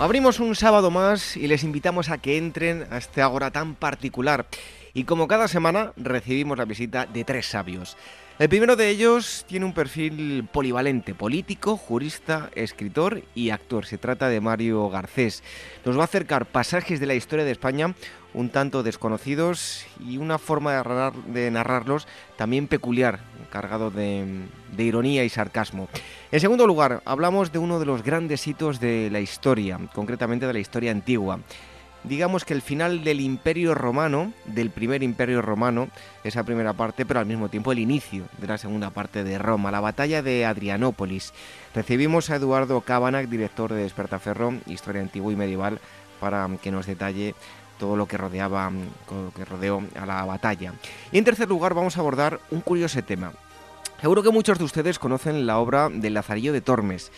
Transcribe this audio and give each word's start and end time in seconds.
Abrimos 0.00 0.40
un 0.40 0.56
sábado 0.56 0.90
más 0.90 1.36
y 1.36 1.46
les 1.46 1.62
invitamos 1.62 2.08
a 2.08 2.16
que 2.16 2.38
entren 2.38 2.86
a 2.90 2.96
este 2.96 3.20
Ágora 3.20 3.50
tan 3.50 3.74
particular. 3.74 4.46
Y 4.94 5.04
como 5.04 5.28
cada 5.28 5.46
semana 5.46 5.92
recibimos 5.98 6.56
la 6.56 6.64
visita 6.64 7.04
de 7.04 7.22
tres 7.22 7.44
sabios. 7.44 7.98
El 8.38 8.48
primero 8.48 8.76
de 8.76 8.88
ellos 8.88 9.44
tiene 9.46 9.66
un 9.66 9.74
perfil 9.74 10.48
polivalente, 10.50 11.14
político, 11.14 11.76
jurista, 11.76 12.48
escritor 12.54 13.22
y 13.34 13.50
actor. 13.50 13.84
Se 13.84 13.98
trata 13.98 14.30
de 14.30 14.40
Mario 14.40 14.88
Garcés. 14.88 15.42
Nos 15.84 15.98
va 15.98 16.00
a 16.00 16.04
acercar 16.04 16.46
pasajes 16.46 16.98
de 16.98 17.04
la 17.06 17.14
historia 17.14 17.44
de 17.44 17.52
España 17.52 17.94
un 18.34 18.50
tanto 18.50 18.82
desconocidos 18.82 19.84
y 20.04 20.18
una 20.18 20.38
forma 20.38 20.82
de, 21.26 21.50
narrarlos 21.50 22.06
también 22.36 22.68
peculiar, 22.68 23.20
cargado 23.50 23.90
de, 23.90 24.44
de 24.76 24.84
ironía 24.84 25.24
y 25.24 25.28
sarcasmo. 25.28 25.88
En 26.30 26.40
segundo 26.40 26.66
lugar, 26.66 27.02
hablamos 27.04 27.52
de 27.52 27.58
uno 27.58 27.78
de 27.78 27.86
los 27.86 28.02
grandes 28.02 28.46
hitos 28.46 28.80
de 28.80 29.10
la 29.10 29.20
historia, 29.20 29.78
concretamente 29.94 30.46
de 30.46 30.52
la 30.52 30.60
historia 30.60 30.90
antigua 30.90 31.40
digamos 32.04 32.44
que 32.44 32.54
el 32.54 32.62
final 32.62 33.04
del 33.04 33.20
Imperio 33.20 33.74
Romano, 33.74 34.32
del 34.46 34.70
primer 34.70 35.02
Imperio 35.02 35.42
Romano, 35.42 35.88
esa 36.24 36.44
primera 36.44 36.72
parte, 36.72 37.04
pero 37.04 37.20
al 37.20 37.26
mismo 37.26 37.48
tiempo 37.48 37.72
el 37.72 37.78
inicio 37.78 38.24
de 38.38 38.46
la 38.46 38.58
segunda 38.58 38.90
parte 38.90 39.24
de 39.24 39.38
Roma, 39.38 39.70
la 39.70 39.80
batalla 39.80 40.22
de 40.22 40.46
Adrianópolis. 40.46 41.32
Recibimos 41.74 42.30
a 42.30 42.36
Eduardo 42.36 42.80
Cabanac, 42.80 43.28
director 43.28 43.72
de 43.72 43.82
Despertaferro, 43.82 44.54
Historia 44.66 45.02
Antigua 45.02 45.32
y 45.32 45.36
Medieval, 45.36 45.80
para 46.20 46.48
que 46.62 46.70
nos 46.70 46.86
detalle 46.86 47.34
todo 47.80 47.96
lo 47.96 48.06
que 48.06 48.18
rodeaba, 48.18 48.70
lo 48.70 49.32
que 49.34 49.44
rodeó 49.44 49.82
a 49.98 50.06
la 50.06 50.24
batalla. 50.24 50.74
Y 51.10 51.18
en 51.18 51.24
tercer 51.24 51.48
lugar 51.48 51.74
vamos 51.74 51.96
a 51.96 52.00
abordar 52.00 52.38
un 52.50 52.60
curioso 52.60 53.02
tema. 53.02 53.32
Seguro 54.00 54.22
que 54.22 54.30
muchos 54.30 54.58
de 54.58 54.64
ustedes 54.64 54.98
conocen 54.98 55.46
la 55.46 55.58
obra 55.58 55.88
del 55.88 56.14
Lazarillo 56.14 56.52
de 56.52 56.60
Tormes, 56.60 57.10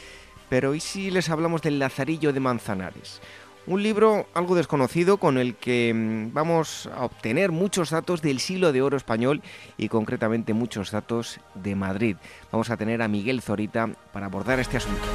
pero 0.48 0.74
¿y 0.74 0.80
si 0.80 1.10
les 1.10 1.28
hablamos 1.30 1.62
del 1.62 1.78
Lazarillo 1.78 2.32
de 2.32 2.40
Manzanares? 2.40 3.20
Un 3.66 3.82
libro 3.82 4.26
algo 4.34 4.56
desconocido 4.56 5.18
con 5.18 5.38
el 5.38 5.54
que 5.54 5.92
mm, 5.94 6.32
vamos 6.32 6.88
a 6.96 7.04
obtener 7.04 7.52
muchos 7.52 7.90
datos 7.90 8.20
del 8.22 8.40
siglo 8.40 8.72
de 8.72 8.82
oro 8.82 8.96
español 8.96 9.42
y 9.76 9.88
concretamente 9.88 10.52
muchos 10.52 10.90
datos 10.90 11.38
de 11.54 11.76
Madrid. 11.76 12.16
Vamos 12.50 12.70
a 12.70 12.76
tener 12.76 13.02
a 13.02 13.08
Miguel 13.08 13.42
Zorita 13.42 13.88
para 14.12 14.26
abordar 14.26 14.58
este 14.58 14.78
asunto. 14.78 15.06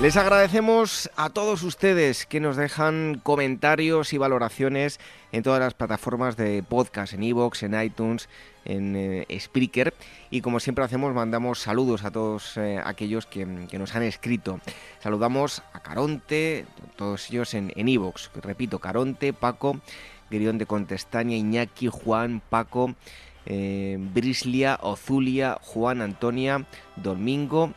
Les 0.00 0.16
agradecemos 0.16 1.10
a 1.16 1.30
todos 1.30 1.62
ustedes 1.62 2.26
que 2.26 2.40
nos 2.40 2.56
dejan 2.56 3.20
comentarios 3.22 4.12
y 4.12 4.18
valoraciones 4.18 4.98
en 5.32 5.42
todas 5.42 5.60
las 5.60 5.74
plataformas 5.74 6.36
de 6.36 6.62
podcast, 6.62 7.14
en 7.14 7.22
iVoox, 7.22 7.62
en 7.62 7.80
iTunes, 7.80 8.28
en 8.64 8.96
eh, 8.96 9.26
Spreaker. 9.38 9.94
Y 10.30 10.40
como 10.40 10.60
siempre 10.60 10.84
hacemos, 10.84 11.14
mandamos 11.14 11.60
saludos 11.60 12.04
a 12.04 12.10
todos 12.10 12.56
eh, 12.56 12.80
aquellos 12.84 13.26
que, 13.26 13.46
nos 13.46 13.94
han 13.94 14.02
escrito. 14.02 14.60
Saludamos 15.00 15.62
a 15.72 15.80
Caronte, 15.80 16.66
todos 16.96 17.30
ellos 17.30 17.54
en 17.54 17.72
iVoox. 17.76 18.30
Repito, 18.42 18.80
Caronte, 18.80 19.32
Paco, 19.32 19.80
Guirión 20.28 20.58
de 20.58 20.66
Contestaña, 20.66 21.36
Iñaki, 21.36 21.88
Juan, 21.88 22.42
Paco, 22.50 22.94
eh, 23.46 23.96
Brislia, 23.98 24.78
Ozulia, 24.82 25.58
Juan, 25.60 26.00
Antonia, 26.00 26.66
Domingo, 26.96 27.72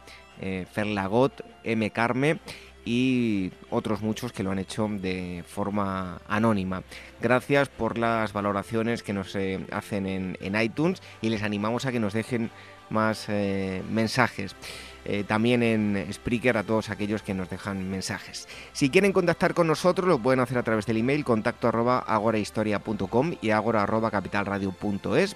Ferlagot, 0.71 1.43
M. 1.63 1.89
Carme 1.89 2.39
y 2.87 3.51
otros 3.69 4.01
muchos 4.01 4.31
que 4.31 4.43
lo 4.43 4.51
han 4.51 4.59
hecho 4.59 4.87
de 4.89 5.43
forma 5.45 6.21
anónima. 6.27 6.83
Gracias 7.21 7.67
por 7.67 7.97
las 7.97 8.31
valoraciones 8.31 9.03
que 9.03 9.11
nos 9.11 9.35
eh, 9.35 9.59
hacen 9.71 10.07
en, 10.07 10.61
iTunes 10.61 11.01
y 11.21 11.29
les 11.29 11.43
animamos 11.43 11.85
a 11.85 11.91
que 11.91 11.99
nos 11.99 12.13
dejen 12.13 12.49
más 12.89 13.25
eh, 13.27 13.83
mensajes. 13.91 14.55
Eh, 15.03 15.25
también 15.25 15.63
en 15.63 16.07
Spreaker 16.11 16.57
a 16.57 16.63
todos 16.63 16.89
aquellos 16.89 17.21
que 17.21 17.33
nos 17.33 17.49
dejan 17.49 17.89
mensajes. 17.89 18.47
Si 18.71 18.89
quieren 18.89 19.13
contactar 19.13 19.53
con 19.53 19.67
nosotros 19.67 20.07
lo 20.07 20.19
pueden 20.19 20.39
hacer 20.39 20.57
a 20.57 20.63
través 20.63 20.85
del 20.85 20.97
email 20.97 21.25
contacto 21.25 21.67
arroba 21.67 21.99
agorahistoria.com 21.99 23.35
y 23.41 23.49
agora 23.51 23.83
arroba 23.83 24.11
capitalradio.es 24.11 25.35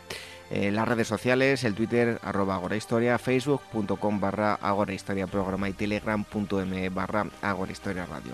las 0.52 0.88
redes 0.88 1.08
sociales, 1.08 1.64
el 1.64 1.76
Twitter 1.76 2.20
arroba 2.24 2.56
agorahistoria, 2.56 3.18
facebook.com 3.18 4.20
barra 4.20 4.56
agorahistoria 4.56 5.28
programa 5.28 5.70
y 5.70 5.74
telegram.me 5.74 6.90
barra 6.90 7.28
agorahistoria 7.42 8.06
radio. 8.06 8.34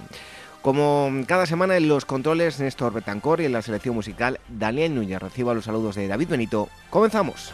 Como 0.62 1.12
cada 1.28 1.46
semana 1.46 1.78
en 1.78 1.88
los 1.88 2.06
controles 2.06 2.60
Néstor 2.60 2.92
Betancor 2.92 3.42
y 3.42 3.46
en 3.46 3.54
la 3.54 3.62
selección 3.62 3.96
musical 3.96 4.40
Daniel 4.50 4.96
Núñez. 4.96 5.22
Reciba 5.22 5.54
los 5.54 5.66
saludos 5.66 5.96
de 5.96 6.08
David 6.08 6.30
Benito. 6.30 6.70
Comenzamos. 6.90 7.54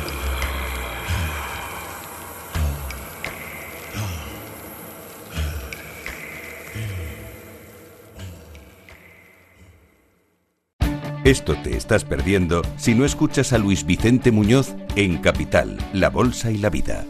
Esto 11.31 11.55
te 11.63 11.77
estás 11.77 12.03
perdiendo 12.03 12.61
si 12.75 12.93
no 12.93 13.05
escuchas 13.05 13.53
a 13.53 13.57
Luis 13.57 13.85
Vicente 13.85 14.33
Muñoz 14.33 14.75
en 14.97 15.19
Capital, 15.19 15.77
La 15.93 16.09
Bolsa 16.09 16.51
y 16.51 16.57
la 16.57 16.69
Vida. 16.69 17.05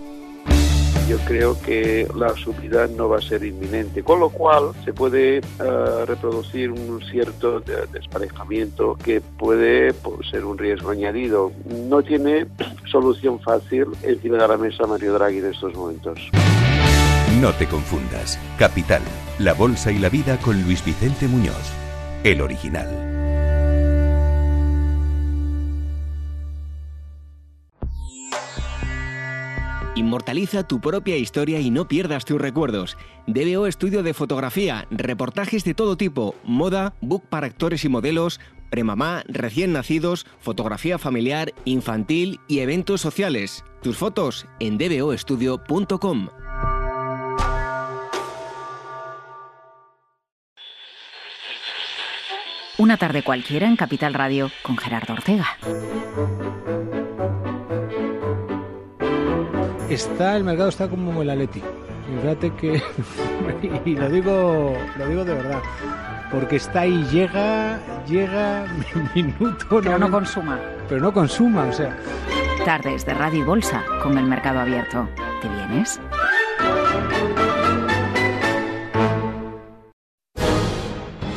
Yo 1.09 1.17
creo 1.25 1.59
que 1.59 2.07
la 2.15 2.29
subida 2.35 2.85
no 2.85 3.09
va 3.09 3.17
a 3.17 3.21
ser 3.21 3.43
inminente, 3.43 4.03
con 4.03 4.19
lo 4.19 4.29
cual 4.29 4.73
se 4.85 4.93
puede 4.93 5.37
eh, 5.39 5.41
reproducir 6.05 6.69
un 6.69 7.01
cierto 7.09 7.61
desparejamiento 7.61 8.95
que 9.03 9.21
puede 9.21 9.91
pues, 9.91 10.29
ser 10.29 10.45
un 10.45 10.59
riesgo 10.59 10.91
añadido. 10.91 11.51
No 11.89 12.03
tiene 12.03 12.45
solución 12.91 13.39
fácil 13.39 13.87
encima 14.03 14.37
de 14.37 14.47
la 14.47 14.57
mesa 14.57 14.85
Mario 14.85 15.13
Draghi 15.13 15.39
en 15.39 15.47
estos 15.47 15.73
momentos. 15.73 16.29
No 17.41 17.51
te 17.53 17.65
confundas. 17.65 18.37
Capital, 18.59 19.01
La 19.39 19.55
Bolsa 19.55 19.91
y 19.91 19.97
la 19.97 20.09
Vida 20.09 20.37
con 20.37 20.61
Luis 20.61 20.85
Vicente 20.85 21.27
Muñoz, 21.27 21.73
el 22.23 22.41
original. 22.41 23.10
Inmortaliza 29.95 30.65
tu 30.65 30.79
propia 30.79 31.17
historia 31.17 31.59
y 31.59 31.69
no 31.69 31.87
pierdas 31.87 32.23
tus 32.23 32.39
recuerdos. 32.39 32.97
DBO 33.27 33.67
Estudio 33.67 34.03
de 34.03 34.13
Fotografía, 34.13 34.87
reportajes 34.89 35.65
de 35.65 35.73
todo 35.73 35.97
tipo, 35.97 36.35
moda, 36.45 36.93
book 37.01 37.23
para 37.29 37.47
actores 37.47 37.83
y 37.83 37.89
modelos, 37.89 38.39
premamá, 38.69 39.23
recién 39.27 39.73
nacidos, 39.73 40.25
fotografía 40.39 40.97
familiar, 40.97 41.53
infantil 41.65 42.39
y 42.47 42.59
eventos 42.59 43.01
sociales. 43.01 43.65
Tus 43.81 43.97
fotos 43.97 44.45
en 44.59 44.77
dboestudio.com. 44.77 46.29
Una 52.77 52.97
tarde 52.97 53.23
cualquiera 53.23 53.67
en 53.67 53.75
Capital 53.75 54.13
Radio 54.13 54.49
con 54.63 54.77
Gerardo 54.77 55.13
Ortega. 55.13 55.57
Está 59.93 60.37
el 60.37 60.43
mercado 60.43 60.69
está 60.69 60.87
como 60.87 61.21
el 61.21 61.29
Atleti. 61.29 61.61
Fíjate 62.21 62.51
que 62.55 62.81
y 63.85 63.95
lo 63.95 64.09
digo, 64.09 64.73
lo 64.97 65.07
digo 65.07 65.25
de 65.25 65.33
verdad, 65.33 65.61
porque 66.31 66.57
está 66.57 66.81
ahí 66.81 67.05
llega, 67.11 67.79
llega 68.07 68.65
minuto, 69.15 69.65
pero 69.69 69.91
no, 69.91 69.99
no 69.99 70.11
consuma, 70.11 70.59
pero 70.87 71.01
no 71.01 71.13
consuma, 71.13 71.65
o 71.65 71.73
sea. 71.73 71.97
Tardes 72.65 73.05
de 73.05 73.13
Radio 73.13 73.39
y 73.39 73.43
Bolsa 73.43 73.83
con 74.03 74.17
el 74.17 74.25
mercado 74.25 74.59
abierto. 74.59 75.07
¿Te 75.41 75.47
vienes? 75.49 75.99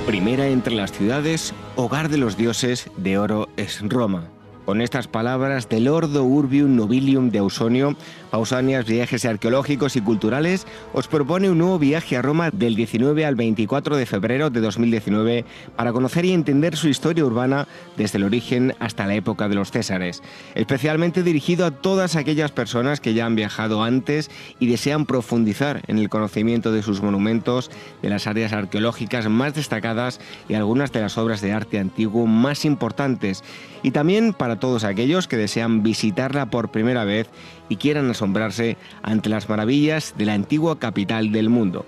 Primera 0.07 0.47
entre 0.49 0.75
las 0.75 0.93
ciudades, 0.93 1.55
hogar 1.77 2.09
de 2.11 2.19
los 2.19 2.37
dioses, 2.37 2.91
de 2.99 3.19
oro 3.19 3.49
es 3.57 3.81
Roma. 3.89 4.29
Con 4.65 4.81
estas 4.81 5.09
palabras 5.09 5.69
del 5.69 5.89
Ordo 5.89 6.25
Urbium 6.25 6.75
Nobilium 6.75 7.31
de 7.31 7.39
Ausonio, 7.39 7.97
Pausanias 8.35 8.85
Viajes 8.85 9.25
Arqueológicos 9.27 9.95
y 9.95 10.01
Culturales 10.01 10.67
os 10.93 11.07
propone 11.07 11.51
un 11.51 11.59
nuevo 11.59 11.79
viaje 11.79 12.17
a 12.17 12.23
Roma 12.23 12.51
del 12.51 12.75
19 12.75 13.25
al 13.25 13.37
24 13.37 13.97
de 13.97 14.07
febrero 14.07 14.51
de 14.51 14.61
2019 14.61 15.45
para 15.77 15.93
conocer 15.93 16.25
y 16.25 16.33
entender 16.33 16.77
su 16.77 16.89
historia 16.89 17.25
urbana 17.25 17.69
desde 17.97 18.19
el 18.19 18.25
origen 18.25 18.75
hasta 18.81 19.07
la 19.07 19.15
época 19.15 19.49
de 19.49 19.55
los 19.55 19.71
Césares, 19.71 20.21
especialmente 20.57 21.23
dirigido 21.23 21.65
a 21.65 21.71
todas 21.71 22.17
aquellas 22.17 22.51
personas 22.51 23.01
que 23.01 23.15
ya 23.15 23.25
han 23.25 23.37
viajado 23.37 23.85
antes 23.85 24.33
y 24.59 24.67
desean 24.67 25.07
profundizar 25.07 25.83
en 25.87 26.01
el 26.01 26.09
conocimiento 26.09 26.73
de 26.73 26.83
sus 26.83 27.03
monumentos, 27.03 27.71
de 28.03 28.11
las 28.11 28.27
áreas 28.27 28.53
arqueológicas 28.53 29.29
más 29.29 29.55
destacadas 29.55 30.19
y 30.49 30.55
algunas 30.55 30.91
de 30.91 31.03
las 31.03 31.19
obras 31.19 31.41
de 31.41 31.53
arte 31.53 31.79
antiguo 31.79 32.27
más 32.27 32.65
importantes, 32.65 33.45
y 33.85 33.93
también 33.93 34.33
para 34.33 34.59
todos 34.59 34.83
aquellos 34.83 35.29
que 35.29 35.37
desean 35.37 35.85
visitarla 35.85 36.47
por 36.47 36.71
primera 36.71 37.05
vez 37.05 37.29
y 37.69 37.77
quieran 37.77 38.11
asombrarse 38.11 38.77
ante 39.03 39.29
las 39.29 39.49
maravillas 39.49 40.15
de 40.17 40.27
la 40.27 40.35
antigua 40.35 40.79
capital 40.79 41.33
del 41.33 41.51
mundo. 41.51 41.85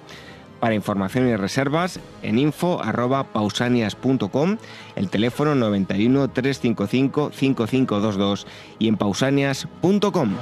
Para 0.61 0.75
información 0.75 1.29
y 1.29 1.37
reservas, 1.37 2.01
en 2.23 2.39
info.pausanias.com, 2.39 4.57
el 4.97 5.11
teléfono 5.11 5.55
91 5.55 6.29
355 6.29 7.31
5522 7.33 8.47
y 8.79 8.89
en 8.89 8.97
pausanias.com. 8.97 10.35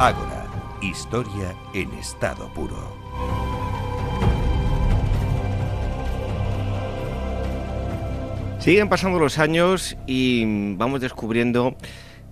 Ágora, 0.00 0.46
historia 0.80 1.56
en 1.74 1.92
estado 1.94 2.48
puro. 2.54 3.57
Siguen 8.68 8.90
pasando 8.90 9.18
los 9.18 9.38
años 9.38 9.96
y 10.06 10.74
vamos 10.74 11.00
descubriendo 11.00 11.74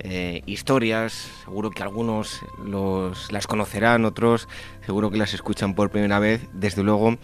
eh, 0.00 0.42
historias, 0.44 1.30
seguro 1.42 1.70
que 1.70 1.82
algunos 1.82 2.42
las 3.30 3.46
conocerán, 3.46 4.04
otros 4.04 4.46
seguro 4.84 5.10
que 5.10 5.16
las 5.16 5.32
escuchan 5.32 5.74
por 5.74 5.88
primera 5.88 6.18
vez. 6.18 6.42
Desde 6.52 6.82
luego, 6.82 7.16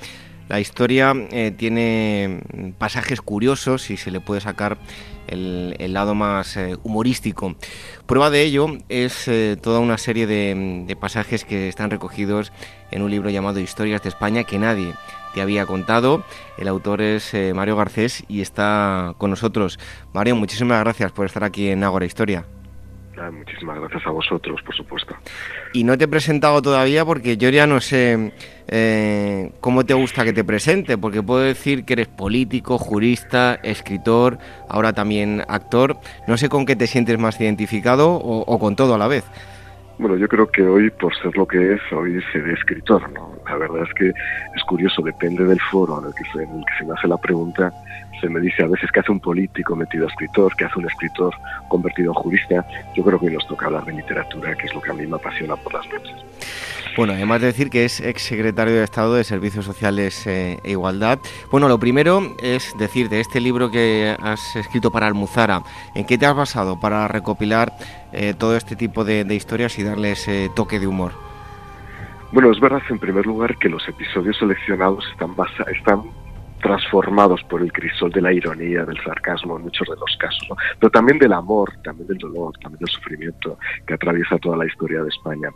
la 0.48 0.60
historia 0.60 1.12
eh, 1.30 1.52
tiene 1.54 2.40
pasajes 2.78 3.20
curiosos 3.20 3.90
y 3.90 3.98
se 3.98 4.10
le 4.10 4.20
puede 4.20 4.40
sacar 4.40 4.78
el, 5.26 5.92
lado 5.92 6.14
más 6.14 6.56
eh, 6.56 6.78
humorístico. 6.82 7.54
Prueba 8.06 8.30
de 8.30 8.40
ello 8.40 8.78
es 8.88 9.30
toda 9.60 9.80
una 9.80 9.98
serie 9.98 10.26
de 10.26 10.96
pasajes 10.98 11.44
que 11.44 11.68
están 11.68 11.90
recogidos 11.90 12.50
en 12.90 13.02
un 13.02 13.10
libro 13.10 13.28
llamado 13.28 13.60
Historias 13.60 14.02
de 14.02 14.08
España 14.08 14.44
que 14.44 14.58
nadie 14.58 14.94
te 15.34 15.42
había 15.42 15.66
contado. 15.66 16.24
El 16.58 16.68
autor 16.68 17.00
es 17.00 17.34
eh, 17.34 17.52
Mario 17.54 17.76
Garcés 17.76 18.24
y 18.28 18.40
está 18.40 19.14
con 19.18 19.30
nosotros. 19.30 19.78
Mario, 20.12 20.36
muchísimas 20.36 20.80
gracias 20.80 21.12
por 21.12 21.26
estar 21.26 21.44
aquí 21.44 21.68
en 21.68 21.84
Ágora 21.84 22.04
Historia. 22.04 22.44
Ah, 23.18 23.30
muchísimas 23.30 23.78
gracias 23.78 24.06
a 24.06 24.10
vosotros, 24.10 24.60
por 24.62 24.74
supuesto. 24.74 25.14
Y 25.74 25.84
no 25.84 25.98
te 25.98 26.04
he 26.04 26.08
presentado 26.08 26.62
todavía 26.62 27.04
porque 27.04 27.36
yo 27.36 27.50
ya 27.50 27.66
no 27.66 27.80
sé 27.80 28.32
eh, 28.68 29.52
cómo 29.60 29.84
te 29.84 29.92
gusta 29.92 30.24
que 30.24 30.32
te 30.32 30.44
presente, 30.44 30.96
porque 30.96 31.22
puedo 31.22 31.40
decir 31.40 31.84
que 31.84 31.92
eres 31.92 32.08
político, 32.08 32.78
jurista, 32.78 33.60
escritor, 33.62 34.38
ahora 34.68 34.94
también 34.94 35.44
actor. 35.46 35.98
No 36.26 36.38
sé 36.38 36.48
con 36.48 36.64
qué 36.64 36.74
te 36.74 36.86
sientes 36.86 37.18
más 37.18 37.38
identificado 37.40 38.14
o 38.14 38.58
con 38.58 38.76
todo 38.76 38.94
a 38.94 38.98
la 38.98 39.08
vez. 39.08 39.24
Bueno, 40.02 40.16
yo 40.16 40.26
creo 40.26 40.50
que 40.50 40.62
hoy, 40.62 40.90
por 40.90 41.14
ser 41.14 41.36
lo 41.36 41.46
que 41.46 41.74
es, 41.74 41.80
hoy 41.92 42.20
seré 42.32 42.54
escritor, 42.54 43.08
¿no? 43.12 43.36
La 43.46 43.56
verdad 43.56 43.84
es 43.84 43.94
que 43.94 44.08
es 44.08 44.64
curioso, 44.66 45.00
depende 45.00 45.44
del 45.44 45.60
foro 45.70 46.00
en 46.00 46.08
el 46.08 46.14
que 46.14 46.24
se, 46.32 46.42
en 46.42 46.58
el 46.58 46.64
que 46.64 46.74
se 46.76 46.84
me 46.84 46.94
hace 46.94 47.06
la 47.06 47.16
pregunta, 47.18 47.72
se 48.20 48.28
me 48.28 48.40
dice 48.40 48.64
a 48.64 48.66
veces 48.66 48.90
que 48.90 48.98
hace 48.98 49.12
un 49.12 49.20
político 49.20 49.76
metido 49.76 50.06
a 50.06 50.08
escritor, 50.08 50.56
que 50.56 50.64
hace 50.64 50.80
un 50.80 50.86
escritor 50.86 51.32
convertido 51.68 52.10
en 52.10 52.14
jurista. 52.14 52.66
Yo 52.96 53.04
creo 53.04 53.20
que 53.20 53.26
hoy 53.26 53.34
nos 53.34 53.46
toca 53.46 53.66
hablar 53.66 53.84
de 53.84 53.92
literatura, 53.92 54.56
que 54.56 54.66
es 54.66 54.74
lo 54.74 54.80
que 54.80 54.90
a 54.90 54.94
mí 54.94 55.06
me 55.06 55.14
apasiona 55.14 55.54
por 55.54 55.72
las 55.72 55.86
noches. 55.88 56.16
Bueno, 56.94 57.14
además 57.14 57.40
de 57.40 57.46
decir 57.46 57.70
que 57.70 57.86
es 57.86 58.00
ex 58.00 58.22
secretario 58.22 58.74
de 58.74 58.84
Estado 58.84 59.14
de 59.14 59.24
Servicios 59.24 59.64
Sociales 59.64 60.26
eh, 60.26 60.58
e 60.62 60.72
Igualdad. 60.72 61.18
Bueno, 61.50 61.66
lo 61.68 61.78
primero 61.78 62.34
es 62.42 62.74
decir 62.78 63.08
de 63.08 63.20
este 63.20 63.40
libro 63.40 63.70
que 63.70 64.14
has 64.20 64.56
escrito 64.56 64.90
para 64.90 65.06
Almuzara, 65.06 65.62
¿en 65.94 66.04
qué 66.04 66.18
te 66.18 66.26
has 66.26 66.36
basado 66.36 66.78
para 66.78 67.08
recopilar 67.08 67.72
eh, 68.12 68.34
todo 68.38 68.56
este 68.56 68.76
tipo 68.76 69.04
de, 69.04 69.22
historias 69.32 69.78
y 69.78 69.84
darle 69.84 70.12
ese 70.12 70.50
toque 70.54 70.78
de 70.78 70.86
humor? 70.86 71.12
Bueno, 72.30 72.52
es 72.52 72.60
verdad 72.60 72.82
en 72.90 72.98
primer 72.98 73.26
lugar 73.26 73.56
que 73.56 73.70
los 73.70 73.88
episodios 73.88 74.36
seleccionados 74.36 75.04
están, 75.12 75.34
están 75.74 76.02
transformados 76.60 77.42
por 77.44 77.62
el 77.62 77.72
crisol 77.72 78.10
de 78.12 78.20
la 78.20 78.32
ironía, 78.32 78.84
del 78.84 79.02
sarcasmo 79.02 79.56
en 79.56 79.62
muchos 79.62 79.88
de 79.88 79.96
los 79.96 80.16
casos, 80.18 80.46
pero 80.78 80.90
también 80.90 81.18
del 81.18 81.32
amor, 81.32 81.72
también 81.82 82.06
del 82.08 82.18
dolor, 82.18 82.52
también 82.58 82.80
del 82.80 82.88
sufrimiento 82.88 83.58
que 83.86 83.94
atraviesa 83.94 84.38
toda 84.38 84.58
la 84.58 84.66
historia 84.66 85.02
de 85.02 85.08
España. 85.08 85.48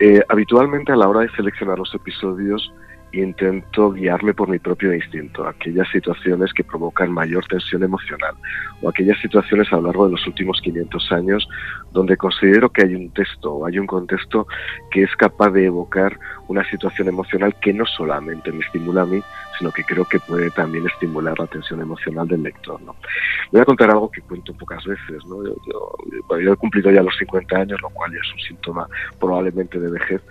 Eh, 0.00 0.22
habitualmente 0.28 0.92
a 0.92 0.96
la 0.96 1.08
hora 1.08 1.20
de 1.20 1.30
seleccionar 1.30 1.78
los 1.78 1.92
episodios 1.94 2.72
intento 3.12 3.92
guiarme 3.92 4.34
por 4.34 4.48
mi 4.48 4.58
propio 4.58 4.94
instinto, 4.94 5.46
aquellas 5.46 5.88
situaciones 5.90 6.52
que 6.52 6.64
provocan 6.64 7.10
mayor 7.10 7.44
tensión 7.46 7.82
emocional 7.82 8.34
o 8.82 8.88
aquellas 8.88 9.18
situaciones 9.20 9.72
a 9.72 9.76
lo 9.76 9.82
largo 9.82 10.06
de 10.06 10.12
los 10.12 10.26
últimos 10.26 10.60
500 10.60 11.12
años 11.12 11.48
donde 11.92 12.16
considero 12.16 12.70
que 12.70 12.82
hay 12.82 12.94
un 12.94 13.10
texto 13.10 13.54
o 13.54 13.66
hay 13.66 13.78
un 13.78 13.86
contexto 13.86 14.46
que 14.90 15.02
es 15.02 15.16
capaz 15.16 15.50
de 15.50 15.66
evocar 15.66 16.18
una 16.48 16.68
situación 16.70 17.08
emocional 17.08 17.54
que 17.60 17.72
no 17.72 17.84
solamente 17.86 18.52
me 18.52 18.64
estimula 18.64 19.02
a 19.02 19.06
mí, 19.06 19.22
sino 19.58 19.70
que 19.72 19.84
creo 19.84 20.04
que 20.04 20.18
puede 20.20 20.50
también 20.50 20.86
estimular 20.86 21.38
la 21.38 21.46
tensión 21.46 21.80
emocional 21.80 22.28
del 22.28 22.42
lector. 22.42 22.80
¿no? 22.82 22.94
Voy 23.52 23.60
a 23.60 23.64
contar 23.64 23.90
algo 23.90 24.10
que 24.10 24.22
cuento 24.22 24.54
pocas 24.54 24.84
veces. 24.84 25.24
¿no? 25.26 25.42
yo 25.44 26.52
he 26.52 26.56
cumplido 26.56 26.90
ya 26.90 27.02
los 27.02 27.16
50 27.18 27.56
años, 27.56 27.80
lo 27.82 27.90
cual 27.90 28.12
ya 28.12 28.20
es 28.20 28.32
un 28.32 28.40
síntoma 28.40 28.88
probablemente 29.18 29.78
de 29.78 29.90
vejez, 29.90 30.22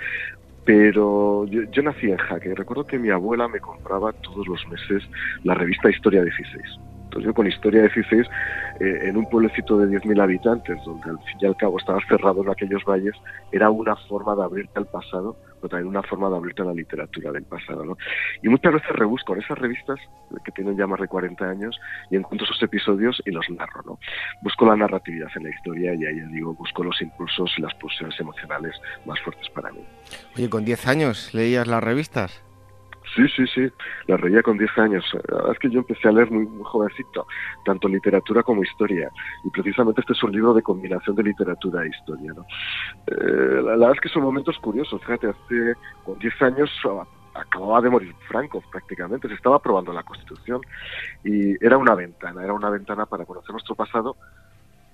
pero 0.68 1.46
yo, 1.46 1.82
nací 1.82 2.12
en 2.12 2.18
Jaque. 2.18 2.54
Recuerdo 2.54 2.86
que 2.86 3.00
mi 3.00 3.10
abuela 3.10 3.48
me 3.48 3.62
compraba 3.62 4.12
todos 4.12 4.46
los 4.50 4.68
meses 4.68 5.02
la 5.46 5.54
revista 5.54 5.90
Historia 5.90 6.22
16. 6.22 6.62
Yo 7.20 7.34
con 7.34 7.48
Historia 7.48 7.82
16, 7.82 8.28
eh, 8.80 9.00
en 9.04 9.18
un 9.18 9.30
pueblecito 9.30 9.78
de 9.78 9.88
10.000 9.88 10.22
habitantes, 10.22 10.78
donde 10.86 11.10
al 11.10 11.18
fin 11.20 11.38
y 11.42 11.46
al 11.46 11.56
cabo 11.58 11.80
estaba 11.80 12.00
cerrado 12.08 12.44
en 12.44 12.50
aquellos 12.50 12.84
valles, 12.86 13.16
era 13.52 13.70
una 13.70 13.96
forma 13.96 14.36
de 14.36 14.44
abrirte 14.44 14.80
al 14.80 14.88
pasado 14.88 15.36
pero 15.60 15.70
también 15.70 15.88
una 15.88 16.04
forma 16.04 16.30
de 16.30 16.38
abrirte 16.38 16.62
a 16.62 16.66
la 16.66 16.74
literatura 16.74 17.32
del 17.32 17.44
pasado. 17.44 17.84
¿no? 17.86 17.98
Y 18.42 18.50
muchas 18.50 18.74
veces 18.74 18.90
rebusco 18.90 19.34
en 19.34 19.42
esas 19.42 19.58
revistas 19.58 20.00
que 20.44 20.52
tienen 20.52 20.78
ya 20.78 20.88
más 20.88 21.00
de 21.00 21.08
40 21.08 21.44
años 21.46 21.80
y 22.10 22.16
encuentro 22.16 22.46
esos 22.46 22.62
episodios 22.62 23.22
y 23.26 23.32
los 23.32 23.50
narro. 23.50 23.82
¿no? 23.86 24.00
Busco 24.42 24.66
la 24.66 24.76
narratividad 24.76 25.30
en 25.36 25.44
la 25.44 25.50
historia 25.50 25.94
y 25.94 26.06
ahí 26.06 26.20
digo, 26.32 26.54
busco 26.54 26.84
los 26.84 27.02
impulsos 27.02 27.52
y 27.58 27.62
las 27.62 27.74
pulsiones 27.76 28.20
emocionales 28.20 28.76
más 29.06 29.20
fuertes 29.22 29.50
para 29.50 29.72
mí. 29.72 29.84
Oye, 30.36 30.50
con 30.50 30.66
10 30.66 30.88
años 30.88 31.34
leías 31.34 31.68
las 31.68 31.84
revistas. 31.84 32.47
Sí, 33.18 33.28
sí, 33.36 33.48
sí, 33.48 33.68
la 34.06 34.16
reía 34.16 34.44
con 34.44 34.60
10 34.60 34.78
años. 34.78 35.04
La 35.28 35.38
verdad 35.38 35.54
es 35.54 35.60
que 35.60 35.72
yo 35.72 35.80
empecé 35.80 36.08
a 36.08 36.12
leer 36.12 36.30
muy, 36.30 36.48
jovencito, 36.64 37.26
tanto 37.66 37.88
literatura 37.88 38.44
como 38.44 38.64
historia. 38.64 39.10
Y 39.44 39.50
precisamente 39.50 40.02
este 40.02 40.14
es 40.14 40.22
un 40.22 40.34
libro 40.34 40.54
de 40.54 40.62
combinación 40.62 41.16
de 41.16 41.24
literatura 41.24 41.84
e 41.84 41.90
historia. 41.90 42.32
¿no? 42.34 42.46
Eh, 43.08 43.62
la, 43.64 43.72
verdad 43.72 43.94
es 43.96 44.02
que 44.02 44.10
son 44.10 44.22
momentos 44.22 44.56
curiosos. 44.60 45.02
Fíjate, 45.02 45.30
hace 45.30 45.74
con 46.06 46.20
10 46.20 46.42
años 46.44 46.70
acababa 47.34 47.82
de 47.82 47.90
morir 47.90 48.14
Franco 48.28 48.64
prácticamente, 48.72 49.28
se 49.28 49.34
estaba 49.34 49.56
aprobando 49.58 49.94
la 49.94 50.04
Constitución 50.04 50.62
y 51.24 51.64
era 51.64 51.78
una 51.78 51.96
ventana, 51.96 52.44
era 52.44 52.54
una 52.54 52.70
ventana 52.70 53.06
para 53.06 53.26
conocer 53.26 53.52
nuestro 53.52 53.76
pasado, 53.76 54.16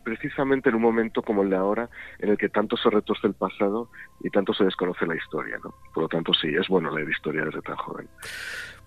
precisamente 0.03 0.69
en 0.69 0.75
un 0.75 0.81
momento 0.81 1.21
como 1.21 1.43
el 1.43 1.49
de 1.49 1.55
ahora, 1.55 1.89
en 2.19 2.29
el 2.29 2.37
que 2.37 2.49
tanto 2.49 2.77
se 2.77 2.89
retorce 2.89 3.27
el 3.27 3.33
pasado 3.33 3.89
y 4.21 4.29
tanto 4.29 4.53
se 4.53 4.63
desconoce 4.63 5.05
la 5.05 5.15
historia. 5.15 5.57
¿no? 5.63 5.73
Por 5.93 6.03
lo 6.03 6.09
tanto, 6.09 6.33
sí, 6.33 6.49
es 6.49 6.67
bueno 6.67 6.95
leer 6.95 7.09
historia 7.09 7.45
desde 7.45 7.61
tan 7.61 7.75
joven. 7.75 8.07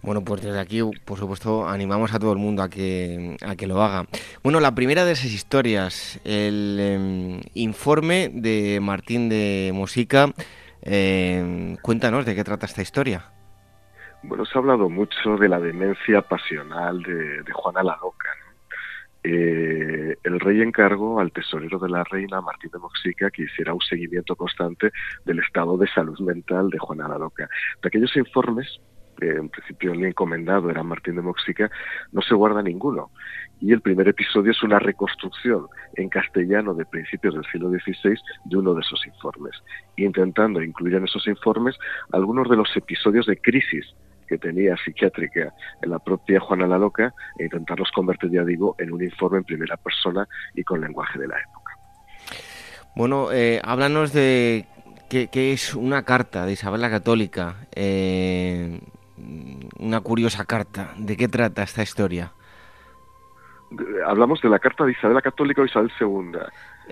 Bueno, 0.03 0.23
pues 0.23 0.43
desde 0.43 0.61
aquí, 0.61 0.83
por 1.05 1.19
supuesto, 1.19 1.69
animamos 1.69 2.15
a 2.15 2.19
todo 2.19 2.33
el 2.33 2.39
mundo 2.39 2.63
a 2.63 2.69
que, 2.69 3.37
a 3.45 3.57
que 3.57 3.67
lo 3.67 3.83
haga. 3.83 4.07
Bueno, 4.43 4.61
la 4.61 4.75
primera 4.75 5.05
de 5.05 5.13
esas 5.13 5.33
historias, 5.33 6.21
el 6.25 6.79
em, 6.79 7.41
informe 7.55 8.31
de 8.33 8.79
Martín 8.81 9.29
de 9.29 9.73
Musica. 9.75 10.33
Em, 10.83 11.77
cuéntanos 11.79 12.25
de 12.25 12.37
qué 12.37 12.45
trata 12.45 12.67
esta 12.67 12.83
historia. 12.83 13.25
Bueno, 14.23 14.45
se 14.45 14.57
ha 14.57 14.61
hablado 14.61 14.89
mucho 14.89 15.37
de 15.37 15.49
la 15.49 15.59
demencia 15.59 16.23
pasional 16.23 17.03
de, 17.03 17.43
de 17.43 17.53
Juana 17.53 17.83
la 17.83 17.99
Loca, 18.01 18.29
eh, 19.29 20.17
el 20.23 20.39
rey 20.39 20.63
encargó 20.63 21.19
al 21.19 21.33
tesorero 21.33 21.81
de 21.81 21.89
la 21.89 22.05
reina, 22.05 22.41
Martín 22.41 22.71
de 22.73 22.79
Moxica, 22.79 23.29
que 23.31 23.43
hiciera 23.43 23.75
un 23.75 23.81
seguimiento 23.81 24.37
constante 24.37 24.93
del 25.25 25.41
estado 25.41 25.77
de 25.77 25.89
salud 25.89 26.17
mental 26.21 26.71
de 26.71 26.79
Juana 26.79 27.09
la 27.09 27.19
Loca. 27.19 27.49
De 27.83 27.89
aquellos 27.89 28.17
informes, 28.17 28.81
que 29.19 29.31
en 29.31 29.49
principio 29.49 29.95
el 29.95 30.05
encomendado 30.05 30.71
era 30.71 30.85
Martín 30.85 31.17
de 31.17 31.23
Moxica, 31.23 31.69
no 32.13 32.23
se 32.23 32.37
guarda 32.37 32.63
ninguno. 32.63 33.11
Y 33.61 33.73
el 33.73 33.81
primer 33.81 34.07
episodio 34.07 34.53
es 34.53 34.63
una 34.63 34.79
reconstrucción 34.79 35.67
en 35.95 36.09
castellano 36.09 36.73
de 36.75 36.85
principios 36.87 37.35
del 37.35 37.47
siglo 37.51 37.71
XVI 37.71 38.15
de 38.45 38.57
uno 38.57 38.75
de 38.75 38.83
esos 38.83 39.05
informes, 39.09 39.61
intentando 39.97 40.63
incluir 40.63 40.95
en 40.95 41.05
esos 41.05 41.27
informes 41.27 41.77
algunos 42.13 42.49
de 42.49 42.57
los 42.57 42.69
episodios 42.77 43.27
de 43.27 43.39
crisis 43.39 43.93
que 44.27 44.39
tenía 44.39 44.77
psiquiátrica 44.77 45.53
en 45.83 45.91
la 45.91 45.99
propia 45.99 46.41
Juana 46.41 46.67
la 46.67 46.79
Loca 46.79 47.15
e 47.39 47.45
intentarlos 47.45 47.91
convertir, 47.93 48.31
ya 48.31 48.45
digo, 48.45 48.75
en 48.79 48.93
un 48.93 49.03
informe 49.03 49.39
en 49.39 49.45
primera 49.45 49.77
persona 49.77 50.27
y 50.55 50.63
con 50.65 50.81
lenguaje 50.81 51.19
de 51.19 51.29
la 51.29 51.37
época. 51.39 51.73
Bueno, 52.95 53.31
eh, 53.33 53.61
háblanos 53.63 54.13
de 54.13 54.67
qué, 55.09 55.29
es 55.53 55.75
una 55.75 56.03
carta 56.03 56.47
de 56.47 56.53
Isabel 56.53 56.81
la 56.81 56.91
Católica, 56.91 57.57
eh, 57.75 58.81
una 59.79 60.01
curiosa 60.01 60.45
carta. 60.45 60.95
¿De 60.97 61.17
qué 61.17 61.29
trata 61.29 61.63
esta 61.63 61.83
historia? 61.83 62.33
Hablamos 64.07 64.41
de 64.41 64.49
la 64.49 64.59
carta 64.59 64.85
de 64.85 64.93
Isabel 64.93 65.15
la 65.15 65.23
Católica 65.23 65.63
o 65.63 65.65
Isabel 65.65 65.91
II. 66.01 66.39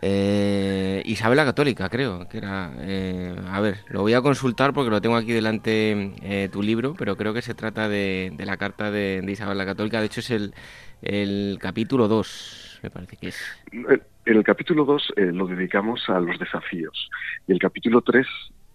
Eh, 0.03 1.03
Isabel 1.05 1.37
la 1.37 1.45
Católica, 1.45 1.89
creo 1.89 2.29
que 2.29 2.39
era. 2.39 2.73
Eh, 2.81 3.37
a 3.49 3.61
ver, 3.61 3.79
lo 3.89 4.03
voy 4.03 4.15
a 4.15 4.23
consultar 4.23 4.73
porque 4.73 4.91
lo 4.91 5.01
tengo 5.01 5.17
aquí 5.17 5.33
delante 5.33 6.15
eh, 6.23 6.49
tu 6.53 6.63
libro, 6.63 6.95
pero 6.99 7.17
creo 7.17 7.33
que 7.33 7.43
se 7.43 7.55
trata 7.55 7.89
de, 7.89 8.35
la 8.39 8.57
carta 8.57 8.91
de, 8.91 9.25
Isabel 9.27 9.59
la 9.59 9.67
Católica. 9.67 10.01
De 10.01 10.07
hecho, 10.07 10.21
es 10.21 10.31
el, 10.31 10.55
el 11.03 11.59
capítulo 11.61 12.09
2, 12.09 12.81
me 12.83 12.91
parece 12.91 13.17
que 13.17 13.29
es. 13.29 13.41
En 14.27 14.37
el 14.37 14.45
capítulo 14.45 14.85
2 14.85 15.13
eh, 15.17 15.33
lo 15.33 15.47
dedicamos 15.47 16.09
a 16.09 16.19
los 16.19 16.39
desafíos 16.39 17.11
y 17.47 17.53
el 17.53 17.59
capítulo 17.59 18.01
3 18.01 18.27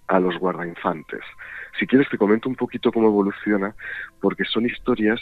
a 0.07 0.19
los 0.19 0.37
guardainfantes. 0.37 1.21
Si 1.79 1.87
quieres 1.87 2.09
te 2.09 2.17
comento 2.17 2.49
un 2.49 2.55
poquito 2.55 2.91
cómo 2.91 3.07
evoluciona, 3.07 3.73
porque 4.21 4.43
son 4.45 4.65
historias 4.65 5.19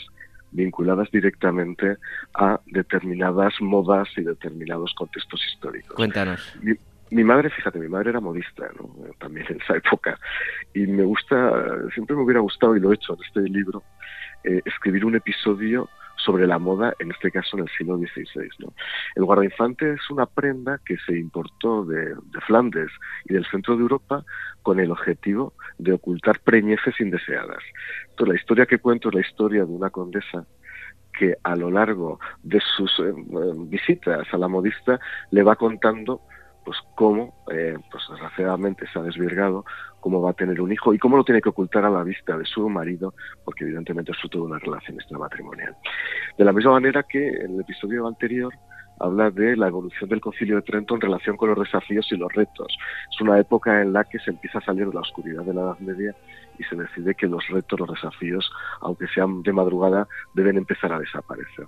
vinculadas 0.51 1.10
directamente 1.12 1.98
a 2.34 2.60
determinadas 2.68 3.54
modas 3.60 4.08
y 4.18 4.22
determinados 4.22 4.94
contextos 4.96 5.42
históricos. 5.51 5.96
Cuéntanos. 5.96 6.54
Mi, 7.10 7.24
madre, 7.24 7.50
fíjate, 7.50 7.80
mi 7.80 7.88
madre 7.88 8.10
era 8.10 8.20
modista, 8.20 8.70
¿no? 8.77 8.89
también 9.20 9.46
en 9.50 9.62
esa 9.62 9.77
época, 9.77 10.20
y 10.74 10.82
me 10.88 11.04
gusta, 11.04 11.54
siempre 11.94 12.16
me 12.16 12.24
hubiera 12.24 12.42
gustado, 12.42 12.75
y 12.75 12.82
lo 12.82 12.92
he 12.92 12.96
hecho 12.96 13.13
en 13.13 13.24
este 13.25 13.42
libro, 13.42 13.84
eh, 14.44 14.62
escribir 14.66 15.06
un 15.06 15.16
episodio 15.16 15.89
sobre 16.17 16.47
la 16.47 16.59
moda, 16.59 16.93
en 17.00 17.12
este 17.12 17.31
caso 17.31 17.57
en 17.57 17.63
el 17.63 17.69
siglo 17.77 17.97
XVI. 17.97 18.50
¿no? 18.59 18.74
El 19.15 19.25
guardainfante 19.25 19.93
es 19.93 20.09
una 20.09 20.25
prenda 20.25 20.79
que 20.86 20.97
se 21.05 21.17
importó 21.17 21.86
de, 21.86 22.15
de, 22.15 22.41
Flandes 22.45 22.91
y 23.25 23.33
del 23.33 23.45
centro 23.45 23.75
de 23.75 23.81
Europa 23.81 24.24
con 24.62 24.79
el 24.79 24.91
objetivo 24.91 25.53
de 25.77 25.93
ocultar 25.93 26.39
preñeces 26.39 27.00
indeseadas. 27.00 27.63
Entonces, 28.09 28.27
la 28.27 28.39
historia 28.39 28.65
que 28.65 28.79
cuento 28.79 29.09
es 29.09 29.15
la 29.15 29.21
historia 29.21 29.65
de 29.65 29.71
una 29.71 29.89
condesa 29.89 30.45
que 31.17 31.36
a 31.43 31.55
lo 31.55 31.71
largo 31.71 32.19
de 32.43 32.59
sus 32.75 32.91
eh, 33.00 33.13
visitas 33.69 34.27
a 34.31 34.38
la 34.38 34.47
modista 34.47 35.00
le 35.31 35.43
va 35.43 35.55
contando 35.55 36.21
pues 36.63 36.77
cómo, 36.95 37.33
eh, 37.50 37.77
pues 37.89 38.03
desgraciadamente 38.09 38.86
se 38.91 39.00
ha 39.00 39.01
desvirgado, 39.01 39.63
cómo 40.07 40.21
va 40.21 40.29
a 40.29 40.33
tener 40.33 40.61
un 40.61 40.71
hijo 40.71 40.93
y 40.93 40.97
cómo 40.97 41.17
lo 41.17 41.25
tiene 41.25 41.41
que 41.41 41.49
ocultar 41.49 41.83
a 41.83 41.89
la 41.89 42.01
vista 42.01 42.37
de 42.37 42.45
su 42.45 42.69
marido, 42.69 43.13
porque 43.43 43.65
evidentemente 43.65 44.13
es 44.13 44.17
fruto 44.19 44.37
de 44.37 44.45
una 44.45 44.57
relación 44.57 44.95
extramatrimonial. 44.95 45.75
De 46.37 46.45
la 46.45 46.53
misma 46.53 46.71
manera 46.71 47.03
que 47.03 47.27
en 47.27 47.55
el 47.55 47.59
episodio 47.59 48.07
anterior 48.07 48.53
habla 49.01 49.29
de 49.31 49.57
la 49.57 49.67
evolución 49.67 50.09
del 50.09 50.21
Concilio 50.21 50.55
de 50.55 50.61
Trento 50.61 50.95
en 50.95 51.01
relación 51.01 51.35
con 51.35 51.49
los 51.49 51.59
desafíos 51.59 52.07
y 52.09 52.15
los 52.15 52.31
retos. 52.31 52.67
Es 53.11 53.19
una 53.19 53.37
época 53.37 53.81
en 53.81 53.91
la 53.91 54.05
que 54.05 54.17
se 54.19 54.31
empieza 54.31 54.59
a 54.59 54.61
salir 54.61 54.87
de 54.87 54.93
la 54.93 55.01
oscuridad 55.01 55.43
de 55.43 55.53
la 55.53 55.61
Edad 55.61 55.79
Media 55.79 56.15
y 56.57 56.63
se 56.63 56.75
decide 56.75 57.15
que 57.15 57.27
los 57.27 57.47
retos, 57.47 57.79
los 57.79 57.89
desafíos, 57.89 58.51
aunque 58.81 59.07
sean 59.07 59.43
de 59.43 59.53
madrugada, 59.53 60.07
deben 60.33 60.57
empezar 60.57 60.91
a 60.93 60.99
desaparecer. 60.99 61.67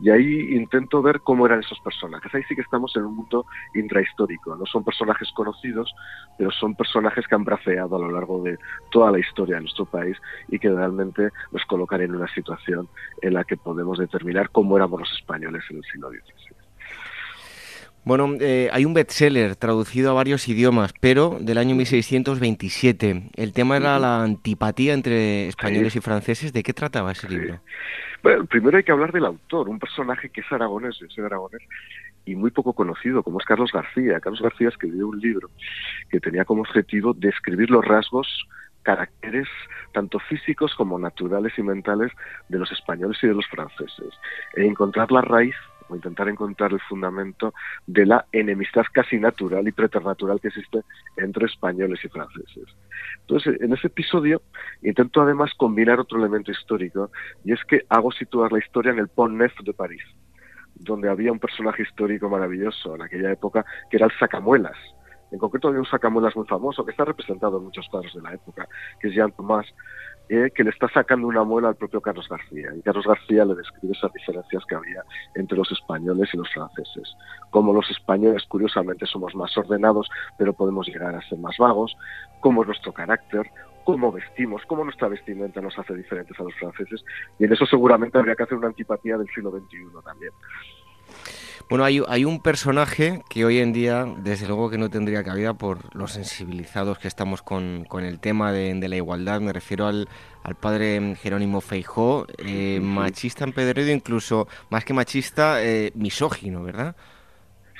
Y 0.00 0.10
ahí 0.10 0.54
intento 0.54 1.02
ver 1.02 1.20
cómo 1.20 1.46
eran 1.46 1.60
esos 1.60 1.78
personajes. 1.80 2.34
Ahí 2.34 2.42
sí 2.48 2.54
que 2.54 2.62
estamos 2.62 2.94
en 2.96 3.04
un 3.04 3.16
mundo 3.16 3.46
intrahistórico. 3.74 4.56
No 4.56 4.66
son 4.66 4.84
personajes 4.84 5.30
conocidos, 5.32 5.92
pero 6.38 6.50
son 6.50 6.74
personajes 6.74 7.26
que 7.26 7.34
han 7.34 7.44
braceado 7.44 7.96
a 7.96 7.98
lo 7.98 8.10
largo 8.10 8.42
de 8.42 8.58
toda 8.90 9.10
la 9.10 9.18
historia 9.18 9.56
de 9.56 9.62
nuestro 9.62 9.84
país 9.84 10.16
y 10.48 10.58
que 10.58 10.70
realmente 10.70 11.30
nos 11.50 11.64
colocan 11.66 12.00
en 12.00 12.14
una 12.14 12.28
situación 12.28 12.88
en 13.20 13.34
la 13.34 13.44
que 13.44 13.56
podemos 13.56 13.98
determinar 13.98 14.50
cómo 14.50 14.76
éramos 14.76 15.00
los 15.00 15.12
españoles 15.12 15.64
en 15.70 15.78
el 15.78 15.84
siglo 15.84 16.10
XVI. 16.10 16.61
Bueno, 18.04 18.34
eh, 18.40 18.68
hay 18.72 18.84
un 18.84 18.94
bestseller 18.94 19.54
traducido 19.54 20.10
a 20.10 20.14
varios 20.14 20.48
idiomas, 20.48 20.92
pero 21.00 21.38
del 21.40 21.56
año 21.58 21.76
1627. 21.76 23.30
El 23.36 23.52
tema 23.52 23.76
era 23.76 23.98
la 24.00 24.24
antipatía 24.24 24.92
entre 24.92 25.46
españoles 25.46 25.94
y 25.94 26.00
franceses. 26.00 26.52
¿De 26.52 26.64
qué 26.64 26.72
trataba 26.72 27.12
ese 27.12 27.28
libro? 27.28 27.60
Bueno, 28.20 28.44
primero 28.46 28.76
hay 28.76 28.82
que 28.82 28.90
hablar 28.90 29.12
del 29.12 29.24
autor, 29.24 29.68
un 29.68 29.78
personaje 29.78 30.30
que 30.30 30.40
es 30.40 30.52
aragonés, 30.52 31.00
es 31.00 31.16
aragonés, 31.18 31.62
y 32.24 32.34
muy 32.34 32.50
poco 32.50 32.72
conocido, 32.72 33.22
como 33.22 33.38
es 33.38 33.46
Carlos 33.46 33.70
García. 33.72 34.18
Carlos 34.20 34.42
García 34.42 34.68
escribió 34.68 35.06
un 35.08 35.20
libro 35.20 35.50
que 36.10 36.18
tenía 36.18 36.44
como 36.44 36.62
objetivo 36.62 37.14
describir 37.14 37.70
los 37.70 37.84
rasgos 37.84 38.46
caracteres 38.82 39.46
tanto 39.92 40.18
físicos 40.18 40.74
como 40.74 40.98
naturales 40.98 41.52
y 41.56 41.62
mentales 41.62 42.10
de 42.48 42.58
los 42.58 42.72
españoles 42.72 43.18
y 43.22 43.28
de 43.28 43.34
los 43.34 43.46
franceses, 43.46 44.12
e 44.56 44.64
encontrar 44.64 45.12
la 45.12 45.20
raíz 45.20 45.54
intentar 45.96 46.28
encontrar 46.28 46.72
el 46.72 46.80
fundamento 46.80 47.54
de 47.86 48.06
la 48.06 48.26
enemistad 48.32 48.84
casi 48.92 49.18
natural 49.18 49.66
y 49.66 49.72
preternatural 49.72 50.40
que 50.40 50.48
existe 50.48 50.80
entre 51.16 51.46
españoles 51.46 52.00
y 52.04 52.08
franceses. 52.08 52.64
Entonces, 53.20 53.60
en 53.60 53.72
ese 53.72 53.88
episodio 53.88 54.42
intento 54.82 55.22
además 55.22 55.52
combinar 55.56 56.00
otro 56.00 56.18
elemento 56.18 56.50
histórico 56.50 57.10
y 57.44 57.52
es 57.52 57.64
que 57.64 57.84
hago 57.88 58.12
situar 58.12 58.52
la 58.52 58.58
historia 58.58 58.92
en 58.92 58.98
el 58.98 59.08
Pont 59.08 59.34
Neuf 59.34 59.52
de 59.64 59.72
París, 59.72 60.02
donde 60.74 61.08
había 61.08 61.32
un 61.32 61.38
personaje 61.38 61.82
histórico 61.82 62.28
maravilloso 62.28 62.94
en 62.94 63.02
aquella 63.02 63.30
época 63.30 63.64
que 63.90 63.96
era 63.96 64.06
el 64.06 64.12
Sacamuelas. 64.18 64.76
En 65.32 65.38
concreto 65.38 65.68
había 65.68 65.80
un 65.80 65.86
sacamuelas 65.86 66.36
muy 66.36 66.46
famoso 66.46 66.84
que 66.84 66.90
está 66.90 67.04
representado 67.04 67.56
en 67.56 67.64
muchos 67.64 67.88
cuadros 67.88 68.14
de 68.14 68.20
la 68.20 68.34
época, 68.34 68.68
que 69.00 69.08
es 69.08 69.14
Jean 69.14 69.32
Thomas, 69.32 69.66
eh, 70.28 70.50
que 70.54 70.62
le 70.62 70.70
está 70.70 70.88
sacando 70.88 71.26
una 71.26 71.42
muela 71.42 71.68
al 71.68 71.76
propio 71.76 72.00
Carlos 72.00 72.28
García. 72.28 72.68
Y 72.76 72.82
Carlos 72.82 73.06
García 73.06 73.44
le 73.44 73.54
describe 73.54 73.94
esas 73.94 74.12
diferencias 74.12 74.64
que 74.66 74.74
había 74.74 75.02
entre 75.34 75.56
los 75.56 75.70
españoles 75.72 76.28
y 76.32 76.36
los 76.36 76.48
franceses. 76.52 77.14
Como 77.50 77.72
los 77.72 77.90
españoles, 77.90 78.44
curiosamente, 78.46 79.06
somos 79.06 79.34
más 79.34 79.56
ordenados, 79.56 80.08
pero 80.38 80.52
podemos 80.52 80.86
llegar 80.86 81.14
a 81.14 81.28
ser 81.28 81.38
más 81.38 81.56
vagos, 81.58 81.96
cómo 82.40 82.62
es 82.62 82.68
nuestro 82.68 82.92
carácter, 82.92 83.50
cómo 83.84 84.12
vestimos, 84.12 84.62
cómo 84.66 84.84
nuestra 84.84 85.08
vestimenta 85.08 85.60
nos 85.60 85.78
hace 85.78 85.94
diferentes 85.94 86.38
a 86.38 86.44
los 86.44 86.54
franceses. 86.54 87.04
Y 87.38 87.44
en 87.44 87.52
eso 87.52 87.66
seguramente 87.66 88.18
habría 88.18 88.34
que 88.34 88.42
hacer 88.44 88.58
una 88.58 88.68
antipatía 88.68 89.18
del 89.18 89.28
siglo 89.28 89.50
XXI 89.50 89.78
también. 90.04 90.32
Bueno, 91.68 91.84
hay, 91.84 92.02
hay, 92.08 92.24
un 92.24 92.40
personaje 92.40 93.22
que 93.28 93.44
hoy 93.44 93.58
en 93.58 93.72
día, 93.72 94.06
desde 94.18 94.46
luego 94.46 94.70
que 94.70 94.78
no 94.78 94.90
tendría 94.90 95.22
cabida 95.24 95.54
por 95.54 95.94
los 95.94 96.12
sensibilizados 96.12 96.98
que 96.98 97.08
estamos 97.08 97.42
con, 97.42 97.84
con 97.88 98.04
el 98.04 98.20
tema 98.20 98.52
de, 98.52 98.88
la 98.88 98.96
igualdad. 98.96 99.40
Me 99.40 99.52
refiero 99.52 99.86
al, 99.86 100.08
al 100.42 100.54
padre 100.54 101.14
Jerónimo 101.16 101.60
Feijó, 101.60 102.26
eh, 102.38 102.80
machista 102.80 103.44
empedernido, 103.44 103.90
incluso 103.90 104.48
más 104.70 104.84
que 104.84 104.94
machista, 104.94 105.62
eh, 105.62 105.92
misógino, 105.94 106.62
¿verdad? 106.62 106.96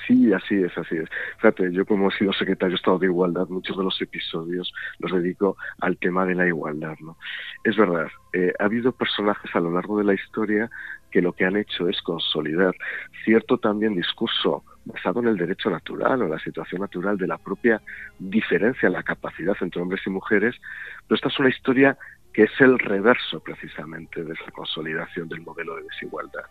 Sí, 0.07 0.33
así 0.33 0.55
es, 0.55 0.77
así 0.77 0.97
es. 0.97 1.09
Fíjate, 1.37 1.71
yo 1.71 1.85
como 1.85 2.09
he 2.09 2.17
sido 2.17 2.33
secretario 2.33 2.73
de 2.73 2.75
Estado 2.75 2.99
de 2.99 3.05
Igualdad, 3.05 3.47
muchos 3.47 3.77
de 3.77 3.83
los 3.83 4.01
episodios 4.01 4.73
los 4.99 5.11
dedico 5.11 5.55
al 5.79 5.97
tema 5.97 6.25
de 6.25 6.35
la 6.35 6.45
igualdad, 6.45 6.95
¿no? 6.99 7.17
Es 7.63 7.77
verdad, 7.77 8.07
eh, 8.33 8.53
ha 8.59 8.65
habido 8.65 8.91
personajes 8.91 9.55
a 9.55 9.59
lo 9.59 9.71
largo 9.71 9.97
de 9.97 10.03
la 10.03 10.13
historia 10.13 10.69
que 11.13 11.21
lo 11.21 11.33
que 11.33 11.45
han 11.45 11.55
hecho 11.55 11.87
es 11.87 12.01
consolidar 12.01 12.75
cierto 13.23 13.59
también 13.59 13.93
discurso 13.93 14.63
basado 14.83 15.19
en 15.19 15.27
el 15.27 15.37
derecho 15.37 15.69
natural 15.69 16.23
o 16.23 16.27
la 16.27 16.39
situación 16.39 16.81
natural 16.81 17.17
de 17.17 17.27
la 17.27 17.37
propia 17.37 17.79
diferencia 18.17 18.87
en 18.87 18.93
la 18.93 19.03
capacidad 19.03 19.55
entre 19.61 19.79
hombres 19.79 20.01
y 20.07 20.09
mujeres, 20.09 20.55
pero 21.07 21.15
esta 21.15 21.27
es 21.27 21.39
una 21.39 21.49
historia 21.49 21.95
que 22.33 22.45
es 22.45 22.61
el 22.61 22.79
reverso 22.79 23.41
precisamente 23.41 24.23
de 24.23 24.33
esa 24.33 24.51
consolidación 24.51 25.29
del 25.29 25.41
modelo 25.41 25.75
de 25.75 25.83
desigualdad. 25.83 26.45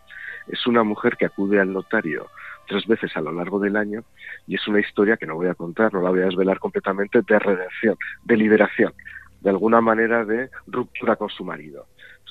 Es 0.47 0.65
una 0.65 0.83
mujer 0.83 1.17
que 1.17 1.25
acude 1.25 1.59
al 1.59 1.73
notario 1.73 2.29
tres 2.65 2.87
veces 2.87 3.11
a 3.17 3.21
lo 3.21 3.33
largo 3.33 3.59
del 3.59 3.75
año 3.75 4.05
y 4.47 4.55
es 4.55 4.65
una 4.65 4.79
historia 4.79 5.17
que 5.17 5.25
no 5.25 5.35
voy 5.35 5.47
a 5.47 5.55
contar, 5.55 5.93
no 5.93 6.01
la 6.01 6.09
voy 6.09 6.21
a 6.21 6.25
desvelar 6.25 6.59
completamente, 6.59 7.21
de 7.21 7.37
redención, 7.37 7.97
de 8.23 8.37
liberación, 8.37 8.93
de 9.41 9.49
alguna 9.49 9.81
manera 9.81 10.23
de 10.23 10.49
ruptura 10.67 11.17
con 11.17 11.27
su 11.27 11.43
marido. 11.43 11.85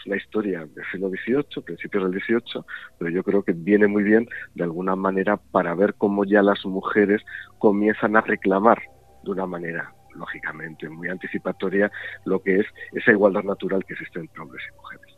Una 0.07 0.17
historia 0.17 0.61
del 0.61 0.85
siglo 0.91 1.09
XVIII, 1.11 1.63
principios 1.65 2.11
del 2.11 2.21
XVIII, 2.21 2.65
pero 2.99 3.11
yo 3.11 3.23
creo 3.23 3.43
que 3.43 3.53
viene 3.53 3.87
muy 3.87 4.03
bien 4.03 4.29
de 4.55 4.65
alguna 4.65 4.97
manera 4.97 5.37
para 5.37 5.75
ver 5.75 5.95
cómo 5.95 6.25
ya 6.25 6.43
las 6.43 6.65
mujeres 6.65 7.23
comienzan 7.59 8.17
a 8.17 8.21
reclamar 8.21 8.83
de 9.23 9.31
una 9.31 9.47
manera 9.47 9.93
lógicamente 10.15 10.89
muy 10.89 11.09
anticipatoria 11.09 11.91
lo 12.25 12.43
que 12.43 12.61
es 12.61 12.67
esa 12.93 13.13
igualdad 13.13 13.45
natural 13.45 13.85
que 13.85 13.95
existe 13.95 14.21
entre 14.21 14.43
hombres 14.43 14.63
y 14.71 14.77
mujeres. 14.77 15.12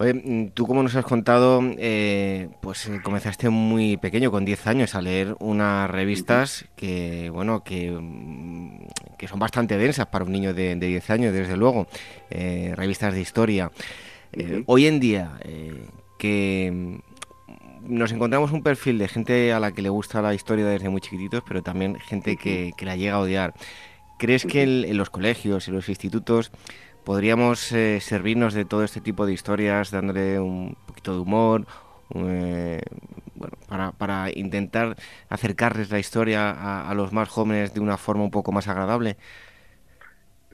Oye, 0.00 0.14
mm, 0.14 0.50
tú 0.50 0.66
como 0.66 0.82
nos 0.82 0.94
has 0.94 1.04
contado, 1.04 1.60
eh, 1.76 2.48
pues 2.60 2.86
eh, 2.86 3.00
comenzaste 3.02 3.48
muy 3.50 3.96
pequeño, 3.96 4.30
con 4.30 4.44
10 4.44 4.66
años, 4.68 4.94
a 4.94 5.00
leer 5.02 5.36
unas 5.40 5.90
revistas 5.90 6.66
que, 6.76 7.30
bueno, 7.30 7.64
que, 7.64 7.90
mm, 7.90 8.86
que 9.18 9.26
son 9.26 9.40
bastante 9.40 9.76
densas 9.76 10.06
para 10.06 10.24
un 10.24 10.30
niño 10.30 10.54
de, 10.54 10.76
10 10.76 11.10
años, 11.10 11.32
desde 11.32 11.56
luego, 11.56 11.88
eh, 12.30 12.72
revistas 12.76 13.12
de 13.12 13.20
historia. 13.20 13.72
Hoy 14.66 14.86
en 14.86 15.00
día, 15.00 15.40
que 16.18 16.70
mm, 16.72 17.96
nos 17.96 18.12
encontramos 18.12 18.52
un 18.52 18.62
perfil 18.62 18.98
de 18.98 19.08
gente 19.08 19.52
a 19.52 19.58
la 19.58 19.72
que 19.72 19.82
le 19.82 19.88
gusta 19.88 20.22
la 20.22 20.34
historia 20.34 20.66
desde 20.66 20.90
muy 20.90 21.00
chiquititos, 21.00 21.42
pero 21.46 21.62
también 21.62 21.98
gente 21.98 22.36
que, 22.36 22.72
la 22.82 22.94
llega 22.94 23.14
a 23.14 23.20
odiar. 23.20 23.54
¿Crees 24.18 24.44
que 24.44 24.62
en 24.62 24.96
los 24.96 25.10
colegios 25.10 25.66
y 25.68 25.70
los 25.70 25.88
institutos 25.88 26.52
podríamos 27.08 27.72
eh, 27.72 28.00
servirnos 28.02 28.52
de 28.52 28.66
todo 28.66 28.84
este 28.84 29.00
tipo 29.00 29.24
de 29.24 29.32
historias 29.32 29.90
dándole 29.90 30.38
un 30.38 30.76
poquito 30.86 31.14
de 31.14 31.20
humor, 31.20 31.64
eh, 32.14 32.82
bueno, 33.34 33.56
para, 33.66 33.92
para, 33.92 34.30
intentar 34.30 34.94
acercarles 35.30 35.90
la 35.90 36.00
historia 36.00 36.50
a, 36.50 36.94
los 36.94 37.14
más 37.14 37.30
jóvenes 37.30 37.72
de 37.72 37.80
una 37.80 37.96
forma 37.96 38.24
un 38.24 38.30
poco 38.30 38.52
más 38.52 38.68
agradable? 38.68 39.16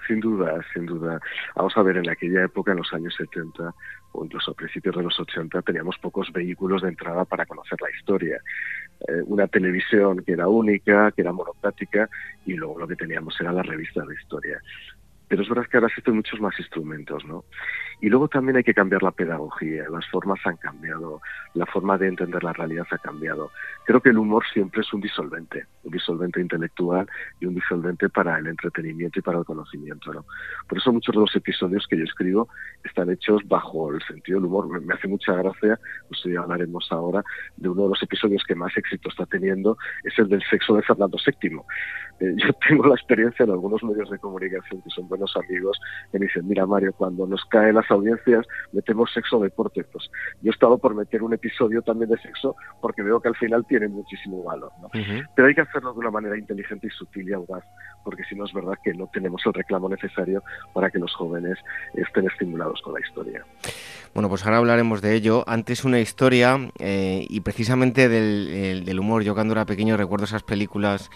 Sin 0.07 0.21
duda, 0.21 0.61
sin 0.73 0.87
duda. 0.87 1.21
Vamos 1.57 1.77
a 1.77 1.83
ver, 1.83 1.97
en 1.97 2.09
aquella 2.09 2.45
época, 2.45 2.71
en 2.71 2.79
los 2.79 2.93
años 2.93 3.17
70 3.17 3.75
o 4.13 4.25
incluso 4.25 4.53
a 4.53 4.55
principios 4.55 4.95
de 4.95 5.03
los 5.03 5.19
80, 5.19 5.61
teníamos 5.63 5.99
pocos 5.99 6.31
vehículos 6.33 6.83
de 6.83 6.89
entrada 6.91 7.25
para 7.25 7.47
conocer 7.47 7.81
la 7.81 7.91
historia. 7.91 8.41
Eh, 9.09 9.23
una 9.27 9.49
televisión 9.49 10.23
que 10.25 10.35
era 10.35 10.47
única, 10.47 11.11
que 11.11 11.23
era 11.23 11.33
monocrática, 11.33 12.09
y 12.47 12.53
luego 12.53 12.79
lo 12.79 12.87
que 12.87 12.95
teníamos 12.95 13.35
era 13.41 13.51
la 13.51 13.65
revista 13.65 14.05
de 14.05 14.15
historia. 14.15 14.61
Pero 15.29 15.43
es 15.43 15.49
verdad 15.49 15.67
que 15.71 15.77
ahora 15.77 15.89
existen 15.89 16.17
muchos 16.17 16.41
más 16.41 16.59
instrumentos, 16.59 17.25
¿no? 17.25 17.45
Y 18.05 18.11
luego 18.11 18.29
también 18.29 18.59
hay 18.59 18.63
que 18.63 18.75
cambiar 18.75 19.03
la 19.03 19.13
pedagogía, 19.13 19.89
las 19.91 20.07
formas 20.11 20.39
han 20.45 20.59
cambiado, 20.59 21.23
la 21.55 21.65
forma 21.65 21.97
de 21.97 22.09
entender 22.09 22.45
la 22.45 22.53
realidad 22.53 22.87
ha 22.91 22.99
cambiado. 22.99 23.51
Creo 23.87 24.03
que 24.03 24.11
el 24.11 24.19
humor 24.19 24.45
siempre 24.53 24.83
es 24.83 24.93
un 24.93 25.01
disolvente, 25.01 25.65
un 25.85 25.91
disolvente 25.91 26.39
intelectual 26.39 27.09
y 27.41 27.47
un 27.47 27.55
disolvente 27.55 28.11
para 28.11 28.39
el 28.39 28.47
entretenimiento 28.47 29.21
y 29.21 29.23
para 29.23 29.39
el 29.39 29.47
conocimiento. 29.47 30.13
¿no? 30.13 30.27
Por 30.69 30.77
eso 30.77 30.93
muchos 30.93 31.15
de 31.15 31.21
los 31.23 31.35
episodios 31.35 31.87
que 31.89 31.97
yo 31.97 32.05
escribo 32.05 32.49
están 32.85 33.09
hechos 33.09 33.41
bajo 33.49 33.91
el 33.95 34.03
sentido 34.03 34.39
del 34.39 34.49
humor. 34.49 34.83
Me 34.83 34.93
hace 34.93 35.09
mucha 35.09 35.33
gracia, 35.33 35.81
pues 36.07 36.21
ya 36.25 36.41
hablaremos 36.41 36.87
ahora, 36.91 37.25
de 37.57 37.71
uno 37.71 37.85
de 37.85 37.89
los 37.89 38.03
episodios 38.03 38.45
que 38.47 38.55
más 38.55 38.77
éxito 38.77 39.09
está 39.09 39.25
teniendo, 39.25 39.79
es 40.03 40.13
el 40.19 40.29
del 40.29 40.43
sexo 40.51 40.77
de 40.77 40.83
Fernando 40.83 41.17
VII. 41.25 41.57
Eh, 42.21 42.35
yo 42.37 42.53
tengo 42.69 42.87
la 42.87 42.97
experiencia 42.97 43.45
en 43.45 43.51
algunos 43.51 43.83
medios 43.83 44.11
de 44.11 44.19
comunicación 44.19 44.83
que 44.83 44.91
son 44.91 45.09
buenos 45.09 45.35
amigos 45.37 45.81
que 46.13 46.19
me 46.19 46.27
dicen, 46.27 46.47
mira 46.47 46.67
Mario, 46.67 46.93
cuando 46.93 47.27
nos 47.27 47.45
cae 47.47 47.73
las 47.73 47.91
audiencias 47.95 48.47
metemos 48.73 49.13
sexo 49.13 49.41
deporte. 49.41 49.85
Pues 49.85 50.11
yo 50.43 50.51
he 50.51 50.55
estado 50.55 50.79
por 50.79 50.95
meter 50.95 51.23
un 51.23 51.33
episodio 51.33 51.83
también 51.83 52.11
de 52.11 52.19
sexo 52.19 52.57
porque 52.81 53.03
veo 53.03 53.21
que 53.21 53.29
al 53.29 53.37
final 53.37 53.65
tiene 53.67 53.89
muchísimo 53.89 54.43
valor. 54.43 54.73
¿no? 54.81 54.91
Pero 55.35 55.49
hay 55.49 55.55
que 55.55 55.61
hacerlo 55.63 55.93
de 55.93 55.99
una 56.01 56.11
manera 56.11 56.37
inteligente 56.37 56.87
y 56.87 56.91
sutil 56.91 57.29
y 57.29 57.33
audaz, 57.33 57.65
porque 58.05 58.25
si 58.25 58.35
no 58.35 58.45
es 58.45 58.53
verdad 58.53 58.75
que 58.83 58.93
no 58.95 59.09
tenemos 59.13 59.43
el 59.47 59.55
reclamo 59.55 59.89
necesario 59.89 60.43
para 60.73 60.91
que 60.91 60.99
los 60.99 61.15
jóvenes 61.15 61.59
estén 61.95 62.27
estimulados 62.27 62.81
con 62.83 62.95
la 62.95 63.01
historia. 63.01 63.45
Bueno, 64.15 64.29
pues 64.29 64.45
ahora 64.45 64.59
hablaremos 64.59 65.03
de 65.03 65.15
ello. 65.15 65.45
Antes 65.47 65.85
una 65.85 66.01
historia 66.01 66.71
eh, 66.79 67.27
y 67.29 67.41
precisamente 67.41 68.09
del, 68.09 68.85
del 68.85 69.01
humor. 69.01 69.23
Yo 69.23 69.35
cuando 69.35 69.53
era 69.53 69.65
pequeño 69.65 69.97
recuerdo 69.97 70.25
esas 70.25 70.43
películas 70.43 71.11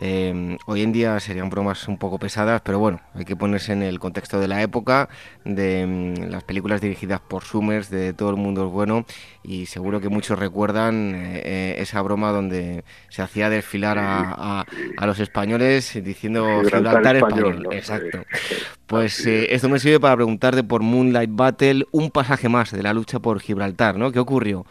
Em, 0.00 0.58
hoy 0.66 0.82
en 0.82 0.92
día 0.92 1.18
serían 1.18 1.50
bromas 1.50 1.88
un 1.88 1.98
poco 1.98 2.18
pesadas, 2.18 2.60
pero 2.62 2.78
bueno, 2.78 3.00
hay 3.14 3.24
que 3.24 3.34
ponerse 3.34 3.72
en 3.72 3.82
el 3.82 3.98
contexto 3.98 4.38
de 4.38 4.46
la 4.46 4.62
época, 4.62 5.08
de 5.44 5.80
em, 5.80 6.14
las 6.30 6.44
películas 6.44 6.80
dirigidas 6.80 7.20
por 7.20 7.42
Summers, 7.42 7.90
de 7.90 8.12
Todo 8.12 8.30
el 8.30 8.36
mundo 8.36 8.66
es 8.66 8.72
bueno, 8.72 9.04
y 9.42 9.66
seguro 9.66 10.00
que 10.00 10.08
muchos 10.08 10.38
recuerdan 10.38 11.14
eh, 11.16 11.42
eh, 11.44 11.74
esa 11.78 12.00
broma 12.02 12.30
donde 12.30 12.84
se 13.08 13.22
hacía 13.22 13.50
desfilar 13.50 13.98
a, 13.98 14.64
los 15.04 15.18
españoles 15.18 15.98
diciendo 16.04 16.62
Gibraltar, 16.62 17.16
español. 17.16 17.68
Exacto. 17.72 18.24
Pues 18.88 19.26
eh, 19.26 19.54
esto 19.54 19.68
me 19.68 19.78
sirve 19.78 20.00
para 20.00 20.16
preguntarte 20.16 20.64
por 20.64 20.80
Moonlight 20.82 21.28
Battle, 21.30 21.84
un 21.90 22.10
pasaje 22.10 22.48
más 22.48 22.72
de 22.72 22.82
la 22.82 22.94
lucha 22.94 23.18
por 23.18 23.38
Gibraltar, 23.38 23.98
¿no? 23.98 24.10
¿Qué 24.12 24.18
ocurrió? 24.18 24.64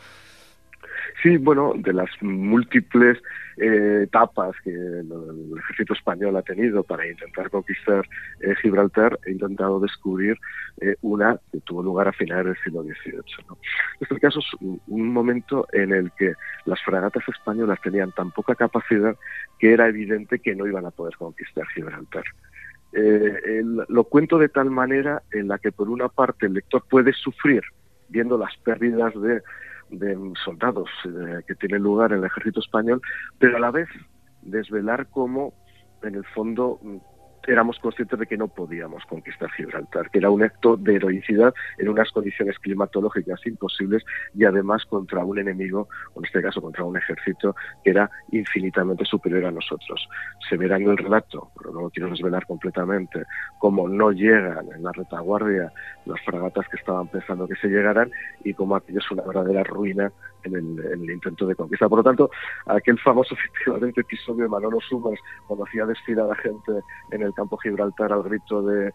Sí, 1.23 1.37
bueno, 1.37 1.73
de 1.75 1.93
las 1.93 2.09
múltiples 2.21 3.17
eh, 3.57 4.01
etapas 4.03 4.55
que 4.63 4.69
el, 4.69 5.09
ejército 5.57 5.93
español 5.93 6.35
ha 6.37 6.43
tenido 6.43 6.83
para 6.83 7.07
intentar 7.07 7.49
conquistar 7.49 8.07
eh, 8.41 8.53
Gibraltar, 8.61 9.19
he 9.25 9.31
intentado 9.31 9.79
descubrir 9.79 10.37
eh, 10.79 10.95
una 11.01 11.39
que 11.51 11.59
tuvo 11.61 11.81
lugar 11.81 12.07
a 12.07 12.13
finales 12.13 12.45
del 12.45 12.63
siglo 12.63 12.83
XVIII. 12.83 13.47
¿no? 13.49 13.57
Este 13.99 14.19
caso 14.19 14.39
es 14.39 14.61
un 14.61 15.11
momento 15.11 15.67
en 15.73 15.91
el 15.91 16.11
que 16.19 16.33
las 16.65 16.79
fragatas 16.83 17.23
españolas 17.27 17.81
tenían 17.81 18.11
tan 18.11 18.29
poca 18.29 18.53
capacidad 18.53 19.15
que 19.57 19.73
era 19.73 19.87
evidente 19.87 20.37
que 20.37 20.55
no 20.55 20.67
iban 20.67 20.85
a 20.85 20.91
poder 20.91 21.15
conquistar 21.17 21.65
Gibraltar. 21.73 22.25
lo 22.93 24.03
cuento 24.03 24.37
de 24.37 24.49
tal 24.49 24.69
manera 24.69 25.23
en 25.31 25.47
la 25.47 25.57
que 25.57 25.71
por 25.71 25.89
una 25.89 26.09
parte 26.09 26.45
el 26.45 26.53
lector 26.53 26.83
puede 26.87 27.11
sufrir 27.13 27.63
viendo 28.09 28.37
las 28.37 28.55
pérdidas 28.57 29.13
de 29.19 29.41
de 29.89 30.17
soldados 30.43 30.89
eh, 31.05 31.41
que 31.47 31.55
tienen 31.55 31.83
lugar 31.83 32.11
en 32.11 32.19
el 32.19 32.25
ejército 32.25 32.59
español, 32.59 33.01
pero 33.39 33.57
a 33.57 33.59
la 33.59 33.71
vez 33.71 33.87
desvelar 34.41 35.07
cómo, 35.07 35.53
en 36.03 36.15
el 36.15 36.25
fondo, 36.25 36.79
éramos 37.47 37.79
conscientes 37.79 38.19
de 38.19 38.27
que 38.27 38.37
no 38.37 38.47
podíamos 38.49 39.03
conquistar 39.05 39.49
Gibraltar, 39.51 40.09
que 40.11 40.19
era 40.19 40.29
un 40.29 40.43
acto 40.43 40.75
de 40.75 40.95
heroicidad 40.95 41.53
en 41.77 41.89
unas 41.89 42.11
condiciones 42.11 42.59
climatológicas 42.59 43.45
imposibles 43.47 44.03
y 44.35 44.43
además 44.43 44.85
contra 44.85 45.23
un 45.23 45.39
enemigo, 45.39 45.87
en 46.15 46.25
este 46.25 46.41
caso 46.41 46.61
contra 46.61 46.83
un 46.83 46.97
ejército 46.97 47.55
que 47.83 47.91
era 47.91 48.11
infinitamente 48.31 49.05
superior 49.05 49.45
a 49.45 49.51
nosotros. 49.51 50.07
Se 50.49 50.57
verá 50.57 50.75
en 50.75 50.89
el 50.89 50.97
relato, 50.97 51.49
pero 51.57 51.71
no 51.71 51.81
lo 51.81 51.89
quiero 51.89 52.09
desvelar 52.09 52.45
completamente, 52.45 53.23
cómo 53.59 53.87
no 53.87 54.11
llegan 54.11 54.71
en 54.75 54.83
la 54.83 54.91
retaguardia 54.91 55.71
las 56.05 56.21
fragatas 56.21 56.67
que 56.69 56.77
estaban 56.77 57.07
pensando 57.07 57.47
que 57.47 57.55
se 57.55 57.69
llegaran 57.69 58.11
y 58.43 58.53
cómo 58.53 58.75
aquello 58.75 58.99
es 58.99 59.11
una 59.11 59.23
verdadera 59.23 59.63
ruina 59.63 60.11
en 60.43 60.55
el, 60.55 61.09
intento 61.09 61.45
de 61.45 61.55
conquista. 61.55 61.89
Por 61.89 61.99
lo 61.99 62.03
tanto, 62.03 62.29
aquel 62.65 62.99
famoso 62.99 63.33
efectivamente 63.39 64.01
episodio 64.01 64.43
de 64.43 64.49
Manolo 64.49 64.79
Sumas 64.81 65.19
cuando 65.47 65.65
hacía 65.65 65.85
desfilar 65.85 66.31
a 66.31 66.35
gente 66.35 66.71
en 67.11 67.21
el 67.21 67.33
campo 67.33 67.57
Gibraltar 67.57 68.11
al 68.11 68.23
grito 68.23 68.61
de, 68.61 68.91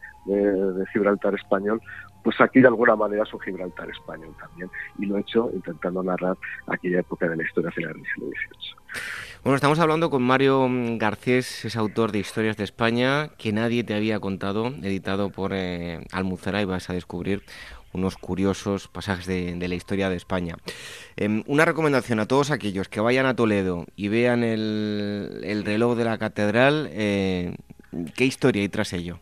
Gibraltar 0.92 1.34
español, 1.34 1.80
pues 2.22 2.40
aquí 2.40 2.60
de 2.60 2.68
alguna 2.68 2.94
manera 2.94 3.24
es 3.24 3.34
un 3.34 3.40
Gibraltar 3.40 3.90
español 3.90 4.34
también. 4.38 4.70
Y 4.98 5.06
lo 5.06 5.16
he 5.16 5.20
hecho 5.20 5.50
intentando 5.52 6.02
narrar 6.02 6.36
aquella 6.66 7.00
época 7.00 7.28
de 7.28 7.36
la 7.36 7.42
historia 7.42 7.70
final 7.70 7.94
del 7.94 8.04
siglo 8.04 8.28
XVIII. 8.28 8.82
Bueno, 9.42 9.56
estamos 9.56 9.80
hablando 9.80 10.08
con 10.08 10.22
Mario 10.22 10.68
Garcés, 10.98 11.64
es 11.64 11.76
autor 11.76 12.12
de 12.12 12.20
Historias 12.20 12.56
de 12.56 12.62
España, 12.62 13.30
que 13.38 13.52
nadie 13.52 13.82
te 13.82 13.94
había 13.94 14.20
contado, 14.20 14.68
editado 14.68 15.30
por 15.30 15.52
eh, 15.52 16.06
Almuzara 16.12 16.62
y 16.62 16.64
vas 16.64 16.90
a 16.90 16.92
descubrir 16.92 17.42
unos 17.92 18.16
curiosos 18.16 18.88
pasajes 18.88 19.26
de, 19.26 19.68
la 19.68 19.74
historia 19.74 20.08
de 20.08 20.16
España. 20.16 20.56
Em, 21.16 21.42
una 21.46 21.64
recomendación 21.64 22.20
a 22.20 22.26
todos 22.26 22.50
aquellos 22.50 22.88
que 22.88 23.00
vayan 23.00 23.26
a 23.26 23.36
Toledo 23.36 23.86
y 23.96 24.08
vean 24.08 24.42
el, 24.42 25.62
reloj 25.64 25.96
de 25.96 26.04
la 26.04 26.18
catedral, 26.18 26.88
eh, 26.92 27.54
¿qué 28.16 28.24
historia 28.24 28.62
hay 28.62 28.68
tras 28.68 28.92
ello? 28.92 29.18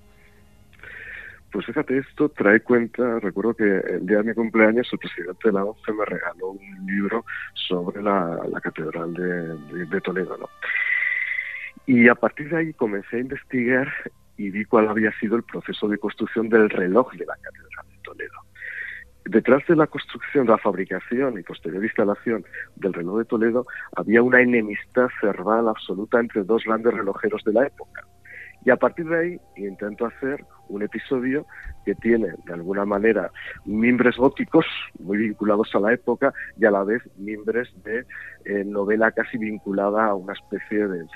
Pues 1.52 1.66
fíjate, 1.66 1.98
esto 1.98 2.28
trae 2.28 2.60
cuenta, 2.60 3.18
recuerdo 3.18 3.54
que 3.54 3.64
el 3.64 4.06
día 4.06 4.18
de 4.18 4.24
mi 4.24 4.34
cumpleaños 4.34 4.88
el 4.92 4.98
presidente 5.00 5.48
de 5.48 5.52
la 5.52 5.64
ONCE 5.64 5.92
me 5.92 6.04
regaló 6.04 6.50
un 6.50 6.86
libro 6.86 7.24
sobre 7.54 8.02
la, 8.02 8.38
catedral 8.62 9.12
de, 9.14 10.00
Toledo, 10.00 10.36
¿no? 10.38 10.48
Y 11.86 12.06
a 12.08 12.14
partir 12.14 12.50
de 12.50 12.56
ahí 12.56 12.72
comencé 12.72 13.16
a 13.16 13.20
investigar 13.20 13.92
y 14.36 14.50
vi 14.50 14.64
cuál 14.64 14.88
había 14.88 15.10
sido 15.18 15.34
el 15.34 15.42
proceso 15.42 15.88
de 15.88 15.98
construcción 15.98 16.48
del 16.48 16.70
reloj 16.70 17.12
de 17.14 17.26
la 17.26 17.34
catedral 17.34 17.86
de. 17.88 17.89
Detrás 19.30 19.64
de 19.68 19.76
la 19.76 19.86
construcción, 19.86 20.48
la 20.48 20.58
fabricación 20.58 21.38
y 21.38 21.44
posterior 21.44 21.84
instalación 21.84 22.44
del 22.74 22.92
reloj 22.92 23.18
de 23.18 23.24
Toledo 23.26 23.64
había 23.94 24.24
una 24.24 24.40
enemistad 24.40 25.06
cerval 25.20 25.68
absoluta 25.68 26.18
entre 26.18 26.42
dos 26.42 26.64
grandes 26.64 26.92
relojeros 26.92 27.44
de 27.44 27.52
la 27.52 27.64
época. 27.64 28.04
Y 28.64 28.70
a 28.70 28.76
partir 28.76 29.06
de 29.06 29.16
ahí 29.16 29.40
intento 29.56 30.06
hacer 30.06 30.44
un 30.68 30.82
episodio 30.82 31.46
que 31.84 31.94
tiene 31.94 32.34
de 32.44 32.52
alguna 32.52 32.84
manera 32.84 33.30
mimbres 33.64 34.16
góticos 34.16 34.66
muy 34.98 35.18
vinculados 35.18 35.72
a 35.76 35.78
la 35.78 35.92
época 35.92 36.34
y 36.58 36.64
a 36.64 36.72
la 36.72 36.82
vez 36.82 37.00
mimbres 37.16 37.68
de 37.84 38.04
eh, 38.46 38.64
novela 38.64 39.12
casi 39.12 39.38
vinculada 39.38 40.06
a 40.06 40.14
una 40.16 40.32
especie 40.32 40.88
de, 40.88 41.06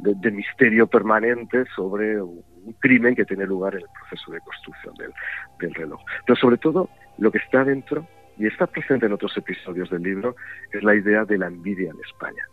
de, 0.00 0.30
misterio 0.32 0.88
permanente 0.88 1.64
sobre 1.76 2.20
un 2.20 2.42
crimen 2.80 3.14
que 3.14 3.24
tiene 3.24 3.46
lugar 3.46 3.74
en 3.76 3.82
el 3.82 3.88
proceso 4.00 4.32
de 4.32 4.40
construcción 4.40 4.94
del, 4.96 5.12
del 5.60 5.74
reloj. 5.74 6.00
Pero 6.26 6.36
sobre 6.36 6.56
todo 6.56 6.88
lo 7.18 7.30
que 7.30 7.38
está 7.38 7.64
dentro 7.64 8.06
y 8.38 8.46
está 8.46 8.66
presente 8.66 9.06
en 9.06 9.12
otros 9.12 9.36
episodios 9.36 9.90
del 9.90 10.02
libro 10.02 10.36
es 10.72 10.82
la 10.82 10.94
idea 10.94 11.24
de 11.24 11.38
la 11.38 11.46
envidia 11.46 11.90
en 11.90 12.00
España 12.00 12.46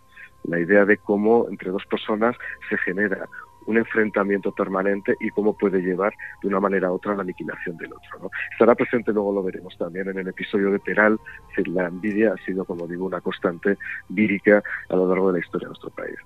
la 0.43 0.59
idea 0.59 0.85
de 0.85 0.97
cómo 0.97 1.47
entre 1.49 1.71
dos 1.71 1.85
personas 1.85 2.35
se 2.69 2.77
genera 2.77 3.27
un 3.65 3.77
enfrentamiento 3.77 4.51
permanente 4.51 5.15
y 5.19 5.29
cómo 5.29 5.55
puede 5.55 5.81
llevar 5.81 6.13
de 6.41 6.47
una 6.47 6.59
manera 6.59 6.91
u 6.91 6.95
otra 6.95 7.13
a 7.13 7.15
la 7.15 7.21
aniquilación 7.21 7.77
del 7.77 7.93
otro. 7.93 8.19
¿no? 8.19 8.29
Estará 8.51 8.73
presente, 8.73 9.11
luego 9.11 9.31
lo 9.31 9.43
veremos 9.43 9.77
también 9.77 10.09
en 10.09 10.17
el 10.17 10.27
episodio 10.27 10.71
de 10.71 10.79
Peral, 10.79 11.19
la 11.67 11.87
envidia 11.87 12.33
ha 12.33 12.45
sido, 12.45 12.65
como 12.65 12.87
digo, 12.87 13.05
una 13.05 13.21
constante 13.21 13.77
vírica 14.07 14.63
a 14.89 14.95
lo 14.95 15.07
largo 15.07 15.31
de 15.31 15.39
la 15.39 15.45
historia 15.45 15.67
de 15.67 15.69
nuestro 15.69 15.91
país. 15.91 16.17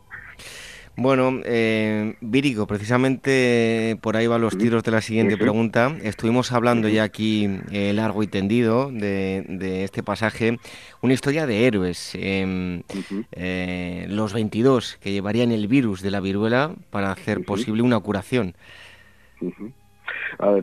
Bueno, 0.95 1.41
eh, 1.43 2.15
Vírico, 2.21 2.67
precisamente 2.67 3.97
por 4.01 4.15
ahí 4.15 4.27
van 4.27 4.41
los 4.41 4.56
tiros 4.58 4.84
de 4.84 4.91
la 4.91 5.01
siguiente 5.01 5.38
pregunta. 5.38 5.95
Estuvimos 6.03 6.51
hablando 6.51 6.88
ya 6.88 7.03
aquí 7.03 7.49
eh, 7.71 7.93
largo 7.93 8.21
y 8.21 8.27
tendido 8.27 8.91
de, 8.91 9.84
este 9.84 10.03
pasaje, 10.03 10.60
una 11.01 11.13
historia 11.13 11.47
de 11.47 11.65
héroes, 11.65 12.12
em, 12.13 12.84
eh, 13.32 14.06
los 14.08 14.34
22 14.34 14.97
que 15.01 15.12
llevarían 15.12 15.51
el 15.51 15.67
virus 15.67 16.03
de 16.03 16.12
la 16.12 16.19
viruela 16.19 16.75
para 16.91 17.12
hacer 17.12 17.43
posible 17.43 17.82
una 17.82 17.99
curación 17.99 18.56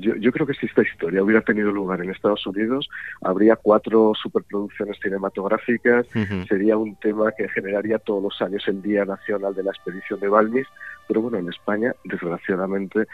yo, 0.00 0.32
creo 0.32 0.46
que 0.46 0.54
si 0.54 0.66
esta 0.66 0.82
historia 0.82 1.22
hubiera 1.22 1.42
tenido 1.42 1.70
lugar 1.70 2.02
en 2.02 2.10
Estados 2.10 2.46
Unidos, 2.46 2.88
habría 3.22 3.56
cuatro 3.56 4.12
superproducciones 4.20 4.98
cinematográficas, 5.02 6.06
sería 6.48 6.76
un 6.76 6.96
tema 6.96 7.32
que 7.32 7.48
generaría 7.48 7.98
todos 7.98 8.22
los 8.22 8.42
años 8.42 8.66
el 8.66 8.82
Día 8.82 9.04
Nacional 9.04 9.54
de 9.54 9.62
la 9.62 9.70
Expedición 9.70 10.20
de 10.20 10.28
Balmis, 10.28 10.66
pero 11.06 11.22
bueno, 11.22 11.38
en 11.38 11.48
España, 11.48 11.94
desgraciadamente, 12.04 13.06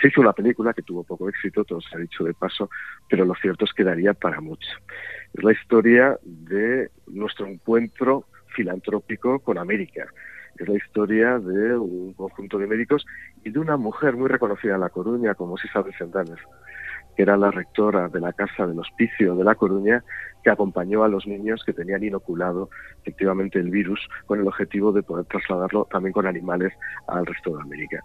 se 0.00 0.08
hizo 0.08 0.20
una 0.20 0.32
película 0.32 0.72
que 0.72 0.82
tuvo 0.82 1.04
poco 1.04 1.28
éxito, 1.28 1.64
todo 1.64 1.80
se 1.80 1.96
ha 1.96 2.00
dicho 2.00 2.24
de 2.24 2.34
paso, 2.34 2.70
pero 3.08 3.24
lo 3.24 3.34
cierto 3.34 3.64
es 3.64 3.72
que 3.72 3.84
daría 3.84 4.14
para 4.14 4.40
mucho. 4.40 4.70
Es 5.34 5.44
la 5.44 5.52
historia 5.52 6.18
de 6.22 6.90
nuestro 7.06 7.46
encuentro 7.46 8.24
filantrópico 8.54 9.38
con 9.40 9.58
América 9.58 10.06
es 10.62 10.68
la 10.68 10.76
historia 10.76 11.38
de 11.38 11.76
un 11.76 12.14
conjunto 12.14 12.58
de 12.58 12.66
médicos 12.66 13.04
y 13.44 13.50
de 13.50 13.58
una 13.58 13.76
mujer 13.76 14.16
muy 14.16 14.28
reconocida 14.28 14.74
en 14.74 14.80
La 14.80 14.90
Coruña, 14.90 15.34
como 15.34 15.56
Isabel 15.62 15.92
Sentanes, 15.98 16.38
que 17.16 17.22
era 17.22 17.36
la 17.36 17.50
rectora 17.50 18.08
de 18.08 18.20
la 18.20 18.32
Casa 18.32 18.66
del 18.66 18.78
Hospicio 18.78 19.34
de 19.34 19.44
La 19.44 19.54
Coruña, 19.54 20.04
que 20.42 20.50
acompañó 20.50 21.04
a 21.04 21.08
los 21.08 21.26
niños 21.26 21.62
que 21.64 21.72
tenían 21.72 22.02
inoculado 22.02 22.68
efectivamente 23.02 23.58
el 23.58 23.70
virus 23.70 24.00
con 24.26 24.40
el 24.40 24.46
objetivo 24.46 24.92
de 24.92 25.02
poder 25.02 25.24
trasladarlo 25.26 25.86
también 25.90 26.12
con 26.12 26.26
animales 26.26 26.72
al 27.06 27.26
resto 27.26 27.56
de 27.56 27.62
América. 27.62 28.02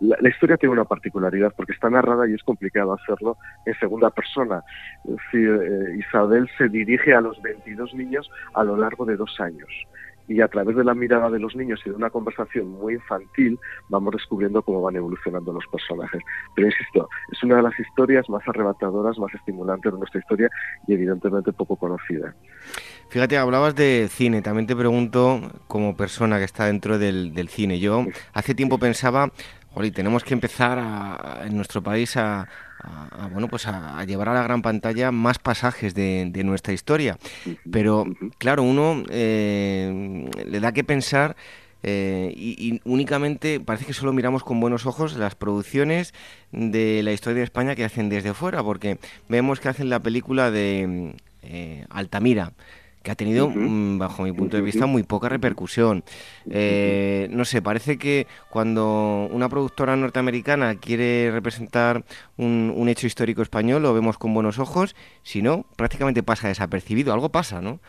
La, 0.00 0.28
historia 0.28 0.56
tiene 0.56 0.74
una 0.74 0.84
particularidad 0.84 1.52
porque 1.56 1.72
está 1.72 1.88
narrada 1.88 2.28
y 2.28 2.34
es 2.34 2.42
complicado 2.42 2.92
hacerlo 2.92 3.36
en 3.64 3.74
segunda 3.78 4.10
persona. 4.10 4.62
Es 5.04 5.16
decir, 5.16 5.48
eh, 5.48 5.98
Isabel 5.98 6.48
se 6.58 6.68
dirige 6.68 7.14
a 7.14 7.20
los 7.20 7.40
22 7.40 7.94
niños 7.94 8.30
a 8.54 8.64
lo 8.64 8.76
largo 8.76 9.04
de 9.06 9.16
dos 9.16 9.38
años 9.40 9.68
y 10.28 10.40
a 10.40 10.48
través 10.48 10.76
de 10.76 10.84
la 10.84 10.94
mirada 10.94 11.30
de 11.30 11.38
los 11.38 11.56
niños 11.56 11.80
y 11.84 11.90
de 11.90 11.96
una 11.96 12.10
conversación 12.10 12.68
muy 12.68 12.94
infantil 12.94 13.58
vamos 13.88 14.12
descubriendo 14.12 14.62
cómo 14.62 14.82
van 14.82 14.96
evolucionando 14.96 15.52
los 15.52 15.64
personajes. 15.66 16.22
Pero 16.54 16.68
insisto, 16.68 17.08
es 17.32 17.42
una 17.42 17.56
de 17.56 17.62
las 17.62 17.78
historias 17.78 18.28
más 18.28 18.46
arrebatadoras, 18.46 19.18
más 19.18 19.34
estimulantes 19.34 19.92
de 19.92 19.98
nuestra 19.98 20.20
historia 20.20 20.50
y 20.86 20.94
evidentemente 20.94 21.52
poco 21.52 21.76
conocida. 21.76 22.34
Fíjate, 23.08 23.38
hablabas 23.38 23.74
de 23.74 24.08
cine, 24.10 24.42
también 24.42 24.66
te 24.66 24.76
pregunto 24.76 25.40
como 25.66 25.96
persona 25.96 26.38
que 26.38 26.44
está 26.44 26.66
dentro 26.66 26.98
del, 26.98 27.48
cine. 27.48 27.78
Yo 27.78 28.04
hace 28.34 28.54
tiempo 28.54 28.78
pensaba, 28.78 29.30
Jolí, 29.72 29.90
tenemos 29.90 30.24
que 30.24 30.34
empezar 30.34 31.46
en 31.46 31.56
nuestro 31.56 31.82
país 31.82 32.18
a, 32.18 32.46
a, 32.82 33.28
bueno, 33.32 33.48
pues 33.48 33.66
a, 33.66 34.04
llevar 34.04 34.28
a 34.28 34.34
la 34.34 34.42
gran 34.42 34.62
pantalla 34.62 35.10
más 35.12 35.38
pasajes 35.38 35.94
de, 35.94 36.30
nuestra 36.44 36.72
historia. 36.72 37.18
Pero 37.70 38.06
claro, 38.38 38.62
uno 38.62 39.02
eh, 39.10 40.28
le 40.46 40.60
da 40.60 40.72
que 40.72 40.84
pensar 40.84 41.36
eh, 41.82 42.32
y, 42.36 42.80
únicamente 42.84 43.60
parece 43.60 43.84
que 43.84 43.92
solo 43.92 44.12
miramos 44.12 44.42
con 44.42 44.60
buenos 44.60 44.86
ojos 44.86 45.16
las 45.16 45.34
producciones 45.34 46.12
de 46.50 47.02
la 47.02 47.12
historia 47.12 47.38
de 47.38 47.44
España 47.44 47.76
que 47.76 47.84
hacen 47.84 48.08
desde 48.08 48.34
fuera, 48.34 48.62
porque 48.62 48.98
vemos 49.28 49.60
que 49.60 49.68
hacen 49.68 49.88
la 49.88 50.00
película 50.00 50.50
de 50.50 51.14
eh, 51.42 51.84
Altamira 51.90 52.52
que 53.02 53.10
ha 53.10 53.14
tenido, 53.14 53.48
mm, 53.48 53.98
bajo 53.98 54.22
mi 54.22 54.32
punto 54.32 54.56
de 54.56 54.62
vista, 54.62 54.86
muy 54.86 55.02
poca 55.02 55.28
repercusión. 55.28 56.02
Eh, 56.50 57.28
no 57.30 57.44
sé, 57.44 57.62
parece 57.62 57.98
que 57.98 58.26
cuando 58.50 59.28
una 59.30 59.48
productora 59.48 59.96
norteamericana 59.96 60.74
quiere 60.76 61.30
representar 61.30 62.04
un, 62.36 62.72
un, 62.74 62.88
hecho 62.88 63.06
histórico 63.06 63.42
español, 63.42 63.82
lo 63.82 63.94
vemos 63.94 64.18
con 64.18 64.34
buenos 64.34 64.58
ojos, 64.58 64.96
si 65.22 65.42
no, 65.42 65.66
prácticamente 65.76 66.22
pasa 66.22 66.48
desapercibido, 66.48 67.12
algo 67.12 67.30
pasa, 67.30 67.60
¿no? 67.60 67.80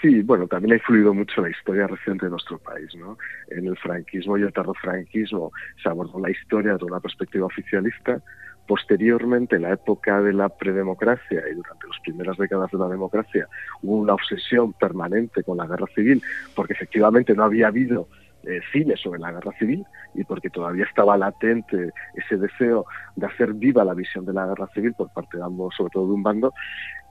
Sí, 0.00 0.22
bueno, 0.22 0.46
también 0.46 0.72
ha 0.72 0.76
influido 0.76 1.12
mucho 1.12 1.42
la 1.42 1.50
historia 1.50 1.86
reciente 1.88 2.26
de 2.26 2.30
nuestro 2.30 2.58
país, 2.58 2.94
¿no? 2.94 3.18
En 3.48 3.66
el 3.66 3.76
franquismo 3.78 4.38
y 4.38 4.42
el 4.42 4.52
tardofranquismo 4.52 5.50
se 5.82 5.88
abordó 5.88 6.20
la 6.20 6.30
historia 6.30 6.74
desde 6.74 6.86
una 6.86 7.00
perspectiva 7.00 7.46
oficialista, 7.46 8.22
Posteriormente, 8.68 9.56
en 9.56 9.62
la 9.62 9.72
época 9.72 10.20
de 10.20 10.34
la 10.34 10.50
predemocracia 10.50 11.42
y 11.50 11.54
durante 11.54 11.88
las 11.88 11.98
primeras 12.00 12.36
décadas 12.36 12.70
de 12.70 12.76
la 12.76 12.88
democracia, 12.88 13.48
hubo 13.82 13.96
una 13.96 14.12
obsesión 14.12 14.74
permanente 14.74 15.42
con 15.42 15.56
la 15.56 15.66
guerra 15.66 15.86
civil, 15.94 16.22
porque 16.54 16.74
efectivamente 16.74 17.34
no 17.34 17.44
había 17.44 17.68
habido 17.68 18.08
eh, 18.44 18.60
cine 18.70 18.94
sobre 18.98 19.20
la 19.20 19.32
guerra 19.32 19.52
civil 19.58 19.86
y 20.14 20.22
porque 20.22 20.50
todavía 20.50 20.84
estaba 20.84 21.16
latente 21.16 21.92
ese 22.14 22.36
deseo 22.36 22.84
de 23.16 23.26
hacer 23.26 23.54
viva 23.54 23.84
la 23.84 23.94
visión 23.94 24.26
de 24.26 24.34
la 24.34 24.46
guerra 24.46 24.68
civil 24.74 24.92
por 24.92 25.10
parte 25.14 25.38
de 25.38 25.44
ambos, 25.44 25.74
sobre 25.74 25.90
todo 25.90 26.06
de 26.06 26.12
un 26.12 26.22
bando, 26.22 26.52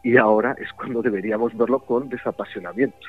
y 0.04 0.18
ahora 0.18 0.56
es 0.60 0.72
cuando 0.74 1.02
deberíamos 1.02 1.58
verlo 1.58 1.80
con 1.80 2.08
desapasionamiento 2.08 3.08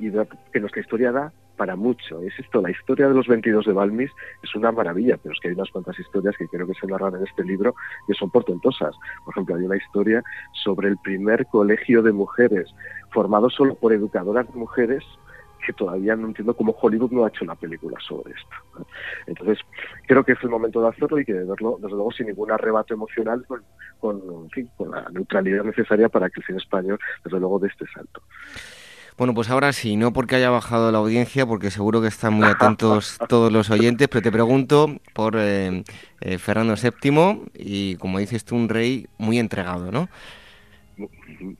y 0.00 0.10
que 0.52 0.60
nuestra 0.60 0.80
historia 0.80 1.12
da 1.12 1.32
para 1.56 1.76
mucho. 1.76 2.20
Es 2.20 2.38
esto, 2.38 2.60
la 2.60 2.70
historia 2.70 3.08
de 3.08 3.14
los 3.14 3.26
22 3.26 3.66
de 3.66 3.72
Balmis 3.72 4.10
es 4.42 4.54
una 4.54 4.72
maravilla, 4.72 5.16
pero 5.16 5.34
es 5.34 5.40
que 5.40 5.48
hay 5.48 5.54
unas 5.54 5.70
cuantas 5.70 5.98
historias 5.98 6.36
que 6.36 6.48
creo 6.48 6.66
que 6.66 6.74
se 6.74 6.86
narran 6.86 7.14
en 7.16 7.26
este 7.26 7.44
libro 7.44 7.74
que 8.06 8.14
son 8.14 8.30
portentosas. 8.30 8.94
Por 9.24 9.32
ejemplo, 9.32 9.56
hay 9.56 9.64
una 9.64 9.76
historia 9.76 10.22
sobre 10.64 10.88
el 10.88 10.98
primer 10.98 11.46
colegio 11.46 12.02
de 12.02 12.12
mujeres, 12.12 12.72
formado 13.12 13.50
solo 13.50 13.74
por 13.74 13.92
educadoras 13.92 14.46
de 14.52 14.58
mujeres, 14.58 15.04
que 15.66 15.72
todavía 15.72 16.14
no 16.14 16.28
entiendo 16.28 16.54
cómo 16.54 16.76
Hollywood 16.80 17.10
no 17.10 17.24
ha 17.24 17.28
hecho 17.28 17.44
una 17.44 17.56
película 17.56 17.98
sobre 18.06 18.32
esto. 18.32 18.86
Entonces, 19.26 19.58
creo 20.06 20.22
que 20.22 20.32
es 20.32 20.38
el 20.42 20.50
momento 20.50 20.80
de 20.80 20.88
hacerlo 20.88 21.18
y 21.18 21.24
de 21.24 21.44
verlo, 21.44 21.78
desde 21.80 21.96
luego, 21.96 22.12
sin 22.12 22.28
ningún 22.28 22.52
arrebato 22.52 22.94
emocional, 22.94 23.44
con, 23.46 23.62
con, 23.98 24.48
con 24.76 24.90
la 24.90 25.08
neutralidad 25.10 25.64
necesaria 25.64 26.08
para 26.08 26.30
que 26.30 26.40
el 26.40 26.46
cine 26.46 26.58
español, 26.58 27.00
desde 27.24 27.40
luego, 27.40 27.58
dé 27.58 27.66
este 27.66 27.86
salto. 27.92 28.22
Bueno, 29.18 29.32
pues 29.32 29.48
ahora 29.48 29.72
sí, 29.72 29.96
no 29.96 30.12
porque 30.12 30.36
haya 30.36 30.50
bajado 30.50 30.92
la 30.92 30.98
audiencia, 30.98 31.46
porque 31.46 31.70
seguro 31.70 32.02
que 32.02 32.08
están 32.08 32.34
muy 32.34 32.46
atentos 32.46 33.16
todos 33.28 33.50
los 33.50 33.70
oyentes, 33.70 34.08
pero 34.08 34.20
te 34.20 34.30
pregunto 34.30 34.94
por 35.14 35.36
eh, 35.38 35.84
eh, 36.20 36.38
Fernando 36.38 36.74
VII 36.74 37.50
y, 37.54 37.96
como 37.96 38.18
dices 38.18 38.44
tú, 38.44 38.56
un 38.56 38.68
rey 38.68 39.06
muy 39.16 39.38
entregado, 39.38 39.90
¿no? 39.90 40.10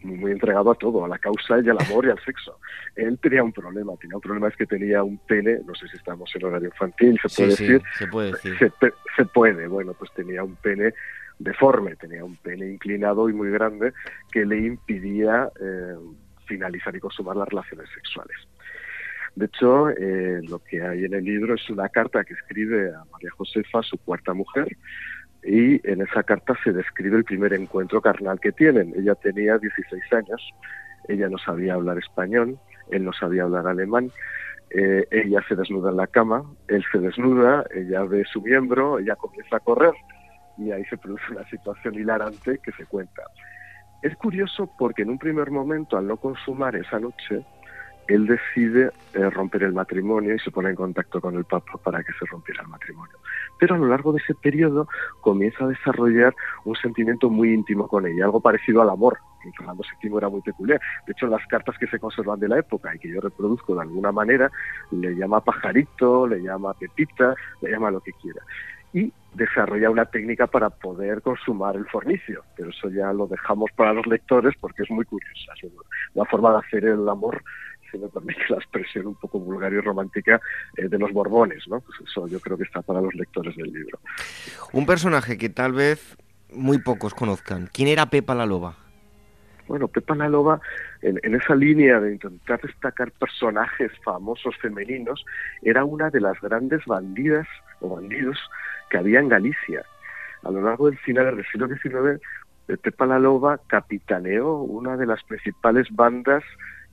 Muy, 0.03 0.33
entregado 0.33 0.71
a 0.71 0.75
todo, 0.75 1.05
a 1.05 1.09
la 1.09 1.19
causa 1.19 1.61
y 1.63 1.69
al 1.69 1.79
amor 1.81 2.07
y 2.07 2.11
al 2.11 2.23
sexo. 2.25 2.59
Él 2.95 3.19
tenía 3.19 3.43
un 3.43 3.53
problema, 3.53 3.93
tenía 4.01 4.17
un 4.17 4.23
problema 4.23 4.49
es 4.49 4.57
que 4.57 4.67
tenía 4.67 5.03
un 5.03 5.19
pene, 5.19 5.59
no 5.67 5.75
sé 5.75 5.89
si 5.89 5.97
estamos 5.97 6.31
en 6.35 6.45
horario 6.45 6.69
infantil, 6.69 7.19
se 7.23 7.29
puede 7.37 7.49
decir. 7.51 7.83
se 7.99 8.07
puede 8.07 8.33
decir. 8.33 8.73
Se, 9.17 9.25
puede, 9.27 9.67
bueno, 9.67 9.95
pues 9.95 10.11
tenía 10.15 10.43
un 10.43 10.57
pene 10.57 10.93
deforme, 11.39 11.97
tenía 11.97 12.25
un 12.25 12.37
pene 12.37 12.67
inclinado 12.67 13.29
y 13.29 13.35
muy 13.35 13.51
grande 13.51 13.93
que 14.31 14.47
le 14.47 14.59
impidía 14.59 15.51
eh, 15.61 15.95
finalizar 16.47 16.95
y 16.97 17.01
consumar 17.01 17.37
las 17.37 17.49
relaciones 17.49 17.89
sexuales. 17.95 18.37
De 19.35 19.47
hecho, 19.47 19.91
eh, 19.91 20.41
lo 20.49 20.61
que 20.61 20.83
hay 20.83 21.05
en 21.05 21.13
el 21.13 21.25
libro 21.25 21.55
es 21.55 21.69
una 21.69 21.89
carta 21.91 22.25
que 22.25 22.33
escribe 22.33 22.95
a 22.95 23.05
María 23.13 23.31
Josefa, 23.37 23.83
su 23.83 23.99
cuarta 23.99 24.33
mujer, 24.33 24.69
y 25.45 25.87
en 25.89 26.01
esa 26.01 26.23
carta 26.23 26.55
se 26.65 26.73
describe 26.73 27.19
el 27.19 27.25
primer 27.25 27.53
encuentro 27.53 28.01
carnal 28.01 28.41
que 28.41 28.53
tienen. 28.53 28.95
Ella 28.97 29.15
tenía 29.15 29.59
16 29.59 30.03
años, 30.15 30.43
ella 31.07 31.29
no 31.29 31.39
sabía 31.39 31.75
hablar 31.75 31.99
español, 31.99 32.59
él 32.91 33.05
no 33.05 33.13
sabía 33.13 33.43
hablar 33.43 33.67
alemán, 33.67 34.11
eh, 34.71 35.07
ella 35.11 35.41
se 35.49 35.55
desnuda 35.55 35.91
en 35.91 35.99
la 35.99 36.07
cama, 36.07 36.43
él 36.69 36.85
se 36.91 36.99
desnuda, 36.99 37.65
ella 37.75 38.03
ve 38.05 38.25
su 38.25 38.41
miembro, 38.41 38.99
ella 38.99 39.17
comienza 39.17 39.57
a 39.57 39.61
correr 39.61 39.93
y 40.59 40.73
ahí 40.73 40.85
se 40.87 40.97
produce 40.97 41.25
una 41.31 41.49
situación 41.49 41.95
hilarante 41.95 42.59
que 42.59 42.73
se 42.73 42.87
cuenta. 42.87 43.23
Es 44.07 44.15
curioso 44.15 44.71
porque 44.79 45.03
en 45.03 45.11
un 45.11 45.19
primer 45.19 45.51
momento, 45.51 45.97
al 45.97 46.07
no 46.07 46.17
consumar 46.17 46.77
esa 46.77 47.01
noche, 47.01 47.45
él 48.07 48.29
decide 48.29 48.93
eh, 49.15 49.31
romper 49.31 49.65
el 49.65 49.73
matrimonio 49.73 50.33
y 50.33 50.39
se 50.39 50.53
pone 50.53 50.71
en 50.71 50.77
contacto 50.77 51.21
con 51.21 51.35
el 51.35 51.45
Papa 51.45 51.73
para 51.83 52.05
que 52.05 52.13
se 52.13 52.25
rompiera 52.27 52.63
el 52.63 52.69
matrimonio. 52.69 53.17
Pero 53.59 53.75
a 53.75 53.79
lo 53.79 53.89
largo 53.89 54.13
de 54.13 54.21
ese 54.23 54.37
periodo 54.37 54.87
comienza 55.21 55.65
a 55.65 55.67
desarrollar 55.67 56.37
un 56.65 56.77
sentimiento 56.77 57.31
muy 57.31 57.53
íntimo 57.53 57.89
con 57.89 58.07
ella, 58.07 58.27
algo 58.27 58.41
parecido 58.41 58.81
al 58.81 58.91
amor. 58.91 59.19
Fernando 59.59 59.83
VII 60.01 60.17
era 60.19 60.29
muy 60.29 60.41
peculiar. 60.41 60.81
De 61.05 61.11
hecho, 61.11 61.27
las 61.27 61.45
cartas 61.49 61.77
que 61.77 61.89
se 61.89 61.99
conservan 61.99 62.39
de 62.39 62.47
la 62.47 62.61
época 62.61 62.95
y 62.95 63.01
que 63.01 63.09
yo 63.09 63.21
reproduzco 63.21 63.75
de 63.75 63.83
alguna 63.83 64.13
manera, 64.13 64.53
le 64.93 65.17
llama 65.17 65.41
pajarito, 65.41 66.29
le 66.29 66.43
llama 66.43 66.75
pepita, 66.75 67.35
le 67.61 67.73
llama 67.73 67.91
lo 67.91 68.01
que 68.01 68.13
quiera 68.13 68.41
y 68.97 69.13
desarrolla 69.37 69.91
una 69.91 70.07
técnica 70.07 70.47
para 70.47 70.71
poder 70.71 71.23
consumar 71.23 71.77
el 71.77 71.87
fornicio, 71.87 72.43
pero 72.57 72.71
eso 72.71 72.89
ya 72.91 73.13
lo 73.13 73.27
dejamos 73.27 73.71
para 73.77 73.93
los 73.93 74.07
lectores 74.07 74.55
porque 74.61 74.83
es 74.83 74.91
muy 74.91 75.05
curiosa, 75.05 75.53
es 75.63 75.71
una 76.15 76.25
forma 76.25 76.53
de 76.53 76.59
hacer 76.59 76.85
el 76.85 77.09
amor 77.09 77.43
si 77.91 77.99
me 77.99 78.09
permite 78.09 78.41
la 78.49 78.57
expresión 78.57 79.07
un 79.07 79.15
poco 79.15 79.39
vulgar 79.39 79.73
y 79.73 79.81
romántica, 79.81 80.41
eh, 80.77 80.89
de 80.89 80.99
los 80.99 81.13
Borbones, 81.13 81.63
¿no? 81.69 81.81
Pues 81.81 82.01
eso 82.09 82.27
yo 82.27 82.41
creo 82.41 82.57
que 82.57 82.65
está 82.65 82.83
para 82.83 83.01
los 83.01 83.15
lectores 83.15 83.57
del 83.57 83.73
libro. 83.73 84.01
Un 84.73 84.87
personaje 84.87 85.39
que 85.39 85.49
tal 85.49 85.73
vez 85.73 86.17
muy 86.53 86.79
pocos 86.79 87.15
conozcan. 87.15 87.69
¿Quién 87.73 87.89
era 87.89 88.07
Pepa 88.07 88.35
la 88.35 88.47
Loba? 88.47 88.77
Bueno, 89.69 89.89
Pepa 89.89 90.15
la 90.15 90.29
Loba, 90.29 90.61
en, 91.03 91.19
en, 91.23 91.35
esa 91.35 91.55
línea 91.55 92.01
de 92.01 92.13
intentar 92.13 92.61
destacar 92.61 93.11
personajes 93.13 93.91
famosos 94.05 94.57
femeninos, 94.61 95.25
era 95.63 95.85
una 95.85 96.11
de 96.11 96.21
las 96.21 96.41
grandes 96.41 96.85
bandidas 96.87 97.47
o 97.81 97.97
bandidos 97.97 98.39
que 98.91 98.99
había 98.99 99.21
en 99.21 99.29
Galicia. 99.29 99.85
A 100.43 100.51
lo 100.51 100.63
largo 100.63 100.87
del 100.87 100.99
final 100.99 101.37
del 101.37 101.45
siglo 101.47 101.69
XIX, 101.69 102.21
Pepa 102.83 103.07
la 103.07 103.19
Loba 103.19 103.61
capitaneó 103.67 104.59
una 104.63 104.97
de 104.97 105.07
las 105.07 105.23
principales 105.25 105.89
bandas 105.91 106.43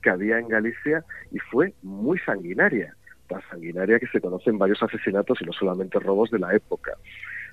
que 0.02 0.10
había 0.10 0.38
en 0.38 0.48
Galicia 0.48 1.04
y 1.32 1.38
fue 1.38 1.74
muy 1.82 2.18
sanguinaria, 2.20 2.94
tan 3.28 3.40
sanguinaria 3.50 3.98
que 3.98 4.06
se 4.08 4.20
conocen 4.20 4.58
varios 4.58 4.82
asesinatos 4.82 5.40
y 5.40 5.44
no 5.44 5.52
solamente 5.52 5.98
robos 5.98 6.30
de 6.30 6.38
la 6.38 6.54
época. 6.54 6.92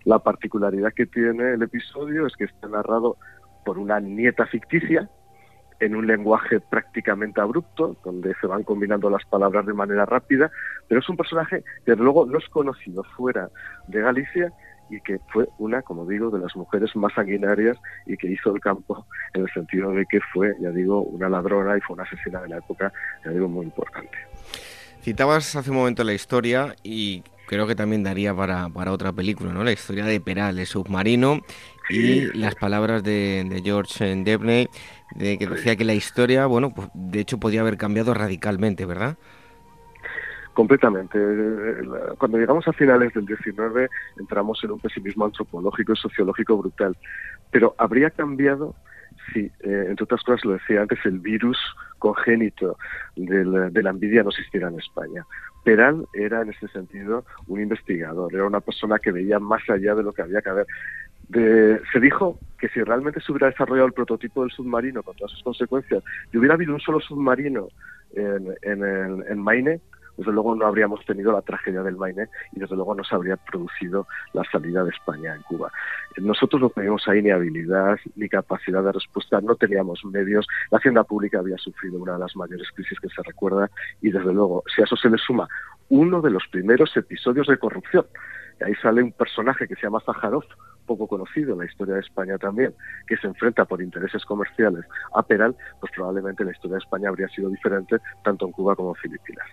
La 0.03 0.19
particularidad 0.19 0.93
que 0.93 1.05
tiene 1.05 1.53
el 1.53 1.63
episodio 1.63 2.27
es 2.27 2.35
que 2.35 2.45
está 2.45 2.67
narrado 2.67 3.17
por 3.65 3.77
una 3.77 3.99
nieta 3.99 4.45
ficticia, 4.47 5.09
en 5.81 5.95
un 5.95 6.05
lenguaje 6.05 6.59
prácticamente 6.59 7.41
abrupto, 7.41 7.97
donde 8.05 8.33
se 8.39 8.47
van 8.47 8.63
combinando 8.63 9.09
las 9.09 9.25
palabras 9.25 9.65
de 9.65 9.73
manera 9.73 10.05
rápida, 10.05 10.51
pero 10.87 11.01
es 11.01 11.09
un 11.09 11.17
personaje 11.17 11.63
que 11.85 11.95
luego 11.95 12.25
no 12.25 12.37
es 12.37 12.47
conocido 12.49 13.03
fuera 13.17 13.49
de 13.87 13.99
Galicia 13.99 14.53
y 14.91 15.01
que 15.01 15.19
fue 15.33 15.47
una, 15.57 15.81
como 15.81 16.05
digo, 16.05 16.29
de 16.29 16.39
las 16.39 16.55
mujeres 16.55 16.95
más 16.95 17.13
sanguinarias 17.13 17.77
y 18.05 18.15
que 18.15 18.27
hizo 18.27 18.53
el 18.53 18.61
campo 18.61 19.07
en 19.33 19.41
el 19.43 19.51
sentido 19.53 19.91
de 19.91 20.05
que 20.05 20.19
fue, 20.33 20.53
ya 20.61 20.69
digo, 20.69 21.01
una 21.01 21.29
ladrona 21.29 21.77
y 21.77 21.81
fue 21.81 21.95
una 21.95 22.03
asesina 22.03 22.41
de 22.41 22.49
la 22.49 22.57
época, 22.57 22.93
ya 23.25 23.31
digo, 23.31 23.47
muy 23.47 23.65
importante. 23.65 24.17
Citabas 25.01 25.55
hace 25.55 25.71
un 25.71 25.77
momento 25.77 26.03
la 26.03 26.13
historia 26.13 26.75
y 26.83 27.23
creo 27.47 27.65
que 27.65 27.73
también 27.73 28.03
daría 28.03 28.35
para, 28.35 28.69
para 28.69 28.91
otra 28.91 29.11
película, 29.11 29.51
¿no? 29.51 29.63
La 29.63 29.71
historia 29.71 30.05
de 30.05 30.21
Peral, 30.21 30.59
el 30.59 30.67
submarino 30.67 31.39
y 31.89 32.37
las 32.37 32.55
palabras 32.55 33.03
de, 33.03 33.45
de 33.49 33.61
George 33.61 34.15
Debney, 34.23 34.69
de 35.15 35.37
que 35.37 35.47
decía 35.47 35.75
que 35.75 35.85
la 35.85 35.93
historia, 35.93 36.45
bueno, 36.45 36.73
pues 36.73 36.89
de 36.93 37.19
hecho 37.19 37.39
podía 37.39 37.61
haber 37.61 37.77
cambiado 37.77 38.13
radicalmente, 38.13 38.85
¿verdad? 38.85 39.17
Completamente. 40.53 41.17
Cuando 42.17 42.37
llegamos 42.37 42.67
a 42.67 42.73
finales 42.73 43.13
del 43.13 43.25
19 43.25 43.89
entramos 44.19 44.61
en 44.63 44.71
un 44.71 44.79
pesimismo 44.79 45.25
antropológico 45.25 45.93
y 45.93 45.95
sociológico 45.95 46.57
brutal. 46.57 46.97
Pero 47.51 47.73
habría 47.77 48.09
cambiado 48.09 48.75
si, 49.31 49.39
eh, 49.39 49.85
entre 49.89 50.03
otras 50.03 50.23
cosas, 50.23 50.43
lo 50.45 50.53
decía 50.53 50.81
antes, 50.81 50.99
el 51.05 51.19
virus 51.19 51.57
congénito 51.99 52.77
del, 53.15 53.71
de 53.71 53.83
la 53.83 53.91
envidia 53.91 54.23
no 54.23 54.29
existiera 54.29 54.67
en 54.67 54.79
España. 54.79 55.25
Peral 55.63 56.05
era, 56.13 56.41
en 56.41 56.49
ese 56.49 56.67
sentido, 56.69 57.23
un 57.47 57.61
investigador, 57.61 58.33
era 58.33 58.45
una 58.45 58.61
persona 58.61 58.97
que 58.99 59.11
veía 59.11 59.39
más 59.39 59.61
allá 59.69 59.95
de 59.95 60.03
lo 60.03 60.11
que 60.11 60.23
había 60.23 60.41
que 60.41 60.51
ver. 60.51 60.67
De, 61.31 61.79
se 61.93 61.99
dijo 62.01 62.37
que 62.59 62.67
si 62.69 62.83
realmente 62.83 63.21
se 63.21 63.31
hubiera 63.31 63.47
desarrollado 63.47 63.87
el 63.87 63.93
prototipo 63.93 64.41
del 64.41 64.51
submarino 64.51 65.01
con 65.01 65.15
todas 65.15 65.31
sus 65.31 65.43
consecuencias 65.43 66.03
y 66.31 66.37
hubiera 66.37 66.55
habido 66.55 66.73
un 66.73 66.81
solo 66.81 66.99
submarino 66.99 67.69
en, 68.13 68.53
en, 68.61 69.39
Maine, 69.39 69.79
desde 70.17 70.31
luego 70.33 70.55
no 70.55 70.65
habríamos 70.65 71.05
tenido 71.05 71.31
la 71.31 71.41
tragedia 71.41 71.81
del 71.83 71.95
Maine 71.95 72.27
y 72.51 72.59
desde 72.59 72.75
luego 72.75 72.93
no 72.93 73.03
se 73.05 73.15
habría 73.15 73.37
producido 73.37 74.07
la 74.33 74.43
salida 74.51 74.83
de 74.83 74.89
España 74.89 75.33
en 75.33 75.41
Cuba. 75.43 75.71
Nosotros 76.17 76.61
no 76.61 76.69
teníamos 76.69 77.07
ahí 77.07 77.21
ni 77.21 77.29
habilidad 77.29 77.97
ni 78.17 78.27
capacidad 78.27 78.83
de 78.83 78.91
respuesta, 78.91 79.39
no 79.39 79.55
teníamos 79.55 80.03
medios, 80.03 80.45
la 80.69 80.79
hacienda 80.79 81.05
pública 81.05 81.39
había 81.39 81.57
sufrido 81.57 81.97
una 81.97 82.13
de 82.13 82.19
las 82.19 82.35
mayores 82.35 82.67
crisis 82.75 82.99
que 82.99 83.07
se 83.07 83.23
recuerda 83.23 83.71
y 84.01 84.11
desde 84.11 84.33
luego 84.33 84.63
si 84.75 84.81
a 84.81 84.83
eso 84.83 84.97
se 84.97 85.09
le 85.09 85.17
suma 85.17 85.47
uno 85.87 86.21
de 86.21 86.29
los 86.29 86.43
primeros 86.51 86.95
episodios 86.95 87.47
de 87.47 87.57
corrupción, 87.57 88.05
ahí 88.63 88.75
sale 88.75 89.03
un 89.03 89.11
personaje 89.11 89.67
que 89.67 89.75
se 89.75 89.83
llama 89.83 90.01
Zaharov, 90.05 90.43
poco 90.85 91.07
conocido 91.07 91.53
en 91.53 91.59
la 91.59 91.65
historia 91.65 91.95
de 91.95 92.01
España 92.01 92.37
también, 92.37 92.73
que 93.07 93.17
se 93.17 93.27
enfrenta 93.27 93.65
por 93.65 93.81
intereses 93.81 94.25
comerciales 94.25 94.85
a 95.13 95.23
Peral, 95.23 95.55
pues 95.79 95.91
probablemente 95.95 96.43
la 96.43 96.51
historia 96.51 96.75
de 96.75 96.83
España 96.83 97.09
habría 97.09 97.27
sido 97.29 97.49
diferente 97.49 97.97
tanto 98.23 98.45
en 98.45 98.51
Cuba 98.51 98.75
como 98.75 98.89
en 98.89 98.95
Filipinas. 98.95 99.47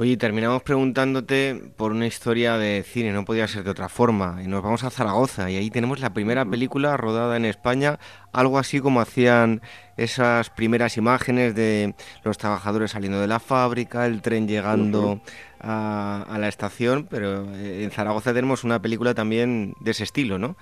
Oye, 0.00 0.16
terminamos 0.16 0.62
preguntándote 0.62 1.60
por 1.76 1.90
una 1.90 2.06
historia 2.06 2.56
de 2.56 2.84
cine, 2.84 3.12
no 3.12 3.24
podía 3.24 3.48
ser 3.48 3.64
de 3.64 3.70
otra 3.70 3.88
forma. 3.88 4.40
Y 4.44 4.46
nos 4.46 4.62
vamos 4.62 4.84
a 4.84 4.90
Zaragoza 4.90 5.50
y 5.50 5.56
ahí 5.56 5.70
tenemos 5.72 5.98
la 5.98 6.14
primera 6.14 6.44
película 6.44 6.96
rodada 6.96 7.36
en 7.36 7.44
España, 7.44 7.98
algo 8.32 8.60
así 8.60 8.78
como 8.78 9.00
hacían 9.00 9.60
esas 9.96 10.50
primeras 10.50 10.96
imágenes 10.98 11.56
de 11.56 11.96
los 12.22 12.38
trabajadores 12.38 12.92
saliendo 12.92 13.20
de 13.20 13.26
la 13.26 13.40
fábrica, 13.40 14.06
el 14.06 14.22
tren 14.22 14.46
llegando 14.46 15.20
a, 15.58 16.24
a 16.28 16.38
la 16.38 16.46
estación, 16.46 17.08
pero 17.10 17.52
en 17.52 17.90
Zaragoza 17.90 18.32
tenemos 18.32 18.62
una 18.62 18.80
película 18.80 19.14
también 19.14 19.74
de 19.80 19.90
ese 19.90 20.04
estilo, 20.04 20.38
¿no? 20.38 20.54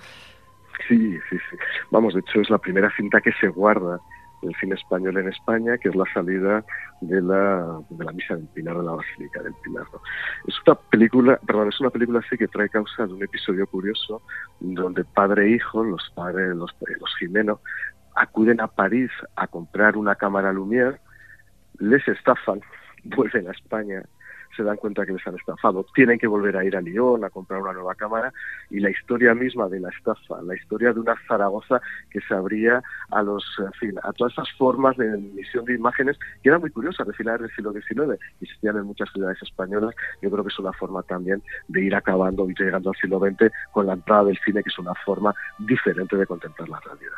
Sí, 0.87 1.15
sí, 1.29 1.37
sí. 1.51 1.57
Vamos, 1.91 2.15
de 2.15 2.21
hecho 2.21 2.41
es 2.41 2.49
la 2.49 2.57
primera 2.57 2.91
cinta 2.97 3.21
que 3.21 3.33
se 3.33 3.49
guarda 3.49 3.99
del 4.47 4.55
cine 4.59 4.75
español 4.75 5.17
en 5.17 5.27
España, 5.27 5.77
que 5.77 5.89
es 5.89 5.95
la 5.95 6.05
salida 6.13 6.63
de 7.01 7.21
la, 7.21 7.81
de 7.89 8.05
la 8.05 8.11
misa 8.11 8.35
del 8.35 8.47
Pilar 8.47 8.77
de 8.77 8.83
la 8.83 8.93
Basílica 8.93 9.43
del 9.43 9.53
Pilar. 9.63 9.85
Es 10.47 10.55
una 10.65 10.75
película, 10.75 11.39
perdón, 11.45 11.69
es 11.69 11.79
una 11.79 11.89
película 11.89 12.19
así 12.19 12.37
que 12.37 12.47
trae 12.47 12.69
causa 12.69 13.05
de 13.05 13.13
un 13.13 13.23
episodio 13.23 13.67
curioso 13.67 14.21
donde 14.59 15.03
padre 15.03 15.45
e 15.45 15.49
hijo, 15.55 15.83
los 15.83 16.09
padres, 16.15 16.55
los, 16.55 16.73
los 16.99 17.15
Jimeno, 17.19 17.59
acuden 18.15 18.61
a 18.61 18.67
París 18.67 19.11
a 19.35 19.47
comprar 19.47 19.97
una 19.97 20.15
cámara 20.15 20.51
Lumière, 20.51 20.99
les 21.79 22.07
estafan, 22.07 22.61
vuelven 23.03 23.47
a 23.47 23.51
España 23.51 24.03
se 24.57 24.63
dan 24.63 24.77
cuenta 24.77 25.05
que 25.05 25.13
les 25.13 25.25
han 25.27 25.35
estafado. 25.35 25.85
Tienen 25.93 26.17
que 26.17 26.27
volver 26.27 26.57
a 26.57 26.65
ir 26.65 26.75
a 26.75 26.81
Lyon 26.81 27.23
a 27.23 27.29
comprar 27.29 27.61
una 27.61 27.73
nueva 27.73 27.95
cámara 27.95 28.33
y 28.69 28.79
la 28.79 28.89
historia 28.89 29.33
misma 29.35 29.69
de 29.69 29.79
la 29.79 29.89
estafa, 29.89 30.41
la 30.41 30.55
historia 30.55 30.91
de 30.91 30.99
una 30.99 31.15
Zaragoza 31.27 31.79
que 32.09 32.19
se 32.21 32.33
abría 32.33 32.81
a 33.11 33.21
los, 33.21 33.45
en 33.81 33.99
a 34.03 34.11
todas 34.13 34.33
esas 34.33 34.51
formas 34.57 34.97
de 34.97 35.05
emisión 35.05 35.63
de 35.65 35.75
imágenes 35.75 36.17
que 36.41 36.49
era 36.49 36.59
muy 36.59 36.71
curiosa 36.71 37.03
de 37.03 37.13
finales 37.13 37.41
del 37.41 37.55
siglo 37.55 37.71
XIX 37.71 38.19
y 38.41 38.45
existían 38.45 38.77
en 38.77 38.83
muchas 38.83 39.09
ciudades 39.11 39.37
españolas. 39.41 39.95
Yo 40.21 40.31
creo 40.31 40.43
que 40.43 40.49
es 40.49 40.59
una 40.59 40.73
forma 40.73 41.03
también 41.03 41.41
de 41.67 41.83
ir 41.83 41.95
acabando 41.95 42.49
y 42.49 42.55
llegando 42.57 42.89
al 42.89 42.95
siglo 42.95 43.19
XX 43.19 43.51
con 43.71 43.85
la 43.85 43.93
entrada 43.93 44.25
del 44.25 44.39
cine, 44.43 44.63
que 44.63 44.69
es 44.69 44.79
una 44.79 44.95
forma 45.05 45.33
diferente 45.59 46.17
de 46.17 46.25
contemplar 46.25 46.67
la 46.69 46.79
realidad. 46.79 47.17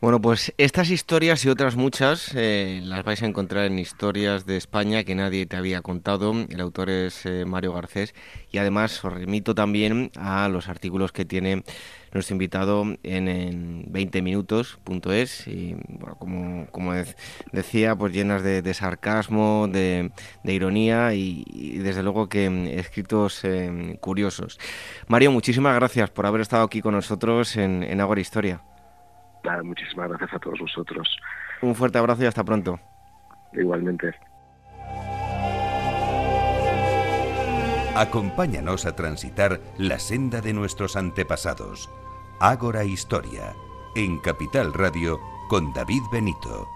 Bueno, 0.00 0.20
pues 0.20 0.54
estas 0.58 0.90
historias 0.90 1.44
y 1.44 1.48
otras 1.48 1.74
muchas 1.74 2.30
eh, 2.36 2.80
las 2.84 3.02
vais 3.02 3.20
a 3.20 3.26
encontrar 3.26 3.64
en 3.64 3.80
Historias 3.80 4.46
de 4.46 4.56
España 4.56 5.02
que 5.02 5.16
nadie 5.16 5.44
te 5.44 5.56
había 5.56 5.82
contado. 5.82 6.32
El 6.48 6.60
autor 6.60 6.88
es 6.88 7.26
eh, 7.26 7.44
Mario 7.44 7.72
Garcés 7.72 8.14
y 8.52 8.58
además 8.58 9.04
os 9.04 9.12
remito 9.12 9.56
también 9.56 10.12
a 10.16 10.48
los 10.48 10.68
artículos 10.68 11.10
que 11.10 11.24
tiene 11.24 11.64
nuestro 12.12 12.34
invitado 12.34 12.84
en, 13.02 13.26
en 13.26 13.92
20minutos.es 13.92 15.48
y 15.48 15.74
bueno, 15.88 16.14
como, 16.16 16.66
como 16.70 16.92
decía, 17.50 17.96
pues 17.96 18.12
llenas 18.12 18.44
de, 18.44 18.74
sarcasmo, 18.74 19.66
de, 19.66 20.12
ironía 20.44 21.12
y, 21.14 21.44
y, 21.48 21.78
desde 21.78 22.04
luego 22.04 22.28
que 22.28 22.48
mm, 22.48 22.66
escritos 22.68 23.40
eh, 23.42 23.98
curiosos. 24.00 24.60
Mario, 25.08 25.32
muchísimas 25.32 25.74
gracias 25.74 26.08
por 26.10 26.24
haber 26.24 26.42
estado 26.42 26.62
aquí 26.62 26.82
con 26.82 26.94
nosotros 26.94 27.56
en, 27.56 27.82
en 27.82 28.00
Agora 28.00 28.20
Historia. 28.20 28.62
Nada, 29.44 29.62
muchísimas 29.62 30.08
gracias 30.08 30.34
a 30.34 30.38
todos 30.38 30.58
vosotros. 30.58 31.08
Un 31.62 31.74
fuerte 31.74 31.98
abrazo 31.98 32.22
y 32.22 32.26
hasta 32.26 32.44
pronto. 32.44 32.78
Igualmente. 33.52 34.14
Acompáñanos 37.94 38.86
a 38.86 38.94
transitar 38.94 39.60
la 39.76 39.98
senda 39.98 40.40
de 40.40 40.52
nuestros 40.52 40.96
antepasados. 40.96 41.90
Ágora 42.38 42.84
Historia, 42.84 43.54
en 43.96 44.20
Capital 44.20 44.72
Radio, 44.72 45.18
con 45.48 45.72
David 45.72 46.02
Benito. 46.12 46.68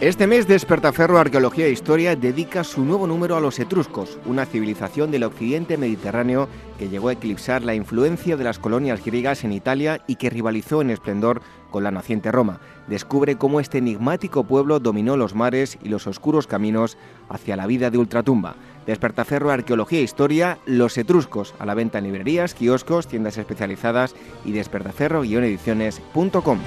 Este 0.00 0.26
mes 0.26 0.46
Despertaferro 0.46 1.18
Arqueología 1.18 1.64
e 1.64 1.70
Historia 1.70 2.14
dedica 2.16 2.64
su 2.64 2.84
nuevo 2.84 3.06
número 3.06 3.34
a 3.34 3.40
los 3.40 3.58
etruscos, 3.58 4.18
una 4.26 4.44
civilización 4.44 5.10
del 5.10 5.24
occidente 5.24 5.78
mediterráneo 5.78 6.50
que 6.78 6.90
llegó 6.90 7.08
a 7.08 7.14
eclipsar 7.14 7.62
la 7.62 7.74
influencia 7.74 8.36
de 8.36 8.44
las 8.44 8.58
colonias 8.58 9.02
griegas 9.02 9.42
en 9.44 9.52
Italia 9.52 10.02
y 10.06 10.16
que 10.16 10.28
rivalizó 10.28 10.82
en 10.82 10.90
esplendor 10.90 11.40
con 11.70 11.82
la 11.82 11.90
naciente 11.90 12.30
Roma. 12.30 12.60
Descubre 12.88 13.36
cómo 13.36 13.58
este 13.58 13.78
enigmático 13.78 14.44
pueblo 14.44 14.80
dominó 14.80 15.16
los 15.16 15.34
mares 15.34 15.78
y 15.82 15.88
los 15.88 16.06
oscuros 16.06 16.46
caminos 16.46 16.98
hacia 17.30 17.56
la 17.56 17.66
vida 17.66 17.90
de 17.90 17.96
ultratumba. 17.96 18.56
Despertaferro 18.86 19.50
Arqueología 19.50 20.00
e 20.00 20.02
Historia, 20.02 20.58
Los 20.66 20.98
Etruscos, 20.98 21.54
a 21.58 21.64
la 21.64 21.72
venta 21.72 21.96
en 21.96 22.04
librerías, 22.04 22.52
kioscos, 22.52 23.08
tiendas 23.08 23.38
especializadas 23.38 24.14
y 24.44 24.52
despertaferro-ediciones.com. 24.52 26.58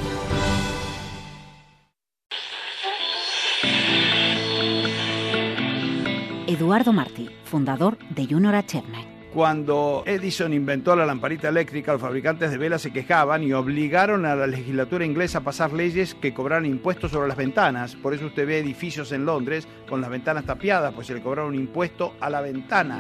Eduardo 6.50 6.92
Martí, 6.94 7.30
fundador 7.44 8.00
de 8.10 8.26
Junior 8.26 8.56
Achievement. 8.56 9.08
Cuando 9.36 10.02
Edison 10.08 10.52
inventó 10.52 10.96
la 10.96 11.06
lamparita 11.06 11.48
eléctrica, 11.48 11.92
los 11.92 12.02
fabricantes 12.02 12.50
de 12.50 12.58
velas 12.58 12.82
se 12.82 12.92
quejaban 12.92 13.44
y 13.44 13.54
obligaron 13.54 14.26
a 14.26 14.34
la 14.34 14.48
legislatura 14.48 15.06
inglesa 15.06 15.38
a 15.38 15.44
pasar 15.44 15.72
leyes 15.74 16.16
que 16.16 16.34
cobraran 16.34 16.66
impuestos 16.66 17.12
sobre 17.12 17.28
las 17.28 17.38
ventanas. 17.38 17.96
Por 17.96 18.16
eso 18.16 18.26
usted 18.26 18.48
ve 18.48 18.58
edificios 18.58 19.12
en 19.12 19.28
Londres 19.28 19.68
con 19.88 20.02
las 20.02 20.10
ventanas 20.10 20.46
tapiadas, 20.46 20.92
pues 20.96 21.06
se 21.06 21.14
le 21.14 21.22
cobraron 21.22 21.52
un 21.52 21.60
impuesto 21.60 22.16
a 22.20 22.32
la 22.32 22.42
ventana. 22.42 23.00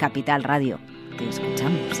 Capital 0.00 0.42
Radio. 0.42 0.78
Te 1.18 1.28
escuchamos. 1.28 2.00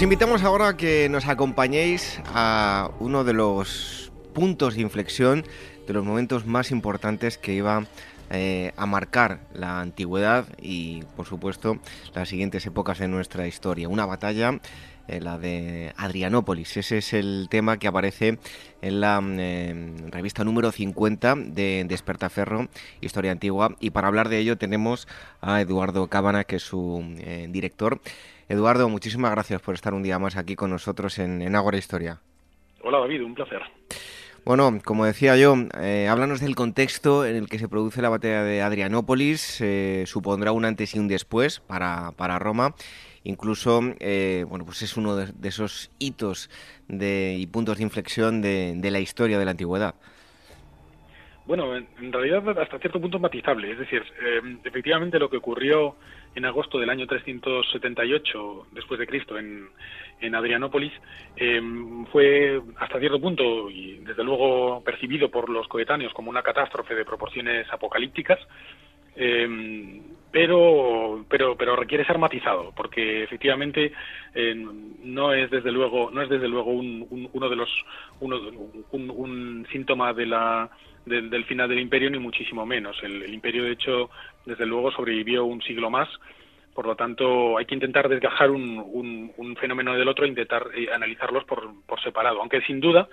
Os 0.00 0.04
invitamos 0.04 0.42
ahora 0.44 0.68
a 0.68 0.76
que 0.78 1.10
nos 1.10 1.28
acompañéis 1.28 2.24
a 2.32 2.88
uno 3.00 3.22
de 3.22 3.34
los 3.34 4.10
puntos 4.32 4.74
de 4.74 4.80
inflexión, 4.80 5.44
de 5.86 5.92
los 5.92 6.06
momentos 6.06 6.46
más 6.46 6.70
importantes 6.70 7.36
que 7.36 7.52
iba 7.52 7.84
eh, 8.30 8.72
a 8.78 8.86
marcar 8.86 9.40
la 9.52 9.78
antigüedad 9.78 10.46
y, 10.58 11.02
por 11.16 11.26
supuesto, 11.26 11.80
las 12.14 12.30
siguientes 12.30 12.64
épocas 12.64 12.98
de 12.98 13.08
nuestra 13.08 13.46
historia. 13.46 13.90
Una 13.90 14.06
batalla, 14.06 14.58
eh, 15.06 15.20
la 15.20 15.36
de 15.36 15.92
Adrianópolis. 15.98 16.78
Ese 16.78 16.96
es 16.96 17.12
el 17.12 17.48
tema 17.50 17.76
que 17.76 17.86
aparece 17.86 18.38
en 18.80 19.00
la 19.02 19.20
eh, 19.22 19.92
revista 20.06 20.44
número 20.44 20.72
50 20.72 21.34
de 21.34 21.84
Despertaferro, 21.86 22.70
Historia 23.02 23.32
Antigua. 23.32 23.76
Y 23.80 23.90
para 23.90 24.08
hablar 24.08 24.30
de 24.30 24.38
ello 24.38 24.56
tenemos 24.56 25.06
a 25.42 25.60
Eduardo 25.60 26.08
Cábana, 26.08 26.44
que 26.44 26.56
es 26.56 26.62
su 26.62 27.04
director. 27.50 28.00
Eduardo, 28.50 28.88
muchísimas 28.88 29.30
gracias 29.30 29.62
por 29.62 29.76
estar 29.76 29.94
un 29.94 30.02
día 30.02 30.18
más 30.18 30.36
aquí 30.36 30.56
con 30.56 30.70
nosotros 30.70 31.20
en, 31.20 31.40
en 31.40 31.54
Ágora 31.54 31.78
Historia. 31.78 32.18
Hola 32.82 32.98
David, 32.98 33.22
un 33.22 33.32
placer. 33.32 33.62
Bueno, 34.44 34.76
como 34.84 35.04
decía 35.04 35.36
yo, 35.36 35.54
eh, 35.80 36.08
háblanos 36.08 36.40
del 36.40 36.56
contexto 36.56 37.24
en 37.24 37.36
el 37.36 37.48
que 37.48 37.60
se 37.60 37.68
produce 37.68 38.02
la 38.02 38.08
batalla 38.08 38.42
de 38.42 38.60
Adrianópolis. 38.60 39.60
Eh, 39.60 40.02
supondrá 40.06 40.50
un 40.50 40.64
antes 40.64 40.96
y 40.96 40.98
un 40.98 41.06
después 41.06 41.60
para, 41.60 42.10
para 42.16 42.40
Roma. 42.40 42.74
Incluso, 43.22 43.82
eh, 44.00 44.44
bueno, 44.48 44.64
pues 44.64 44.82
es 44.82 44.96
uno 44.96 45.14
de, 45.14 45.32
esos 45.48 45.92
hitos 46.00 46.50
de, 46.88 47.36
y 47.38 47.46
puntos 47.46 47.76
de 47.78 47.84
inflexión 47.84 48.42
de, 48.42 48.72
de 48.74 48.90
la 48.90 48.98
historia 48.98 49.38
de 49.38 49.44
la 49.44 49.52
antigüedad. 49.52 49.94
Bueno, 51.50 51.76
en, 51.76 52.12
realidad 52.12 52.48
hasta 52.60 52.78
cierto 52.78 53.00
punto 53.00 53.18
matizable. 53.18 53.72
Es 53.72 53.78
decir, 53.80 54.04
eh, 54.22 54.40
efectivamente 54.62 55.18
lo 55.18 55.28
que 55.28 55.38
ocurrió 55.38 55.96
en 56.34 56.44
agosto 56.44 56.78
del 56.78 56.90
año 56.90 57.06
378 57.06 58.66
después 58.72 59.00
de 59.00 59.06
Cristo 59.06 59.38
en, 59.38 59.68
en 60.20 60.34
Adrianópolis 60.34 60.92
eh, 61.36 61.60
fue 62.12 62.60
hasta 62.78 62.98
cierto 63.00 63.20
punto 63.20 63.70
y 63.70 63.98
desde 63.98 64.24
luego 64.24 64.82
percibido 64.84 65.30
por 65.30 65.48
los 65.48 65.66
coetáneos 65.68 66.12
como 66.12 66.30
una 66.30 66.42
catástrofe 66.42 66.94
de 66.94 67.04
proporciones 67.04 67.66
apocalípticas. 67.72 68.38
Eh, 69.16 70.00
pero 70.30 71.26
pero 71.28 71.56
pero 71.56 71.74
requiere 71.74 72.04
ser 72.04 72.16
matizado 72.16 72.72
porque 72.76 73.24
efectivamente 73.24 73.92
no 75.02 75.34
es 75.34 75.50
desde 75.50 75.72
luego 75.72 76.12
no 76.12 76.22
es 76.22 76.28
desde 76.28 76.46
luego 76.46 76.70
un, 76.70 77.28
uno 77.32 77.48
de 77.48 77.56
los 77.56 77.68
uno, 78.20 78.38
un 78.92 79.66
síntoma 79.72 80.14
de 80.14 80.26
la 80.26 80.70
del, 81.06 81.44
final 81.44 81.68
del 81.68 81.80
imperio, 81.80 82.10
ni 82.10 82.18
muchísimo 82.18 82.66
menos. 82.66 82.96
El, 83.02 83.32
imperio, 83.32 83.64
de 83.64 83.72
hecho, 83.72 84.10
desde 84.46 84.66
luego 84.66 84.90
sobrevivió 84.92 85.44
un 85.44 85.62
siglo 85.62 85.90
más. 85.90 86.08
Por 86.74 86.86
lo 86.86 86.96
tanto, 86.96 87.58
hay 87.58 87.66
que 87.66 87.74
intentar 87.74 88.08
desgajar 88.08 88.50
un, 88.50 89.32
un, 89.36 89.56
fenómeno 89.56 89.94
del 89.94 90.08
otro 90.08 90.24
e 90.24 90.28
intentar 90.28 90.68
eh, 90.74 90.88
analizarlos 90.92 91.44
por, 91.44 91.68
por, 91.84 92.00
separado. 92.00 92.40
Aunque 92.40 92.62
sin 92.62 92.80
duda 92.80 93.08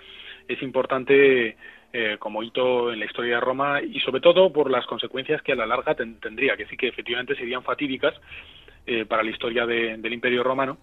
es 0.47 0.61
importante 0.61 1.57
eh, 1.91 2.15
como 2.19 2.43
hito 2.43 2.93
en 2.93 2.99
la 2.99 3.05
historia 3.05 3.35
de 3.35 3.41
Roma 3.41 3.81
y 3.81 3.99
sobre 4.01 4.21
todo 4.21 4.53
por 4.53 4.69
las 4.69 4.85
consecuencias 4.85 5.41
que 5.41 5.51
a 5.51 5.55
la 5.55 5.65
larga 5.65 5.95
tendría, 5.95 6.55
que 6.55 6.67
sí 6.67 6.77
que 6.77 6.87
efectivamente 6.87 7.35
serían 7.35 7.63
fatídicas 7.63 8.13
eh, 8.85 9.05
para 9.05 9.23
la 9.23 9.31
historia 9.31 9.65
del 9.65 10.13
Imperio 10.13 10.43
Romano, 10.43 10.77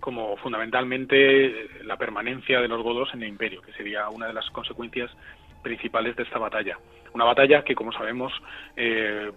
como 0.00 0.36
fundamentalmente 0.36 1.68
la 1.84 1.96
permanencia 1.96 2.60
de 2.60 2.68
los 2.68 2.82
godos 2.82 3.08
en 3.14 3.22
el 3.22 3.30
Imperio, 3.30 3.62
que 3.62 3.72
sería 3.72 4.10
una 4.10 4.26
de 4.26 4.34
las 4.34 4.50
consecuencias 4.50 5.10
principales 5.66 6.14
de 6.14 6.22
esta 6.22 6.38
batalla. 6.38 6.78
Una 7.12 7.24
batalla 7.24 7.64
que, 7.64 7.74
como 7.74 7.90
sabemos, 7.90 8.32
eh, 8.76 9.32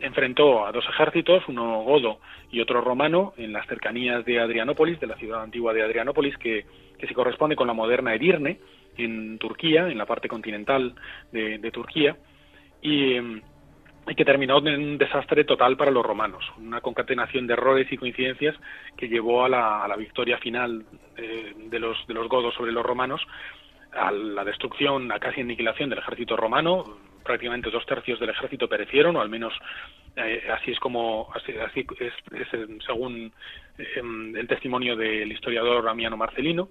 enfrentó 0.00 0.66
a 0.66 0.72
dos 0.72 0.84
ejércitos, 0.88 1.44
uno 1.46 1.82
godo 1.82 2.18
y 2.50 2.60
otro 2.60 2.80
romano, 2.80 3.32
en 3.36 3.52
las 3.52 3.64
cercanías 3.68 4.24
de 4.24 4.40
Adrianópolis, 4.40 4.98
de 4.98 5.06
la 5.06 5.16
ciudad 5.16 5.42
antigua 5.42 5.72
de 5.72 5.82
Adrianópolis, 5.82 6.36
que, 6.36 6.66
se 6.98 7.14
corresponde 7.14 7.56
con 7.56 7.68
la 7.68 7.72
moderna 7.72 8.14
Edirne, 8.14 8.58
en 8.98 9.38
Turquía, 9.38 9.88
en 9.88 9.96
la 9.96 10.04
parte 10.04 10.28
continental 10.28 10.94
de, 11.32 11.70
Turquía, 11.70 12.16
y, 12.82 13.14
que 14.16 14.24
terminó 14.24 14.58
en 14.58 14.82
un 14.82 14.98
desastre 14.98 15.44
total 15.44 15.76
para 15.76 15.92
los 15.92 16.04
romanos, 16.04 16.44
una 16.58 16.80
concatenación 16.80 17.46
de 17.46 17.52
errores 17.52 17.90
y 17.92 17.96
coincidencias 17.96 18.56
que 18.96 19.08
llevó 19.08 19.44
a 19.44 19.48
la, 19.48 19.96
victoria 19.96 20.38
final 20.38 20.84
eh, 21.16 21.54
de, 21.70 21.78
los, 21.78 21.96
de 22.08 22.14
los 22.14 22.28
godos 22.28 22.52
sobre 22.54 22.72
los 22.72 22.84
romanos, 22.84 23.22
a 23.92 24.10
la 24.10 24.44
destrucción, 24.44 25.10
a 25.12 25.18
casi 25.18 25.40
aniquilación 25.40 25.90
del 25.90 25.98
ejército 25.98 26.36
romano. 26.36 26.84
Prácticamente 27.24 27.70
dos 27.70 27.84
tercios 27.84 28.18
del 28.18 28.30
ejército 28.30 28.68
perecieron, 28.68 29.16
o 29.16 29.20
al 29.20 29.28
menos 29.28 29.52
eh, 30.16 30.48
así 30.52 30.72
es 30.72 30.80
como 30.80 31.28
así, 31.34 31.52
es, 31.52 32.12
según 32.86 33.32
em, 33.78 34.36
el 34.36 34.48
testimonio 34.48 34.96
del 34.96 35.30
historiador 35.30 35.88
Amiano 35.88 36.16
Marcelino 36.16 36.68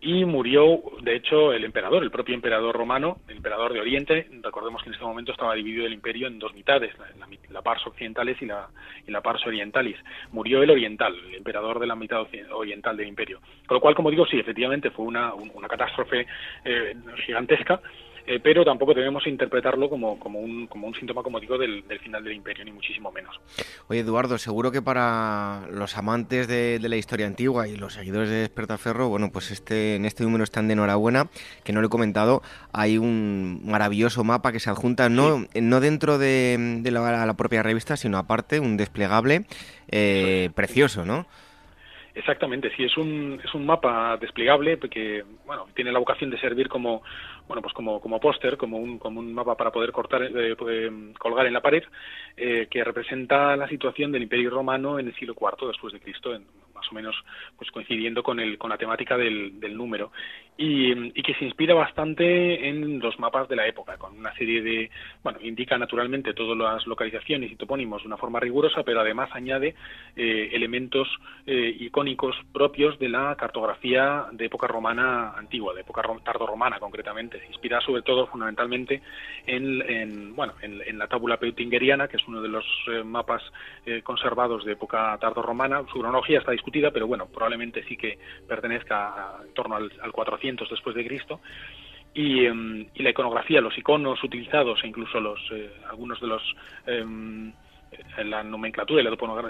y 0.00 0.24
murió, 0.24 0.82
de 1.00 1.16
hecho, 1.16 1.52
el 1.52 1.64
emperador, 1.64 2.02
el 2.02 2.10
propio 2.10 2.34
emperador 2.34 2.76
romano, 2.76 3.18
el 3.28 3.38
emperador 3.38 3.72
de 3.72 3.80
Oriente. 3.80 4.28
Recordemos 4.42 4.82
que 4.82 4.90
en 4.90 4.94
este 4.94 5.04
momento 5.04 5.32
estaba 5.32 5.54
dividido 5.54 5.86
el 5.86 5.94
imperio 5.94 6.26
en 6.26 6.38
dos 6.38 6.54
mitades, 6.54 6.92
la, 6.98 7.26
la, 7.50 7.62
pars 7.62 7.86
occidentales 7.86 8.40
y 8.42 8.46
la, 8.46 8.68
y 9.06 9.10
la 9.10 9.22
pars 9.22 9.46
orientalis. 9.46 9.96
Murió 10.32 10.62
el 10.62 10.70
oriental, 10.70 11.16
el 11.28 11.36
emperador 11.36 11.80
de 11.80 11.86
la 11.86 11.96
mitad 11.96 12.26
oriental 12.52 12.96
del 12.96 13.08
imperio. 13.08 13.40
Con 13.66 13.76
lo 13.76 13.80
cual, 13.80 13.94
como 13.94 14.10
digo, 14.10 14.26
sí, 14.26 14.38
efectivamente 14.38 14.90
fue 14.90 15.06
una, 15.06 15.32
una 15.34 15.68
catástrofe 15.68 16.26
eh, 16.64 16.94
gigantesca 17.24 17.80
eh, 18.26 18.40
pero 18.42 18.64
tampoco 18.64 18.92
debemos 18.92 19.24
interpretarlo 19.26 19.88
como, 19.88 20.18
como, 20.18 20.40
un, 20.40 20.66
como 20.66 20.88
un 20.88 20.94
síntoma, 20.94 21.22
como 21.22 21.38
digo, 21.38 21.56
del, 21.56 21.84
final 22.00 22.24
del 22.24 22.32
imperio, 22.32 22.64
ni 22.64 22.72
muchísimo 22.72 23.12
menos. 23.12 23.40
Oye, 23.86 24.00
Eduardo, 24.00 24.36
seguro 24.36 24.72
que 24.72 24.82
para 24.82 25.68
los 25.70 25.96
amantes 25.96 26.48
de, 26.48 26.80
la 26.80 26.96
historia 26.96 27.26
antigua 27.26 27.68
y 27.68 27.76
los 27.76 27.94
seguidores 27.94 28.28
de 28.28 28.36
Despertaferro, 28.36 29.08
bueno, 29.08 29.30
pues 29.32 29.52
este, 29.52 29.94
en 29.94 30.04
este 30.04 30.24
número 30.24 30.42
están 30.42 30.66
de 30.66 30.72
enhorabuena, 30.72 31.28
que 31.62 31.72
no 31.72 31.80
lo 31.80 31.86
he 31.86 31.90
comentado, 31.90 32.42
hay 32.72 32.98
un 32.98 33.60
maravilloso 33.64 34.24
mapa 34.24 34.50
que 34.50 34.58
se 34.58 34.70
adjunta, 34.70 35.08
no, 35.08 35.44
no 35.54 35.80
dentro 35.80 36.18
de, 36.18 36.80
la, 36.84 37.34
propia 37.34 37.62
revista, 37.62 37.96
sino 37.96 38.18
aparte, 38.18 38.58
un 38.58 38.76
desplegable 38.76 39.44
eh, 39.88 40.50
precioso, 40.54 41.04
¿no? 41.04 41.26
Exactamente, 42.16 42.72
sí, 42.74 42.82
es 42.82 42.96
un, 42.96 43.38
es 43.44 43.54
un 43.54 43.66
mapa 43.66 44.16
desplegable 44.16 44.78
que 44.78 45.22
bueno, 45.44 45.66
tiene 45.74 45.92
la 45.92 45.98
vocación 45.98 46.30
de 46.30 46.40
servir 46.40 46.66
como 46.66 47.02
bueno, 47.46 47.62
pues 47.62 47.74
como, 47.74 48.00
como 48.00 48.20
póster, 48.20 48.56
como 48.56 48.78
un, 48.78 48.98
como 48.98 49.20
un 49.20 49.32
mapa 49.32 49.56
para 49.56 49.70
poder 49.70 49.92
cortar, 49.92 50.22
eh, 50.22 50.56
colgar 51.18 51.46
en 51.46 51.52
la 51.52 51.60
pared, 51.60 51.82
eh, 52.36 52.66
que 52.70 52.84
representa 52.84 53.56
la 53.56 53.68
situación 53.68 54.12
del 54.12 54.24
Imperio 54.24 54.50
Romano 54.50 54.98
en 54.98 55.08
el 55.08 55.14
siglo 55.14 55.34
IV 55.38 55.68
después 55.68 55.92
de 55.92 56.00
Cristo, 56.00 56.34
más 56.76 56.86
o 56.90 56.94
menos 56.94 57.16
pues 57.56 57.70
coincidiendo 57.70 58.22
con, 58.22 58.38
el, 58.38 58.58
con 58.58 58.70
la 58.70 58.78
temática 58.78 59.16
del, 59.16 59.58
del 59.58 59.76
número. 59.76 60.12
y, 60.58 61.22
que 61.22 61.34
se 61.34 61.44
inspira 61.44 61.74
bastante 61.74 62.68
en 62.68 63.00
los 63.00 63.18
mapas 63.18 63.48
de 63.48 63.56
la 63.56 63.66
época, 63.66 63.96
con 63.96 64.16
una 64.16 64.32
serie 64.34 64.62
de, 64.62 64.90
bueno, 65.22 65.38
indica 65.42 65.76
naturalmente 65.76 66.34
todas 66.34 66.56
las 66.56 66.86
localizaciones 66.86 67.50
y 67.50 67.56
topónimos 67.56 68.02
de 68.02 68.06
una 68.06 68.16
forma 68.16 68.38
rigurosa, 68.38 68.82
pero 68.84 69.00
además 69.00 69.28
añade 69.32 69.74
eh, 70.14 70.50
elementos 70.52 71.08
eh, 71.46 71.76
icónicos 71.80 72.36
propios 72.52 72.98
de 72.98 73.08
la 73.08 73.34
cartografía 73.34 74.26
de 74.30 74.46
época 74.46 74.66
romana 74.66 75.32
antigua, 75.36 75.74
de 75.74 75.80
época 75.80 76.02
tardorromana 76.24 76.78
concretamente. 76.78 77.40
Se 77.40 77.46
inspira 77.46 77.80
sobre 77.80 78.02
todo 78.02 78.26
fundamentalmente 78.28 79.02
en, 79.46 80.34
bueno, 80.36 80.54
en, 80.62 80.96
la 80.96 81.08
tábula 81.08 81.36
peutingeriana, 81.36 82.08
que 82.08 82.16
es 82.16 82.28
uno 82.28 82.40
de 82.40 82.48
los 82.48 82.64
eh, 82.88 83.02
mapas 83.02 83.42
conservados 84.02 84.64
de 84.64 84.72
época 84.72 85.16
tardorromana. 85.20 85.82
Su 85.92 86.00
cronología 86.00 86.38
está 86.38 86.52
discutida, 86.66 86.90
pero 86.90 87.06
bueno, 87.06 87.26
probablemente 87.26 87.84
sí 87.84 87.96
que 87.96 88.18
pertenezca 88.48 89.36
en 89.46 89.54
torno 89.54 89.76
al, 89.76 89.92
al 90.02 90.10
400 90.10 90.68
después 90.68 90.96
de 90.96 91.06
Cristo. 91.06 91.40
Em, 92.12 92.86
y, 92.94 93.02
la 93.02 93.10
iconografía, 93.10 93.60
los 93.60 93.76
iconos 93.76 94.22
utilizados 94.24 94.82
e 94.82 94.88
incluso 94.88 95.20
los 95.20 95.38
eh, 95.52 95.70
algunos 95.88 96.18
de 96.20 96.26
los 96.26 96.42
em, 96.86 97.52
la 98.24 98.42
nomenclatura 98.42 99.00
y 99.00 99.04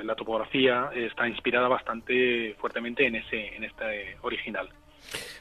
la, 0.04 0.14
topografía 0.14 0.90
está 0.94 1.26
inspirada 1.26 1.68
bastante 1.68 2.54
fuertemente 2.58 3.06
en 3.06 3.14
ese 3.14 3.56
en 3.56 3.64
este 3.64 4.16
original. 4.22 4.68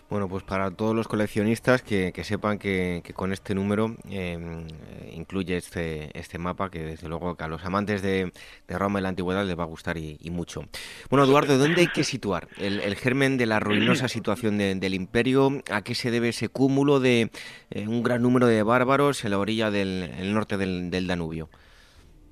Bueno, 0.08 0.30
pues 0.30 0.44
para 0.44 0.70
todos 0.70 0.96
los 0.96 1.08
coleccionistas 1.08 1.82
que, 1.82 2.14
sepan 2.24 2.60
que, 2.60 3.02
con 3.16 3.34
este 3.34 3.56
número 3.56 3.96
em, 4.08 4.68
incluye 5.12 5.58
este, 5.58 6.18
este 6.18 6.38
mapa 6.38 6.70
que 6.70 6.84
desde 6.84 7.10
luego 7.10 7.36
que 7.36 7.44
a 7.44 7.48
los 7.48 7.66
amantes 7.66 8.04
de, 8.04 8.32
Roma 8.70 9.00
y 9.00 9.02
la 9.02 9.10
antigüedad 9.10 9.44
les 9.46 9.58
va 9.58 9.64
a 9.64 9.68
gustar 9.68 9.98
y, 9.98 10.18
mucho. 10.30 10.64
Bueno, 11.10 11.26
Eduardo, 11.26 11.58
¿dónde 11.58 11.82
hay 11.82 11.88
que 11.88 12.04
situar 12.04 12.48
el, 12.58 12.96
germen 12.96 13.38
de 13.38 13.48
la 13.48 13.60
ruinosa 13.60 14.08
situación 14.08 14.60
del 14.60 14.94
imperio? 14.94 15.64
¿A 15.72 15.82
qué 15.82 15.96
se 15.96 16.12
debe 16.12 16.30
ese 16.30 16.50
cúmulo 16.50 17.00
de 17.00 17.32
eh, 17.72 17.88
un 17.88 18.04
gran 18.04 18.22
número 18.22 18.46
de 18.46 18.62
bárbaros 18.62 19.26
en 19.26 19.32
la 19.32 19.40
orilla 19.40 19.72
del 19.72 20.34
norte 20.34 20.58
del, 20.58 21.08
Danubio? 21.08 21.50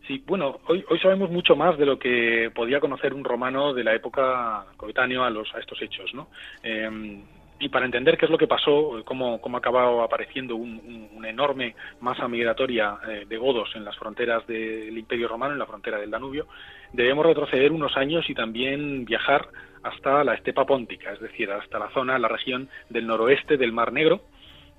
Sí, 0.07 0.21
bueno, 0.27 0.59
hoy, 0.67 0.83
hoy 0.89 0.99
sabemos 0.99 1.29
mucho 1.29 1.55
más 1.55 1.77
de 1.77 1.85
lo 1.85 1.97
que 1.97 2.51
podía 2.53 2.81
conocer 2.81 3.13
un 3.13 3.23
romano 3.23 3.73
de 3.73 3.85
la 3.85 3.93
época 3.93 4.65
coetáneo 4.75 5.23
a, 5.23 5.29
los, 5.29 5.53
a 5.55 5.59
estos 5.59 5.81
hechos, 5.81 6.13
¿no? 6.13 6.27
Em, 6.61 7.23
y 7.59 7.69
para 7.69 7.85
entender 7.85 8.17
qué 8.17 8.25
es 8.25 8.31
lo 8.31 8.37
que 8.37 8.47
pasó, 8.47 9.01
cómo, 9.05 9.39
cómo 9.39 9.55
ha 9.55 9.59
acabado 9.59 10.01
apareciendo 10.01 10.57
un, 10.57 11.09
una 11.15 11.29
enorme 11.29 11.75
masa 12.01 12.27
migratoria 12.27 12.97
eh, 13.07 13.25
de 13.25 13.37
godos 13.37 13.69
en 13.75 13.85
las 13.85 13.95
fronteras 13.95 14.45
del 14.45 14.97
Imperio 14.97 15.29
Romano, 15.29 15.53
en 15.53 15.59
la 15.59 15.65
frontera 15.65 15.97
del 15.97 16.11
Danubio, 16.11 16.47
debemos 16.91 17.25
retroceder 17.25 17.71
unos 17.71 17.95
años 17.95 18.29
y 18.29 18.33
también 18.33 19.05
viajar 19.05 19.47
hasta 19.83 20.25
la 20.25 20.33
estepa 20.33 20.65
póntica, 20.65 21.13
es 21.13 21.21
decir, 21.21 21.49
hasta 21.49 21.79
la 21.79 21.89
zona, 21.91 22.19
la 22.19 22.27
región 22.27 22.67
del 22.89 23.07
noroeste 23.07 23.55
del 23.55 23.71
Mar 23.71 23.93
Negro, 23.93 24.21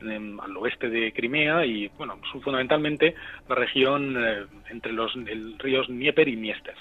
al 0.01 0.57
oeste 0.57 0.89
de 0.91 1.13
Crimea 1.13 1.65
y, 1.65 1.89
bueno, 1.97 2.19
fundamentalmente 2.43 3.15
la 3.49 3.55
región 3.55 4.17
eh, 4.19 4.45
entre 4.71 4.93
los 4.93 5.13
ríos 5.59 5.89
Dnieper 5.89 6.29
y 6.29 6.37
Dniester. 6.37 6.75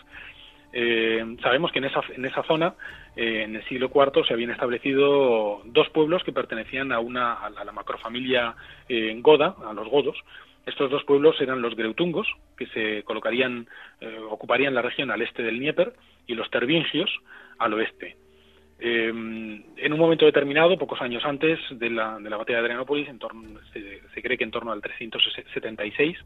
Eh, 0.75 1.37
sabemos 1.43 1.71
que 1.71 1.77
en 1.77 1.85
esa, 1.85 2.01
en 2.15 2.25
esa 2.25 2.41
zona, 2.43 2.73
eh, 3.15 3.43
en 3.43 3.55
el 3.55 3.63
siglo 3.65 3.91
IV, 3.93 4.25
se 4.25 4.33
habían 4.33 4.49
establecido 4.49 5.61
dos 5.65 5.87
pueblos 5.89 6.23
que 6.23 6.33
pertenecían 6.33 6.91
a, 6.91 6.99
una, 6.99 7.33
a 7.33 7.51
la, 7.51 7.71
macrofamilia 7.71 8.55
eh, 8.89 9.15
Goda, 9.21 9.55
a 9.63 9.73
los 9.73 9.87
godos. 9.87 10.17
Estos 10.65 10.89
dos 10.89 11.03
pueblos 11.03 11.39
eran 11.41 11.61
los 11.61 11.75
greutungos, 11.75 12.27
que 12.57 12.65
se 12.67 13.03
colocarían, 13.03 13.67
ocuparían 14.29 14.73
la 14.73 14.81
región 14.81 15.11
al 15.11 15.21
este 15.21 15.43
del 15.43 15.59
Dnieper, 15.59 15.93
y 16.25 16.35
los 16.35 16.49
tervingios 16.49 17.11
al 17.59 17.73
oeste. 17.73 18.15
En 18.79 19.93
un 19.93 19.99
momento 19.99 20.25
determinado, 20.25 20.77
pocos 20.77 21.01
años 21.01 21.23
antes 21.25 21.59
de 21.71 21.89
la, 21.89 22.19
de 22.19 22.29
la 22.29 22.37
batalla 22.37 22.59
de 22.59 22.63
Adrianópolis, 22.65 23.07
en 23.07 23.19
torno, 23.19 23.59
se, 23.71 24.01
se, 24.13 24.21
cree 24.21 24.37
que 24.37 24.43
en 24.43 24.51
torno 24.51 24.71
al 24.71 24.81
376, 24.81 26.17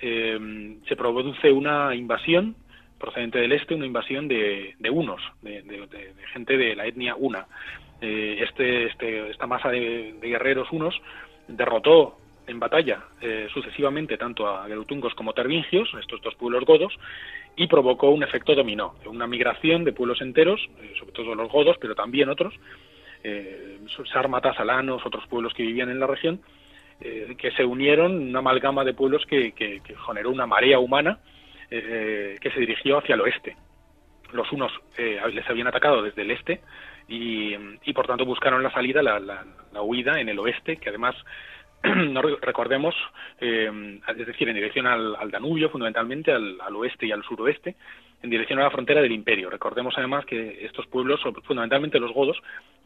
se 0.00 0.96
produce 0.96 1.50
una 1.50 1.94
invasión 1.94 2.56
procedente 2.98 3.38
del 3.38 3.52
este, 3.52 3.74
una 3.74 3.86
invasión 3.86 4.28
de, 4.28 4.74
de 4.78 4.90
unos, 4.90 5.20
de, 5.42 5.62
gente 6.32 6.56
de 6.56 6.74
la 6.74 6.86
etnia 6.86 7.14
una. 7.16 7.46
Eh, 8.00 8.42
este, 8.42 8.86
este, 8.86 9.30
esta 9.30 9.46
masa 9.46 9.70
de, 9.70 10.14
guerreros 10.20 10.68
unos 10.72 10.94
derrotó 11.48 12.18
en 12.46 12.58
batalla 12.58 13.04
eh, 13.20 13.48
sucesivamente 13.52 14.16
tanto 14.16 14.48
a 14.48 14.66
Geutungos 14.66 15.14
como 15.14 15.32
Tervingios, 15.32 15.90
estos 16.00 16.20
dos 16.22 16.34
pueblos 16.34 16.64
godos, 16.64 16.94
y 17.56 17.66
provocó 17.66 18.10
un 18.10 18.22
efecto 18.22 18.54
dominó, 18.54 18.94
una 19.06 19.26
migración 19.26 19.84
de 19.84 19.92
pueblos 19.92 20.20
enteros, 20.20 20.60
eh, 20.80 20.92
sobre 20.98 21.12
todo 21.12 21.34
los 21.34 21.50
godos, 21.50 21.76
pero 21.80 21.94
también 21.94 22.28
otros, 22.28 22.54
eh, 23.22 23.78
sármatas, 24.12 24.58
alanos, 24.58 25.04
otros 25.04 25.26
pueblos 25.28 25.54
que 25.54 25.62
vivían 25.62 25.90
en 25.90 26.00
la 26.00 26.06
región, 26.06 26.40
que 27.00 27.50
se 27.50 27.64
unieron, 27.64 28.28
una 28.28 28.38
amalgama 28.38 28.84
de 28.84 28.94
pueblos 28.94 29.26
que, 29.26 29.52
que 29.52 29.82
generó 30.06 30.30
una 30.30 30.46
marea 30.46 30.78
humana 30.78 31.18
eh, 31.76 32.36
que 32.40 32.50
se 32.50 32.60
dirigió 32.60 32.98
hacia 32.98 33.14
el 33.14 33.22
oeste. 33.22 33.56
Los 34.32 34.52
unos 34.52 34.70
eh, 34.96 35.18
les 35.32 35.48
habían 35.50 35.66
atacado 35.66 36.02
desde 36.02 36.22
el 36.22 36.30
este 36.30 36.60
y, 37.08 37.56
por 37.92 38.06
tanto 38.06 38.24
buscaron 38.24 38.62
la 38.62 38.70
salida, 38.70 39.02
la, 39.02 39.18
la, 39.18 39.82
huida 39.82 40.20
en 40.20 40.28
el 40.28 40.38
oeste, 40.38 40.76
que 40.76 40.90
además 40.90 41.16
no 42.10 42.22
recordemos, 42.22 42.94
eh, 43.40 44.00
es 44.16 44.26
decir, 44.26 44.48
en 44.48 44.54
dirección 44.54 44.86
al, 44.86 45.30
Danubio, 45.30 45.68
fundamentalmente, 45.68 46.32
al, 46.32 46.58
al, 46.60 46.76
oeste 46.76 47.06
y 47.06 47.12
al 47.12 47.22
suroeste, 47.22 47.76
en 48.24 48.30
dirección 48.30 48.58
a 48.58 48.62
la 48.62 48.70
frontera 48.70 49.02
del 49.02 49.12
imperio. 49.12 49.50
Recordemos 49.50 49.92
además 49.98 50.24
que 50.24 50.64
estos 50.64 50.86
pueblos, 50.86 51.20
fundamentalmente 51.44 52.00
los 52.00 52.10
godos, 52.10 52.38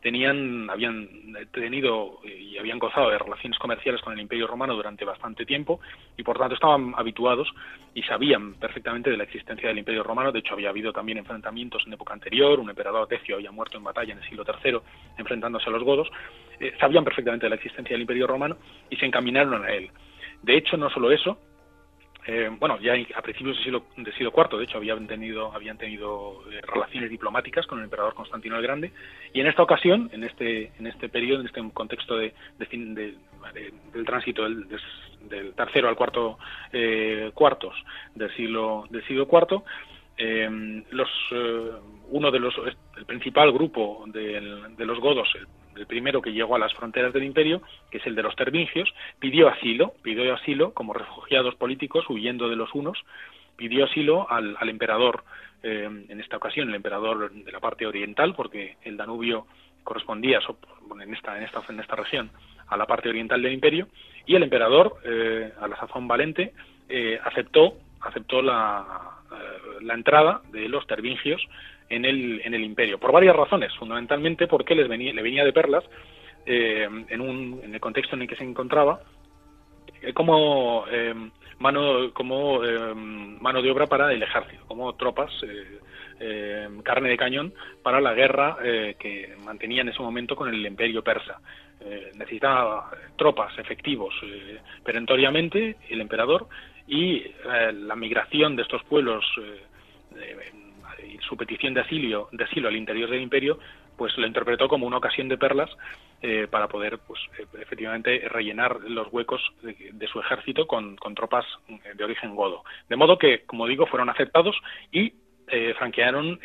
tenían, 0.03 0.69
habían 0.69 1.09
tenido 1.53 2.19
y 2.25 2.59
habían 2.59 2.81
gozado 2.81 3.11
de 3.11 3.19
relaciones 3.19 3.57
comerciales 3.61 4.01
con 4.01 4.13
el 4.13 4.19
Imperio 4.19 4.49
Romano 4.49 4.75
durante 4.75 5.05
bastante 5.05 5.47
tiempo 5.47 5.79
y 6.17 6.25
por 6.25 6.39
tanto 6.39 6.57
estaban 6.57 6.93
habituados 6.97 7.49
y 7.95 8.03
sabían 8.03 8.55
perfectamente 8.55 9.11
de 9.11 9.17
la 9.17 9.23
existencia 9.23 9.69
del 9.69 9.79
Imperio 9.79 10.03
Romano. 10.03 10.33
De 10.33 10.41
hecho, 10.41 10.55
había 10.55 10.71
habido 10.71 10.93
también 10.93 11.19
enfrentamientos 11.19 11.85
en 11.87 11.93
época 11.93 12.15
anterior. 12.15 12.59
Un 12.59 12.71
emperador 12.71 13.07
Decio 13.07 13.37
había 13.37 13.53
muerto 13.53 13.79
en 13.79 13.85
batalla 13.85 14.15
en 14.15 14.19
el 14.19 14.29
siglo 14.29 14.45
III 14.45 14.81
enfrentándose 15.19 15.69
a 15.69 15.73
los 15.73 15.85
godos. 15.85 16.09
Eh, 16.59 16.75
sabían 16.81 17.05
perfectamente 17.05 17.47
de 17.47 17.51
la 17.51 17.57
existencia 17.57 17.95
del 17.95 18.01
Imperio 18.01 18.27
Romano 18.27 18.57
y 18.91 18.97
se 18.97 19.07
encaminaron 19.07 19.65
a 19.65 19.71
él. 19.71 19.89
De 20.43 20.57
hecho, 20.57 20.77
no 20.77 20.91
solo 20.91 21.13
eso, 21.13 21.39
eh, 22.31 22.51
bueno, 22.61 22.79
ya 22.79 22.93
a 23.17 23.23
principios 23.23 23.57
del 23.57 23.65
siglo, 23.65 23.85
del 23.97 24.13
siglo 24.13 24.35
IV, 24.37 24.59
de 24.59 24.65
hecho, 24.65 24.77
habían 24.77 25.07
tenido, 25.07 25.51
habían 25.51 25.79
tenido 25.79 26.43
eh, 26.53 26.61
relaciones 26.61 27.09
diplomáticas 27.09 27.67
con 27.67 27.79
el 27.79 27.85
emperador 27.85 28.13
Constantino 28.13 28.57
el 28.57 28.63
Grande, 28.63 28.93
y 29.33 29.41
en 29.41 29.47
esta 29.47 29.63
ocasión, 29.63 30.11
en 30.13 30.25
este, 30.25 30.71
en 30.79 30.87
este 30.87 31.09
periodo, 31.09 31.41
en 31.41 31.47
este 31.47 31.63
contexto 31.73 32.19
de, 32.19 32.35
de, 32.59 33.15
del 33.95 34.05
tránsito 34.05 34.43
del, 34.43 34.69
del, 35.23 35.55
tercero 35.55 35.89
al 35.89 35.97
cuarto 35.97 36.39
eh, 36.71 37.31
cuartos 37.33 37.75
del 38.15 38.31
siglo, 38.37 38.85
del 38.91 39.03
siglo 39.07 39.27
IV, 39.33 39.63
los, 40.91 41.09
uno 42.11 42.31
de 42.31 42.41
los, 42.41 42.55
el 42.99 43.07
principal 43.07 43.53
grupo 43.53 44.05
de, 44.07 44.69
de 44.77 44.85
los 44.85 45.01
godos, 45.01 45.31
el 45.35 45.47
el 45.79 45.87
primero 45.87 46.21
que 46.21 46.33
llegó 46.33 46.57
a 46.57 46.59
las 46.59 46.75
fronteras 46.75 47.13
del 47.13 47.25
imperio, 47.25 47.63
que 47.91 47.99
es 47.99 48.07
el 48.07 48.15
de 48.15 48.23
los 48.23 48.37
tervingios, 48.37 48.93
pidió 49.19 49.49
asilo, 49.49 49.95
pidió 50.03 50.35
asilo 50.35 50.73
como 50.73 50.93
refugiados 50.93 51.55
políticos 51.55 52.05
huyendo 52.09 52.49
de 52.49 52.57
los 52.57 52.75
unos, 52.75 52.99
pidió 53.57 53.85
asilo 53.85 54.31
al, 54.31 54.57
emperador, 54.69 55.25
eh, 55.63 55.89
en 56.09 56.21
esta 56.21 56.37
ocasión 56.37 56.69
el 56.69 56.75
emperador 56.75 57.31
de 57.31 57.53
la 57.53 57.61
parte 57.61 57.87
oriental, 57.87 58.35
porque 58.35 58.77
el 58.83 58.97
Danubio 58.97 59.47
correspondía 59.85 60.41
en, 61.01 61.15
esta, 61.15 61.37
en, 61.37 61.45
esta, 61.45 61.63
en 61.69 61.81
esta 61.81 61.97
región 61.97 62.31
a 62.69 62.77
la 62.77 62.87
parte 62.87 63.09
oriental 63.09 63.41
del 63.43 63.53
imperio, 63.53 63.89
y 64.27 64.35
el 64.35 64.43
emperador, 64.43 64.99
eh, 65.05 65.53
a 65.61 65.67
la 65.67 65.77
sazón 65.77 66.07
valente, 66.07 66.53
eh, 66.89 67.19
aceptó, 67.25 67.79
aceptó 68.01 68.43
la, 68.43 69.18
la 69.81 69.95
entrada 69.95 70.41
de 70.51 70.69
los 70.69 70.87
tervingios 70.87 71.41
en 71.89 72.05
el, 72.05 72.41
en 72.45 72.55
el 72.55 72.65
imperio, 72.65 72.99
por 72.99 73.13
varias 73.13 73.35
razones, 73.35 73.75
fundamentalmente 73.77 74.47
porque 74.47 74.75
les 74.75 74.89
venía, 74.89 75.13
le 75.13 75.23
venía 75.23 75.45
de 75.45 75.53
perlas 75.53 75.85
eh, 76.51 76.89
en, 77.09 77.21
un, 77.21 77.61
en 77.63 77.75
el 77.75 77.81
contexto 77.81 78.17
en 78.17 78.23
el 78.23 78.29
que 78.29 78.37
se 78.37 78.45
encontraba 78.45 79.01
eh, 80.01 80.15
como 80.15 80.87
eh, 80.91 81.15
mano 81.59 82.11
como 82.15 82.61
mano 82.61 83.61
de 83.61 83.71
obra 83.71 83.87
para 83.87 84.11
el 84.13 84.23
ejército, 84.23 84.65
como 84.67 84.95
tropas 84.95 85.31
carne 86.83 87.11
de 87.11 87.17
cañón 87.17 87.53
para 87.83 88.01
la 88.01 88.15
guerra 88.15 88.57
que 88.99 89.37
mantenía 89.45 89.83
en 89.83 89.89
ese 89.89 90.01
momento 90.01 90.37
con 90.37 90.49
el 90.49 90.65
imperio 90.65 91.03
persa. 91.03 91.41
necesitaba 92.15 92.91
tropas 93.17 93.59
efectivos 93.59 94.15
perentoriamente 94.85 95.77
el 95.89 96.01
emperador 96.01 96.49
y 96.89 97.25
la 97.73 97.95
migración 97.95 98.57
de 98.57 98.63
estos 98.63 98.83
pueblos 98.85 99.25
y 101.07 101.19
su 101.19 101.37
petición 101.37 101.75
de 101.75 101.83
asilo, 101.83 102.29
de 102.33 102.45
asilo 102.45 102.69
al 102.69 102.77
interior 102.77 103.11
del 103.11 103.21
imperio, 103.21 103.59
pues 103.97 104.17
lo 104.17 104.27
interpretó 104.27 104.69
como 104.69 104.87
una 104.87 104.97
ocasión 104.97 105.29
de 105.29 105.37
perlas 105.37 105.71
eh, 106.23 106.47
para 106.49 106.69
poder, 106.69 106.99
pues 106.99 107.21
e, 107.39 107.61
efectivamente, 107.61 108.27
rellenar 108.29 108.81
los 108.83 109.13
huecos 109.13 109.43
de, 109.63 110.09
su 110.09 110.21
ejército 110.21 110.67
con, 110.67 110.97
tropas 111.15 111.45
de 111.95 112.05
origen 112.05 112.35
godo. 112.35 112.65
De 112.89 112.97
modo 112.97 113.19
que, 113.19 113.43
como 113.45 113.67
digo, 113.67 113.87
fueron 113.87 114.09
aceptados 114.09 114.57
y 114.93 115.13
eh, 115.49 115.75
franquearon 115.77 116.39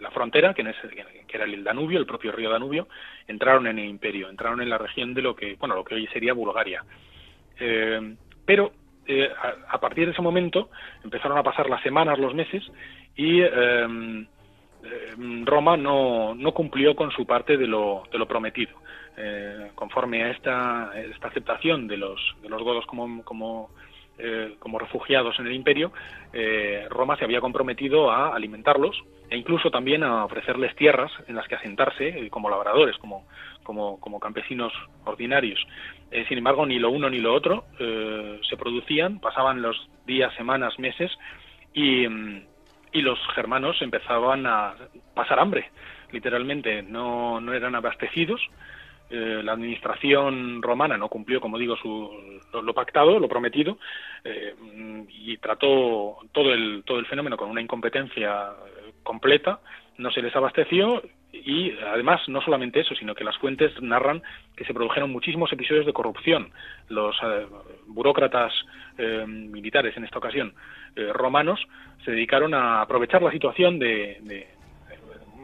la 0.00 0.10
frontera, 0.10 0.54
que, 0.54 0.62
era 1.28 1.44
el 1.44 1.64
Danubio, 1.64 1.98
el 1.98 2.06
propio 2.06 2.32
río 2.32 2.50
Danubio, 2.50 2.88
entraron 3.28 3.66
en 3.66 3.78
el 3.78 3.88
imperio, 3.88 4.30
entraron 4.30 4.62
en 4.62 4.70
la 4.70 4.78
región 4.78 5.12
de 5.12 5.22
lo 5.22 5.36
que, 5.36 5.54
bueno, 5.56 5.74
lo 5.74 5.84
que 5.84 5.94
hoy 5.94 6.06
sería 6.08 6.32
Bulgaria. 6.32 6.82
Eh, 7.58 8.16
pero 8.44 8.72
eh, 9.06 9.30
a, 9.68 9.78
partir 9.78 10.06
de 10.06 10.12
ese 10.12 10.22
momento 10.22 10.70
empezaron 11.04 11.38
a 11.38 11.42
pasar 11.42 11.68
las 11.68 11.82
semanas, 11.82 12.18
los 12.18 12.34
meses, 12.34 12.62
y 13.16 13.42
Roma 15.44 15.76
no, 15.76 16.34
no, 16.34 16.52
cumplió 16.52 16.94
con 16.94 17.10
su 17.10 17.26
parte 17.26 17.56
de 17.56 17.66
lo, 17.66 18.04
de 18.12 18.18
lo 18.18 18.28
prometido. 18.28 18.74
conforme 19.74 20.22
a 20.24 20.30
esta, 20.30 20.92
esta 20.94 21.28
aceptación 21.28 21.88
de 21.88 21.96
los, 21.96 22.20
de 22.42 22.48
los 22.48 22.62
godos 22.62 22.86
como, 22.86 23.24
como 23.24 23.70
eh, 24.18 24.54
como 24.60 24.78
refugiados 24.78 25.38
en 25.38 25.46
el 25.46 25.52
imperio, 25.52 25.92
eh, 26.32 26.86
Roma 26.88 27.18
se 27.18 27.24
había 27.24 27.42
comprometido 27.42 28.10
a 28.10 28.34
alimentarlos 28.34 28.96
e 29.28 29.36
incluso 29.36 29.70
también 29.70 30.02
a 30.02 30.24
ofrecerles 30.24 30.74
tierras 30.74 31.12
en 31.28 31.36
las 31.36 31.46
que 31.46 31.56
asentarse 31.56 32.08
eh, 32.08 32.30
como 32.30 32.48
labradores, 32.48 32.96
como, 32.96 33.26
como, 33.66 34.00
como 34.00 34.20
campesinos 34.20 34.72
ordinarios. 35.04 35.60
sin 36.28 36.38
embargo, 36.38 36.64
ni 36.64 36.78
lo 36.78 36.90
uno 36.90 37.10
ni 37.10 37.18
lo 37.18 37.34
otro 37.34 37.64
se 37.78 38.56
producían, 38.56 39.18
pasaban 39.18 39.60
los 39.60 39.76
días, 40.06 40.32
semanas, 40.36 40.78
meses 40.78 41.10
y, 41.74 42.06
y 42.92 43.02
los 43.02 43.18
germanos 43.34 43.76
empezaban 43.82 44.46
a 44.46 44.74
pasar 45.14 45.38
hambre, 45.40 45.70
literalmente, 46.12 46.82
no, 46.82 47.40
no 47.40 47.52
eran 47.52 47.74
abastecidos. 47.74 48.40
Eh, 49.08 49.40
la 49.44 49.52
administración 49.52 50.62
romana 50.62 50.96
no 50.96 51.08
cumplió, 51.08 51.40
como 51.40 51.58
digo, 51.58 51.76
su, 51.76 52.40
lo, 52.52 52.74
pactado, 52.74 53.20
lo 53.20 53.28
prometido, 53.28 53.78
eh, 54.24 54.54
y 55.10 55.36
trató 55.36 56.16
todo 56.32 56.52
el, 56.52 56.82
todo 56.84 56.98
el 56.98 57.06
fenómeno 57.06 57.36
con 57.36 57.50
una 57.50 57.60
incompetencia 57.60 58.50
completa, 59.04 59.60
no 59.98 60.10
se 60.10 60.22
les 60.22 60.34
abasteció 60.34 61.02
y 61.32 61.72
además 61.78 62.20
no 62.28 62.40
solamente 62.40 62.80
eso, 62.80 62.94
sino 62.94 63.14
que 63.14 63.24
las 63.24 63.36
fuentes 63.38 63.72
narran 63.82 64.22
que 64.56 64.64
se 64.64 64.74
produjeron 64.74 65.12
muchísimos 65.12 65.52
episodios 65.52 65.86
de 65.86 65.92
corrupción. 65.92 66.50
Los 66.88 67.16
eh, 67.22 67.46
burócratas 67.86 68.52
militares, 69.26 69.94
en 69.98 70.04
esta 70.04 70.18
ocasión 70.18 70.54
romanos, 71.12 71.60
se 72.02 72.12
dedicaron 72.12 72.54
a 72.54 72.80
aprovechar 72.80 73.20
la 73.20 73.30
situación 73.30 73.78
de 73.78 74.48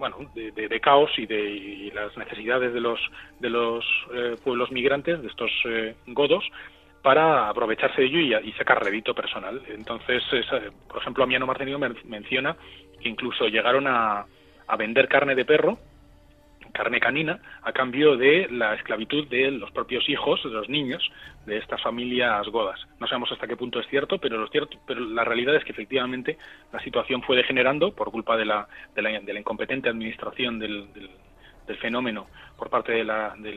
bueno, 0.02 0.16
de, 0.34 0.80
caos 0.80 1.12
y 1.16 1.26
de 1.26 1.92
las 1.94 2.16
necesidades 2.16 2.74
de 2.74 2.80
los, 2.80 2.98
de 3.38 3.48
los 3.48 3.84
eh, 4.12 4.34
pueblos 4.42 4.72
migrantes, 4.72 5.22
de 5.22 5.28
estos 5.28 5.50
eh, 5.64 5.94
godos, 6.08 6.44
para 7.02 7.48
aprovecharse 7.48 8.02
de 8.02 8.08
ello 8.08 8.40
y, 8.40 8.52
sacar 8.54 8.82
rédito 8.82 9.14
personal. 9.14 9.62
Entonces, 9.68 10.20
eh, 10.32 10.70
por 10.88 11.00
ejemplo, 11.00 11.22
Amiano 11.22 11.46
Marcelino 11.46 11.78
menciona 11.78 12.56
que 13.00 13.08
incluso 13.08 13.46
llegaron 13.46 13.86
a, 13.86 14.26
a 14.66 14.76
vender 14.76 15.08
carne 15.08 15.34
de 15.34 15.44
perro 15.44 15.78
carne 16.72 17.00
canina 17.00 17.38
a 17.62 17.72
cambio 17.72 18.16
de 18.16 18.48
la 18.50 18.74
esclavitud 18.74 19.28
de 19.28 19.50
los 19.50 19.70
propios 19.70 20.08
hijos, 20.08 20.42
de 20.42 20.50
los 20.50 20.68
niños 20.68 21.02
de 21.46 21.58
estas 21.58 21.80
familias 21.82 22.46
godas. 22.48 22.80
No 22.98 23.06
sabemos 23.06 23.30
hasta 23.30 23.46
qué 23.46 23.56
punto 23.56 23.78
es 23.78 23.86
cierto, 23.88 24.18
pero, 24.18 24.38
lo 24.38 24.48
cierto, 24.48 24.78
pero 24.86 25.00
la 25.00 25.24
realidad 25.24 25.54
es 25.54 25.64
que 25.64 25.72
efectivamente 25.72 26.38
la 26.72 26.80
situación 26.80 27.22
fue 27.22 27.36
degenerando 27.36 27.94
por 27.94 28.10
culpa 28.10 28.36
de 28.36 28.46
la, 28.46 28.66
de 28.94 29.02
la, 29.02 29.38
incompetente 29.38 29.88
administración 29.88 30.58
del, 30.58 30.92
del, 30.92 31.10
fenómeno 31.78 32.26
por 32.58 32.68
parte 32.68 32.92
de 32.92 33.02
la, 33.02 33.34
de, 33.38 33.54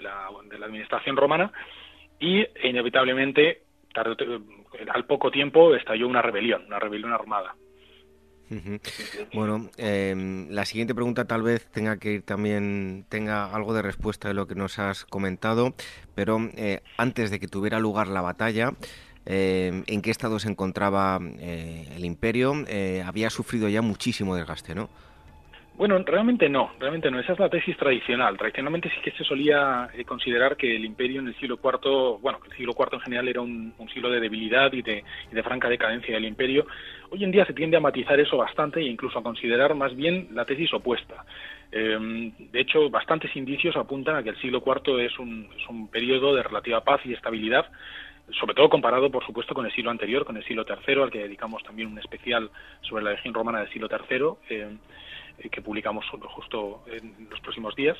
la, 0.00 0.28
de 0.48 0.58
la 0.58 0.66
administración 0.66 1.14
romana 1.14 1.52
y 2.18 2.42
inevitablemente 2.66 3.60
al 4.88 5.04
poco 5.04 5.30
tiempo 5.30 5.74
estalló 5.74 6.08
una 6.08 6.22
rebelión, 6.22 6.64
una 6.66 6.78
rebelión 6.78 7.12
armada. 7.12 7.54
Bueno, 9.32 9.70
em, 9.76 10.48
la 10.50 10.64
siguiente 10.64 10.94
pregunta 10.94 11.24
tal 11.26 11.42
vez 11.42 11.66
tenga 11.70 11.98
que 11.98 12.12
ir 12.14 12.22
también, 12.22 13.06
tenga 13.08 13.54
algo 13.54 13.74
de 13.74 13.82
respuesta 13.82 14.28
de 14.28 14.34
lo 14.34 14.46
que 14.46 14.54
nos 14.54 14.78
has 14.78 15.04
comentado, 15.04 15.74
pero 16.14 16.38
eh, 16.56 16.82
antes 16.96 17.30
de 17.30 17.38
que 17.38 17.48
tuviera 17.48 17.78
lugar 17.78 18.08
la 18.08 18.22
batalla, 18.22 18.74
em, 19.24 19.84
¿en 19.86 20.02
qué 20.02 20.10
estado 20.10 20.38
se 20.38 20.48
encontraba 20.48 21.20
eh, 21.38 21.92
el 21.94 22.04
imperio? 22.04 22.64
Eh, 22.66 23.02
había 23.06 23.30
sufrido 23.30 23.68
ya 23.68 23.82
muchísimo 23.82 24.34
desgaste, 24.34 24.74
¿no? 24.74 24.90
Bueno, 25.80 25.98
realmente 26.04 26.46
no, 26.50 26.72
realmente 26.78 27.10
no. 27.10 27.18
Esa 27.20 27.32
es 27.32 27.38
la 27.38 27.48
tesis 27.48 27.74
tradicional. 27.74 28.36
Tradicionalmente 28.36 28.90
sí 28.90 29.00
que 29.02 29.12
se 29.12 29.24
solía 29.24 29.88
eh, 29.94 30.04
considerar 30.04 30.54
que 30.58 30.76
el 30.76 30.84
imperio 30.84 31.22
en 31.22 31.28
el 31.28 31.34
siglo 31.36 31.58
IV, 31.58 32.18
bueno, 32.20 32.38
que 32.38 32.50
el 32.50 32.56
siglo 32.58 32.74
IV 32.78 32.96
en 32.96 33.00
general 33.00 33.28
era 33.28 33.40
un, 33.40 33.72
siglo 33.90 34.10
de 34.10 34.20
debilidad 34.20 34.70
y 34.74 34.82
de, 34.82 35.02
franca 35.42 35.70
decadencia 35.70 36.14
del 36.14 36.26
imperio. 36.26 36.66
Hoy 37.08 37.24
en 37.24 37.30
día 37.30 37.46
se 37.46 37.54
tiende 37.54 37.78
a 37.78 37.80
matizar 37.80 38.20
eso 38.20 38.36
bastante 38.36 38.80
e 38.80 38.88
incluso 38.88 39.20
a 39.20 39.22
considerar 39.22 39.74
más 39.74 39.96
bien 39.96 40.28
la 40.32 40.44
tesis 40.44 40.70
opuesta. 40.74 41.24
Em, 41.72 42.30
de 42.36 42.60
hecho, 42.60 42.90
bastantes 42.90 43.34
indicios 43.34 43.74
apuntan 43.74 44.16
a 44.16 44.22
que 44.22 44.28
el 44.28 44.40
siglo 44.42 44.62
IV 44.62 45.02
es 45.02 45.18
un, 45.18 45.48
es 45.56 45.66
un 45.66 45.88
periodo 45.88 46.34
de 46.34 46.42
relativa 46.42 46.84
paz 46.84 47.00
y 47.06 47.14
estabilidad 47.14 47.64
sobre 48.38 48.54
todo 48.54 48.68
comparado, 48.68 49.10
por 49.10 49.24
supuesto, 49.26 49.54
con 49.54 49.66
el 49.66 49.72
siglo 49.72 49.90
anterior, 49.90 50.24
con 50.24 50.36
el 50.36 50.44
siglo 50.44 50.64
III, 50.64 51.02
al 51.02 51.10
que 51.10 51.22
dedicamos 51.22 51.64
también 51.64 51.88
un 51.88 51.98
especial 51.98 52.48
sobre 52.82 53.02
la 53.02 53.10
legión 53.12 53.34
romana 53.34 53.60
del 53.60 53.70
siglo 53.70 53.88
III. 53.90 54.26
Eh, 54.50 54.76
que 55.48 55.62
publicamos 55.62 56.04
justo 56.08 56.84
en 56.86 57.28
los 57.30 57.40
próximos 57.40 57.74
días. 57.74 57.96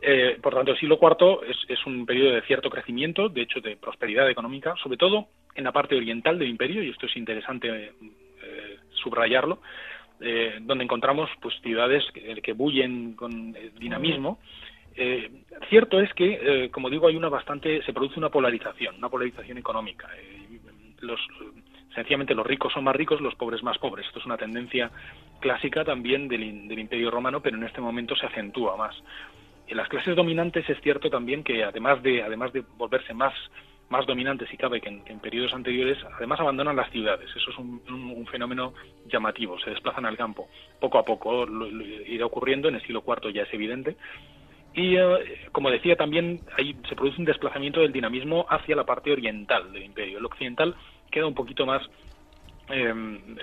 Eh, 0.00 0.38
por 0.42 0.54
tanto, 0.54 0.72
el 0.72 0.78
siglo 0.78 0.98
IV 1.00 1.40
es, 1.68 1.86
un 1.86 2.04
periodo 2.04 2.34
de 2.34 2.42
cierto 2.42 2.68
crecimiento, 2.68 3.28
de 3.28 3.42
hecho 3.42 3.60
de 3.60 3.76
prosperidad 3.76 4.28
económica, 4.28 4.74
sobre 4.82 4.96
todo 4.96 5.28
en 5.54 5.64
la 5.64 5.72
parte 5.72 5.94
oriental 5.94 6.38
del 6.38 6.48
imperio, 6.48 6.82
y 6.82 6.90
esto 6.90 7.06
es 7.06 7.16
interesante 7.16 7.68
eh, 7.68 8.76
subrayarlo, 8.94 9.60
donde 10.60 10.84
encontramos 10.84 11.28
pues, 11.40 11.54
ciudades 11.62 12.04
que, 12.12 12.52
bullen 12.52 13.14
con 13.14 13.52
dinamismo. 13.76 14.38
cierto 15.68 15.98
es 16.00 16.14
que, 16.14 16.70
como 16.70 16.88
digo, 16.90 17.08
hay 17.08 17.16
una 17.16 17.28
bastante, 17.28 17.82
se 17.82 17.92
produce 17.92 18.20
una 18.20 18.28
polarización, 18.28 18.96
una 18.98 19.08
polarización 19.08 19.58
económica. 19.58 20.08
los 21.00 21.20
sencillamente 21.94 22.34
los 22.34 22.46
ricos 22.46 22.72
son 22.72 22.84
más 22.84 22.96
ricos, 22.96 23.20
los 23.20 23.34
pobres 23.34 23.62
más 23.62 23.78
pobres. 23.78 24.06
Esto 24.06 24.18
es 24.18 24.26
una 24.26 24.36
tendencia 24.36 24.90
clásica 25.40 25.84
también 25.84 26.28
del, 26.28 26.42
Imperio 26.42 27.10
Romano, 27.10 27.40
pero 27.40 27.56
en 27.56 27.64
este 27.64 27.80
momento 27.80 28.16
se 28.16 28.26
acentúa 28.26 28.76
más. 28.76 28.94
En 29.66 29.76
las 29.76 29.88
clases 29.88 30.16
dominantes 30.16 30.68
es 30.68 30.80
cierto 30.80 31.08
también 31.10 31.44
que 31.44 31.64
además 31.64 32.02
de, 32.02 32.22
además 32.22 32.52
de 32.52 32.62
volverse 32.76 33.14
más, 33.14 33.32
más 33.88 34.06
dominantes, 34.06 34.48
si 34.48 34.56
cabe, 34.56 34.80
que 34.80 34.88
en, 34.88 35.20
periodos 35.20 35.54
anteriores, 35.54 35.98
además 36.16 36.40
abandonan 36.40 36.76
las 36.76 36.90
ciudades. 36.90 37.30
Eso 37.34 37.50
es 37.50 37.58
un, 37.58 38.26
fenómeno 38.30 38.72
llamativo, 39.06 39.58
se 39.58 39.70
desplazan 39.70 40.06
al 40.06 40.16
campo. 40.16 40.48
Poco 40.80 40.98
a 40.98 41.04
poco 41.04 41.44
lo, 41.46 41.66
irá 41.66 42.26
ocurriendo, 42.26 42.68
en 42.68 42.76
el 42.76 42.82
siglo 42.82 43.04
IV 43.06 43.32
ya 43.32 43.42
es 43.42 43.52
evidente. 43.52 43.96
Y 44.74 44.96
eh, 44.96 45.48
como 45.52 45.70
decía 45.70 45.96
también, 45.96 46.40
ahí 46.56 46.74
se 46.88 46.96
produce 46.96 47.18
un 47.18 47.26
desplazamiento 47.26 47.80
del 47.80 47.92
dinamismo 47.92 48.46
hacia 48.48 48.74
la 48.74 48.86
parte 48.86 49.12
oriental 49.12 49.70
del 49.72 49.82
imperio. 49.82 50.18
El 50.18 50.24
occidental 50.24 50.74
queda 51.12 51.26
un 51.26 51.34
poquito 51.34 51.64
más 51.64 51.82
em, 52.68 53.36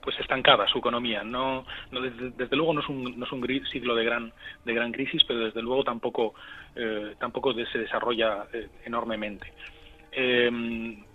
pues 0.00 0.20
estancada 0.20 0.68
su 0.68 0.78
economía. 0.78 1.24
No, 1.24 1.64
desde, 1.90 2.56
luego 2.56 2.74
no 2.74 2.80
es 2.80 2.88
un, 2.88 3.18
no 3.18 3.24
es 3.24 3.32
un 3.32 3.40
siglo 3.72 3.96
de 3.96 4.04
gran 4.04 4.32
de 4.64 4.74
gran 4.74 4.92
crisis 4.92 5.24
pero 5.26 5.40
desde 5.40 5.62
luego 5.62 5.82
tampoco 5.82 6.34
eh, 6.76 7.14
tampoco 7.18 7.52
se 7.52 7.78
desarrolla 7.78 8.46
eh, 8.52 8.68
enormemente 8.84 9.52
eh, 10.12 10.50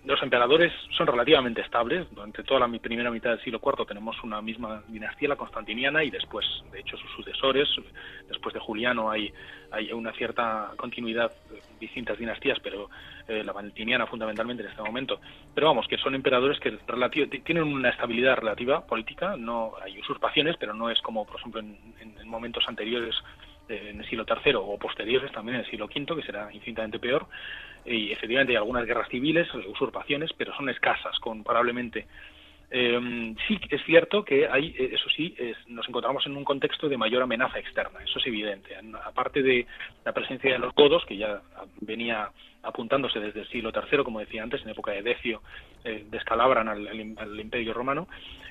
los 0.06 0.22
emperadores 0.22 0.72
son 0.96 1.08
relativamente 1.08 1.62
estables. 1.62 2.08
Durante 2.12 2.44
toda 2.44 2.60
la 2.60 2.80
primera 2.80 3.10
mitad 3.10 3.32
del 3.32 3.42
siglo 3.42 3.60
IV 3.64 3.86
tenemos 3.86 4.16
una 4.24 4.42
misma 4.42 4.84
dinastía, 4.88 5.30
la 5.30 5.36
constantiniana, 5.36 6.04
y 6.04 6.12
después, 6.12 6.46
de 6.72 6.80
hecho, 6.80 6.96
sus 6.98 7.12
sucesores. 7.12 7.68
Después 8.28 8.54
de 8.54 8.60
Juliano 8.60 9.10
hay, 9.10 9.34
hay 9.72 9.92
una 9.92 10.12
cierta 10.14 10.72
continuidad, 10.78 11.32
distintas 11.80 12.18
dinastías, 12.20 12.60
pero 12.62 12.90
eh, 13.28 13.44
la 13.44 13.52
valentiniana 13.52 14.06
fundamentalmente 14.06 14.64
en 14.64 14.70
este 14.70 14.84
momento. 14.84 15.20
Pero 15.54 15.68
vamos, 15.68 15.88
que 15.88 15.98
son 15.98 16.14
emperadores 16.14 16.60
que 16.60 16.72
tienen 17.44 17.64
una 17.64 17.90
estabilidad 17.90 18.38
relativa 18.38 18.86
política. 18.86 19.36
No 19.38 19.74
hay 19.84 20.00
usurpaciones, 20.00 20.56
pero 20.58 20.74
no 20.74 20.90
es 20.90 21.02
como, 21.02 21.26
por 21.26 21.40
ejemplo, 21.40 21.62
en, 21.62 21.78
en 22.00 22.28
momentos 22.28 22.64
anteriores 22.68 23.16
en 23.70 24.00
el 24.00 24.10
siglo 24.10 24.26
III 24.28 24.54
o 24.56 24.78
posteriores 24.78 25.32
también 25.32 25.56
en 25.56 25.66
el 25.66 25.70
siglo 25.70 25.86
V, 25.86 26.16
que 26.16 26.26
será 26.26 26.50
infinitamente 26.54 27.00
peor. 27.00 27.28
Y 27.86 28.12
efectivamente 28.12 28.54
hay 28.54 28.58
algunas 28.58 28.86
guerras 28.86 29.10
civiles, 29.10 29.48
usurpaciones, 29.68 30.32
pero 30.38 30.56
son 30.56 30.70
escasas 30.70 31.18
comparablemente. 31.20 32.08
Eh, 32.72 33.36
sí, 33.48 33.60
es 33.70 33.84
cierto 33.86 34.26
que 34.26 34.48
hay, 34.48 34.76
eh, 34.78 34.90
eso 34.94 35.08
sí, 35.16 35.36
nos 35.68 35.88
encontramos 35.88 36.26
en 36.26 36.36
un 36.36 36.44
contexto 36.44 36.90
de 36.90 36.98
mayor 36.98 37.22
amenaza 37.22 37.60
externa, 37.60 38.00
eso 38.04 38.18
es 38.18 38.26
evidente. 38.26 38.76
Aparte 39.06 39.44
de 39.44 39.68
la 40.04 40.14
presencia 40.14 40.52
de 40.52 40.60
los 40.60 40.74
godos, 40.74 41.06
que 41.06 41.18
ya 41.18 41.42
venía 41.82 42.32
apuntándose 42.66 43.20
desde 43.20 43.42
el 43.42 43.48
siglo 43.50 43.72
III, 43.72 44.04
como 44.04 44.20
decía 44.20 44.44
antes, 44.44 44.62
en 44.64 44.70
época 44.70 44.92
de 44.92 45.04
Decio, 45.04 45.42
eh, 45.84 46.06
descalabran 46.10 46.68
al, 46.68 47.40
Imperio 47.40 47.74
Romano. 47.74 48.08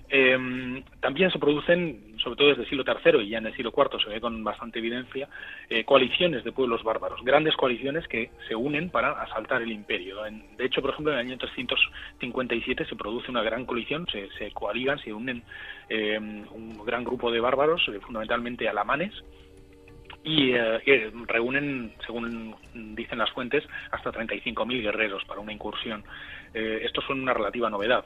Eh, 0.08 0.82
también 1.00 1.30
se 1.30 1.38
producen, 1.38 2.16
sobre 2.18 2.36
todo 2.36 2.48
desde 2.48 2.62
el 2.62 2.68
siglo 2.68 2.84
III 2.86 3.22
y 3.22 3.30
ya 3.30 3.38
en 3.38 3.46
el 3.46 3.56
siglo 3.56 3.72
IV 3.76 4.00
se 4.02 4.10
ve 4.10 4.20
con 4.20 4.44
bastante 4.44 4.78
evidencia, 4.78 5.28
eh, 5.68 5.84
coaliciones 5.84 6.44
de 6.44 6.52
pueblos 6.52 6.82
bárbaros, 6.82 7.22
grandes 7.24 7.56
coaliciones 7.56 8.06
que 8.06 8.30
se 8.46 8.54
unen 8.54 8.90
para 8.90 9.12
asaltar 9.22 9.62
el 9.62 9.72
imperio. 9.72 10.22
de 10.22 10.64
hecho, 10.64 10.82
por 10.82 10.90
ejemplo, 10.90 11.12
en 11.12 11.18
el 11.18 11.26
año 11.26 11.38
357 11.38 12.84
se 12.84 12.96
produce 12.96 13.30
una 13.30 13.42
gran 13.42 13.64
coalición, 13.64 14.06
se, 14.06 14.50
coaligan, 14.52 14.98
se 14.98 15.12
unen 15.12 15.42
un 15.90 16.84
gran 16.84 17.04
grupo 17.04 17.30
de 17.30 17.40
bárbaros, 17.40 17.90
fundamentalmente 18.02 18.68
alamanes, 18.68 19.12
y 20.24 20.52
eh, 20.54 21.12
reúnen, 21.26 21.92
según 22.06 22.56
dicen 22.96 23.18
las 23.18 23.30
fuentes, 23.30 23.62
hasta 23.90 24.10
35.000 24.10 24.82
guerreros 24.82 25.22
para 25.26 25.40
una 25.40 25.52
incursión. 25.52 26.02
Eh, 26.54 26.80
esto 26.82 27.02
son 27.02 27.20
una 27.20 27.34
relativa 27.34 27.68
novedad. 27.68 28.04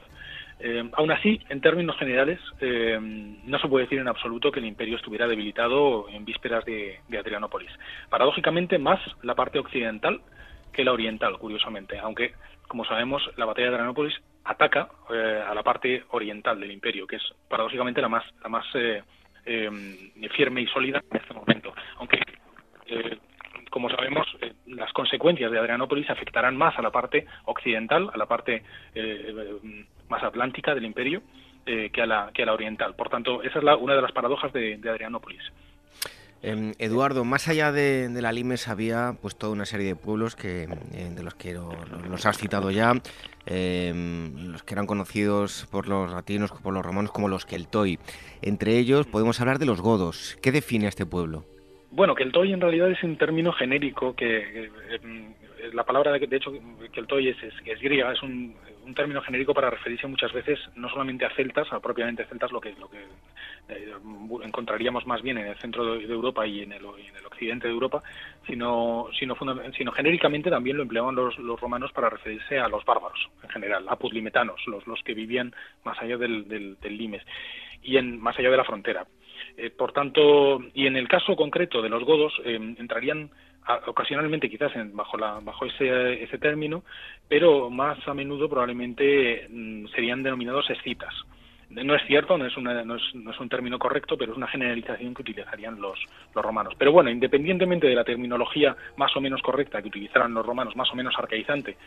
Eh, 0.59 0.89
aún 0.93 1.11
así, 1.11 1.39
en 1.49 1.61
términos 1.61 1.97
generales, 1.97 2.39
eh, 2.59 2.97
no 2.99 3.59
se 3.59 3.67
puede 3.67 3.85
decir 3.85 3.99
en 3.99 4.07
absoluto 4.07 4.51
que 4.51 4.59
el 4.59 4.65
imperio 4.65 4.97
estuviera 4.97 5.27
debilitado 5.27 6.09
en 6.09 6.25
vísperas 6.25 6.65
de, 6.65 6.99
Adrianópolis. 7.17 7.71
Paradójicamente, 8.09 8.77
más 8.77 8.99
la 9.23 9.35
parte 9.35 9.59
occidental 9.59 10.21
que 10.73 10.83
la 10.83 10.93
oriental, 10.93 11.37
curiosamente, 11.37 11.97
aunque, 11.99 12.33
como 12.67 12.85
sabemos, 12.85 13.21
la 13.37 13.45
batalla 13.45 13.69
de 13.69 13.73
Adrianópolis 13.75 14.15
ataca 14.43 14.89
a 15.09 15.53
la 15.53 15.63
parte 15.63 16.03
oriental 16.09 16.59
del 16.59 16.71
imperio, 16.71 17.05
que 17.07 17.17
es 17.17 17.23
paradójicamente 17.47 18.01
la 18.01 18.09
más, 18.09 18.23
la 18.41 18.49
más 18.49 18.65
eh, 19.45 19.69
firme 20.35 20.61
y 20.61 20.67
sólida 20.67 21.01
en 21.09 21.17
este 21.17 21.33
momento. 21.33 21.73
Aunque, 21.97 22.19
eh, 22.85 23.17
como 23.69 23.89
sabemos, 23.89 24.27
eh, 24.41 24.53
las 24.67 24.91
consecuencias 24.93 25.51
de 25.51 25.59
Adrianópolis 25.59 26.09
afectarán 26.09 26.57
más 26.57 26.77
a 26.77 26.81
la 26.81 26.91
parte 26.91 27.25
occidental, 27.45 28.09
a 28.13 28.17
la 28.17 28.25
parte 28.25 28.63
más 30.09 30.23
atlántica 30.23 30.73
del 30.73 30.85
imperio, 30.85 31.21
que, 31.65 32.01
a 32.01 32.05
la, 32.07 32.31
que 32.33 32.43
a 32.43 32.45
la 32.47 32.53
oriental. 32.53 32.95
Por 32.95 33.09
tanto, 33.09 33.43
esa 33.43 33.59
es 33.59 33.63
la, 33.63 33.75
una 33.75 33.93
de 33.93 34.01
las 34.01 34.11
paradojas 34.11 34.51
de, 34.53 34.77
de 34.77 34.89
Adrianópolis. 34.89 35.43
Em, 36.41 36.73
Eduardo, 36.79 37.25
más 37.25 37.49
allá 37.49 37.73
de, 37.73 38.09
la 38.21 38.31
Limes 38.31 38.69
había 38.69 39.17
pues 39.21 39.35
toda 39.35 39.51
una 39.51 39.65
serie 39.65 39.87
de 39.87 39.95
pueblos 39.95 40.37
que 40.37 40.63
eh, 40.93 41.11
de 41.13 41.21
los 41.21 41.35
que 41.35 41.53
los 41.53 42.25
has 42.25 42.37
citado 42.37 42.71
ya, 42.71 42.93
em, 43.45 44.51
los 44.51 44.63
que 44.63 44.73
eran 44.73 44.87
conocidos 44.87 45.67
por 45.69 45.89
los 45.89 46.09
latinos, 46.11 46.51
por 46.51 46.73
los 46.73 46.85
romanos 46.85 47.11
como 47.11 47.27
los 47.27 47.45
Keltoi. 47.45 47.99
Entre 48.41 48.77
ellos 48.77 49.05
podemos 49.05 49.41
hablar 49.41 49.59
de 49.59 49.65
los 49.65 49.81
godos. 49.81 50.37
¿Qué 50.41 50.53
define 50.53 50.85
a 50.85 50.89
este 50.89 51.05
pueblo? 51.05 51.43
Bueno, 51.91 52.13
Keltoi 52.15 52.53
en 52.53 52.61
realidad 52.61 52.91
es 52.91 53.01
un 53.03 53.17
término 53.17 53.51
genérico 53.51 54.15
que, 54.15 54.69
em, 54.91 55.33
la 55.73 55.83
palabra 55.83 56.11
de, 56.11 56.35
hecho 56.35 56.53
Keltoi 56.91 57.29
es, 57.29 57.37
es 57.43 57.81
griega, 57.81 58.11
es 58.11 58.21
un, 58.21 58.55
un 58.89 58.95
término 58.95 59.21
genérico 59.21 59.53
para 59.53 59.69
referirse 59.69 60.07
muchas 60.07 60.33
veces 60.33 60.59
no 60.75 60.89
solamente 60.89 61.23
a 61.23 61.29
celtas, 61.35 61.71
a 61.71 61.79
propiamente 61.79 62.25
celtas, 62.25 62.51
lo 62.51 62.59
que, 62.59 62.73
lo 62.73 62.89
que 62.89 62.97
eh, 63.69 63.93
encontraríamos 64.43 65.05
más 65.05 65.21
bien 65.21 65.37
en 65.37 65.47
el 65.47 65.57
centro 65.57 65.95
de, 65.95 66.03
Europa 66.03 66.45
y 66.45 66.63
en 66.63 66.73
el, 66.73 66.83
en 66.83 67.15
el, 67.15 67.25
occidente 67.25 67.67
de 67.67 67.73
Europa, 67.73 68.01
sino, 68.47 69.07
sino, 69.17 69.35
sino 69.77 69.91
genéricamente 69.91 70.49
también 70.49 70.77
lo 70.77 70.83
empleaban 70.83 71.15
los, 71.15 71.37
los, 71.37 71.59
romanos 71.61 71.91
para 71.93 72.09
referirse 72.09 72.57
a 72.57 72.67
los 72.67 72.83
bárbaros 72.83 73.29
en 73.43 73.49
general, 73.49 73.85
a 73.87 73.95
pudlimetanos, 73.95 74.59
los, 74.65 74.85
los 74.87 75.01
que 75.03 75.13
vivían 75.13 75.53
más 75.85 76.01
allá 76.01 76.17
del, 76.17 76.47
del, 76.47 76.97
Limes 76.97 77.23
y 77.83 77.97
en, 77.97 78.19
más 78.19 78.37
allá 78.39 78.49
de 78.49 78.57
la 78.57 78.65
frontera. 78.65 79.05
Eh, 79.61 79.71
por 79.71 79.91
tanto, 79.91 80.61
y 80.73 80.87
en 80.87 80.95
el 80.95 81.09
caso 81.09 81.35
concreto 81.35 81.81
de 81.81 81.89
los 81.89 82.05
godos, 82.05 82.33
eh, 82.45 82.55
entrarían 82.55 83.29
ocasionalmente 83.87 84.49
quizás 84.49 84.71
bajo, 84.93 85.17
la, 85.17 85.39
bajo 85.41 85.65
ese, 85.65 86.23
ese 86.23 86.37
término, 86.37 86.83
pero 87.27 87.69
más 87.69 87.99
a 88.07 88.13
menudo 88.13 88.49
probablemente 88.49 89.47
mm, 89.49 89.87
serían 89.87 90.23
denominados 90.23 90.69
escitas. 90.69 91.13
No 91.69 91.93
es 91.93 92.01
cierto, 92.07 92.35
no 92.37 92.47
es, 92.47 92.57
una, 92.57 92.83
no, 92.83 92.95
es, 92.95 93.03
no 93.13 93.29
es, 93.31 93.39
un 93.39 93.49
término 93.49 93.77
correcto, 93.77 94.17
pero 94.17 94.31
es 94.31 94.37
una 94.37 94.47
generalización 94.47 95.13
que 95.13 95.21
utilizarían 95.21 95.79
los, 95.79 95.99
los 96.33 96.43
romanos. 96.43 96.73
Pero 96.79 96.91
bueno, 96.91 97.11
independientemente 97.11 97.85
de 97.85 97.93
la 97.93 98.03
terminología 98.03 98.75
más 98.97 99.15
o 99.15 99.21
menos 99.21 99.41
correcta 99.43 99.81
que 99.81 99.89
utilizaran 99.89 100.33
los 100.33 100.45
romanos, 100.45 100.75
más 100.75 100.91
o 100.91 100.95
menos 100.95 101.13
arcaizante 101.15 101.77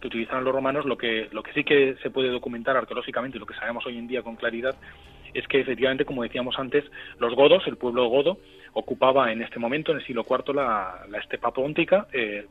que 0.00 0.06
utilizaran 0.06 0.44
los 0.44 0.54
romanos, 0.54 0.84
lo 0.84 0.96
que, 0.96 1.28
lo 1.32 1.42
que 1.42 1.52
sí 1.52 1.64
que 1.64 1.96
se 2.02 2.10
puede 2.10 2.28
documentar 2.28 2.76
arqueológicamente 2.76 3.38
y 3.38 3.40
lo 3.40 3.46
que 3.46 3.54
sabemos 3.54 3.84
hoy 3.86 3.98
en 3.98 4.06
día 4.06 4.22
con 4.22 4.36
claridad 4.36 4.76
es 5.34 5.46
que 5.48 5.60
efectivamente, 5.60 6.04
como 6.04 6.22
decíamos 6.22 6.58
antes, 6.58 6.84
los 7.18 7.34
godos, 7.34 7.66
el 7.66 7.76
pueblo 7.76 8.06
godo, 8.06 8.38
ocupaba 8.72 9.32
en 9.32 9.42
este 9.42 9.58
momento, 9.58 9.92
en 9.92 9.98
el 9.98 10.06
siglo 10.06 10.24
IV, 10.28 10.54
la, 10.54 11.04
la 11.08 11.18
estepa 11.18 11.52
póntica, 11.52 12.06
eh, 12.12 12.46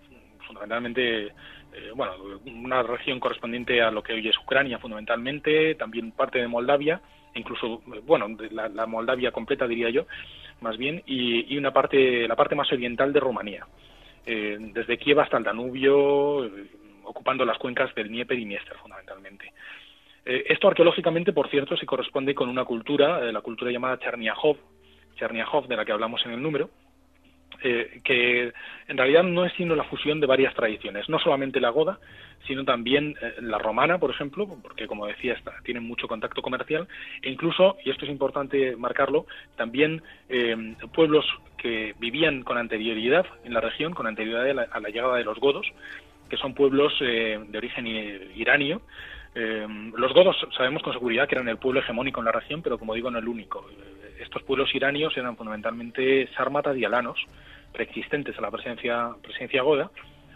fundamentalmente, 0.46 1.28
eh, 1.28 1.92
bueno, 1.96 2.14
una 2.46 2.84
región 2.84 3.20
correspondiente 3.20 3.82
a 3.82 3.92
lo 3.92 4.04
que 4.04 4.14
hoy 4.14 4.28
es 4.28 4.38
Ucrania, 4.38 4.80
fundamentalmente, 4.80 5.76
también 5.76 6.12
parte 6.12 6.40
de 6.40 6.48
Moldavia, 6.48 7.02
incluso, 7.36 7.82
bueno, 8.06 8.28
la, 8.52 8.86
Moldavia 8.86 9.32
completa, 9.32 9.68
diría 9.68 9.90
yo, 9.90 10.06
más 10.62 10.78
bien, 10.78 11.02
y, 11.06 11.58
una 11.58 11.72
parte, 11.72 12.28
la 12.28 12.36
parte 12.36 12.56
más 12.56 12.72
oriental 12.72 13.12
de 13.12 13.20
Rumanía, 13.20 13.66
eh, 14.26 14.58
desde 14.60 14.98
Kiev 14.98 15.20
hasta 15.20 15.38
el 15.38 15.44
Danubio, 15.44 16.50
ocupando 17.04 17.44
las 17.44 17.58
cuencas 17.58 17.94
del 17.96 18.08
Dnieper 18.08 18.38
y 18.38 18.46
Dniester, 18.46 18.78
fundamentalmente. 18.78 19.52
Eh, 20.26 20.46
esto 20.48 20.68
arqueológicamente, 20.68 21.34
por 21.34 21.50
cierto, 21.50 21.76
se 21.76 21.86
corresponde 21.86 22.34
con 22.34 22.50
una 22.50 22.66
cultura, 22.66 23.20
eh, 23.28 23.32
la 23.32 23.42
cultura 23.42 23.72
llamada 23.72 24.00
Cherniahov, 24.00 24.58
Cherniahov, 25.16 25.68
de 25.68 25.76
la 25.76 25.86
que 25.86 25.92
hablamos 25.92 26.26
en 26.26 26.32
el 26.32 26.42
número, 26.42 26.70
eh, 27.62 28.02
que 28.04 28.54
en 28.88 28.98
realidad 28.98 29.24
no 29.24 29.46
es 29.46 29.54
sino 29.54 29.76
la 29.76 29.84
fusión 29.84 30.20
de 30.20 30.28
varias 30.28 30.54
tradiciones, 30.56 31.10
no 31.10 31.20
solamente 31.20 31.60
la 31.60 31.70
goda, 31.70 32.00
sino 32.48 32.64
también 32.66 33.16
la 33.40 33.58
romana, 33.58 34.00
por 34.00 34.12
ejemplo, 34.12 34.48
porque 34.62 34.88
como 34.88 35.08
decía, 35.08 35.34
está, 35.34 35.54
tienen 35.64 35.84
mucho 35.84 36.08
contacto 36.08 36.42
comercial, 36.42 36.88
e 37.22 37.30
incluso, 37.30 37.78
y 37.86 37.90
esto 37.90 38.04
es 38.04 38.12
importante 38.12 38.76
marcarlo, 38.76 39.28
también 39.56 40.02
pueblos 40.94 41.26
que 41.58 41.96
vivían 42.00 42.44
con 42.44 42.58
anterioridad 42.58 43.26
en 43.46 43.54
la 43.54 43.62
región, 43.62 43.94
con 43.94 44.08
anterioridad 44.08 44.68
a 44.72 44.80
la 44.82 44.90
llegada 44.90 45.16
de 45.16 45.24
los 45.24 45.40
godos, 45.40 45.66
que 46.30 46.36
son 46.36 46.54
pueblos 46.54 47.00
de 47.00 47.58
origen 47.58 47.88
iranio, 47.88 48.82
eh, 49.36 49.68
los 49.96 50.14
godos 50.14 50.36
sabemos 50.56 50.84
con 50.84 50.94
seguridad 50.94 51.28
que 51.28 51.36
eran 51.36 51.48
el 51.48 51.58
pueblo 51.58 51.80
hegemónico 51.80 52.20
en 52.22 52.26
la 52.26 52.32
región, 52.32 52.62
pero 52.62 52.78
como 52.78 52.94
digo, 52.94 53.10
no 53.10 53.20
el 53.20 53.28
único. 53.28 53.66
Estos 54.20 54.44
pueblos 54.44 54.74
iranios 54.76 55.16
eran 55.18 55.36
fundamentalmente 55.36 56.30
sármatas 56.36 56.78
y 56.78 56.86
alanos, 56.86 57.20
preexistentes 57.72 58.38
a 58.38 58.42
la 58.42 58.52
presencia, 58.52 59.10
presencia 59.22 59.64
goda, 59.64 59.90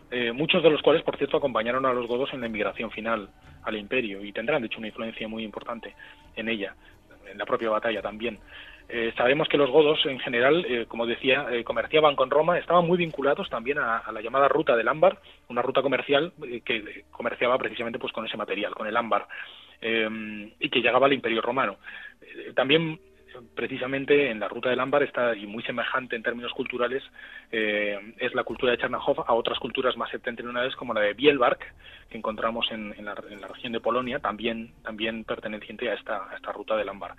eh, 0.09 0.31
muchos 0.31 0.63
de 0.63 0.69
los 0.69 0.81
cuales, 0.81 1.03
por 1.03 1.17
cierto, 1.17 1.37
acompañaron 1.37 1.85
a 1.85 1.93
los 1.93 2.07
godos 2.07 2.33
en 2.33 2.41
la 2.41 2.47
inmigración 2.47 2.89
final 2.91 3.29
al 3.63 3.75
imperio 3.75 4.23
y 4.23 4.31
tendrán, 4.31 4.61
de 4.61 4.67
hecho, 4.67 4.79
una 4.79 4.87
influencia 4.87 5.27
muy 5.27 5.43
importante 5.43 5.93
en 6.35 6.47
ella, 6.47 6.75
en 7.29 7.37
la 7.37 7.45
propia 7.45 7.69
batalla 7.69 8.01
también. 8.01 8.39
Eh, 8.89 9.13
sabemos 9.17 9.49
que 9.49 9.57
los 9.57 9.69
godos, 9.69 9.99
en 10.05 10.19
general, 10.19 10.65
eh, 10.65 10.85
como 10.87 11.05
decía, 11.05 11.47
eh, 11.51 11.63
comerciaban 11.63 12.15
con 12.15 12.29
Roma, 12.29 12.57
estaban 12.57 12.87
muy 12.87 12.97
vinculados 12.97 13.49
también 13.49 13.79
a, 13.79 14.09
la 14.11 14.21
llamada 14.21 14.47
ruta 14.47 14.77
del 14.77 14.87
ámbar, 14.87 15.19
una 15.49 15.61
ruta 15.61 15.81
comercial 15.81 16.31
que 16.63 17.03
comerciaba 17.11 17.57
precisamente 17.57 17.99
pues 17.99 18.13
con 18.13 18.25
ese 18.25 18.37
material, 18.37 18.73
con 18.73 18.87
el 18.87 18.95
ámbar, 18.95 19.27
y 19.81 20.69
que 20.69 20.81
llegaba 20.81 21.07
al 21.07 21.13
Imperio 21.13 21.41
Romano. 21.41 21.77
también 22.55 22.99
precisamente 23.55 24.31
en 24.31 24.39
la 24.39 24.47
ruta 24.47 24.69
del 24.69 24.79
ámbar 24.79 25.03
está, 25.03 25.35
y 25.35 25.45
muy 25.45 25.61
semejante 25.63 26.15
en 26.15 26.23
términos 26.23 26.53
culturales, 26.53 27.03
es 27.51 28.33
la 28.33 28.43
cultura 28.43 28.71
de 28.71 28.79
Chernahov 28.79 29.23
a 29.27 29.33
otras 29.33 29.59
culturas 29.59 29.95
más 29.97 30.09
septentrionales 30.09 30.75
como 30.75 30.93
la 30.93 31.01
de 31.01 31.13
Bielbark, 31.13 31.59
que 32.09 32.17
encontramos 32.17 32.71
en, 32.71 33.05
la, 33.05 33.13
región 33.13 33.73
de 33.73 33.79
Polonia, 33.79 34.19
también, 34.19 34.73
perteneciente 35.25 35.89
a 35.89 35.93
esta 35.93 36.51
ruta 36.53 36.75
del 36.75 36.89
ámbar. 36.89 37.15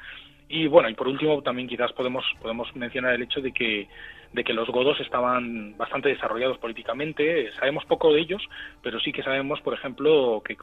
Y 0.49 0.67
bueno, 0.67 0.89
y 0.89 0.95
por 0.95 1.09
último 1.09 1.43
también 1.43 1.69
quizás 1.69 1.93
podemos, 1.93 2.25
podemos 2.41 2.75
mencionar 2.75 3.15
el 3.15 3.23
hecho 3.23 3.41
de 3.41 3.53
que, 3.53 3.87
de 4.33 4.45
que 4.45 4.55
los 4.55 4.69
godos 4.69 4.99
estaban 5.01 5.77
bastante 5.77 6.09
desarrollados 6.09 6.59
políticamente. 6.59 7.53
Sabemos 7.53 7.85
poco 7.85 8.13
de 8.13 8.21
ellos, 8.21 8.43
pero 8.83 8.99
sí 8.99 9.13
que 9.13 9.23
sabemos, 9.23 9.61
por 9.61 9.75
ejemplo, 9.75 10.43
que, 10.45 10.57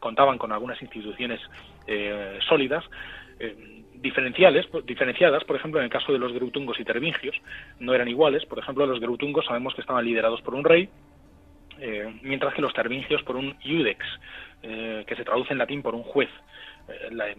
contaban 0.00 0.36
con 0.36 0.52
algunas 0.52 0.80
instituciones 0.82 1.40
eh, 1.86 2.38
sólidas. 2.48 2.84
Eh, 3.38 3.82
diferenciales, 3.94 4.66
diferenciadas, 4.84 5.44
por 5.44 5.56
ejemplo, 5.56 5.80
en 5.80 5.84
el 5.84 5.90
caso 5.90 6.12
de 6.12 6.18
los 6.18 6.32
greutungos 6.32 6.78
y 6.78 6.84
tervingios, 6.84 7.34
no 7.80 7.94
eran 7.94 8.08
iguales. 8.08 8.44
Por 8.44 8.58
ejemplo, 8.58 8.86
los 8.86 9.00
greutungos 9.00 9.46
sabemos 9.46 9.74
que 9.74 9.80
estaban 9.80 10.04
liderados 10.04 10.42
por 10.42 10.54
un 10.54 10.64
rey, 10.64 10.90
eh, 11.80 12.12
mientras 12.22 12.52
que 12.52 12.60
los 12.60 12.74
tervingios 12.74 13.22
por 13.22 13.36
un 13.36 13.56
iudex, 13.62 14.04
que 14.62 15.14
se 15.14 15.24
traduce 15.24 15.52
en 15.52 15.58
latín 15.58 15.82
por 15.82 15.94
un 15.94 16.02
juez. 16.02 16.30
La, 17.10 17.34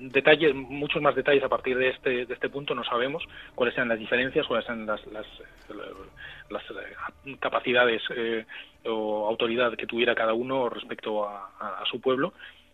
detalles, 0.00 0.54
muchos 0.54 1.02
más 1.02 1.14
detalles 1.14 1.44
a 1.44 1.48
partir 1.48 1.76
de 1.76 1.90
este, 1.90 2.26
de 2.26 2.34
este 2.34 2.48
punto 2.48 2.74
no 2.74 2.84
sabemos 2.84 3.22
cuáles 3.54 3.74
sean 3.74 3.88
las 3.88 3.98
diferencias, 3.98 4.46
cuáles 4.46 4.66
sean 4.66 4.86
las, 4.86 5.04
las, 5.08 5.26
las 6.48 6.62
eh, 6.70 7.36
capacidades 7.38 8.02
eh, 8.14 8.44
o 8.86 9.28
autoridad 9.28 9.76
que 9.76 9.86
tuviera 9.86 10.14
cada 10.14 10.32
uno 10.32 10.68
respecto 10.68 11.28
a, 11.28 11.84
su 11.90 12.00
pueblo, 12.00 12.32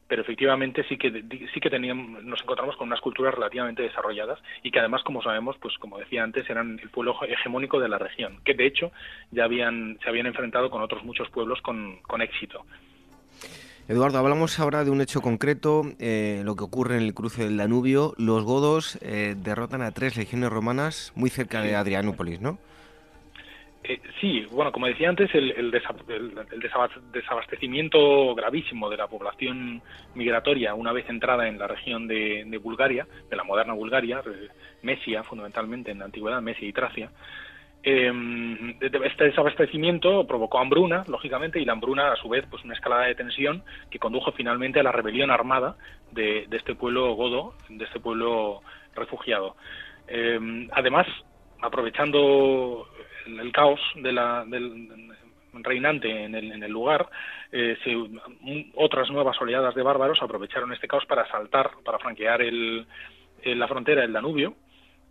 pero 0.09 0.23
efectivamente 0.23 0.85
sí 0.89 0.99
que 0.99 1.11
sí 1.53 1.61
que 1.61 1.71
teníamos, 1.71 2.23
nos 2.23 2.43
encontramos 2.43 2.77
con 2.77 2.89
unas 2.89 3.01
culturas 3.01 3.35
relativamente 3.35 3.83
desarrolladas 3.83 4.39
y 4.63 4.71
que 4.71 4.79
además 4.79 5.03
como 5.03 5.23
sabemos 5.23 5.57
pues 5.59 5.77
como 5.79 5.99
decía 5.99 6.23
antes 6.23 6.49
eran 6.51 6.79
el 6.81 6.91
pueblo 6.91 7.17
hegemónico 7.27 7.81
de 7.81 7.89
la 7.89 7.99
región 7.99 8.41
que 8.45 8.55
de 8.55 8.67
hecho 8.67 8.93
ya 9.31 9.45
habían 9.45 9.99
se 10.03 10.09
habían 10.09 10.27
enfrentado 10.27 10.71
con 10.71 10.83
otros 10.83 11.03
muchos 11.03 11.31
pueblos 11.31 11.63
con, 11.63 11.99
con 12.03 12.21
éxito 12.21 12.67
Eduardo, 13.89 14.19
hablamos 14.19 14.59
ahora 14.59 14.83
de 14.83 14.91
un 14.91 15.01
hecho 15.01 15.21
concreto, 15.21 15.85
eh, 16.01 16.43
lo 16.45 16.57
que 16.57 16.65
ocurre 16.65 16.97
en 16.97 17.05
el 17.05 17.15
cruce 17.15 17.45
del 17.45 17.57
Danubio. 17.57 18.15
Los 18.19 18.43
godos 18.43 18.99
eh, 19.01 19.37
derrotan 19.39 19.81
a 19.81 19.93
tres 19.93 20.17
legiones 20.17 20.51
romanas 20.51 21.13
muy 21.15 21.31
cerca 21.31 21.63
de 21.63 21.77
Adrianópolis, 21.77 22.41
¿no? 22.41 22.59
Eh, 23.85 24.01
sí, 24.21 24.45
bueno, 24.51 24.73
como 24.73 24.89
decía 24.89 25.09
antes, 25.09 25.33
el, 25.33 25.71
desabastecimiento 27.13 28.35
gravísimo 28.35 28.91
de 28.91 28.97
la 28.97 29.07
población 29.07 29.81
migratoria 30.17 30.75
una 30.75 30.91
vez 30.91 31.09
entrada 31.09 31.47
en 31.47 31.57
la 31.57 31.69
región 31.69 32.09
de, 32.09 32.61
Bulgaria, 32.61 33.07
de 33.31 33.37
la 33.37 33.45
moderna 33.45 33.75
Bulgaria, 33.75 34.21
Mesia 34.83 35.23
fundamentalmente 35.23 35.93
en 35.93 36.01
la 36.01 36.07
antigüedad, 36.07 36.43
Mesia 36.43 36.67
y 36.67 36.73
Tracia, 36.73 37.13
eh, 37.89 38.13
este 38.81 39.27
desabastecimiento 39.27 40.27
provocó 40.27 40.59
hambruna, 40.59 41.05
lógicamente, 41.07 41.61
y 41.61 41.65
la 41.65 41.75
hambruna, 41.75 42.11
a 42.11 42.17
su 42.17 42.29
vez, 42.29 42.45
pues 42.51 42.65
una 42.65 42.75
escalada 42.75 43.05
de 43.05 43.15
tensión 43.15 43.63
que 43.93 44.01
condujo 44.01 44.33
finalmente 44.33 44.81
a 44.81 44.83
la 44.83 44.91
rebelión 44.91 45.31
armada 45.31 45.77
de, 46.11 46.49
este 46.51 46.75
pueblo 46.75 47.15
godo, 47.15 47.55
de 47.69 47.85
este 47.85 48.01
pueblo 48.01 48.61
refugiado. 48.97 49.55
Em, 50.09 50.69
además, 50.73 51.07
aprovechando 51.63 52.89
el, 53.25 53.53
caos 53.53 53.81
de 53.95 54.13
la, 54.13 54.45
del 54.45 55.09
reinante 55.53 56.25
en 56.25 56.35
el, 56.35 56.73
lugar, 56.73 57.09
eh, 57.53 57.79
otras 58.75 59.09
nuevas 59.11 59.41
oleadas 59.41 59.77
de 59.77 59.83
bárbaros 59.85 60.21
aprovecharon 60.21 60.73
este 60.73 60.89
caos 60.89 61.07
para 61.07 61.25
saltar, 61.29 61.71
para 61.85 62.01
franquear 62.01 62.43
el, 62.43 62.85
la 63.45 63.69
frontera 63.69 64.03
del 64.03 64.13
Danubio 64.13 64.55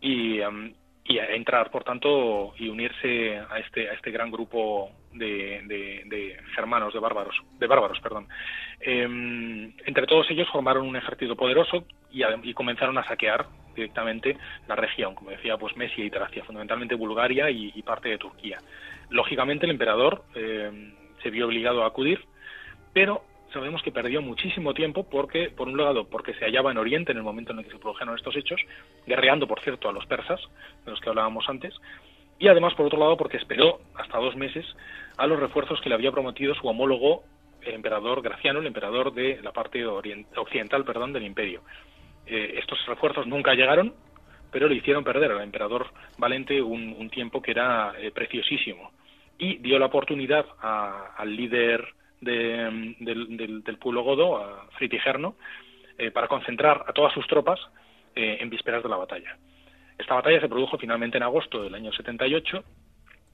y, 0.02 0.42
em, 0.42 0.74
y 1.08 1.20
a 1.20 1.36
entrar, 1.36 1.70
por 1.70 1.84
tanto, 1.84 2.54
y 2.58 2.68
unirse 2.68 3.38
a 3.38 3.60
este 3.60 3.90
a 3.90 3.94
este 3.94 4.10
gran 4.12 4.32
grupo 4.32 4.90
de, 5.14 5.62
de, 5.66 6.38
germanos, 6.56 6.94
de 6.94 7.00
bárbaros, 7.00 7.36
de 7.60 7.68
bárbaros, 7.68 8.00
perdón. 8.00 8.28
Em, 8.80 9.72
entre 9.86 10.08
todos 10.08 10.30
ellos 10.32 10.48
formaron 10.52 10.88
un 10.88 10.96
ejército 10.96 11.36
poderoso 11.36 11.86
y, 12.12 12.24
y, 12.44 12.54
comenzaron 12.54 12.98
a 12.98 13.08
saquear 13.08 13.46
directamente 13.76 14.38
la 14.68 14.76
región, 14.76 15.16
como 15.16 15.32
decía, 15.32 15.58
pues 15.58 15.78
Mesia 15.78 16.04
y 16.04 16.10
Tracia, 16.10 16.44
fundamentalmente 16.44 16.96
Bulgaria 16.96 17.50
y, 17.50 17.82
parte 17.84 18.10
de 18.10 18.18
Turquía. 18.18 18.58
Lógicamente, 19.10 19.66
el 19.66 19.72
emperador 19.72 20.24
em, 20.34 20.94
se 21.22 21.30
vio 21.30 21.46
obligado 21.46 21.84
a 21.84 21.88
acudir, 21.88 22.26
pero 22.94 23.24
sabemos 23.56 23.82
que 23.82 23.92
perdió 23.92 24.22
muchísimo 24.22 24.74
tiempo 24.74 25.08
porque, 25.10 25.50
por 25.50 25.70
un 25.70 25.78
lado, 25.78 26.08
porque 26.10 26.34
se 26.34 26.44
hallaba 26.44 26.72
en 26.72 26.78
Oriente 26.78 27.14
en 27.14 27.18
el 27.18 27.24
momento 27.24 27.54
en 27.54 27.60
el 27.60 27.66
que 27.66 27.72
se 27.72 27.80
produjeron 27.80 28.16
estos 28.16 28.36
hechos, 28.36 28.60
guerreando, 29.08 29.48
por 29.48 29.62
cierto, 29.62 29.88
a 29.88 29.94
los 29.94 30.06
persas, 30.06 30.42
de 30.84 30.92
los 30.92 31.00
que 31.00 31.08
hablábamos 31.08 31.46
antes, 31.48 31.74
y 32.38 32.50
además, 32.50 32.74
por 32.74 32.86
otro 32.86 33.00
lado, 33.00 33.16
porque 33.16 33.38
esperó 33.38 33.80
hasta 33.96 34.18
dos 34.18 34.36
meses 34.36 34.66
a 35.18 35.26
los 35.26 35.40
refuerzos 35.40 35.80
que 35.80 35.88
le 35.88 35.96
había 35.96 36.12
prometido 36.12 36.54
su 36.54 36.68
homólogo, 36.68 37.24
el 37.62 37.76
emperador 37.76 38.22
Graciano, 38.22 38.60
el 38.60 38.68
emperador 38.68 39.14
de 39.14 39.40
la 39.42 39.54
parte 39.54 39.86
occidental 39.86 40.84
perdón, 40.84 41.14
del 41.14 41.24
imperio. 41.24 41.62
Eh, 42.28 42.56
estos 42.58 42.86
refuerzos 42.88 43.26
nunca 43.26 43.54
llegaron, 43.54 43.94
pero 44.52 44.68
le 44.68 44.76
hicieron 44.76 45.06
perder 45.06 45.32
al 45.32 45.42
emperador 45.42 45.88
Valente 46.18 46.62
un, 46.62 47.10
tiempo 47.10 47.42
que 47.42 47.52
era 47.52 47.94
eh, 47.98 48.12
preciosísimo 48.12 48.92
y 49.38 49.58
dio 49.58 49.80
la 49.80 49.86
oportunidad 49.88 50.46
al 50.62 51.36
líder 51.36 51.86
del, 52.22 53.78
pueblo 53.80 54.04
godo, 54.04 54.38
a 54.38 54.68
Fritigerno, 54.78 55.36
eh, 55.98 56.12
para 56.12 56.28
concentrar 56.28 56.84
a 56.88 56.94
todas 56.94 57.14
sus 57.14 57.26
tropas 57.28 57.60
eh, 58.16 58.38
en 58.40 58.50
vísperas 58.50 58.84
de 58.84 58.90
la 58.90 58.98
batalla. 58.98 59.38
Esta 59.98 60.16
batalla 60.16 60.42
se 60.42 60.50
produjo 60.50 60.78
finalmente 60.78 61.18
en 61.18 61.24
agosto 61.24 61.64
del 61.64 61.74
año 61.74 61.92
78, 61.92 62.64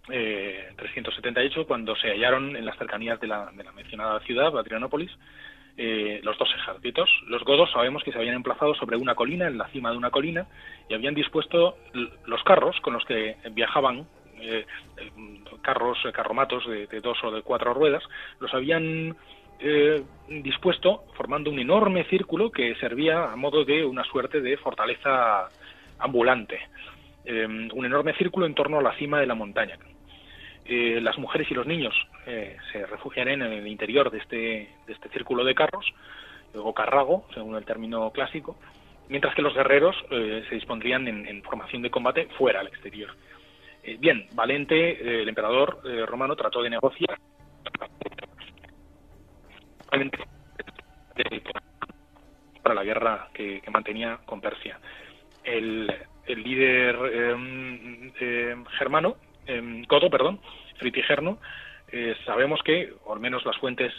378, 0.06 1.62
eh, 1.62 1.66
cuando 1.66 1.96
se 1.96 2.10
hallaron 2.10 2.56
en 2.56 2.66
las 2.66 2.78
cercanías 2.78 3.20
de 3.20 3.28
la, 3.28 3.52
mencionada 3.76 4.20
ciudad, 4.22 4.56
Adrianópolis, 4.58 5.12
los 5.78 6.38
dos 6.38 6.54
ejércitos. 6.54 7.10
Los 7.28 7.44
godos 7.44 7.72
sabemos 7.72 8.04
que 8.04 8.12
se 8.12 8.20
habían 8.20 8.36
emplazado 8.36 8.76
sobre 8.76 8.98
una 8.98 9.16
colina, 9.16 9.48
en 9.48 9.58
la 9.58 9.68
cima 9.70 9.90
de 9.90 9.98
una 9.98 10.12
colina, 10.12 10.46
y 10.88 10.94
habían 10.94 11.16
dispuesto 11.16 11.78
los 12.26 12.44
carros 12.44 12.80
con 12.82 12.94
los 12.94 13.06
que 13.06 13.38
viajaban 13.54 14.06
eh, 14.42 14.66
carros, 15.62 15.98
eh, 16.06 16.12
carromatos 16.12 16.68
de, 16.68 17.02
dos 17.02 17.18
o 17.24 17.32
de 17.32 17.42
cuatro 17.42 17.74
ruedas, 17.74 18.04
los 18.40 18.54
habían 18.54 19.16
eh, 19.60 20.04
dispuesto 20.28 21.04
formando 21.16 21.50
un 21.50 21.60
enorme 21.60 22.04
círculo 22.06 22.52
que 22.52 22.76
servía 22.76 23.32
a 23.32 23.36
modo 23.36 23.64
de 23.64 23.86
una 23.86 24.04
suerte 24.04 24.42
de 24.42 24.58
fortaleza 24.58 25.50
ambulante. 26.00 26.60
un 27.26 27.86
enorme 27.86 28.14
círculo 28.16 28.48
en 28.48 28.56
torno 28.56 28.80
a 28.80 28.82
la 28.82 28.96
cima 28.98 29.20
de 29.20 29.28
la 29.28 29.36
montaña. 29.36 29.78
las 30.68 31.18
mujeres 31.20 31.48
y 31.52 31.54
los 31.54 31.68
niños 31.68 31.94
se 32.72 32.86
refugiarían 32.88 33.44
en 33.44 33.54
el 33.54 33.68
interior 33.68 34.10
de 34.10 34.18
este, 34.18 34.70
de 34.88 34.94
este 34.94 35.10
círculo 35.10 35.44
de 35.44 35.54
carros, 35.54 35.86
o 36.56 36.74
carrago, 36.74 37.26
según 37.34 37.56
el 37.56 37.66
término 37.66 38.10
clásico, 38.10 38.58
mientras 39.10 39.36
que 39.36 39.44
los 39.44 39.54
guerreros 39.54 39.96
se 40.10 40.56
dispondrían 40.56 41.08
en, 41.08 41.44
formación 41.44 41.84
de 41.84 41.92
combate 41.92 42.28
fuera, 42.38 42.62
al 42.62 42.68
exterior. 42.68 43.12
Eh, 43.84 43.98
bien, 44.00 44.28
Valente, 44.34 44.92
eh, 44.92 45.22
el 45.24 45.30
emperador 45.30 45.82
eh, 45.86 46.06
romano, 46.06 46.36
trató 46.36 46.62
de 46.62 46.70
negociar 46.70 47.18
para 52.62 52.76
la 52.76 52.84
guerra 52.84 53.30
que, 53.34 53.62
mantenía 53.72 54.20
con 54.26 54.40
Persia. 54.40 54.80
El, 55.44 55.92
líder 56.28 56.96
em, 57.14 58.12
em, 58.20 58.66
germano, 58.78 59.18
em, 59.46 59.84
Godo, 59.86 60.10
perdón, 60.10 60.40
Fritigerno, 60.78 61.40
sabemos 62.26 62.62
que, 62.64 62.94
o 63.04 63.14
al 63.14 63.20
menos 63.20 63.46
las 63.46 63.58
fuentes 63.58 63.92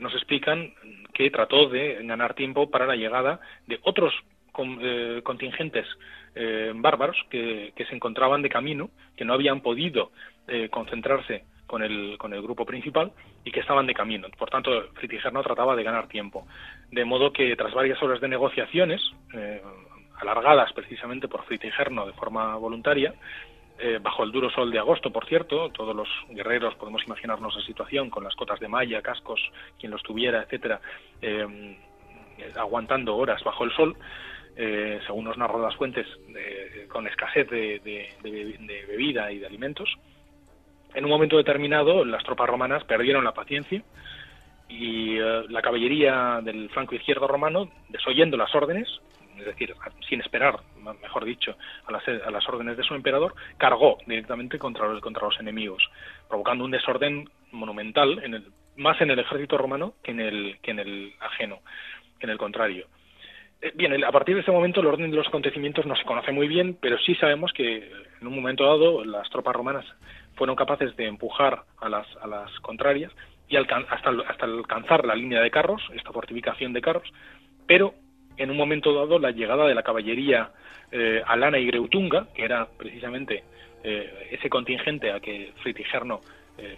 nos 0.00 0.12
explican 0.14 0.74
que 1.14 1.30
trató 1.30 1.68
de 1.70 2.04
ganar 2.04 2.34
tiempo 2.34 2.70
para 2.70 2.86
la 2.86 2.96
llegada 2.96 3.40
de 3.66 3.80
otros 3.84 4.12
contingentes 5.22 5.86
eh, 6.34 6.72
bárbaros 6.74 7.16
que, 7.28 7.72
se 7.76 7.94
encontraban 7.94 8.40
de 8.40 8.48
camino, 8.48 8.90
que 9.16 9.24
no 9.24 9.34
habían 9.34 9.60
podido 9.60 10.12
eh, 10.48 10.68
concentrarse 10.70 11.44
con 11.66 11.82
el, 11.82 12.16
con 12.18 12.32
el 12.32 12.40
grupo 12.40 12.64
principal 12.64 13.12
y 13.44 13.50
que 13.50 13.60
estaban 13.60 13.86
de 13.86 13.94
camino. 13.94 14.28
Por 14.38 14.48
tanto, 14.48 14.70
Fritigerno 14.94 15.42
trataba 15.42 15.76
de 15.76 15.82
ganar 15.82 16.08
tiempo. 16.08 16.46
De 16.90 17.04
modo 17.04 17.32
que 17.32 17.54
tras 17.56 17.74
varias 17.74 18.02
horas 18.02 18.20
de 18.20 18.28
negociaciones, 18.28 19.02
eh, 19.34 19.62
alargadas 20.20 20.72
precisamente 20.72 21.28
por 21.28 21.44
Fritigerno 21.44 22.06
de 22.06 22.12
forma 22.14 22.56
voluntaria, 22.56 23.14
bajo 24.00 24.22
el 24.22 24.30
duro 24.30 24.48
sol 24.48 24.70
de 24.70 24.78
agosto, 24.78 25.10
por 25.10 25.26
cierto, 25.26 25.70
todos 25.70 25.96
los 25.96 26.08
guerreros 26.28 26.72
podemos 26.76 27.02
imaginarnos 27.04 27.56
la 27.56 27.62
situación 27.62 28.10
con 28.10 28.22
las 28.22 28.36
cotas 28.36 28.60
de 28.60 28.68
malla, 28.68 29.02
cascos, 29.02 29.40
quien 29.76 29.90
los 29.90 30.00
tuviera, 30.04 30.42
etcétera, 30.42 30.80
aguantando 32.54 33.16
horas 33.16 33.42
bajo 33.42 33.64
el 33.64 33.72
sol, 33.72 33.96
eh, 34.56 35.00
según 35.06 35.24
nos 35.24 35.38
narran 35.38 35.62
las 35.62 35.76
fuentes, 35.76 36.06
con 36.88 37.06
escasez 37.06 37.48
de, 37.48 38.08
bebida 38.86 39.32
y 39.32 39.38
de 39.38 39.46
alimentos. 39.46 39.88
En 40.94 41.04
un 41.04 41.10
momento 41.10 41.36
determinado, 41.36 42.04
las 42.04 42.22
tropas 42.22 42.48
romanas 42.48 42.84
perdieron 42.84 43.24
la 43.24 43.32
paciencia 43.32 43.82
y 44.68 45.16
eh, 45.18 45.44
la 45.48 45.62
caballería 45.62 46.40
del 46.42 46.68
flanco 46.70 46.94
izquierdo 46.94 47.26
romano, 47.26 47.70
desoyendo 47.88 48.36
las 48.36 48.54
órdenes, 48.54 48.88
es 49.38 49.46
decir, 49.46 49.74
sin 50.08 50.20
esperar, 50.20 50.60
mejor 51.00 51.24
dicho, 51.24 51.56
a 51.86 51.92
las, 52.30 52.48
órdenes 52.48 52.76
de 52.76 52.82
su 52.82 52.94
emperador, 52.94 53.34
cargó 53.56 53.98
directamente 54.06 54.58
contra, 54.58 55.00
contra 55.00 55.26
los 55.26 55.40
enemigos, 55.40 55.82
provocando 56.28 56.64
un 56.64 56.70
desorden 56.70 57.28
monumental, 57.50 58.22
en 58.22 58.34
el, 58.34 58.46
más 58.76 59.00
en 59.00 59.10
el 59.10 59.18
ejército 59.18 59.58
romano 59.58 59.94
que 60.02 60.10
en 60.12 60.20
el, 60.20 60.58
que 60.62 60.70
en 60.70 60.78
el 60.78 61.14
ajeno, 61.20 61.60
que 62.18 62.26
en 62.26 62.30
el 62.30 62.38
contrario. 62.38 62.86
Eh, 63.62 63.72
bien, 63.76 64.04
a 64.04 64.10
partir 64.10 64.34
de 64.34 64.40
ese 64.40 64.50
momento 64.50 64.80
el 64.80 64.86
orden 64.88 65.10
de 65.10 65.16
los 65.16 65.28
acontecimientos 65.28 65.86
no 65.86 65.94
se 65.94 66.04
conoce 66.04 66.32
muy 66.32 66.48
bien, 66.48 66.76
pero 66.80 66.98
sí 66.98 67.14
sabemos 67.14 67.52
que 67.52 67.90
en 68.20 68.26
un 68.26 68.34
momento 68.34 68.64
dado 68.64 69.04
las 69.04 69.30
tropas 69.30 69.54
romanas 69.54 69.86
fueron 70.34 70.56
capaces 70.56 70.96
de 70.96 71.06
empujar 71.06 71.62
a 71.80 71.88
las, 71.88 72.06
a 72.20 72.26
las 72.26 72.50
contrarias 72.60 73.12
y 73.48 73.56
hasta, 73.56 73.76
hasta 73.76 74.46
alcanzar 74.46 75.06
la 75.06 75.14
línea 75.14 75.40
de 75.40 75.50
carros, 75.50 75.80
esta 75.94 76.10
fortificación 76.10 76.72
de 76.72 76.80
carros, 76.80 77.08
pero 77.66 77.94
en 78.36 78.50
un 78.50 78.56
momento 78.56 78.92
dado 78.92 79.20
la 79.20 79.30
llegada 79.30 79.66
de 79.66 79.74
la 79.74 79.84
caballería 79.84 80.50
eh, 80.90 81.22
alana 81.24 81.58
y 81.58 81.66
greutunga, 81.66 82.26
que 82.34 82.44
era 82.44 82.66
precisamente 82.66 83.44
eh, 83.84 84.28
ese 84.32 84.50
contingente 84.50 85.12
a 85.12 85.20
que 85.20 85.52
Fritigerno 85.62 86.20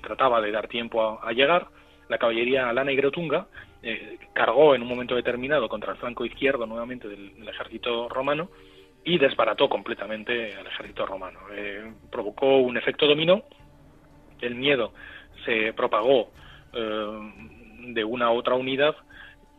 trataba 0.00 0.40
de 0.40 0.50
dar 0.50 0.66
tiempo 0.68 1.20
a 1.22 1.32
llegar, 1.32 1.66
la 2.08 2.16
caballería 2.16 2.70
alana 2.70 2.92
y 2.92 2.96
greutunga 2.96 3.46
eh, 3.86 4.18
cargó 4.32 4.74
en 4.74 4.80
un 4.80 4.88
momento 4.88 5.14
determinado 5.14 5.68
contra 5.68 5.92
el 5.92 5.98
flanco 5.98 6.24
izquierdo 6.24 6.64
nuevamente 6.64 7.06
del, 7.06 7.46
ejército 7.46 8.08
romano 8.08 8.48
y 9.04 9.18
desbarató 9.18 9.68
completamente 9.68 10.56
al 10.56 10.66
ejército 10.66 11.04
romano. 11.04 11.40
Eh, 11.52 11.92
provocó 12.10 12.56
un 12.60 12.78
efecto 12.78 13.06
dominó, 13.06 13.42
el 14.40 14.54
miedo 14.54 14.94
se 15.44 15.74
propagó 15.74 16.32
eh, 16.72 17.32
de 17.88 18.04
una 18.04 18.26
a 18.26 18.30
otra 18.30 18.54
unidad 18.54 18.96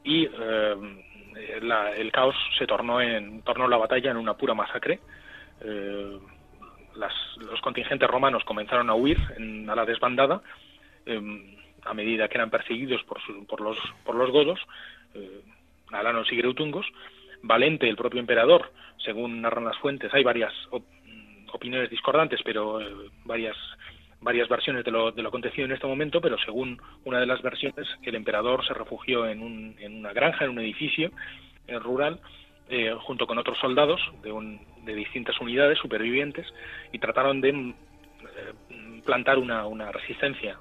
y 0.03 0.25
el 0.25 2.11
caos 2.11 2.35
se 2.57 2.65
tornó 2.65 3.01
en 3.01 3.43
tornó 3.43 3.67
la 3.67 3.77
batalla 3.77 4.09
en 4.09 4.17
una 4.17 4.33
pura 4.35 4.55
masacre. 4.55 5.01
los 6.95 7.61
contingentes 7.61 8.09
romanos 8.09 8.43
comenzaron 8.43 8.89
a 8.89 8.95
huir 8.95 9.19
a 9.69 9.75
la 9.75 9.85
desbandada 9.85 10.41
a 11.85 11.93
medida 11.93 12.27
que 12.27 12.37
eran 12.37 12.49
perseguidos 12.49 13.03
por, 13.03 13.19
por, 13.47 13.61
los, 13.61 13.77
por 14.03 14.15
los 14.15 14.31
godos, 14.31 14.59
alanos 15.91 16.31
y 16.31 16.35
greutungos. 16.37 16.85
Valente, 17.41 17.87
el 17.87 17.95
propio 17.95 18.19
emperador, 18.19 18.71
según 18.97 19.41
narran 19.41 19.65
las 19.65 19.77
fuentes, 19.77 20.13
hay 20.13 20.23
varias 20.23 20.53
opiniones 21.51 21.89
discordantes, 21.89 22.41
pero 22.43 22.79
varias 23.23 23.55
varias 24.25 24.49
versiones 24.49 24.83
de 24.83 24.91
lo, 24.91 25.11
de 25.11 25.21
lo 25.21 25.29
acontecido 25.29 25.65
en 25.65 25.71
este 25.71 25.85
momento, 25.85 26.19
pero 26.19 26.37
según 26.39 26.81
una 27.03 27.19
de 27.19 27.27
las 27.27 27.43
versiones, 27.43 27.87
el 28.01 28.15
emperador 28.15 28.65
se 28.65 28.73
refugió 28.73 29.27
en, 29.27 29.41
un, 29.41 29.75
en 29.79 29.99
una 29.99 30.13
granja, 30.13 30.45
en 30.45 30.51
un 30.51 30.59
edificio 30.59 31.11
eh, 31.67 31.77
rural, 31.77 32.19
eh, 32.67 32.95
junto 33.01 33.27
con 33.27 33.37
otros 33.37 33.59
soldados 33.59 34.01
de, 34.23 34.31
un, 34.31 34.59
de, 34.83 34.95
distintas 34.95 35.39
unidades 35.39 35.77
supervivientes 35.77 36.47
y 36.91 36.97
trataron 36.97 37.39
de 37.39 37.49
eh, 37.49 37.73
plantar 39.05 39.37
una, 39.37 39.67
una 39.67 39.91
resistencia 39.91 40.57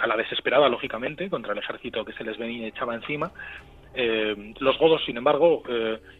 a 0.00 0.06
la 0.06 0.16
desesperada, 0.16 0.68
lógicamente, 0.68 1.28
contra 1.30 1.52
el 1.52 1.58
ejército 1.58 2.04
que 2.04 2.12
se 2.12 2.24
les 2.24 2.38
venía 2.38 2.66
echaba 2.66 2.94
encima. 2.94 3.30
los 4.60 4.78
godos, 4.78 5.02
sin 5.04 5.16
embargo, 5.16 5.62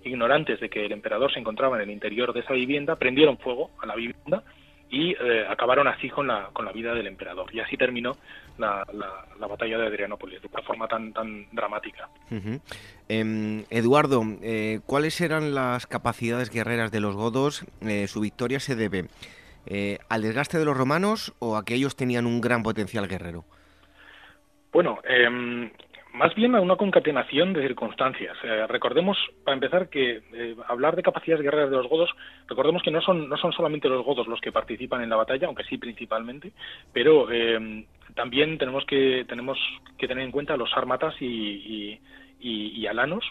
ignorantes 0.04 0.60
de 0.60 0.68
que 0.68 0.86
el 0.86 0.92
emperador 0.92 1.32
se 1.32 1.40
encontraba 1.40 1.76
en 1.76 1.82
el 1.82 1.90
interior 1.90 2.32
de 2.32 2.40
esa 2.40 2.54
vivienda, 2.54 2.96
prendieron 2.96 3.38
fuego 3.38 3.70
a 3.82 3.86
la 3.86 3.94
vivienda 3.94 4.42
y 4.90 5.12
eh, 5.12 5.44
acabaron 5.48 5.88
así 5.88 6.08
con 6.08 6.26
la, 6.26 6.50
con 6.52 6.64
la 6.64 6.72
vida 6.72 6.94
del 6.94 7.06
emperador. 7.06 7.52
Y 7.52 7.60
así 7.60 7.76
terminó 7.76 8.12
la, 8.58 8.86
la, 8.92 9.46
batalla 9.46 9.78
de 9.78 9.86
Adrianópolis, 9.86 10.40
de 10.40 10.48
una 10.52 10.62
forma 10.62 10.86
tan, 10.86 11.12
tan 11.12 11.46
dramática. 11.52 12.08
Em, 13.08 13.64
Eduardo, 13.70 14.22
eh, 14.42 14.80
¿cuáles 14.86 15.20
eran 15.20 15.54
las 15.54 15.86
capacidades 15.86 16.50
guerreras 16.50 16.92
de 16.92 17.00
los 17.00 17.16
godos? 17.16 17.64
Eh, 17.82 18.06
¿Su 18.06 18.20
victoria 18.20 18.60
se 18.60 18.76
debe 18.76 19.06
al 20.08 20.22
desgaste 20.22 20.58
de 20.58 20.64
los 20.64 20.76
romanos 20.76 21.34
o 21.38 21.56
a 21.56 21.64
que 21.64 21.74
ellos 21.74 21.96
tenían 21.96 22.26
un 22.26 22.40
gran 22.40 22.62
potencial 22.62 23.08
guerrero? 23.08 23.44
Bueno, 24.72 24.98
eh, 25.08 25.70
más 26.16 26.34
bien 26.34 26.54
a 26.54 26.60
una 26.62 26.76
concatenación 26.76 27.52
de 27.52 27.60
circunstancias. 27.60 28.36
Eh, 28.42 28.66
recordemos, 28.68 29.18
para 29.44 29.54
empezar, 29.54 29.90
que 29.90 30.22
eh, 30.32 30.56
hablar 30.66 30.96
de 30.96 31.02
capacidades 31.02 31.44
guerreras 31.44 31.68
de 31.70 31.76
los 31.76 31.88
godos, 31.88 32.10
recordemos 32.48 32.82
que 32.82 32.90
no 32.90 33.02
son, 33.02 33.28
no 33.28 33.36
son 33.36 33.52
solamente 33.52 33.88
los 33.88 34.02
godos 34.02 34.26
los 34.26 34.40
que 34.40 34.50
participan 34.50 35.02
en 35.02 35.10
la 35.10 35.16
batalla, 35.16 35.46
aunque 35.46 35.64
sí 35.64 35.76
principalmente, 35.76 36.52
pero 36.90 37.30
eh, 37.30 37.84
también 38.14 38.56
tenemos 38.56 38.86
que, 38.86 39.26
tenemos 39.28 39.58
que 39.98 40.08
tener 40.08 40.24
en 40.24 40.30
cuenta 40.30 40.56
los 40.56 40.74
armatas 40.74 41.14
y, 41.20 42.00
y, 42.40 42.86
alanos, 42.86 43.24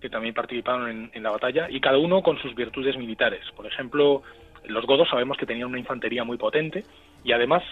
que 0.00 0.08
también 0.08 0.32
participaron 0.32 1.10
en, 1.12 1.22
la 1.22 1.30
batalla, 1.30 1.68
y 1.68 1.78
cada 1.80 1.98
uno 1.98 2.22
con 2.22 2.38
sus 2.38 2.54
virtudes 2.54 2.96
militares. 2.96 3.44
Por 3.54 3.66
ejemplo, 3.66 4.22
los 4.66 4.86
godos 4.86 5.08
sabemos 5.08 5.36
que 5.36 5.46
tenían 5.46 5.68
una 5.68 5.78
infantería 5.78 6.24
muy 6.24 6.36
potente 6.36 6.84
y 7.22 7.32
además 7.32 7.62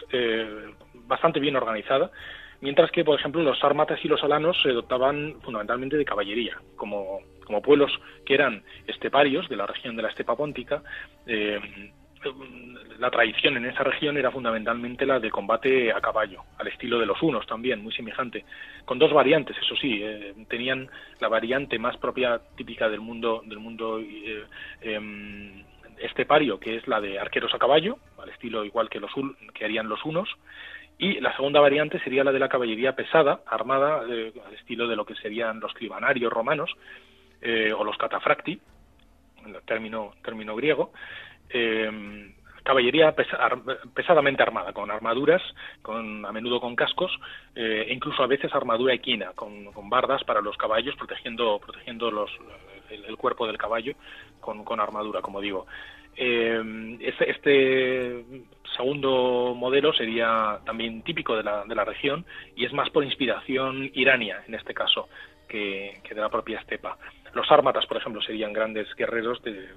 bastante 1.07 1.41
bien 1.41 1.57
organizada, 1.57 2.11
mientras 2.63 2.91
que, 2.91 3.05
por 3.05 3.19
ejemplo, 3.19 3.43
los 3.43 3.59
sármatas 3.59 4.03
y 4.03 4.09
los 4.09 4.23
alanos 4.25 4.61
se 4.63 4.71
dotaban 4.71 5.35
fundamentalmente 5.43 5.97
de 5.97 6.05
caballería, 6.05 6.57
como, 6.77 7.21
como 7.45 7.61
pueblos 7.61 7.93
que 8.25 8.35
eran 8.35 8.63
esteparios 8.87 9.49
de 9.49 9.57
la 9.57 9.67
región 9.67 9.95
de 9.97 10.03
la 10.03 10.09
estepa 10.09 10.35
póntica. 10.37 10.83
Eh, 11.27 11.61
la 13.01 13.11
tradición 13.11 13.57
en 13.57 13.67
esa 13.67 13.83
región 13.83 14.17
era 14.17 14.31
fundamentalmente 14.31 15.05
la 15.05 15.19
de 15.19 15.29
combate 15.29 15.93
a 15.93 16.01
caballo, 16.01 16.45
al 16.57 16.69
estilo 16.69 17.01
de 17.01 17.07
los 17.07 17.21
unos 17.21 17.45
también, 17.47 17.83
muy 17.83 17.93
semejante, 17.93 18.45
con 18.85 19.01
dos 19.01 19.13
variantes, 19.13 19.57
eso 19.59 19.75
sí, 19.75 20.01
eh, 20.05 20.33
tenían 20.49 20.89
la 21.21 21.27
variante 21.27 21.81
más 21.81 21.97
propia 21.97 22.41
típica 22.57 22.89
del 22.89 23.01
mundo 23.01 23.43
del 23.45 23.59
mundo 23.59 23.99
eh, 23.99 24.45
em, 24.83 25.65
estepario, 26.03 26.59
que 26.59 26.77
es 26.77 26.87
la 26.89 27.01
de 27.01 27.19
arqueros 27.19 27.55
a 27.55 27.59
caballo, 27.59 27.99
al 28.19 28.29
estilo 28.29 28.65
igual 28.65 28.89
que 28.89 29.01
los 29.01 29.11
que 29.55 29.65
harían 29.65 29.89
los 29.89 30.05
unos, 30.05 30.29
y 30.99 31.21
la 31.21 31.35
segunda 31.35 31.61
variante 31.61 31.99
sería 32.01 32.25
la 32.25 32.33
de 32.33 32.39
la 32.39 32.49
caballería 32.49 32.95
pesada, 32.95 33.41
armada 33.47 34.05
eh, 34.09 34.33
al 34.47 34.55
estilo 34.55 34.87
de 34.87 34.97
lo 34.97 35.05
que 35.05 35.15
serían 35.17 35.61
los 35.61 35.73
clibanarios 35.75 36.33
romanos 36.33 36.71
eh, 37.41 37.73
o 37.73 37.83
los 37.83 37.97
catafracti, 37.97 38.61
término, 39.65 40.13
término 40.23 40.55
griego. 40.55 40.93
Eh, 41.51 42.33
caballería 42.63 43.13
pesadamente 43.95 44.43
armada, 44.45 44.73
con 44.73 44.91
armaduras, 44.93 45.43
con, 45.83 46.25
a 46.25 46.31
menudo 46.31 46.61
con 46.61 46.77
cascos, 46.77 47.11
e 47.57 47.93
incluso 47.93 48.23
a 48.23 48.29
veces 48.29 48.55
armadura 48.55 48.95
equina, 48.95 49.33
con, 49.35 49.73
con, 49.73 49.91
bardas 49.91 50.23
para 50.23 50.41
los 50.41 50.57
caballos, 50.57 50.95
protegiendo, 50.95 51.59
protegiendo 51.59 52.13
los, 52.13 52.31
el, 52.91 53.17
cuerpo 53.17 53.47
del 53.47 53.59
caballo 53.59 53.95
con, 54.43 54.63
con 54.65 54.79
armadura, 54.81 55.23
como 55.23 55.41
digo. 55.41 55.67
Eh, 56.15 56.99
este, 57.01 57.31
este, 57.31 58.25
segundo 58.77 59.55
modelo 59.57 59.95
sería 59.95 60.59
también 60.67 61.01
típico 61.03 61.35
de 61.35 61.43
la, 61.43 61.65
de 61.65 61.75
la 61.75 61.87
región 61.87 62.27
y 62.55 62.67
es 62.67 62.73
más 62.75 62.91
por 62.91 63.03
inspiración 63.03 63.91
irania 63.95 64.43
en 64.47 64.55
este 64.55 64.75
caso 64.75 65.09
que, 65.49 66.01
que 66.05 66.15
de 66.15 66.21
la 66.21 66.29
propia 66.29 66.61
estepa. 66.61 66.99
Los 67.33 67.51
ármatas, 67.51 67.87
por 67.87 67.97
ejemplo, 67.97 68.21
serían 68.21 68.53
grandes 68.53 68.95
guerreros 68.95 69.43
de, 69.43 69.71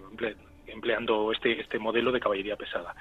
empleando 0.67 1.31
este, 1.31 1.59
este 1.59 1.79
modelo 1.79 2.11
de 2.11 2.19
caballería 2.19 2.55
pesada. 2.55 2.95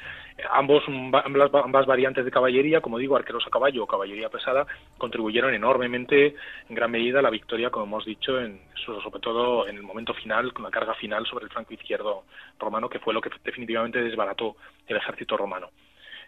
Ambos, 0.50 0.82
ambas, 0.88 1.86
variantes 1.86 2.24
de 2.24 2.30
caballería, 2.30 2.80
como 2.80 2.98
digo, 2.98 3.16
arqueros 3.16 3.46
a 3.46 3.50
caballo 3.50 3.84
o 3.84 3.86
caballería 3.86 4.28
pesada, 4.28 4.66
contribuyeron 4.98 5.54
enormemente, 5.54 6.34
en 6.68 6.74
gran 6.74 6.90
medida, 6.90 7.18
a 7.18 7.22
la 7.22 7.30
victoria, 7.30 7.70
como 7.70 7.86
hemos 7.86 8.04
dicho, 8.04 8.40
en, 8.40 8.60
sobre 8.84 9.20
todo 9.20 9.66
en 9.68 9.76
el 9.76 9.82
momento 9.82 10.14
final, 10.14 10.52
con 10.52 10.64
la 10.64 10.70
carga 10.70 10.94
final 10.94 11.26
sobre 11.26 11.44
el 11.44 11.50
flanco 11.50 11.74
izquierdo 11.74 12.24
romano, 12.58 12.88
que 12.88 12.98
fue 12.98 13.14
lo 13.14 13.20
que 13.20 13.30
definitivamente 13.44 14.02
desbarató 14.02 14.56
el 14.86 14.96
ejército 14.96 15.36
romano. 15.36 15.70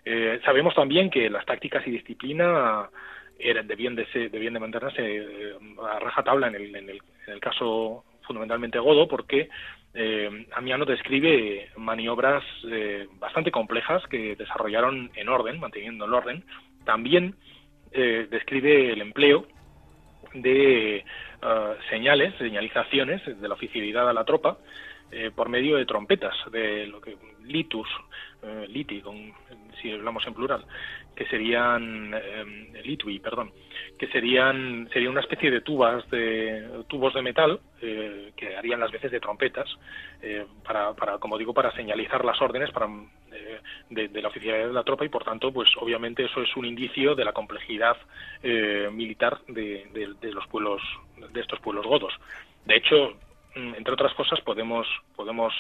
Eh, 0.05 0.41
sabemos 0.45 0.75
también 0.75 1.11
que 1.11 1.29
las 1.29 1.45
tácticas 1.45 1.87
y 1.87 1.91
disciplina 1.91 2.89
eran, 3.39 3.67
debían, 3.67 3.97
de 3.97 4.07
debían 4.31 4.55
de 4.55 4.61
mantenerse 4.61 5.03
eh, 5.03 5.57
a 5.83 5.99
rajatabla 5.99 6.49
en 6.49 6.55
el, 6.55 6.77
en, 6.77 6.89
el, 6.91 7.01
en 7.27 7.33
el 7.35 7.41
caso 7.41 8.05
fundamentalmente 8.27 8.79
Godo, 8.79 9.09
porque 9.09 9.49
eh, 9.95 10.47
Amiano 10.53 10.85
describe 10.85 11.71
maniobras 11.77 12.45
eh, 12.71 13.09
bastante 13.19 13.51
complejas 13.51 14.03
que 14.11 14.37
desarrollaron 14.37 15.11
en 15.15 15.29
orden, 15.29 15.59
manteniendo 15.59 16.05
el 16.05 16.15
orden. 16.15 16.45
También 16.85 17.35
eh, 17.93 18.27
describe 18.31 18.93
el 18.93 19.01
empleo 19.01 19.47
de 20.35 21.05
señales, 21.89 22.35
señalizaciones 22.39 23.23
de 23.25 23.49
la 23.49 23.55
oficialidad 23.55 24.09
a 24.09 24.13
la 24.13 24.25
tropa 24.25 24.59
por 25.35 25.49
medio 25.49 25.77
de 25.77 25.87
trompetas, 25.87 26.35
de 26.51 26.87
lo 26.87 27.01
que 27.01 27.17
litus, 27.45 27.89
liti, 28.69 29.03
si 29.81 29.93
hablamos 29.93 30.27
en 30.27 30.35
plural, 30.35 30.65
que 31.15 31.27
serían 31.27 32.15
litui, 32.85 33.21
perdón, 33.21 33.53
que 33.99 34.07
serían 34.09 34.89
sería 34.93 35.11
una 35.11 35.21
especie 35.21 35.51
de 35.51 35.61
tubas 35.61 36.09
de 36.11 36.85
tubos 36.89 37.15
de 37.15 37.23
metal 37.23 37.61
eh, 37.81 38.33
que 38.37 38.57
harían 38.57 38.81
las 38.81 38.91
veces 38.91 39.11
de 39.11 39.21
trompetas 39.21 39.67
eh, 40.23 40.47
para, 40.65 40.93
para, 40.95 41.19
como 41.19 41.39
digo 41.39 41.55
para 41.55 41.73
señalizar 41.73 42.25
las 42.25 42.41
órdenes 42.41 42.71
para 42.71 42.87
eh, 43.33 43.61
de, 43.91 44.23
la 44.23 44.29
oficialidad 44.29 44.69
de 44.69 44.73
la 44.73 44.85
tropa 44.85 45.05
y 45.05 45.09
por 45.09 45.25
tanto 45.25 45.53
pues 45.53 45.69
obviamente 45.81 46.25
eso 46.25 46.43
es 46.43 46.55
un 46.57 46.67
indicio 46.67 47.15
de 47.15 47.25
la 47.25 47.33
complejidad 47.33 47.97
militar 48.93 49.41
de, 49.49 49.89
de, 50.21 50.33
los 50.33 50.47
pueblos 50.47 50.81
de 51.33 51.41
estos 51.41 51.59
pueblos 51.61 51.87
godos. 51.87 52.13
De 52.65 52.77
hecho 52.77 53.17
entre 53.57 53.95
otras 53.95 54.15
cosas 54.15 54.41
podemos 54.43 54.87
podemos 55.17 55.53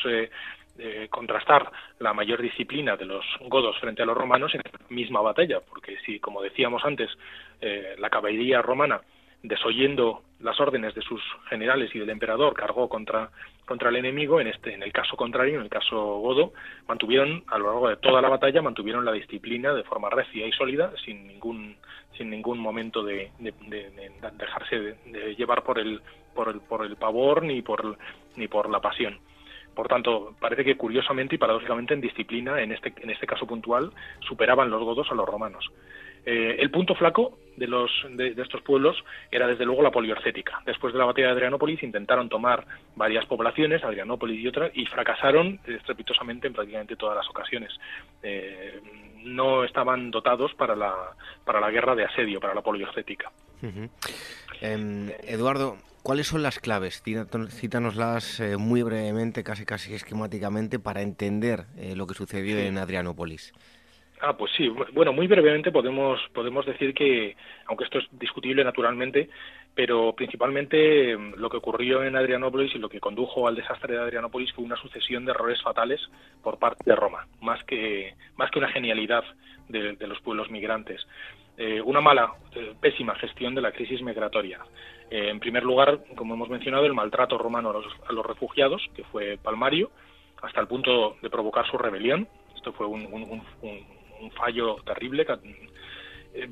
eh, 0.79 1.09
contrastar 1.09 1.71
la 2.01 2.13
mayor 2.13 2.43
disciplina 2.43 2.97
de 2.97 3.07
los 3.07 3.25
godos 3.49 3.79
frente 3.81 4.03
a 4.03 4.07
los 4.07 4.17
romanos 4.17 4.55
en 4.55 4.61
la 4.63 4.87
misma 4.91 5.23
batalla, 5.23 5.61
porque 5.61 5.97
si, 6.05 6.21
como 6.21 6.43
decíamos 6.43 6.85
antes, 6.85 7.11
eh, 7.63 7.97
la 7.99 8.11
caballería 8.11 8.61
romana, 8.61 9.01
desoyendo 9.43 10.23
las 10.41 10.61
órdenes 10.61 10.95
de 10.95 11.01
sus 11.01 11.23
generales 11.49 11.95
y 11.95 11.99
del 11.99 12.11
emperador, 12.11 12.53
cargó 12.53 12.91
contra, 12.91 13.31
contra 13.65 13.89
el 13.89 13.97
enemigo, 13.97 14.39
en, 14.39 14.49
este, 14.49 14.75
en 14.75 14.83
el 14.83 14.93
caso 14.93 15.17
contrario, 15.17 15.57
en 15.57 15.63
el 15.63 15.71
caso 15.71 16.19
godo, 16.19 16.53
mantuvieron, 16.87 17.43
a 17.47 17.57
lo 17.57 17.71
largo 17.71 17.89
de 17.89 17.97
toda 17.97 18.21
la 18.21 18.29
batalla, 18.29 18.61
mantuvieron 18.61 19.05
la 19.07 19.13
disciplina 19.13 19.73
de 19.73 19.85
forma 19.85 20.11
recia 20.11 20.47
y 20.47 20.53
sólida, 20.53 20.93
sin 21.05 21.27
ningún, 21.27 21.77
sin 22.17 22.31
ningún 22.31 22.59
momento 22.59 23.03
de, 23.03 23.31
dejarse 23.39 24.97
de, 25.05 25.35
llevar 25.37 25.63
por 25.63 25.79
el, 25.79 26.01
por 26.35 26.49
el, 26.49 26.61
por 26.61 26.85
el 26.85 26.97
pavor 26.97 27.43
ni 27.43 27.63
por, 27.63 27.99
ni 28.37 28.49
por 28.49 28.69
la 28.71 28.81
pasión. 28.81 29.19
Por 29.75 29.89
tanto, 29.89 30.35
parece 30.41 30.65
que 30.65 30.77
curiosamente 30.77 31.35
y 31.35 31.39
paradójicamente 31.39 31.93
en 31.93 32.01
disciplina, 32.01 32.61
en 32.63 32.73
este, 32.73 32.95
en 32.97 33.11
este 33.11 33.27
caso 33.27 33.47
puntual, 33.47 33.93
superaban 34.27 34.71
los 34.71 34.83
godos 34.83 35.11
a 35.11 35.15
los 35.15 35.29
romanos. 35.29 35.71
Eh, 36.27 36.57
el 36.59 36.73
punto 36.73 36.97
flaco 36.97 37.39
de, 37.57 37.69
los, 37.69 37.91
de, 38.11 38.35
estos 38.37 38.61
pueblos 38.63 38.97
era 39.31 39.47
desde 39.47 39.65
luego 39.65 39.81
la 39.81 39.93
poliorcética. 39.93 40.61
Después 40.67 40.93
de 40.93 40.99
la 40.99 41.05
batalla 41.05 41.29
de 41.29 41.35
Adrianópolis 41.35 41.83
intentaron 41.85 42.29
tomar 42.29 42.67
varias 42.97 43.25
poblaciones, 43.27 43.85
Adrianópolis 43.85 44.41
y 44.43 44.49
otras, 44.49 44.73
y 44.75 44.87
fracasaron 44.87 45.61
estrepitosamente 45.65 46.49
en 46.49 46.53
prácticamente 46.53 46.97
todas 46.97 47.17
las 47.17 47.29
ocasiones. 47.29 47.73
Eh, 48.25 48.81
no 49.23 49.63
estaban 49.65 50.11
dotados 50.11 50.53
para 50.55 50.75
la, 50.75 50.93
para 51.45 51.61
la 51.61 51.71
guerra 51.71 51.95
de 51.95 52.05
asedio, 52.05 52.41
para 52.41 52.55
la 52.55 52.63
poliorcética. 52.63 53.31
Em, 54.61 55.11
Eduardo, 55.23 55.77
¿Cuáles 56.07 56.29
son 56.29 56.45
las 56.45 56.61
claves? 56.61 57.03
Cítanoslas 57.51 58.39
eh, 58.39 58.57
muy 58.57 58.85
brevemente, 58.85 59.43
casi 59.43 59.65
casi 59.65 59.93
esquemáticamente, 59.93 60.79
para 60.79 61.03
entender 61.03 61.67
eh, 61.77 61.97
lo 61.97 62.07
que 62.07 62.15
sucedió 62.15 62.61
en 62.61 62.79
Adrianópolis. 62.79 63.53
Ah, 64.21 64.35
pues 64.37 64.51
sí. 64.57 64.69
Bueno, 64.93 65.13
muy 65.13 65.27
brevemente 65.27 65.71
podemos 65.71 66.21
podemos 66.33 66.65
decir 66.65 66.95
que, 66.95 67.37
aunque 67.67 67.85
esto 67.85 67.99
es 67.99 68.07
discutible 68.13 68.65
naturalmente, 68.65 69.29
pero 69.75 70.15
principalmente 70.15 71.11
em, 71.11 71.35
lo 71.37 71.51
que 71.51 71.59
ocurrió 71.59 72.03
en 72.03 72.17
Adrianópolis 72.17 72.75
y 72.75 72.79
lo 72.79 72.89
que 72.89 72.99
condujo 73.01 73.47
al 73.47 73.57
desastre 73.57 73.95
de 73.95 74.01
Adrianópolis 74.01 74.53
fue 74.55 74.65
una 74.65 74.77
sucesión 74.77 75.27
de 75.27 75.33
errores 75.33 75.63
fatales 75.63 76.01
por 76.43 76.59
parte 76.59 76.83
de 76.87 76.97
Roma, 76.97 77.27
más 77.43 77.63
que 77.65 78.15
más 78.37 78.51
que 78.51 78.59
una 78.59 78.69
genialidad 78.69 79.25
de, 79.69 80.07
los 80.07 80.21
pueblos 80.23 80.51
migrantes. 80.51 81.07
Eh, 81.59 81.83
una 81.83 82.01
mala, 82.01 82.33
eh, 82.55 82.75
pésima 82.81 83.15
gestión 83.17 83.55
de 83.55 83.61
la 83.61 83.73
crisis 83.73 84.01
migratoria. 84.03 84.61
Eh, 85.11 85.29
en 85.29 85.41
primer 85.41 85.63
lugar, 85.63 86.01
como 86.15 86.35
hemos 86.35 86.49
mencionado, 86.49 86.87
el 86.87 86.95
maltrato 86.95 87.37
romano 87.37 87.71
a 87.71 88.13
los, 88.13 88.27
refugiados, 88.27 88.83
que 88.95 89.05
fue 89.05 89.39
palmario, 89.43 89.91
hasta 90.43 90.61
el 90.61 90.69
punto 90.69 91.17
de 91.21 91.31
provocar 91.31 91.67
su 91.71 91.77
rebelión. 91.77 92.29
Esto 92.55 92.73
fue 92.73 92.87
un 92.87 93.07
un 93.13 93.96
fallo 94.33 94.77
terrible. 94.85 95.27
Eh, 96.35 96.49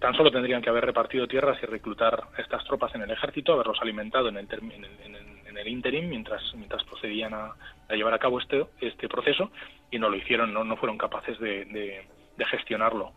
tan 0.00 0.14
solo 0.14 0.30
tendrían 0.30 0.62
que 0.62 0.70
haber 0.70 0.84
repartido 0.86 1.28
tierras 1.28 1.58
y 1.62 1.66
reclutar 1.66 2.22
estas 2.38 2.64
tropas 2.64 2.94
en 2.94 3.02
el 3.02 3.10
ejército, 3.10 3.52
haberlos 3.52 3.80
alimentado 3.82 4.28
en 4.28 4.38
el, 4.38 4.48
en 4.50 5.58
el, 5.58 5.68
interim 5.68 6.08
mientras, 6.08 6.42
mientras 6.54 6.82
procedían 6.84 7.34
a, 7.34 7.54
llevar 7.90 8.14
a 8.14 8.18
cabo 8.18 8.40
este, 8.40 8.64
este 8.80 9.08
proceso 9.08 9.50
y 9.90 9.98
no 9.98 10.08
lo 10.08 10.16
hicieron, 10.16 10.54
no, 10.54 10.64
no 10.64 10.76
fueron 10.76 10.96
capaces 10.96 11.38
de, 11.38 12.06
gestionarlo. 12.50 13.12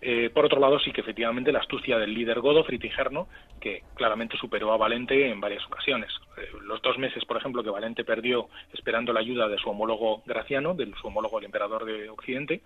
Eh, 0.00 0.30
por 0.32 0.44
otro 0.44 0.60
lado, 0.60 0.78
sí 0.78 0.92
que 0.92 1.00
efectivamente 1.00 1.50
la 1.50 1.58
astucia 1.58 1.98
del 1.98 2.14
líder 2.14 2.40
godo, 2.40 2.62
Fritigerno, 2.62 3.26
que 3.60 3.82
claramente 3.94 4.38
superó 4.38 4.72
a 4.72 4.76
Valente 4.76 5.28
en 5.28 5.40
varias 5.40 5.66
ocasiones. 5.66 6.10
Eh, 6.38 6.48
los 6.62 6.80
dos 6.80 6.96
meses, 6.96 7.24
por 7.24 7.36
ejemplo, 7.36 7.64
que 7.64 7.70
Valente 7.70 8.04
perdió 8.04 8.48
esperando 8.72 9.12
la 9.12 9.20
ayuda 9.20 9.48
de 9.48 9.58
su 9.58 9.68
homólogo 9.68 10.22
Graciano, 10.24 10.74
de 10.74 10.90
su 11.00 11.08
homólogo 11.08 11.40
el 11.40 11.46
emperador 11.46 11.84
de 11.84 12.08
Occidente, 12.08 12.62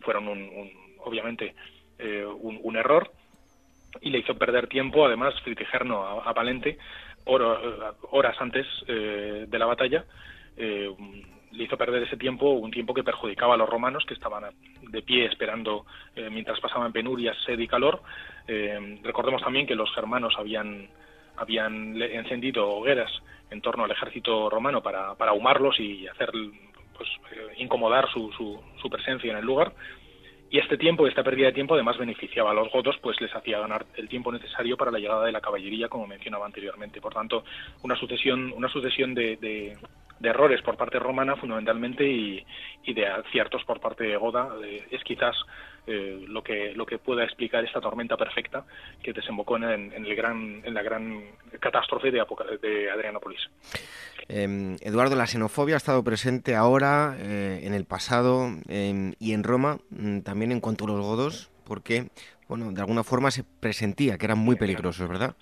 fueron 0.00 0.28
un, 0.28 0.70
obviamente 1.06 1.54
eh, 1.98 2.24
un, 2.26 2.76
error 2.76 3.10
y 4.00 4.10
le 4.10 4.18
hizo 4.18 4.36
perder 4.36 4.66
tiempo, 4.66 5.06
además, 5.06 5.34
Fritigerno 5.42 6.20
a, 6.20 6.32
Valente, 6.32 6.78
horas 7.24 8.36
antes 8.38 8.66
eh, 8.86 9.46
de 9.48 9.58
la 9.58 9.66
batalla, 9.66 10.04
eh, 10.56 10.90
le 11.52 11.64
hizo 11.64 11.78
perder 11.78 12.02
ese 12.02 12.18
tiempo, 12.18 12.50
un 12.50 12.70
tiempo 12.70 12.92
que 12.92 13.02
perjudicaba 13.02 13.54
a 13.54 13.56
los 13.56 13.68
romanos 13.68 14.04
que 14.06 14.12
estaban 14.12 14.44
de 14.82 15.02
pie 15.02 15.24
esperando 15.24 15.86
mientras 16.30 16.60
pasaban 16.60 16.92
penurias, 16.92 17.36
sed 17.46 17.58
y 17.58 17.66
calor. 17.66 18.02
recordemos 19.02 19.40
también 19.42 19.66
que 19.66 19.74
los 19.74 19.90
germanos 19.94 20.34
habían, 20.36 20.88
habían 21.36 22.00
encendido 22.02 22.68
hogueras 22.68 23.10
en 23.50 23.62
torno 23.62 23.84
al 23.84 23.90
ejército 23.90 24.50
romano 24.50 24.82
para, 24.82 25.14
para 25.14 25.30
ahumarlos 25.30 25.80
y 25.80 26.06
hacer 26.08 26.30
pues, 26.96 27.08
eh, 27.32 27.54
incomodar 27.58 28.08
su, 28.12 28.30
su, 28.32 28.90
presencia 28.90 29.30
en 29.30 29.38
el 29.38 29.44
lugar. 29.44 29.72
Y 30.48 30.58
este 30.58 30.78
tiempo, 30.78 31.06
esta 31.06 31.24
pérdida 31.24 31.46
de 31.46 31.52
tiempo, 31.52 31.74
además 31.74 31.98
beneficiaba 31.98 32.52
a 32.52 32.54
los 32.54 32.70
godos, 32.70 32.96
pues 33.02 33.20
les 33.20 33.34
hacía 33.34 33.58
ganar 33.58 33.84
el 33.96 34.08
tiempo 34.08 34.30
necesario 34.30 34.76
para 34.76 34.92
la 34.92 35.00
llegada 35.00 35.26
de 35.26 35.32
la 35.32 35.40
caballería, 35.40 35.88
como 35.88 36.06
mencionaba 36.06 36.46
anteriormente. 36.46 37.00
Por 37.00 37.12
tanto, 37.12 37.44
una 37.82 37.96
sucesión, 37.96 38.52
una 38.56 38.68
sucesión 38.68 39.12
de, 39.12 39.36
de, 39.36 39.76
errores 40.22 40.62
por 40.62 40.76
parte 40.76 41.00
romana, 41.00 41.34
fundamentalmente, 41.36 42.08
y, 42.08 42.46
y, 42.84 42.94
de 42.94 43.08
aciertos 43.08 43.64
por 43.64 43.80
parte 43.80 44.04
de 44.04 44.16
Goda, 44.16 44.50
es 44.90 45.02
quizás 45.02 45.34
eh, 45.86 46.24
lo 46.28 46.42
que 46.42 46.72
lo 46.74 46.84
que 46.84 46.98
pueda 46.98 47.24
explicar 47.24 47.64
esta 47.64 47.80
tormenta 47.80 48.16
perfecta 48.16 48.64
que 49.02 49.12
desembocó 49.12 49.56
en, 49.56 49.92
el 49.92 50.14
gran 50.16 50.62
en 50.64 50.74
la 50.74 50.82
gran 50.82 51.22
catástrofe 51.60 52.10
de, 52.10 52.24
de 52.60 52.90
Adrianopolis. 52.90 53.40
Em, 54.28 54.76
Eduardo, 54.80 55.14
la 55.14 55.26
xenofobia 55.26 55.76
ha 55.76 55.82
estado 55.82 56.02
presente 56.02 56.56
ahora, 56.56 57.16
eh, 57.20 57.60
en 57.62 57.74
el 57.74 57.84
pasado 57.84 58.48
em, 58.68 59.14
y 59.20 59.32
en 59.32 59.44
Roma, 59.44 59.78
mm, 59.90 60.20
también 60.20 60.50
en 60.50 60.60
cuanto 60.60 60.84
a 60.84 60.88
los 60.88 61.00
godos, 61.00 61.50
porque, 61.64 62.08
bueno, 62.48 62.72
de 62.72 62.80
alguna 62.80 63.04
forma 63.04 63.30
se 63.30 63.44
presentía 63.44 64.18
que 64.18 64.26
eran 64.26 64.38
muy 64.38 64.56
peligrosos, 64.56 65.08
¿verdad? 65.08 65.36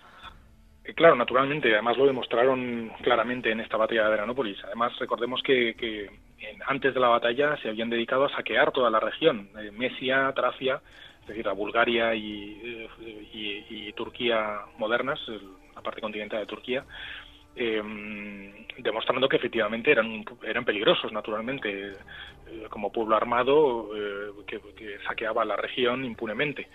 Eh, 0.84 0.94
claro, 0.94 1.16
naturalmente, 1.16 1.72
además 1.72 1.96
lo 1.96 2.06
demostraron 2.06 2.92
claramente 3.02 3.50
en 3.50 3.60
esta 3.60 3.76
batalla 3.76 4.02
de 4.02 4.08
Adrianópolis. 4.08 4.62
Además, 4.64 4.96
recordemos 4.98 5.42
que, 5.42 6.10
antes 6.66 6.92
de 6.92 7.00
la 7.00 7.08
batalla 7.08 7.56
se 7.62 7.68
habían 7.68 7.90
dedicado 7.90 8.24
a 8.24 8.36
saquear 8.36 8.70
toda 8.70 8.90
la 8.90 9.00
región, 9.00 9.48
eh, 9.58 9.70
Mesia, 9.70 10.32
Tracia, 10.34 10.80
es 11.22 11.28
decir, 11.28 11.46
la 11.46 11.52
Bulgaria 11.52 12.14
y, 12.14 12.86
y 13.32 13.92
Turquía 13.94 14.60
modernas, 14.76 15.18
la 15.74 15.80
parte 15.80 16.02
continental 16.02 16.40
de 16.40 16.46
Turquía, 16.46 16.84
eh, 17.56 17.82
demostrando 18.78 19.28
que 19.28 19.36
efectivamente 19.36 19.92
eran, 19.92 20.24
eran 20.42 20.64
peligrosos, 20.64 21.12
naturalmente, 21.12 21.92
eh, 21.92 22.66
como 22.68 22.90
pueblo 22.90 23.16
armado 23.16 23.90
eh, 23.96 24.32
que, 24.46 24.98
saqueaba 25.06 25.44
la 25.44 25.56
región 25.56 26.04
impunemente. 26.04 26.68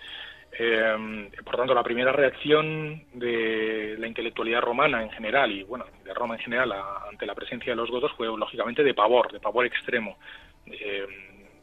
Eh, 0.51 1.29
por 1.43 1.55
tanto, 1.55 1.73
la 1.73 1.83
primera 1.83 2.11
reacción 2.11 3.03
de 3.13 3.95
la 3.97 4.07
intelectualidad 4.07 4.61
romana 4.61 5.01
en 5.03 5.11
general 5.11 5.51
y 5.51 5.63
bueno 5.63 5.85
de 6.03 6.13
Roma 6.13 6.35
en 6.35 6.41
general 6.41 6.73
ante 7.09 7.25
la 7.25 7.35
presencia 7.35 7.71
de 7.71 7.77
los 7.77 7.89
godos 7.89 8.11
fue 8.13 8.27
lógicamente 8.27 8.83
de 8.83 8.93
pavor, 8.93 9.31
de 9.31 9.39
pavor 9.39 9.65
extremo, 9.65 10.17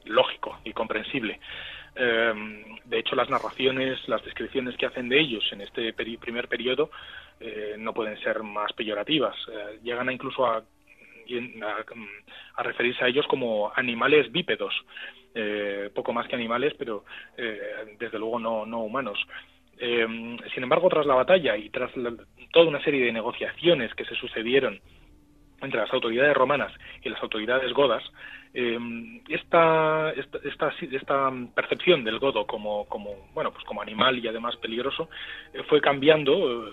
lógico 0.04 0.60
y 0.64 0.72
comprensible. 0.72 1.40
de 1.94 2.98
hecho, 2.98 3.16
las 3.16 3.28
narraciones, 3.28 4.08
las 4.08 4.24
descripciones 4.24 4.76
que 4.76 4.86
hacen 4.86 5.08
de 5.08 5.20
ellos 5.20 5.44
en 5.52 5.60
este 5.60 5.92
primer 5.92 6.48
periodo 6.48 6.90
eh, 7.38 7.74
no 7.78 7.92
pueden 7.92 8.18
ser 8.20 8.42
más 8.42 8.72
peyorativas. 8.72 9.36
Eh, 9.52 9.80
llegan 9.82 10.08
a 10.08 10.12
incluso 10.12 10.46
a, 10.46 10.62
referirse 12.58 13.04
a 13.04 13.08
ellos 13.08 13.26
como 13.26 13.72
animales 13.74 14.30
bípedos, 14.30 14.72
eh, 15.38 15.90
poco 15.94 16.12
más 16.12 16.26
que 16.28 16.34
animales, 16.34 16.74
pero 16.78 17.04
desde 17.98 18.18
luego 18.18 18.38
no, 18.38 18.64
no 18.64 18.82
humanos. 18.82 19.18
sin 19.78 20.62
embargo, 20.62 20.88
tras 20.88 21.06
la 21.06 21.14
batalla 21.14 21.56
y 21.56 21.68
tras 21.68 21.90
toda 22.52 22.66
una 22.66 22.82
serie 22.82 23.04
de 23.04 23.12
negociaciones 23.12 23.94
que 23.94 24.06
se 24.06 24.14
sucedieron 24.14 24.80
entre 25.60 25.80
las 25.80 25.92
autoridades 25.92 26.34
romanas 26.34 26.72
y 27.02 27.08
las 27.10 27.22
autoridades 27.22 27.72
godas, 27.72 28.02
esta, 29.28 30.12
esta, 30.12 30.72
esta, 30.80 31.32
percepción 31.54 32.04
del 32.04 32.18
godo 32.18 32.46
como, 32.46 32.86
como, 32.86 33.28
bueno, 33.34 33.52
pues 33.52 33.64
como 33.64 33.82
animal 33.82 34.18
y 34.18 34.28
además 34.28 34.56
peligroso 34.56 35.10
fue 35.68 35.82
cambiando 35.82 36.70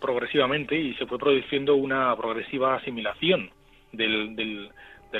progresivamente 0.00 0.76
y 0.76 0.94
se 0.94 1.06
fue 1.06 1.18
produciendo 1.18 1.76
una 1.76 2.16
progresiva 2.16 2.74
asimilación 2.74 3.50
del, 3.92 4.34
del, 4.34 4.70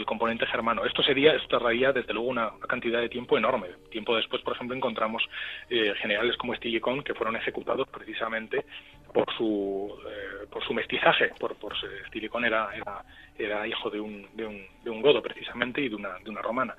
componente 0.07 0.47
germano. 0.47 0.85
Esto 0.85 1.03
sería, 1.03 1.35
esto 1.35 1.59
tardaría 1.59 1.93
desde 1.93 2.13
luego 2.13 2.29
una, 2.29 2.51
cantidad 2.69 3.01
de 3.01 3.09
tiempo 3.09 3.37
enorme. 3.37 3.69
Tiempo 3.91 4.17
después, 4.17 4.43
por 4.43 4.55
ejemplo, 4.55 4.77
encontramos 4.77 5.23
eh, 5.69 5.95
generales 6.01 6.37
como 6.37 6.55
Stilicón 6.55 7.03
que 7.03 7.15
fueron 7.15 7.37
ejecutados 7.37 7.89
precisamente 7.89 8.65
por 9.13 9.33
su 9.37 9.93
eh, 10.09 10.47
por 10.51 10.65
su 10.65 10.75
mestizaje. 10.75 11.33
Por, 11.39 11.57
por 11.57 11.75
Stilicón 12.09 12.45
era, 12.45 12.71
era, 12.75 13.05
era 13.39 13.67
hijo 13.67 13.91
de 13.91 14.01
un, 14.01 14.27
de 14.35 14.47
un, 14.47 14.67
de 14.83 14.91
un 14.91 15.03
godo 15.03 15.23
precisamente 15.23 15.81
y 15.81 15.89
de 15.89 15.97
una, 15.97 16.19
de 16.19 16.31
una 16.31 16.43
romana. 16.43 16.75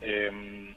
Eh, 0.00 0.74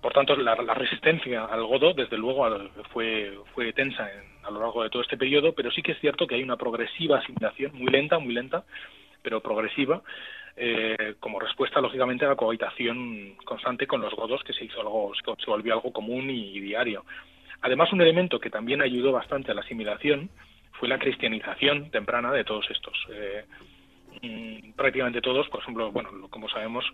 por 0.00 0.12
tanto, 0.12 0.36
la, 0.36 0.54
resistencia 0.54 1.44
al 1.46 1.64
godo, 1.64 1.92
desde 1.92 2.16
luego, 2.16 2.46
fue, 2.92 3.36
fue 3.52 3.72
tensa 3.72 4.08
a 4.44 4.50
lo 4.50 4.60
largo 4.60 4.84
de 4.84 4.90
todo 4.90 5.02
este 5.02 5.16
periodo, 5.16 5.52
pero 5.54 5.72
sí 5.72 5.82
que 5.82 5.92
es 5.92 6.00
cierto 6.00 6.26
que 6.26 6.36
hay 6.36 6.42
una 6.42 6.56
progresiva 6.56 7.18
asimilación, 7.18 7.72
muy 7.74 7.90
lenta, 7.90 8.18
muy 8.20 8.32
lenta, 8.32 8.64
pero 9.22 9.40
progresiva, 9.40 10.02
eh, 10.60 11.14
como 11.20 11.38
respuesta, 11.38 11.80
lógicamente, 11.80 12.24
a 12.24 12.28
la 12.28 12.36
cohabitación 12.36 13.36
constante 13.44 13.86
con 13.86 14.00
los 14.00 14.14
godos, 14.14 14.42
que 14.42 14.52
se 14.52 14.64
hizo 14.64 14.80
algo, 14.80 15.12
se 15.14 15.50
volvió 15.50 15.74
algo 15.74 15.92
común 15.92 16.28
y, 16.30 16.58
diario. 16.60 17.04
Además, 17.62 17.92
un 17.92 18.00
elemento 18.00 18.40
que 18.40 18.50
también 18.50 18.82
ayudó 18.82 19.12
bastante 19.12 19.52
a 19.52 19.54
la 19.54 19.60
asimilación 19.60 20.30
fue 20.72 20.88
la 20.88 20.98
cristianización 20.98 21.90
temprana 21.90 22.32
de 22.32 22.44
todos 22.44 22.68
estos. 22.70 22.96
Eh, 23.12 23.44
mm, 24.22 24.72
prácticamente 24.72 25.20
todos, 25.20 25.48
por 25.48 25.60
ejemplo, 25.60 25.92
bueno, 25.92 26.10
como 26.30 26.48
sabemos, 26.48 26.84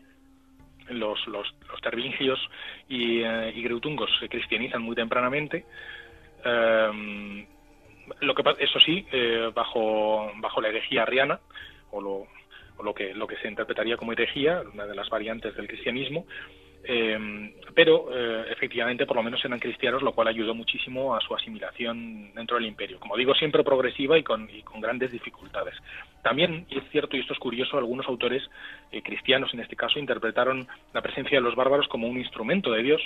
los, 0.88 1.26
los, 1.26 1.54
los 1.68 1.80
tervingios 1.80 2.38
y, 2.88 3.20
eh, 3.22 3.52
greutungos 3.62 4.10
se 4.20 4.28
cristianizan 4.28 4.82
muy 4.82 4.94
tempranamente. 4.94 5.64
Em, 6.44 7.46
lo 8.20 8.34
que 8.34 8.42
eso 8.58 8.78
sí, 8.80 9.06
eh, 9.12 9.50
bajo, 9.54 10.30
bajo 10.36 10.60
la 10.60 10.68
herejía 10.68 11.02
arriana, 11.02 11.40
o 11.90 12.00
lo, 12.00 12.26
lo, 12.82 12.94
que, 12.94 13.14
lo 13.14 13.26
que 13.26 13.36
se 13.36 13.48
interpretaría 13.48 13.96
como 13.96 14.12
herejía, 14.12 14.62
una 14.72 14.86
de 14.86 14.94
las 14.94 15.08
variantes 15.08 15.54
del 15.56 15.68
cristianismo, 15.68 16.26
eh, 16.86 17.52
pero 17.74 18.08
eh, 18.12 18.44
efectivamente 18.50 19.06
por 19.06 19.16
lo 19.16 19.22
menos 19.22 19.42
eran 19.44 19.58
cristianos, 19.58 20.02
lo 20.02 20.12
cual 20.12 20.28
ayudó 20.28 20.54
muchísimo 20.54 21.16
a 21.16 21.20
su 21.20 21.34
asimilación 21.34 22.32
dentro 22.34 22.56
del 22.56 22.66
imperio. 22.66 23.00
Como 23.00 23.16
digo, 23.16 23.34
siempre 23.34 23.64
progresiva 23.64 24.18
y 24.18 24.22
con, 24.22 24.48
y 24.50 24.62
con 24.62 24.80
grandes 24.80 25.10
dificultades. 25.10 25.74
También, 26.22 26.66
y 26.68 26.78
es 26.78 26.84
cierto, 26.90 27.16
y 27.16 27.20
esto 27.20 27.32
es 27.32 27.38
curioso, 27.38 27.78
algunos 27.78 28.06
autores 28.06 28.42
eh, 28.92 29.02
cristianos 29.02 29.52
en 29.54 29.60
este 29.60 29.76
caso 29.76 29.98
interpretaron 29.98 30.68
la 30.92 31.00
presencia 31.00 31.38
de 31.38 31.44
los 31.44 31.54
bárbaros 31.54 31.88
como 31.88 32.06
un 32.06 32.18
instrumento 32.18 32.70
de 32.70 32.82
Dios 32.82 33.02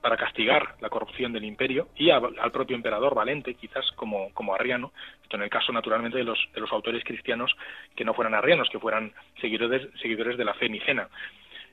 para 0.00 0.16
castigar 0.16 0.76
la 0.80 0.88
corrupción 0.88 1.32
del 1.32 1.44
imperio 1.44 1.88
y 1.96 2.10
al 2.10 2.52
propio 2.52 2.76
emperador 2.76 3.14
Valente, 3.14 3.54
quizás 3.54 3.90
como, 3.92 4.32
como 4.32 4.54
arriano, 4.54 4.92
esto 5.22 5.36
en 5.36 5.42
el 5.42 5.50
caso 5.50 5.72
naturalmente 5.72 6.18
de 6.18 6.24
los, 6.24 6.38
de 6.54 6.60
los 6.60 6.72
autores 6.72 7.02
cristianos 7.04 7.54
que 7.96 8.04
no 8.04 8.14
fueran 8.14 8.34
arrianos, 8.34 8.68
que 8.70 8.78
fueran 8.78 9.12
seguidores, 9.40 9.88
seguidores 10.00 10.38
de 10.38 10.44
la 10.44 10.54
fe 10.54 10.68
nicena. 10.68 11.08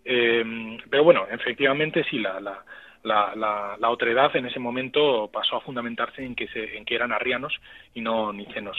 Eh, 0.03 0.77
pero 0.89 1.03
bueno, 1.03 1.25
efectivamente 1.29 2.03
sí, 2.09 2.19
la, 2.19 2.39
la, 2.39 2.63
la, 3.03 3.75
la, 3.79 3.89
otredad 3.89 4.35
en 4.35 4.47
ese 4.47 4.59
momento 4.59 5.29
pasó 5.31 5.57
a 5.57 5.61
fundamentarse 5.61 6.23
en 6.23 6.35
que, 6.35 6.47
se, 6.47 6.77
en 6.77 6.85
que 6.85 6.95
eran 6.95 7.11
arrianos 7.11 7.53
y 7.93 8.01
no 8.01 8.33
nicenos. 8.33 8.77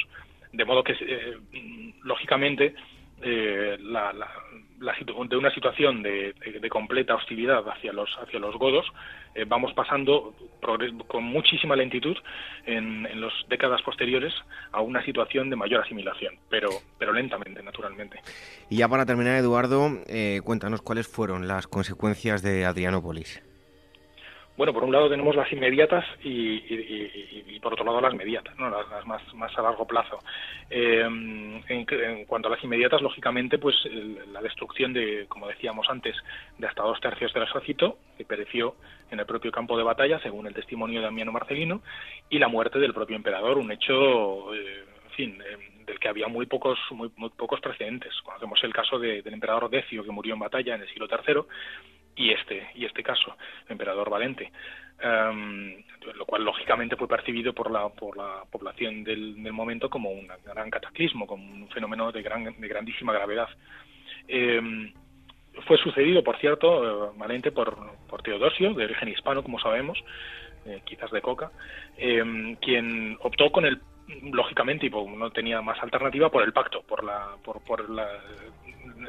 De 0.53 0.65
modo 0.65 0.83
que, 0.83 0.93
eh, 0.99 1.37
lógicamente, 2.03 2.75
eh, 3.23 3.77
la, 3.81 4.13
la, 4.13 4.31
de 4.79 5.37
una 5.37 5.51
situación 5.53 6.03
de, 6.03 6.35
completa 6.71 7.15
hostilidad 7.15 7.67
hacia 7.69 7.93
los 7.93 8.11
hacia 8.21 8.39
los 8.39 8.57
godos 8.57 8.87
eh, 9.35 9.45
vamos 9.47 9.73
pasando 9.73 10.35
con 11.07 11.25
muchísima 11.25 11.77
lentitud 11.77 12.17
en, 12.67 13.07
en 13.07 13.21
las 13.21 13.33
décadas 13.49 13.81
posteriores 13.83 14.35
a 14.73 14.81
una 14.81 15.05
situación 15.05 15.49
de 15.51 15.57
mayor 15.57 15.83
asimilación 15.83 16.35
pero 16.51 16.69
pero 16.99 17.13
lentamente 17.13 17.63
naturalmente. 17.63 18.21
Y 18.69 18.79
ya 18.79 18.89
para 18.89 19.07
terminar 19.07 19.37
Eduardo 19.37 19.99
eh, 20.07 20.41
cuéntanos 20.45 20.83
cuáles 20.83 21.09
fueron 21.09 21.49
las 21.49 21.67
consecuencias 21.67 22.43
de 22.43 22.65
Adrianópolis 22.65 23.46
bueno, 24.57 24.73
por 24.73 24.85
un 24.85 24.93
lado 24.93 25.09
tenemos 25.09 25.37
las 25.37 25.53
inmediatas 25.53 26.05
y, 26.25 27.59
por 27.61 27.73
otro 27.73 27.85
lado 27.85 28.01
las 28.01 28.15
mediatas, 28.15 28.57
¿no? 28.59 28.71
las, 28.71 29.07
más, 29.07 29.35
más 29.35 29.57
a 29.59 29.63
largo 29.63 29.87
plazo. 29.87 30.19
Eh, 30.71 31.03
en, 31.03 32.25
cuanto 32.27 32.49
a 32.49 32.53
las 32.53 32.65
inmediatas, 32.65 33.03
lógicamente, 33.03 33.59
pues 33.59 33.77
la 34.33 34.41
destrucción 34.41 34.93
de, 34.93 35.27
como 35.29 35.49
decíamos 35.49 35.87
antes, 35.91 36.17
de 36.59 36.67
hasta 36.67 36.83
dos 36.83 37.01
tercios 37.01 37.33
del 37.33 37.43
ejército, 37.43 37.99
que 38.17 38.25
pereció 38.25 38.77
en 39.11 39.21
el 39.21 39.27
propio 39.27 39.51
campo 39.51 39.77
de 39.77 39.85
batalla, 39.85 40.21
según 40.21 40.47
el 40.47 40.55
testimonio 40.55 41.01
de 41.01 41.09
Amiano 41.09 41.33
Marcelino, 41.33 41.83
y 42.31 42.39
la 42.39 42.49
muerte 42.49 42.79
del 42.79 42.95
propio 42.95 43.17
emperador, 43.17 43.59
un 43.59 43.73
hecho, 43.73 44.55
eh, 44.55 44.85
en 45.07 45.13
fin, 45.13 45.43
eh, 45.43 45.57
del 45.87 45.99
que 45.99 46.09
había 46.09 46.29
muy 46.29 46.47
pocos, 46.47 46.79
muy, 46.91 47.09
pocos 47.09 47.61
precedentes. 47.61 48.13
Conocemos 48.23 48.63
el 48.65 48.73
caso 48.73 48.99
del 48.99 49.33
emperador 49.33 49.71
Decio, 49.71 50.03
que 50.05 50.11
murió 50.11 50.35
en 50.35 50.41
batalla 50.41 50.75
en 50.75 50.83
el 50.83 50.89
siglo 50.89 51.07
III, 51.09 51.43
y 52.17 52.33
este 52.33 52.69
y 52.75 52.85
este 52.85 53.03
caso, 53.03 53.37
el 53.67 53.73
emperador 53.73 54.11
Valente, 54.11 54.51
em, 55.01 55.83
lo 56.15 56.25
cual 56.25 56.45
lógicamente 56.45 56.97
fue 56.97 57.07
percibido 57.07 57.53
por 57.53 57.71
la 57.71 57.89
por 57.91 58.17
la 58.17 58.45
población 58.51 59.05
del, 59.05 59.37
momento 59.53 59.91
como 59.91 60.11
un 60.11 60.29
gran 60.45 60.71
cataclismo, 60.71 61.27
como 61.27 61.45
un 61.45 61.69
fenómeno 61.69 62.11
de 62.11 62.23
gran 62.23 62.45
de 62.45 62.69
grandísima 62.69 63.13
gravedad. 63.13 63.49
Em, 64.29 64.93
fue 65.67 65.79
sucedido, 65.79 66.23
por 66.23 66.39
cierto, 66.39 67.09
eh, 67.09 67.13
Valente 67.17 67.51
por, 67.51 67.77
por 68.09 68.23
Teodosio, 68.23 68.75
de 68.75 68.85
origen 68.85 69.09
hispano, 69.09 69.43
como 69.43 69.59
sabemos, 69.59 69.99
eh, 70.67 70.83
quizás 70.85 71.11
de 71.11 71.23
Coca, 71.23 71.51
em, 71.97 72.57
quien 72.57 73.17
optó 73.21 73.51
con 73.51 73.65
el 73.65 73.81
lógicamente 74.33 74.87
y 74.87 74.91
no 74.91 75.31
tenía 75.31 75.61
más 75.63 75.83
alternativa 75.83 76.31
por 76.31 76.43
el 76.43 76.53
pacto, 76.53 76.83
por 76.83 77.03
la 77.05 77.37
por, 77.45 77.61
por 77.65 77.89
la 77.91 78.09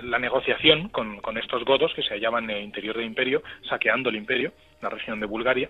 la 0.03 0.19
negociación 0.19 0.89
con, 0.89 1.19
con, 1.21 1.37
estos 1.37 1.63
godos 1.65 1.93
que 1.93 2.03
se 2.03 2.13
hallaban 2.13 2.49
en 2.49 2.57
el 2.57 2.63
interior 2.63 2.95
del 2.95 3.05
imperio, 3.05 3.43
saqueando 3.69 4.09
el 4.09 4.15
imperio, 4.15 4.53
la 4.81 4.89
región 4.89 5.19
de 5.19 5.25
Bulgaria, 5.25 5.69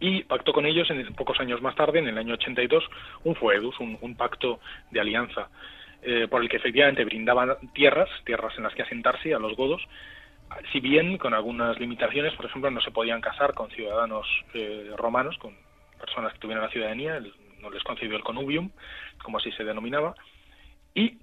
y 0.00 0.22
pactó 0.24 0.52
con 0.52 0.66
ellos 0.66 0.90
en, 0.90 1.12
pocos 1.14 1.38
años 1.40 1.60
más 1.60 1.74
tarde, 1.74 1.98
en 1.98 2.08
el 2.08 2.18
año 2.18 2.34
82, 2.34 2.84
un 3.24 3.34
foedus, 3.34 3.78
un, 3.80 3.98
un 4.00 4.16
pacto 4.16 4.60
de 4.90 5.00
alianza, 5.00 5.48
eh, 6.02 6.26
por 6.28 6.40
el 6.42 6.48
que 6.48 6.56
efectivamente 6.56 7.04
brindaban 7.04 7.56
tierras, 7.74 8.08
tierras 8.24 8.56
en 8.56 8.64
las 8.64 8.74
que 8.74 8.82
asentarse 8.82 9.34
a 9.34 9.38
los 9.38 9.54
godos, 9.54 9.82
si 10.72 10.80
bien 10.80 11.18
con 11.18 11.34
algunas 11.34 11.78
limitaciones, 11.78 12.34
por 12.34 12.46
ejemplo, 12.46 12.70
no 12.70 12.80
se 12.80 12.90
podían 12.90 13.20
casar 13.20 13.54
con 13.54 13.70
ciudadanos 13.70 14.26
eh, 14.54 14.90
romanos, 14.96 15.36
con 15.38 15.54
personas 15.98 16.32
que 16.32 16.38
tuvieran 16.38 16.64
la 16.64 16.70
ciudadanía, 16.70 17.20
no 17.60 17.70
les 17.70 17.82
concedió 17.82 18.16
el 18.16 18.24
conubium, 18.24 18.70
como 19.22 19.38
así 19.38 19.52
se 19.52 19.64
denominaba, 19.64 20.14
y 20.94 21.18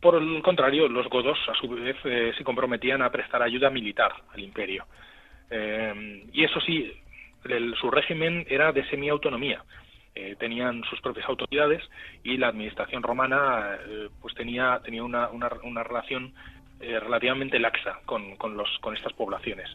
por 0.00 0.14
el 0.14 0.42
contrario, 0.42 0.88
los 0.88 1.08
godos, 1.08 1.38
a 1.48 1.54
su 1.54 1.68
vez, 1.68 1.96
eh, 2.04 2.32
se 2.36 2.44
comprometían 2.44 3.02
a 3.02 3.10
prestar 3.10 3.42
ayuda 3.42 3.70
militar 3.70 4.12
al 4.32 4.40
imperio. 4.40 4.86
Eh, 5.50 6.24
y 6.32 6.44
eso 6.44 6.60
sí, 6.60 6.92
su 7.80 7.90
régimen 7.90 8.46
era 8.48 8.72
de 8.72 8.88
semiautonomía. 8.88 9.62
Eh, 10.14 10.36
tenían 10.38 10.82
sus 10.84 11.00
propias 11.00 11.28
autoridades 11.28 11.82
y 12.22 12.36
la 12.36 12.48
administración 12.48 13.02
romana 13.02 13.78
pues 14.20 14.34
tenía, 14.34 14.80
tenía 14.84 15.04
una, 15.04 15.28
una, 15.28 15.82
relación 15.82 16.32
relativamente 16.80 17.58
laxa 17.58 18.00
con, 18.04 18.36
con, 18.36 18.56
los, 18.56 18.68
con 18.80 18.96
estas 18.96 19.12
poblaciones. 19.12 19.68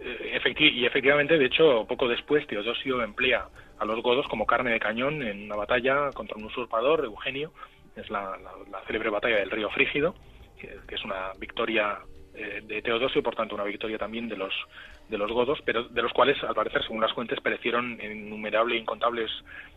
y 0.00 0.84
efectivamente, 0.84 1.38
de 1.38 1.46
hecho, 1.46 1.86
poco 1.88 2.08
después 2.08 2.46
Teodosio 2.46 3.02
emplea 3.02 3.46
a 3.78 3.84
los 3.84 4.00
godos 4.02 4.26
como 4.28 4.46
carne 4.46 4.72
de 4.72 4.80
cañón 4.80 5.22
en 5.22 5.44
una 5.44 5.56
batalla 5.56 6.10
contra 6.12 6.36
un 6.36 6.44
usurpador, 6.44 7.04
Eugenio, 7.04 7.52
es 7.98 8.10
la, 8.10 8.38
célebre 8.86 9.10
batalla 9.10 9.36
del 9.36 9.50
río 9.50 9.70
Frígido, 9.70 10.14
que, 10.58 10.94
es 10.94 11.04
una 11.04 11.32
victoria 11.38 11.98
eh, 12.34 12.62
de 12.64 12.82
Teodosio, 12.82 13.22
por 13.22 13.34
tanto 13.34 13.54
una 13.54 13.64
victoria 13.64 13.98
también 13.98 14.28
de 14.28 14.36
los 14.36 14.54
de 15.08 15.16
los 15.16 15.32
godos, 15.32 15.58
pero 15.64 15.84
de 15.84 16.02
los 16.02 16.12
cuales, 16.12 16.36
al 16.44 16.54
parecer, 16.54 16.82
según 16.82 17.00
las 17.00 17.12
fuentes, 17.14 17.40
perecieron 17.40 17.98
innumerables 18.02 18.76
e 18.76 18.80
incontables 18.80 19.30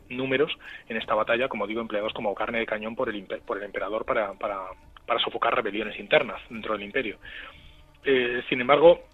números 0.10 0.52
en 0.90 0.98
esta 0.98 1.16
batalla, 1.16 1.48
como 1.48 1.68
digo, 1.68 1.80
empleados 1.80 2.14
como 2.14 2.36
carne 2.36 2.60
de 2.60 2.66
cañón 2.66 2.96
por 2.96 3.10
el, 3.10 3.24
por 3.46 3.58
el 3.58 3.64
emperador 3.64 4.04
para, 4.04 4.34
para, 4.34 4.60
para 5.06 5.20
sofocar 5.22 5.56
rebeliones 5.56 5.98
internas 6.00 6.42
dentro 6.50 6.74
del 6.74 6.84
imperio. 6.84 7.18
Eh, 8.04 8.44
sin 8.50 8.60
embargo, 8.60 9.06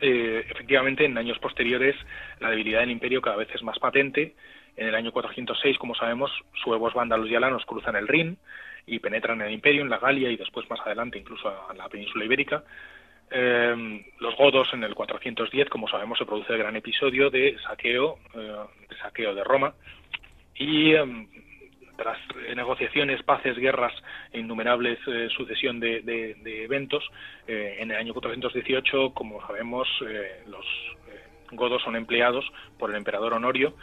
eh, 0.00 0.44
efectivamente, 0.50 1.04
en 1.04 1.16
años 1.16 1.38
posteriores, 1.38 1.96
la 2.40 2.50
debilidad 2.50 2.80
del 2.80 2.90
imperio 2.90 3.22
cada 3.22 3.36
vez 3.36 3.48
es 3.54 3.62
más 3.62 3.78
patente 3.78 4.34
en 4.76 4.88
el 4.88 4.94
año 4.94 5.12
406, 5.12 5.78
como 5.78 5.94
sabemos, 5.94 6.30
suevos 6.62 6.94
vándalos 6.94 7.28
y 7.28 7.34
alanos 7.34 7.64
cruzan 7.66 7.96
el 7.96 8.08
Rin 8.08 8.38
y 8.86 8.98
penetran 8.98 9.40
en 9.40 9.48
el 9.48 9.52
imperio, 9.52 9.82
en 9.82 9.90
la 9.90 9.98
Galia 9.98 10.30
y 10.30 10.36
después 10.36 10.68
más 10.70 10.80
adelante 10.80 11.18
incluso 11.18 11.48
a 11.48 11.74
la 11.74 11.88
península 11.88 12.24
ibérica. 12.24 12.64
Eh, 13.34 14.04
los 14.18 14.36
godos 14.36 14.68
en 14.74 14.84
el 14.84 14.94
410, 14.94 15.70
como 15.70 15.88
sabemos, 15.88 16.18
se 16.18 16.26
produce 16.26 16.52
el 16.52 16.58
gran 16.58 16.76
episodio 16.76 17.30
de 17.30 17.56
saqueo, 17.66 18.18
eh, 18.34 18.56
de 18.90 18.96
saqueo 18.98 19.34
de 19.34 19.42
Roma 19.42 19.72
y 20.54 20.94
em, 20.94 21.26
tras 21.96 22.18
negociaciones, 22.54 23.22
paces, 23.22 23.56
guerras 23.56 23.94
e 24.32 24.40
innumerables 24.40 24.98
eh, 25.06 25.28
sucesión 25.34 25.80
de 25.80 26.36
eventos, 26.64 27.08
en 27.46 27.90
el 27.90 27.96
año 27.96 28.12
418, 28.12 29.14
como 29.14 29.44
sabemos, 29.46 29.88
los 30.46 30.66
godos 31.52 31.82
son 31.82 31.96
empleados 31.96 32.44
por 32.78 32.90
el 32.90 32.96
emperador 32.96 33.34
Honorio 33.34 33.74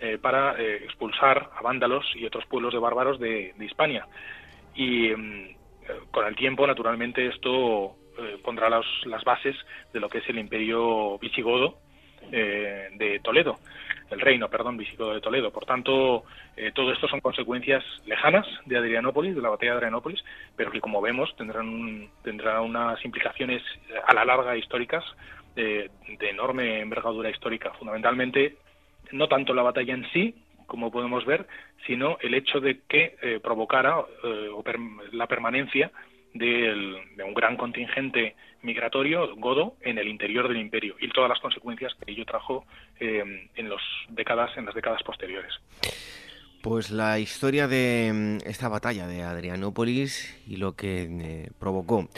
eh, 0.00 0.18
para 0.18 0.60
eh, 0.60 0.82
expulsar 0.84 1.50
a 1.56 1.62
vándalos 1.62 2.04
y 2.16 2.26
otros 2.26 2.44
pueblos 2.46 2.72
de 2.72 2.80
bárbaros 2.80 3.20
de, 3.20 3.54
Hispania. 3.60 4.06
Y 4.74 5.10
mm, 5.10 5.54
con 6.10 6.26
el 6.26 6.34
tiempo, 6.34 6.66
naturalmente, 6.66 7.26
esto 7.28 7.94
eh, 8.18 8.38
pondrá 8.42 8.68
las 8.68 9.24
bases 9.24 9.54
de 9.92 10.00
lo 10.00 10.08
que 10.08 10.18
es 10.18 10.28
el 10.28 10.38
imperio 10.38 11.16
visigodo 11.18 11.78
de 12.30 13.20
Toledo, 13.22 13.58
el 14.10 14.18
reino, 14.18 14.48
perdón, 14.48 14.78
visigodo 14.78 15.12
de 15.12 15.20
Toledo. 15.20 15.52
Por 15.52 15.66
tanto, 15.66 16.24
todo 16.72 16.90
esto 16.90 17.06
son 17.06 17.20
consecuencias 17.20 17.84
lejanas 18.06 18.46
de 18.64 18.78
Adrianópolis, 18.78 19.36
de 19.36 19.42
la 19.42 19.50
batalla 19.50 19.72
de 19.72 19.76
Adrianópolis, 19.76 20.24
pero 20.56 20.70
que, 20.70 20.80
como 20.80 21.02
vemos, 21.02 21.36
tendrán, 21.36 22.08
tendrán 22.22 22.62
unas 22.62 23.04
implicaciones 23.04 23.62
a 24.06 24.14
la 24.14 24.24
larga 24.24 24.56
históricas 24.56 25.04
de 25.54 25.90
enorme 26.18 26.80
envergadura 26.80 27.28
histórica. 27.28 27.72
Fundamentalmente, 27.74 28.56
no 29.14 29.28
tanto 29.28 29.54
la 29.54 29.62
batalla 29.62 29.94
en 29.94 30.06
sí, 30.12 30.34
como 30.66 30.90
podemos 30.90 31.24
ver, 31.24 31.46
sino 31.86 32.18
el 32.20 32.34
hecho 32.34 32.60
de 32.60 32.80
que 32.88 33.16
eh, 33.22 33.40
provocara 33.42 34.00
eh, 34.22 34.50
la 35.12 35.26
permanencia 35.26 35.90
de 36.32 37.24
un 37.24 37.32
gran 37.32 37.56
contingente 37.56 38.34
migratorio 38.62 39.36
godo 39.36 39.76
en 39.82 39.98
el 39.98 40.08
interior 40.08 40.48
del 40.48 40.56
imperio 40.56 40.96
y 40.98 41.08
todas 41.10 41.28
las 41.28 41.38
consecuencias 41.38 41.94
que 41.94 42.10
ello 42.10 42.24
trajo 42.24 42.66
eh, 42.98 43.48
en, 43.54 43.68
los 43.68 43.80
décadas, 44.08 44.56
en 44.56 44.66
las 44.66 44.74
décadas 44.74 45.02
posteriores. 45.04 45.52
Pues 46.64 46.90
la 46.90 47.18
historia 47.18 47.68
de 47.68 48.10
mm, 48.10 48.48
esta 48.48 48.70
batalla 48.70 49.06
de 49.06 49.22
Adrianópolis 49.22 50.34
y 50.48 50.56
lo 50.56 50.72
que 50.72 51.02
eh, 51.02 51.50
provocó 51.58 52.08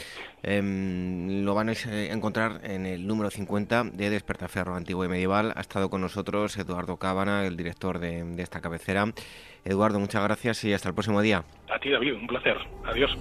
em, 0.44 1.42
lo 1.44 1.52
van 1.56 1.70
a 1.70 1.72
encontrar 2.12 2.60
en 2.62 2.86
el 2.86 3.08
número 3.08 3.28
50 3.28 3.82
de 3.92 4.08
Despertaferro 4.08 4.76
Antiguo 4.76 5.04
y 5.04 5.08
Medieval. 5.08 5.52
Ha 5.56 5.60
estado 5.60 5.90
con 5.90 6.00
nosotros 6.00 6.56
Eduardo 6.58 6.96
Cábana, 6.96 7.44
el 7.44 7.56
director 7.56 7.98
de, 7.98 8.22
de 8.22 8.42
esta 8.44 8.60
cabecera. 8.60 9.12
Eduardo, 9.64 9.98
muchas 9.98 10.22
gracias 10.22 10.62
y 10.62 10.72
hasta 10.72 10.90
el 10.90 10.94
próximo 10.94 11.20
día. 11.22 11.42
A 11.68 11.80
ti, 11.80 11.90
David, 11.90 12.14
un 12.14 12.28
placer. 12.28 12.56
Adiós. 12.84 13.18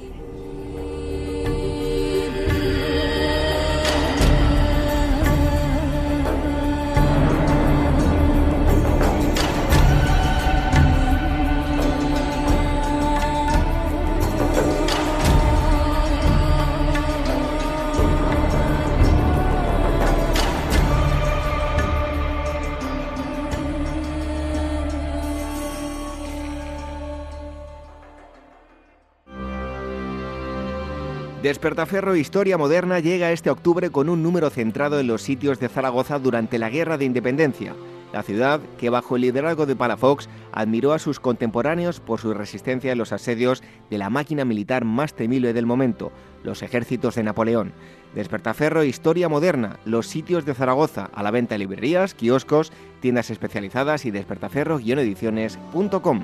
Despertaferro 31.45 32.15
Historia 32.15 32.57
Moderna 32.57 32.99
llega 32.99 33.31
este 33.31 33.51
octubre 33.51 33.91
con 33.91 34.09
un 34.09 34.23
número 34.23 34.49
centrado 34.49 34.99
en 34.99 35.05
los 35.05 35.21
sitios 35.21 35.59
de 35.59 35.69
Zaragoza 35.69 36.17
durante 36.17 36.57
la 36.57 36.71
Guerra 36.71 36.97
de 36.97 37.05
Independencia. 37.05 37.75
La 38.11 38.23
ciudad, 38.23 38.59
que 38.79 38.89
bajo 38.89 39.15
el 39.15 39.21
liderazgo 39.21 39.67
de 39.67 39.75
Palafox 39.75 40.27
admiró 40.51 40.91
a 40.91 40.97
sus 40.97 41.19
contemporáneos 41.19 41.99
por 41.99 42.19
su 42.19 42.33
resistencia 42.33 42.91
en 42.91 42.97
los 42.97 43.11
asedios 43.11 43.61
de 43.91 43.99
la 43.99 44.09
máquina 44.09 44.43
militar 44.43 44.85
más 44.85 45.13
temible 45.13 45.53
del 45.53 45.67
momento, 45.67 46.11
los 46.41 46.63
ejércitos 46.63 47.13
de 47.13 47.21
Napoleón. 47.21 47.73
Despertaferro 48.15 48.83
Historia 48.83 49.29
Moderna, 49.29 49.77
los 49.85 50.07
sitios 50.07 50.45
de 50.45 50.55
Zaragoza, 50.55 51.11
a 51.13 51.21
la 51.21 51.29
venta 51.29 51.53
en 51.53 51.59
librerías, 51.59 52.15
kioscos, 52.15 52.71
tiendas 53.01 53.29
especializadas 53.29 54.05
y 54.05 54.11
despertaferro-ediciones.com. 54.11 56.23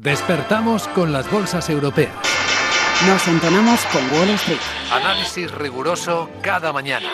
Despertamos 0.00 0.86
con 0.86 1.12
las 1.12 1.28
bolsas 1.28 1.68
europeas. 1.68 2.12
Nos 3.08 3.26
entonamos 3.26 3.84
con 3.86 4.00
Wall 4.12 4.30
Street. 4.30 4.60
Análisis 4.92 5.50
riguroso 5.50 6.30
cada 6.40 6.72
mañana. 6.72 7.08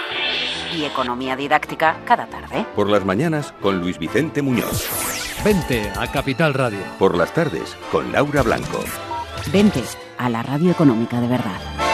Y 0.70 0.84
economía 0.84 1.34
didáctica 1.34 1.96
cada 2.04 2.26
tarde. 2.26 2.66
Por 2.76 2.90
las 2.90 3.02
mañanas 3.02 3.54
con 3.62 3.80
Luis 3.80 3.98
Vicente 3.98 4.42
Muñoz. 4.42 4.86
Vente 5.42 5.90
a 5.96 6.06
Capital 6.08 6.52
Radio. 6.52 6.80
Por 6.98 7.16
las 7.16 7.32
tardes 7.32 7.74
con 7.90 8.12
Laura 8.12 8.42
Blanco. 8.42 8.84
Vente 9.50 9.82
a 10.18 10.28
la 10.28 10.42
radio 10.42 10.70
económica 10.70 11.18
de 11.22 11.28
verdad. 11.28 11.93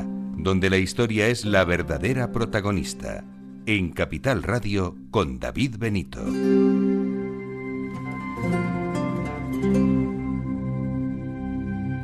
donde 0.43 0.69
la 0.69 0.77
historia 0.77 1.27
es 1.27 1.45
la 1.45 1.63
verdadera 1.65 2.31
protagonista. 2.31 3.23
En 3.65 3.91
Capital 3.91 4.41
Radio 4.41 4.97
con 5.11 5.39
David 5.39 5.75
Benito. 5.77 6.25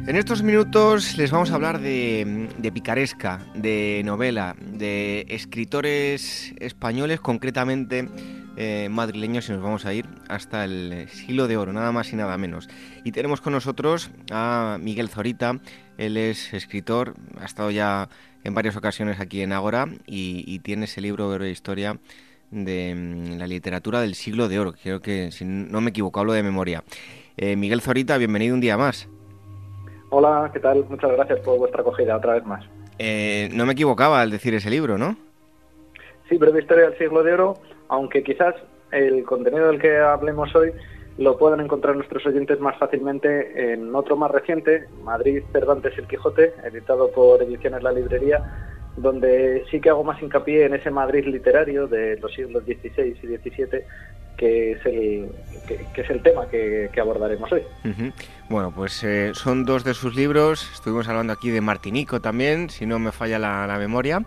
En 0.08 0.16
estos 0.16 0.44
minutos 0.44 1.18
les 1.18 1.32
vamos 1.32 1.52
a 1.52 1.56
hablar 1.56 1.82
de, 1.82 2.72
picaresca, 2.74 3.46
de 3.56 4.04
novela, 4.06 4.56
de 4.62 5.26
escritores 5.30 6.54
españoles, 6.60 7.20
concretamente 7.20 8.08
eh, 8.56 8.88
madrileños, 8.90 9.50
y 9.50 9.52
nos 9.52 9.62
vamos 9.62 9.86
a 9.86 9.94
ir 9.94 10.08
hasta 10.30 10.64
el 10.64 11.10
siglo 11.10 11.48
de 11.48 11.58
oro, 11.58 11.74
nada 11.74 11.92
más 11.92 12.14
y 12.14 12.16
nada 12.16 12.38
menos. 12.38 12.70
Y 13.04 13.12
tenemos 13.12 13.42
con 13.42 13.52
nosotros 13.52 14.10
a 14.32 14.78
Miguel 14.80 15.10
Zorita, 15.10 15.60
él 15.98 16.16
es 16.16 16.54
escritor, 16.54 17.16
ha 17.42 17.46
estado 17.46 17.70
ya 17.72 18.08
en 18.44 18.54
varias 18.54 18.76
ocasiones 18.76 19.20
aquí 19.20 19.42
en 19.42 19.54
Ágora 19.54 19.88
y, 20.06 20.44
y 20.46 20.60
tiene 20.60 20.86
ese 20.86 21.02
libro 21.02 21.30
de 21.38 21.50
historia 21.50 21.98
de 22.52 22.96
mm, 22.96 23.38
la 23.38 23.48
literatura 23.48 24.02
del 24.02 24.16
siglo 24.16 24.48
de 24.48 24.60
oro. 24.60 24.74
Creo 24.82 25.02
que, 25.02 25.32
si 25.32 25.46
no 25.46 25.82
me 25.82 25.90
equivoco, 25.90 26.20
hablo 26.20 26.34
de 26.34 26.44
memoria. 26.44 26.84
Eh, 27.36 27.56
Miguel 27.56 27.82
Zorita, 27.82 28.18
bienvenido 28.18 28.56
un 28.56 28.62
día 28.62 28.78
más. 28.78 29.08
Hola, 30.10 30.50
¿qué 30.54 30.60
tal? 30.60 30.86
Muchas 30.90 31.12
gracias 31.12 31.40
por 31.40 31.58
vuestra 31.58 31.82
acogida 31.82 32.16
otra 32.16 32.34
vez 32.34 32.46
más. 32.46 32.66
Eh, 32.98 33.50
no 33.54 33.66
me 33.66 33.74
equivocaba 33.74 34.22
al 34.22 34.32
decir 34.32 34.54
ese 34.54 34.70
libro, 34.70 34.98
¿no? 34.98 35.18
Sí, 36.30 36.38
breve 36.38 36.62
historia 36.62 36.90
del 36.90 36.98
siglo 36.98 37.24
de 37.24 37.34
oro, 37.34 37.60
aunque 37.90 38.24
quizás 38.24 38.56
el 38.92 39.24
contenido 39.24 39.68
del 39.68 39.80
que 39.80 39.98
hablemos 39.98 40.54
hoy 40.56 40.72
lo 41.18 41.38
puedan 41.38 41.60
encontrar 41.60 41.96
nuestros 41.96 42.26
oyentes 42.26 42.60
más 42.60 42.78
fácilmente 42.78 43.74
en 43.74 43.94
otro 43.96 44.16
más 44.16 44.32
reciente, 44.32 44.86
Madrid 45.04 45.44
Cervantes 45.52 45.98
el 45.98 46.08
Quijote, 46.08 46.54
editado 46.64 47.12
por 47.12 47.42
Ediciones 47.42 47.82
La 47.82 47.92
Librería, 47.92 48.44
donde 48.96 49.64
sí 49.70 49.80
que 49.80 49.90
hago 49.90 50.04
más 50.04 50.22
hincapié 50.22 50.66
en 50.66 50.76
ese 50.76 50.92
Madrid 50.92 51.26
literario 51.26 51.88
de 51.88 52.18
los 52.18 52.34
siglos 52.34 52.64
XVI 52.64 53.18
y 53.22 53.38
XVII, 53.38 53.82
que 54.38 54.72
es 54.74 54.86
el, 54.86 55.30
que, 55.68 55.86
que 55.94 56.02
es 56.02 56.10
el 56.12 56.22
tema 56.22 56.48
que, 56.48 56.90
que, 56.94 57.02
abordaremos 57.02 57.52
hoy. 57.52 57.62
Uh 57.84 57.88
-huh. 57.88 58.14
Bueno, 58.50 58.72
pues 58.76 59.04
eh, 59.04 59.32
son 59.34 59.66
dos 59.66 59.84
de 59.84 59.96
sus 59.96 60.16
libros, 60.16 60.70
estuvimos 60.74 61.08
hablando 61.08 61.34
aquí 61.34 61.50
de 61.50 61.62
Martinico 61.62 62.22
también, 62.22 62.70
si 62.70 62.86
no 62.86 63.00
me 63.00 63.12
falla 63.12 63.40
la, 63.40 63.66
la 63.66 63.80
memoria. 63.80 64.22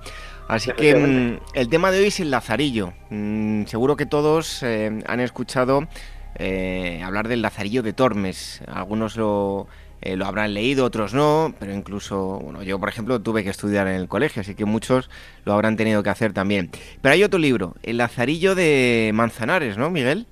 Así 0.48 0.72
que 0.72 0.96
mmm, 0.96 1.38
el 1.54 1.68
tema 1.68 1.92
de 1.92 2.00
hoy 2.00 2.06
es 2.06 2.18
el 2.18 2.32
Lazarillo. 2.32 2.92
Mm, 3.10 3.66
seguro 3.66 3.96
que 3.96 4.06
todos 4.06 4.64
eh, 4.64 4.90
han 5.06 5.20
escuchado 5.20 5.86
eh, 6.36 7.02
hablar 7.04 7.28
del 7.28 7.42
Lazarillo 7.42 7.82
de 7.82 7.92
Tormes. 7.92 8.62
Algunos 8.66 9.16
lo, 9.16 9.66
eh, 10.02 10.16
lo 10.16 10.26
habrán 10.26 10.54
leído, 10.54 10.84
otros 10.84 11.12
no, 11.12 11.54
pero 11.58 11.72
incluso, 11.74 12.38
bueno, 12.40 12.62
yo 12.62 12.78
por 12.78 12.88
ejemplo 12.88 13.20
tuve 13.20 13.44
que 13.44 13.50
estudiar 13.50 13.86
en 13.86 13.96
el 13.96 14.08
colegio, 14.08 14.40
así 14.40 14.54
que 14.54 14.64
muchos 14.64 15.10
lo 15.44 15.52
habrán 15.52 15.76
tenido 15.76 16.02
que 16.02 16.10
hacer 16.10 16.32
también. 16.32 16.70
Pero 17.02 17.12
hay 17.12 17.22
otro 17.22 17.38
libro, 17.38 17.74
El 17.82 17.98
Lazarillo 17.98 18.54
de 18.54 19.10
Manzanares, 19.12 19.76
¿no, 19.76 19.90
Miguel? 19.90 20.26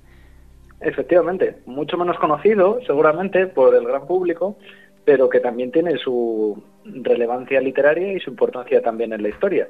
Efectivamente, 0.81 1.57
mucho 1.65 1.97
menos 1.97 2.17
conocido 2.17 2.79
seguramente 2.87 3.47
por 3.47 3.75
el 3.75 3.85
gran 3.85 4.07
público, 4.07 4.57
pero 5.05 5.29
que 5.29 5.39
también 5.39 5.71
tiene 5.71 5.97
su 5.97 6.63
relevancia 6.85 7.59
literaria 7.61 8.13
y 8.13 8.19
su 8.19 8.31
importancia 8.31 8.81
también 8.81 9.13
en 9.13 9.21
la 9.21 9.29
historia. 9.29 9.67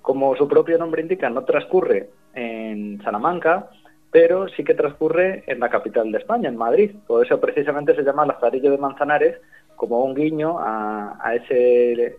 Como 0.00 0.36
su 0.36 0.46
propio 0.46 0.78
nombre 0.78 1.02
indica, 1.02 1.28
no 1.28 1.44
transcurre 1.44 2.08
en 2.34 3.02
Salamanca, 3.02 3.70
pero 4.14 4.46
sí 4.46 4.62
que 4.62 4.74
transcurre 4.74 5.42
en 5.48 5.58
la 5.58 5.68
capital 5.68 6.12
de 6.12 6.18
España, 6.18 6.48
en 6.48 6.56
Madrid. 6.56 6.92
Por 7.04 7.26
eso 7.26 7.40
precisamente 7.40 7.96
se 7.96 8.04
llama 8.04 8.24
Lazarillo 8.24 8.70
de 8.70 8.78
Manzanares, 8.78 9.40
como 9.74 10.04
un 10.04 10.14
guiño 10.14 10.56
a, 10.60 11.18
a 11.20 11.34
ese, 11.34 12.16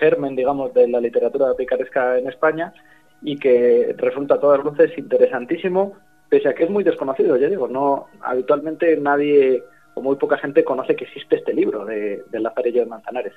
germen, 0.00 0.34
digamos, 0.34 0.72
de 0.72 0.88
la 0.88 1.02
literatura 1.02 1.52
picaresca 1.54 2.16
en 2.16 2.28
España 2.28 2.72
y 3.20 3.36
que 3.36 3.94
resulta 3.98 4.36
a 4.36 4.40
todas 4.40 4.64
luces 4.64 4.96
interesantísimo, 4.96 5.98
pese 6.30 6.48
a 6.48 6.54
que 6.54 6.64
es 6.64 6.70
muy 6.70 6.82
desconocido, 6.82 7.36
ya 7.36 7.50
digo, 7.50 7.68
no 7.68 8.06
habitualmente 8.22 8.96
nadie 8.96 9.62
o 9.92 10.00
muy 10.00 10.16
poca 10.16 10.38
gente 10.38 10.64
conoce 10.64 10.96
que 10.96 11.04
existe 11.04 11.36
este 11.36 11.52
libro 11.52 11.84
de, 11.84 12.22
de 12.30 12.40
Lazarillo 12.40 12.80
de 12.80 12.86
Manzanares. 12.86 13.34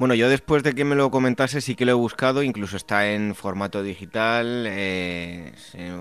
Bueno, 0.00 0.14
yo 0.14 0.30
después 0.30 0.62
de 0.62 0.72
que 0.72 0.86
me 0.86 0.96
lo 0.96 1.10
comentase 1.10 1.60
sí 1.60 1.74
que 1.74 1.84
lo 1.84 1.90
he 1.90 1.94
buscado, 1.94 2.42
incluso 2.42 2.78
está 2.78 3.12
en 3.12 3.34
formato 3.34 3.82
digital, 3.82 4.64
eh, 4.66 5.52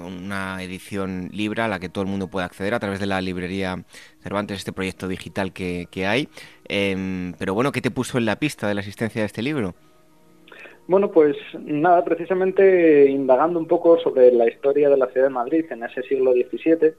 una 0.07 0.63
edición 0.63 1.27
libre 1.33 1.63
a 1.63 1.67
la 1.67 1.79
que 1.81 1.89
todo 1.89 2.05
el 2.05 2.09
mundo 2.09 2.29
puede 2.29 2.45
acceder 2.45 2.73
a 2.73 2.79
través 2.79 3.01
de 3.01 3.07
la 3.07 3.19
librería 3.19 3.83
Cervantes, 4.21 4.59
este 4.59 4.71
proyecto 4.71 5.09
digital 5.09 5.51
que, 5.51 6.05
hay. 6.07 6.29
Eh, 6.69 7.33
pero 7.37 7.53
bueno, 7.53 7.73
¿qué 7.73 7.81
te 7.81 7.91
puso 7.91 8.17
en 8.17 8.23
la 8.23 8.37
pista 8.37 8.69
de 8.69 8.75
la 8.75 8.79
existencia 8.79 9.21
de 9.21 9.25
este 9.25 9.41
libro? 9.41 9.75
Bueno, 10.87 11.11
pues 11.11 11.35
nada, 11.59 12.01
precisamente 12.05 13.05
indagando 13.09 13.59
un 13.59 13.67
poco 13.67 13.99
sobre 13.99 14.31
la 14.31 14.47
historia 14.47 14.89
de 14.89 14.95
la 14.95 15.07
ciudad 15.07 15.27
de 15.27 15.33
Madrid 15.33 15.65
en 15.71 15.83
ese 15.83 16.03
siglo 16.03 16.31
XVII, 16.31 16.93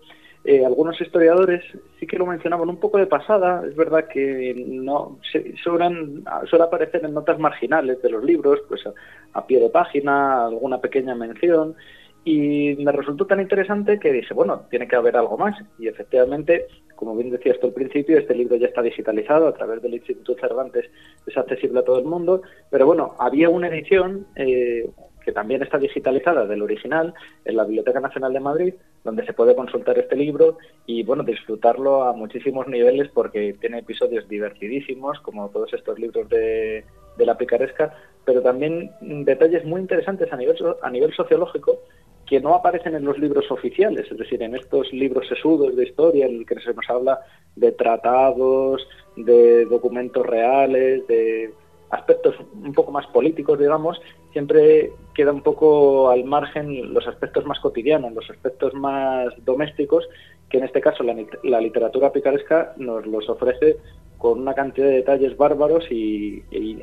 eh, 0.44 0.64
algunos 0.64 1.00
historiadores 1.00 1.62
sí 1.98 2.06
que 2.06 2.18
lo 2.18 2.26
mencionaban 2.26 2.68
un 2.68 2.80
poco 2.80 2.98
de 2.98 3.06
pasada, 3.06 3.62
es 3.66 3.76
verdad 3.76 4.08
que 4.08 4.54
no 4.66 5.18
suelen, 5.62 6.24
suele 6.48 6.64
aparecer 6.64 7.04
en 7.04 7.12
notas 7.12 7.38
marginales 7.38 8.00
de 8.00 8.10
los 8.10 8.24
libros, 8.24 8.60
pues 8.68 8.86
a, 8.86 8.92
a 9.34 9.46
pie 9.46 9.60
de 9.60 9.68
página, 9.68 10.46
alguna 10.46 10.80
pequeña 10.80 11.14
mención, 11.14 11.76
y 12.24 12.76
me 12.76 12.92
resultó 12.92 13.26
tan 13.26 13.40
interesante 13.40 13.98
que 13.98 14.12
dije, 14.12 14.34
bueno, 14.34 14.66
tiene 14.70 14.86
que 14.86 14.96
haber 14.96 15.16
algo 15.16 15.38
más. 15.38 15.56
Y 15.78 15.88
efectivamente, 15.88 16.66
como 16.94 17.16
bien 17.16 17.30
decías 17.30 17.58
tú 17.60 17.68
al 17.68 17.72
principio, 17.72 18.18
este 18.18 18.34
libro 18.34 18.56
ya 18.56 18.66
está 18.66 18.82
digitalizado 18.82 19.48
a 19.48 19.54
través 19.54 19.80
del 19.80 19.94
Instituto 19.94 20.36
Cervantes, 20.38 20.90
es 21.26 21.36
accesible 21.36 21.80
a 21.80 21.84
todo 21.84 21.98
el 21.98 22.04
mundo, 22.04 22.42
pero 22.70 22.86
bueno, 22.86 23.14
había 23.18 23.48
una 23.48 23.68
edición 23.68 24.26
eh, 24.36 24.88
que 25.30 25.34
también 25.34 25.62
está 25.62 25.78
digitalizada 25.78 26.44
del 26.44 26.60
original 26.60 27.14
en 27.44 27.54
la 27.54 27.62
Biblioteca 27.62 28.00
Nacional 28.00 28.32
de 28.32 28.40
Madrid, 28.40 28.74
donde 29.04 29.24
se 29.24 29.32
puede 29.32 29.54
consultar 29.54 29.96
este 29.96 30.16
libro 30.16 30.58
y 30.86 31.04
bueno, 31.04 31.22
disfrutarlo 31.22 32.02
a 32.02 32.12
muchísimos 32.12 32.66
niveles 32.66 33.08
porque 33.14 33.54
tiene 33.60 33.78
episodios 33.78 34.28
divertidísimos, 34.28 35.20
como 35.20 35.48
todos 35.50 35.72
estos 35.72 36.00
libros 36.00 36.28
de, 36.28 36.84
de 37.16 37.26
la 37.26 37.38
picaresca, 37.38 37.94
pero 38.24 38.42
también 38.42 38.90
detalles 39.00 39.64
muy 39.64 39.80
interesantes 39.80 40.32
a 40.32 40.36
nivel, 40.36 40.56
a 40.82 40.90
nivel 40.90 41.14
sociológico 41.14 41.78
que 42.26 42.40
no 42.40 42.56
aparecen 42.56 42.96
en 42.96 43.04
los 43.04 43.16
libros 43.16 43.48
oficiales, 43.52 44.10
es 44.10 44.18
decir, 44.18 44.42
en 44.42 44.56
estos 44.56 44.92
libros 44.92 45.28
sesudos 45.28 45.76
de 45.76 45.84
historia 45.84 46.26
en 46.26 46.38
el 46.38 46.46
que 46.46 46.58
se 46.60 46.74
nos 46.74 46.90
habla 46.90 47.20
de 47.54 47.70
tratados, 47.70 48.84
de 49.16 49.64
documentos 49.66 50.26
reales, 50.26 51.06
de 51.06 51.52
aspectos 51.90 52.36
un 52.54 52.72
poco 52.72 52.92
más 52.92 53.06
políticos, 53.08 53.58
digamos, 53.58 54.00
siempre 54.32 54.92
queda 55.14 55.32
un 55.32 55.42
poco 55.42 56.10
al 56.10 56.24
margen 56.24 56.94
los 56.94 57.06
aspectos 57.06 57.44
más 57.44 57.58
cotidianos, 57.60 58.12
los 58.12 58.30
aspectos 58.30 58.74
más 58.74 59.28
domésticos, 59.44 60.08
que 60.48 60.58
en 60.58 60.64
este 60.64 60.80
caso 60.80 61.04
la, 61.04 61.60
literatura 61.60 62.12
picaresca 62.12 62.74
nos 62.76 63.06
los 63.06 63.28
ofrece 63.28 63.76
con 64.18 64.40
una 64.40 64.54
cantidad 64.54 64.86
de 64.86 64.96
detalles 64.96 65.36
bárbaros 65.36 65.90
y, 65.90 66.42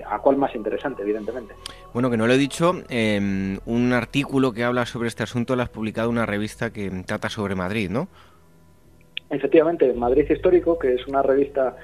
a 0.09 0.19
cuál 0.19 0.37
más 0.37 0.55
interesante, 0.55 1.03
evidentemente. 1.03 1.53
Bueno, 1.93 2.09
que 2.09 2.17
no 2.17 2.25
lo 2.25 2.33
he 2.33 2.37
dicho, 2.37 2.73
em, 2.89 3.59
un 3.65 3.93
artículo 3.93 4.53
que 4.53 4.63
habla 4.63 4.85
sobre 4.85 5.07
este 5.07 5.23
asunto 5.23 5.55
lo 5.55 5.61
has 5.61 5.69
publicado 5.69 6.09
en 6.09 6.17
una 6.17 6.25
revista 6.25 6.71
que 6.73 6.89
trata 7.05 7.29
sobre 7.29 7.55
Madrid, 7.55 7.89
¿no? 7.89 8.07
Efectivamente, 9.29 9.93
Madrid 9.93 10.25
Histórico, 10.29 10.79
que 10.79 10.95
es 10.95 11.05
una 11.07 11.21
revista 11.21 11.75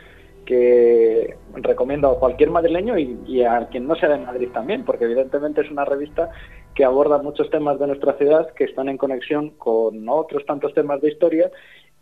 que 0.45 1.35
recomiendo 1.53 2.09
a 2.09 2.19
cualquier 2.19 2.49
madrileño 2.49 2.97
y, 2.97 3.43
a 3.43 3.67
quien 3.67 3.87
no 3.87 3.95
sea 3.95 4.09
de 4.09 4.25
Madrid 4.25 4.49
también, 4.53 4.83
porque 4.83 5.05
evidentemente 5.05 5.61
es 5.61 5.71
una 5.71 5.85
revista 5.85 6.29
que 6.75 6.85
aborda 6.85 7.21
muchos 7.21 7.49
temas 7.49 7.79
de 7.79 7.87
nuestra 7.87 8.13
ciudad 8.13 8.53
que 8.53 8.63
están 8.65 8.89
en 8.89 8.97
conexión 8.97 9.51
con 9.51 10.07
otros 10.09 10.45
tantos 10.45 10.73
temas 10.73 11.01
de 11.01 11.09
historia 11.09 11.51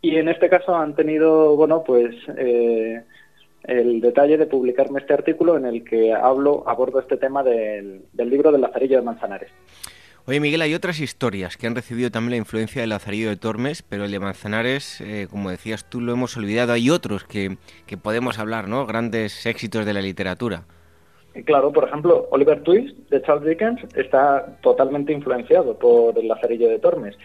y 0.01 0.17
en 0.17 0.29
este 0.29 0.49
caso 0.49 0.75
han 0.75 0.95
tenido, 0.95 1.55
bueno, 1.55 1.83
pues 1.83 2.15
eh, 2.37 3.03
el 3.63 4.01
detalle 4.01 4.37
de 4.37 4.47
publicarme 4.47 4.99
este 4.99 5.13
artículo 5.13 5.57
en 5.57 5.65
el 5.65 5.83
que 5.83 6.13
hablo, 6.13 6.63
abordo 6.67 6.99
este 6.99 7.17
tema 7.17 7.43
del, 7.43 8.03
del 8.13 8.29
libro 8.29 8.51
del 8.51 8.61
Lazarillo 8.61 8.97
de 8.97 9.03
Manzanares. 9.03 9.51
Oye, 10.27 10.39
Miguel, 10.39 10.61
hay 10.61 10.75
otras 10.75 10.99
historias 10.99 11.57
que 11.57 11.65
han 11.65 11.73
recibido 11.73 12.11
también 12.11 12.31
la 12.31 12.37
influencia 12.37 12.81
del 12.81 12.91
Lazarillo 12.91 13.29
de 13.29 13.37
Tormes, 13.37 13.81
pero 13.81 14.05
el 14.05 14.11
de 14.11 14.19
Manzanares, 14.19 15.01
eh, 15.01 15.27
como 15.27 15.49
decías 15.49 15.89
tú, 15.89 15.99
lo 15.99 16.13
hemos 16.13 16.37
olvidado. 16.37 16.73
Hay 16.73 16.91
otros 16.91 17.23
que, 17.23 17.57
que, 17.87 17.97
podemos 17.97 18.37
hablar, 18.37 18.67
¿no? 18.67 18.85
Grandes 18.85 19.47
éxitos 19.47 19.83
de 19.83 19.93
la 19.93 20.01
literatura. 20.01 20.65
Claro, 21.45 21.71
por 21.71 21.87
ejemplo, 21.87 22.27
Oliver 22.29 22.61
Twist 22.61 22.95
de 23.09 23.21
Charles 23.23 23.45
Dickens 23.45 23.81
está 23.95 24.59
totalmente 24.61 25.11
influenciado 25.11 25.79
por 25.79 26.15
el 26.19 26.27
Lazarillo 26.27 26.69
de 26.69 26.77
Tormes, 26.77 27.17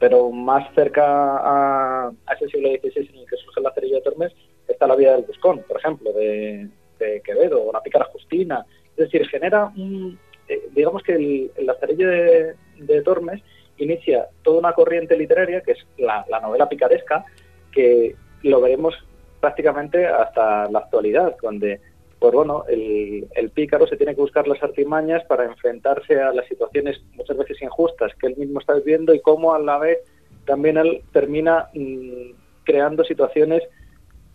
pero 0.00 0.32
más 0.32 0.74
cerca 0.74 1.04
a, 1.06 2.10
ese 2.34 2.48
siglo 2.48 2.68
XVI 2.70 3.10
en 3.10 3.18
el 3.20 3.26
que 3.26 3.36
surge 3.36 3.60
el 3.60 3.64
Lazarillo 3.64 3.96
de 3.96 4.02
Tormes 4.02 4.32
está 4.66 4.88
la 4.88 4.96
vida 4.96 5.12
del 5.12 5.24
Buscón, 5.24 5.62
por 5.68 5.78
ejemplo, 5.78 6.12
de, 6.12 6.68
de 6.98 7.20
Quevedo, 7.22 7.62
o 7.62 7.72
la 7.72 7.82
Pícara 7.82 8.06
Justina. 8.06 8.64
Es 8.96 9.10
decir, 9.10 9.28
genera 9.28 9.66
un 9.76 10.18
eh, 10.50 10.68
digamos 10.72 11.04
que 11.04 11.12
el, 11.12 11.52
el 11.56 11.66
Lazarillo 11.66 12.08
de, 12.08 13.02
Tormes 13.04 13.40
inicia 13.78 14.26
toda 14.42 14.58
una 14.58 14.72
corriente 14.72 15.16
literaria 15.16 15.60
que 15.60 15.72
es 15.72 15.86
la, 15.96 16.26
novela 16.42 16.68
picaresca, 16.68 17.24
que 17.70 18.16
lo 18.42 18.60
veremos 18.60 18.94
prácticamente 19.38 20.06
hasta 20.08 20.68
la 20.68 20.80
actualidad, 20.80 21.36
donde 21.40 21.80
pues 22.18 22.34
bueno, 22.34 22.64
el, 22.68 23.50
pícaro 23.54 23.86
se 23.86 23.96
tiene 23.96 24.14
que 24.14 24.20
buscar 24.20 24.48
las 24.48 24.62
artimañas 24.62 25.24
para 25.24 25.44
enfrentarse 25.44 26.20
a 26.20 26.32
las 26.32 26.46
situaciones 26.48 27.00
muchas 27.14 27.36
veces 27.36 27.62
injustas 27.62 28.12
que 28.16 28.26
él 28.26 28.36
mismo 28.36 28.58
está 28.58 28.74
viviendo 28.74 29.14
y 29.14 29.20
cómo 29.20 29.54
a 29.54 29.58
la 29.60 29.78
vez 29.78 29.98
también 30.46 30.76
él 30.76 31.02
termina 31.12 31.68
mm, 31.74 32.32
creando 32.64 33.04
situaciones 33.04 33.62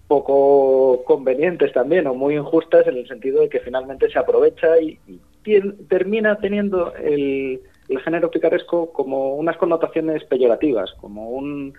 poco 0.07 1.03
convenientes 1.03 1.73
también 1.73 2.07
o 2.07 2.15
muy 2.15 2.35
injustas 2.35 2.87
en 2.87 2.97
el 2.97 3.07
sentido 3.07 3.41
de 3.41 3.49
que 3.49 3.59
finalmente 3.59 4.09
se 4.09 4.17
aprovecha 4.17 4.79
y, 4.79 4.97
termina 5.87 6.37
teniendo 6.37 6.93
el, 6.95 7.61
género 8.03 8.31
picaresco 8.31 8.91
como 8.91 9.35
unas 9.35 9.57
connotaciones 9.57 10.23
peyorativas, 10.25 10.91
como 10.99 11.29
un, 11.29 11.73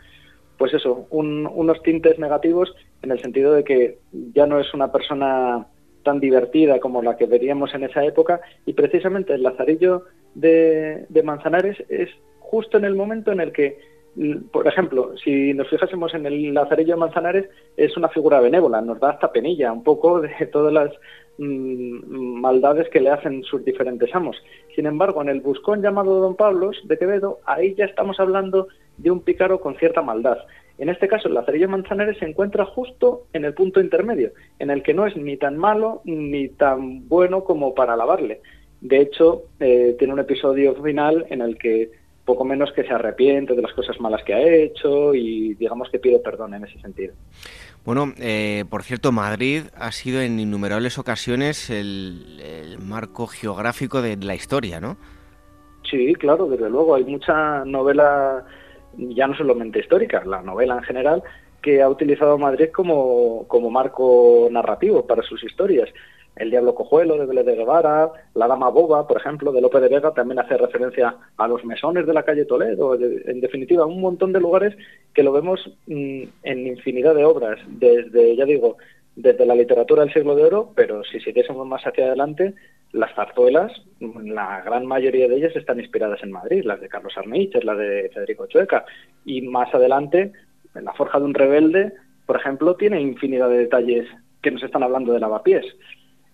pues 0.56 0.72
eso, 0.74 1.06
unos 1.10 1.82
tintes 1.82 2.18
negativos 2.18 2.74
en 3.02 3.10
el 3.10 3.20
sentido 3.20 3.52
de 3.52 3.64
que 3.64 3.98
ya 4.34 4.46
no 4.46 4.60
es 4.60 4.72
una 4.72 4.92
persona 4.92 5.66
tan 6.04 6.20
divertida 6.20 6.78
como 6.78 7.02
la 7.02 7.16
que 7.16 7.26
veríamos 7.26 7.74
en 7.74 7.84
esa 7.84 8.04
época 8.04 8.40
y 8.64 8.74
precisamente 8.74 9.34
el 9.34 9.42
Lazarillo 9.42 10.04
de, 10.34 11.06
de 11.08 11.22
Manzanares 11.24 11.76
es 11.88 12.08
justo 12.38 12.78
en 12.78 12.84
el 12.84 12.94
momento 12.94 13.32
en 13.32 13.40
el 13.40 13.52
que 13.52 13.78
por 14.50 14.66
ejemplo, 14.66 15.14
si 15.22 15.52
nos 15.52 15.68
fijásemos 15.68 16.14
en 16.14 16.24
el 16.24 16.54
Lazarillo 16.54 16.94
de 16.94 17.00
Manzanares, 17.00 17.50
es 17.76 17.96
una 17.96 18.08
figura 18.08 18.40
benévola, 18.40 18.80
nos 18.80 18.98
da 18.98 19.10
hasta 19.10 19.30
penilla 19.30 19.72
un 19.72 19.84
poco 19.84 20.20
de 20.22 20.46
todas 20.52 20.72
las 20.72 20.90
mm, 20.90 21.25
maldades 21.38 22.88
que 22.90 23.00
le 23.00 23.10
hacen 23.10 23.42
sus 23.44 23.64
diferentes 23.64 24.14
amos. 24.14 24.36
Sin 24.74 24.86
embargo, 24.86 25.22
en 25.22 25.28
el 25.28 25.40
buscón 25.40 25.82
llamado 25.82 26.20
Don 26.20 26.36
Pablos 26.36 26.80
de 26.84 26.98
Quevedo, 26.98 27.40
ahí 27.44 27.74
ya 27.74 27.84
estamos 27.84 28.18
hablando 28.20 28.68
de 28.96 29.10
un 29.10 29.20
pícaro 29.20 29.60
con 29.60 29.76
cierta 29.76 30.02
maldad. 30.02 30.38
En 30.78 30.88
este 30.90 31.08
caso, 31.08 31.28
el 31.28 31.34
Lazarillo 31.34 31.68
Manzanares 31.68 32.18
se 32.18 32.26
encuentra 32.26 32.66
justo 32.66 33.26
en 33.32 33.44
el 33.44 33.54
punto 33.54 33.80
intermedio, 33.80 34.32
en 34.58 34.70
el 34.70 34.82
que 34.82 34.92
no 34.92 35.06
es 35.06 35.16
ni 35.16 35.36
tan 35.36 35.56
malo 35.56 36.02
ni 36.04 36.48
tan 36.48 37.08
bueno 37.08 37.44
como 37.44 37.74
para 37.74 37.94
alabarle. 37.94 38.40
De 38.80 39.00
hecho, 39.00 39.44
eh, 39.58 39.96
tiene 39.98 40.12
un 40.12 40.20
episodio 40.20 40.74
final 40.82 41.26
en 41.30 41.40
el 41.40 41.56
que 41.56 41.90
poco 42.26 42.44
menos 42.44 42.72
que 42.72 42.82
se 42.82 42.92
arrepiente 42.92 43.54
de 43.54 43.62
las 43.62 43.72
cosas 43.72 43.98
malas 44.00 44.22
que 44.24 44.34
ha 44.34 44.42
hecho 44.42 45.14
y 45.14 45.54
digamos 45.54 45.88
que 45.90 45.98
pide 45.98 46.18
perdón 46.18 46.54
en 46.54 46.64
ese 46.64 46.78
sentido. 46.80 47.14
Bueno, 47.86 48.12
eh, 48.18 48.64
por 48.68 48.82
cierto, 48.82 49.12
Madrid 49.12 49.62
ha 49.76 49.92
sido 49.92 50.20
en 50.20 50.40
innumerables 50.40 50.98
ocasiones 50.98 51.70
el, 51.70 52.76
marco 52.80 53.28
geográfico 53.28 54.02
de 54.02 54.16
la 54.16 54.34
historia, 54.34 54.80
¿no? 54.80 54.96
Sí, 55.88 56.12
claro, 56.14 56.48
desde 56.48 56.68
luego. 56.68 56.96
Hay 56.96 57.04
mucha 57.04 57.64
novela, 57.64 58.44
ya 58.96 59.28
no 59.28 59.36
solamente 59.36 59.78
histórica, 59.78 60.24
la 60.24 60.42
novela 60.42 60.74
en 60.74 60.82
general, 60.82 61.22
que 61.62 61.80
ha 61.80 61.88
utilizado 61.88 62.36
Madrid 62.38 62.70
como, 62.74 63.46
como 63.46 63.70
marco 63.70 64.48
narrativo 64.50 65.06
para 65.06 65.22
sus 65.22 65.44
historias. 65.44 65.88
El 66.36 66.50
Diablo 66.50 66.74
Cojuelo 66.74 67.16
de 67.16 67.24
Vélez 67.24 67.46
de 67.46 67.56
Guevara, 67.56 68.10
La 68.34 68.46
Dama 68.46 68.68
Boba, 68.68 69.06
por 69.06 69.16
ejemplo, 69.16 69.52
de 69.52 69.62
Lope 69.62 69.80
de 69.80 69.88
Vega, 69.88 70.12
también 70.12 70.38
hace 70.38 70.56
referencia 70.58 71.16
a 71.36 71.48
los 71.48 71.64
mesones 71.64 72.06
de 72.06 72.12
la 72.12 72.24
calle 72.24 72.44
Toledo, 72.44 72.94
en 72.94 73.40
definitiva, 73.40 73.86
un 73.86 74.02
montón 74.02 74.32
de 74.32 74.40
lugares 74.40 74.76
que 75.14 75.22
lo 75.22 75.32
vemos 75.32 75.60
mm, 75.86 76.22
en 76.42 76.66
infinidad 76.66 77.14
de 77.14 77.24
obras, 77.24 77.58
desde, 77.66 78.36
ya 78.36 78.44
digo, 78.44 78.76
desde 79.14 79.46
la 79.46 79.54
literatura 79.54 80.02
del 80.02 80.12
siglo 80.12 80.36
de 80.36 80.44
oro, 80.44 80.72
pero 80.76 81.02
si 81.04 81.20
siguiésemos 81.20 81.66
más 81.66 81.82
hacia 81.86 82.04
adelante, 82.04 82.54
las 82.92 83.14
zarzuelas, 83.14 83.72
la 84.00 84.60
gran 84.60 84.84
mayoría 84.84 85.28
de 85.28 85.36
ellas 85.36 85.56
están 85.56 85.80
inspiradas 85.80 86.22
en 86.22 86.32
Madrid, 86.32 86.64
las 86.64 86.82
de 86.82 86.88
Carlos 86.88 87.16
Arniches, 87.16 87.64
las 87.64 87.78
de 87.78 88.10
Federico 88.12 88.46
Chueca, 88.46 88.84
y 89.24 89.40
más 89.40 89.74
adelante, 89.74 90.32
en 90.74 90.84
La 90.84 90.92
Forja 90.92 91.18
de 91.18 91.24
un 91.24 91.34
Rebelde, 91.34 91.94
por 92.26 92.36
ejemplo, 92.36 92.76
tiene 92.76 93.00
infinidad 93.00 93.48
de 93.48 93.58
detalles 93.58 94.06
que 94.42 94.50
nos 94.50 94.62
están 94.62 94.82
hablando 94.82 95.12
de 95.12 95.20
lavapiés 95.20 95.64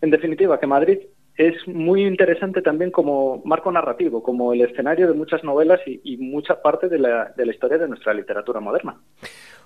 en 0.02 0.10
definitiva, 0.10 0.60
que 0.60 0.66
Madrid 0.66 0.98
es 1.36 1.54
muy 1.66 2.04
interesante 2.04 2.60
también 2.60 2.90
como 2.90 3.40
marco 3.44 3.72
narrativo, 3.72 4.22
como 4.22 4.52
el 4.52 4.60
escenario 4.60 5.08
de 5.08 5.14
muchas 5.14 5.42
novelas 5.42 5.80
y, 5.86 6.16
mucha 6.18 6.60
parte 6.60 6.88
de 6.88 6.98
la, 6.98 7.32
historia 7.50 7.78
de 7.78 7.88
nuestra 7.88 8.12
literatura 8.12 8.60
moderna. 8.60 8.96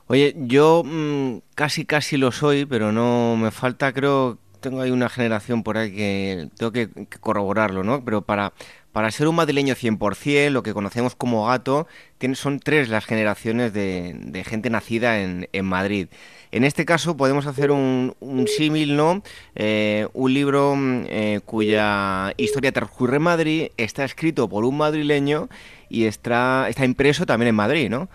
Oye, 0.06 0.34
yo 0.36 0.82
mm, 0.84 1.38
casi 1.54 1.84
casi 1.84 2.16
lo 2.16 2.30
soy, 2.30 2.66
pero 2.66 2.92
no 2.92 3.36
me 3.36 3.50
falta, 3.50 3.92
creo, 3.92 4.38
tengo 4.60 4.80
ahí 4.80 4.92
una 4.92 5.08
generación 5.08 5.64
por 5.64 5.76
ahí 5.76 5.92
que 5.92 6.48
tengo 6.56 6.70
que, 6.70 6.88
corroborarlo, 7.18 7.82
¿no? 7.82 8.04
Pero 8.04 8.22
para, 8.22 8.52
para 8.96 9.10
ser 9.10 9.28
un 9.28 9.34
madrileño 9.34 9.74
100%, 9.74 10.48
lo 10.48 10.62
que 10.62 10.72
conocemos 10.72 11.14
como 11.14 11.48
gato, 11.48 11.86
son 12.32 12.58
tres 12.60 12.88
las 12.88 13.04
generaciones 13.04 13.74
de, 13.74 14.16
de 14.18 14.42
gente 14.42 14.70
nacida 14.70 15.20
en, 15.20 15.50
en 15.52 15.66
Madrid. 15.66 16.08
En 16.50 16.64
este 16.64 16.86
caso 16.86 17.14
podemos 17.14 17.46
hacer 17.46 17.72
un, 17.72 18.14
símil, 18.46 18.96
¿no? 18.96 19.22
Eh, 19.54 20.08
un 20.14 20.32
libro 20.32 20.76
mm, 20.76 21.04
eh, 21.10 21.40
cuya 21.44 22.32
historia 22.38 22.72
transcurre 22.72 23.16
en 23.16 23.22
Madrid, 23.24 23.68
está 23.76 24.02
escrito 24.02 24.48
por 24.48 24.64
un 24.64 24.78
madrileño 24.78 25.50
y 25.90 26.06
está, 26.06 26.66
está 26.70 26.86
impreso 26.86 27.26
también 27.26 27.50
en 27.50 27.54
Madrid, 27.54 27.90
¿no? 27.90 28.08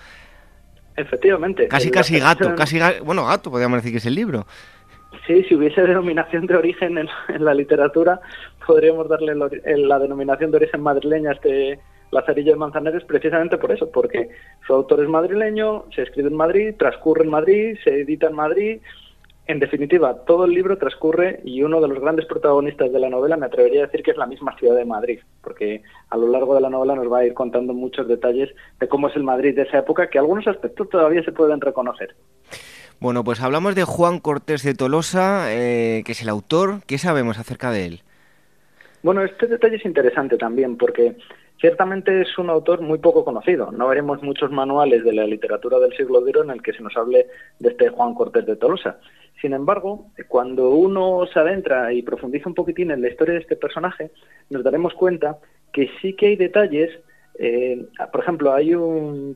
Efectivamente. 0.98 1.68
Casi, 1.68 1.92
casi 1.92 2.18
gato, 2.18 2.56
casi 2.56 2.80
bueno, 3.06 3.28
gato 3.28 3.52
podríamos 3.52 3.78
decir 3.78 3.92
que 3.92 4.00
es 4.00 4.06
el 4.08 4.16
libro. 4.16 4.48
Sí, 5.28 5.44
si 5.44 5.56
hubiese 5.56 5.82
denominación 5.88 6.46
de 6.48 6.56
origen 6.56 6.98
en, 6.98 7.10
la 7.44 7.54
literatura, 7.54 8.22
podríamos 8.66 9.08
darle 9.10 9.36
la 9.36 10.00
denominación 10.00 10.52
de 10.52 10.58
origen 10.58 10.82
madrileña 10.82 11.32
a 11.32 11.34
este, 11.34 11.80
Lazarillo 12.12 12.52
de 12.52 12.58
Manzanares 12.58 13.04
precisamente 13.06 13.58
por 13.58 13.72
eso, 13.72 13.90
porque 13.90 14.30
su 14.68 14.74
autor 14.74 15.02
es 15.02 15.10
madrileño, 15.10 15.86
se 15.96 16.04
escribe 16.04 16.30
en 16.30 16.36
Madrid, 16.36 16.76
transcurre 16.78 17.24
en 17.24 17.30
Madrid, 17.30 17.78
se 17.84 18.02
edita 18.02 18.28
en 18.28 18.36
Madrid. 18.36 18.82
En 19.48 19.60
definitiva, 19.60 20.24
todo 20.26 20.46
el 20.46 20.52
libro 20.52 20.78
transcurre 20.78 21.42
y 21.44 21.64
uno 21.64 21.82
de 21.82 21.88
los 21.88 22.00
grandes 22.00 22.26
protagonistas 22.26 22.92
de 22.92 23.00
la 23.00 23.10
novela 23.10 23.38
me 23.38 23.48
atrevería 23.48 23.84
a 23.84 23.86
decir 23.88 24.04
que 24.04 24.12
es 24.12 24.18
la 24.18 24.28
misma 24.28 24.56
ciudad 24.58 24.76
de 24.76 24.86
Madrid, 24.86 25.20
porque 25.42 25.82
a 26.10 26.18
lo 26.18 26.28
largo 26.28 26.54
de 26.54 26.62
la 26.62 26.70
novela 26.70 26.96
nos 26.96 27.12
va 27.12 27.20
a 27.20 27.26
ir 27.26 27.34
contando 27.34 27.74
muchos 27.74 28.08
detalles 28.08 28.50
de 28.80 28.88
cómo 28.88 29.08
es 29.08 29.16
el 29.16 29.24
Madrid 29.24 29.56
de 29.56 29.64
esa 29.64 29.80
época, 29.80 30.10
que 30.10 30.20
algunos 30.20 30.48
aspectos 30.48 30.90
todavía 30.90 31.24
se 31.24 31.32
pueden 31.32 31.60
reconocer. 31.60 32.16
Bueno, 33.02 33.26
pues 33.26 33.42
hablamos 33.42 33.76
de 33.76 33.84
Juan 33.84 34.20
Cortés 34.20 34.64
de 34.64 34.74
Tolosa, 34.74 35.52
eh, 35.52 36.04
que 36.06 36.14
es 36.14 36.22
el 36.22 36.30
autor. 36.30 36.82
¿Qué 36.88 36.98
sabemos 36.98 37.38
acerca 37.38 37.72
de 37.72 37.86
él? 37.88 38.02
Bueno, 39.04 39.24
este 39.24 39.48
detalle 39.48 39.76
es 39.76 39.86
interesante 39.86 40.38
también 40.38 40.78
porque 40.78 41.18
Ciertamente 41.62 42.22
es 42.22 42.40
un 42.40 42.50
autor 42.50 42.82
muy 42.82 42.98
poco 42.98 43.24
conocido. 43.24 43.72
No 43.72 43.88
veremos 43.88 44.24
muchos 44.24 44.50
manuales 44.50 45.04
de 45.04 45.14
la 45.14 45.28
literatura 45.28 45.78
del 45.78 45.96
siglo 45.96 46.22
de 46.22 46.32
en 46.32 46.50
el 46.50 46.64
que 46.64 46.74
se 46.74 46.82
nos 46.82 46.98
hable 46.98 47.28
de 47.60 47.70
este 47.70 47.90
Juan 47.90 48.16
Cortés 48.16 48.48
de 48.48 48.56
Tolosa. 48.56 48.98
Sin 49.40 49.54
embargo, 49.54 50.08
cuando 50.28 50.72
uno 50.72 51.28
se 51.32 51.40
adentra 51.40 51.94
y 51.94 52.02
profundiza 52.02 52.50
un 52.50 52.56
poquitín 52.56 52.90
en 52.90 53.04
la 53.04 53.10
historia 53.10 53.36
de 53.36 53.42
este 53.42 53.56
personaje, 53.56 54.10
nos 54.50 54.64
daremos 54.64 54.96
cuenta 54.96 55.38
que 55.72 55.88
sí 56.02 56.14
que 56.14 56.30
hay 56.30 56.36
detalles. 56.36 57.00
Eh, 57.38 57.86
por 58.12 58.22
ejemplo, 58.22 58.54
hay 58.54 58.74
un, 58.74 59.36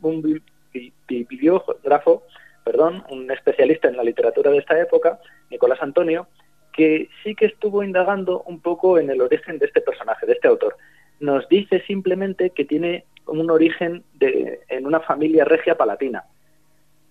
un 0.00 0.42
bibliógrafo, 1.06 2.22
perdón, 2.64 3.04
un 3.10 3.30
especialista 3.30 3.88
en 3.88 3.96
la 3.96 4.04
literatura 4.04 4.50
de 4.50 4.58
esta 4.58 4.78
época, 4.78 5.18
Nicolás 5.50 5.82
Antonio, 5.82 6.28
que 6.72 7.08
sí 7.22 7.34
que 7.34 7.46
estuvo 7.46 7.82
indagando 7.82 8.42
un 8.42 8.60
poco 8.60 8.98
en 8.98 9.10
el 9.10 9.20
origen 9.20 9.58
de 9.58 9.66
este 9.66 9.80
personaje, 9.80 10.26
de 10.26 10.32
este 10.32 10.48
autor. 10.48 10.76
Nos 11.20 11.48
dice 11.48 11.82
simplemente 11.86 12.50
que 12.50 12.64
tiene 12.64 13.04
un 13.26 13.50
origen 13.50 14.02
de, 14.14 14.60
en 14.68 14.86
una 14.86 15.00
familia 15.00 15.44
regia 15.44 15.76
palatina. 15.76 16.24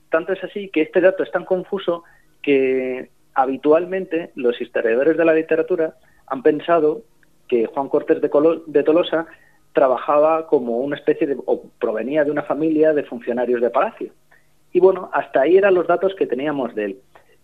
Tanto 0.10 0.34
es 0.34 0.44
así 0.44 0.70
que 0.70 0.82
este 0.82 1.00
dato 1.00 1.24
es 1.24 1.32
tan 1.32 1.46
confuso 1.46 2.04
que 2.42 3.10
habitualmente 3.34 4.32
los 4.36 4.60
historiadores 4.60 5.16
de 5.16 5.26
la 5.26 5.34
literatura 5.34 5.96
han 6.28 6.42
pensado 6.42 7.04
que 7.48 7.66
Juan 7.68 7.88
Cortés 7.88 8.22
de, 8.22 8.30
de 8.66 8.84
Tolosa 8.84 9.28
trabajaba 9.74 10.48
como 10.48 10.80
una 10.80 10.98
especie 10.98 11.28
de, 11.28 11.38
o 11.46 11.64
provenía 11.80 12.26
de 12.26 12.32
una 12.32 12.44
familia 12.44 12.94
de 12.94 13.04
funcionarios 13.04 13.62
de 13.62 13.70
palacio. 13.70 14.12
Y 14.74 14.80
bueno, 14.80 15.10
hasta 15.14 15.42
ahí 15.42 15.58
eran 15.58 15.74
los 15.74 15.88
datos 15.88 16.14
que 16.16 16.28
teníamos 16.28 16.74
de 16.76 16.86
él. 16.86 16.98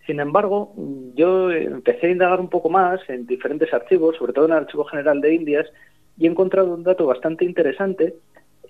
Sin 0.06 0.20
embargo, 0.20 0.72
yo 1.14 1.50
empecé 1.50 2.06
a 2.06 2.10
indagar 2.10 2.40
un 2.40 2.48
poco 2.48 2.70
más 2.70 3.00
en 3.08 3.26
diferentes 3.26 3.72
archivos, 3.74 4.16
sobre 4.16 4.32
todo 4.32 4.46
en 4.46 4.52
el 4.52 4.58
Archivo 4.58 4.84
General 4.84 5.20
de 5.20 5.34
Indias, 5.34 5.66
y 6.16 6.26
he 6.26 6.30
encontrado 6.30 6.74
un 6.74 6.82
dato 6.82 7.06
bastante 7.06 7.44
interesante 7.44 8.14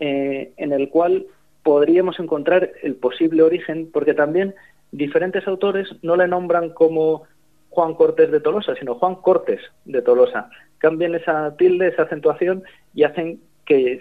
eh, 0.00 0.52
en 0.56 0.72
el 0.72 0.88
cual 0.88 1.26
podríamos 1.62 2.18
encontrar 2.18 2.72
el 2.82 2.96
posible 2.96 3.42
origen, 3.42 3.88
porque 3.92 4.14
también 4.14 4.54
diferentes 4.90 5.46
autores 5.46 5.88
no 6.02 6.16
le 6.16 6.26
nombran 6.26 6.70
como 6.70 7.22
Juan 7.70 7.94
Cortés 7.94 8.30
de 8.30 8.40
Tolosa, 8.40 8.74
sino 8.74 8.94
Juan 8.96 9.16
Cortés 9.16 9.60
de 9.84 10.02
Tolosa. 10.02 10.50
Cambian 10.78 11.14
esa 11.14 11.54
tilde, 11.56 11.88
esa 11.88 12.02
acentuación 12.02 12.62
y 12.94 13.04
hacen 13.04 13.40
que, 13.68 14.00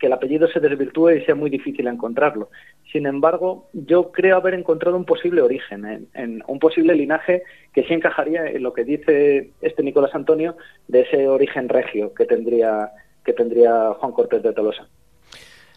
el 0.00 0.12
apellido 0.12 0.48
se 0.48 0.58
desvirtúe 0.58 1.10
y 1.10 1.24
sea 1.24 1.36
muy 1.36 1.48
difícil 1.48 1.86
encontrarlo. 1.86 2.50
Sin 2.90 3.06
embargo, 3.06 3.68
yo 3.72 4.10
creo 4.10 4.36
haber 4.36 4.54
encontrado 4.54 4.96
un 4.96 5.04
posible 5.04 5.40
origen, 5.40 6.08
en, 6.12 6.42
un 6.48 6.58
posible 6.58 6.96
linaje 6.96 7.44
que 7.72 7.84
sí 7.84 7.94
encajaría 7.94 8.46
en 8.46 8.64
lo 8.64 8.72
que 8.72 8.84
dice 8.84 9.50
este 9.62 9.84
Nicolás 9.84 10.14
Antonio 10.16 10.56
de 10.88 11.02
ese 11.02 11.28
origen 11.28 11.68
regio 11.68 12.12
que 12.12 12.26
tendría, 12.26 12.90
que 13.24 13.32
tendría 13.32 13.94
Juan 13.94 14.12
Cortés 14.12 14.42
de 14.42 14.52
Tolosa. 14.52 14.88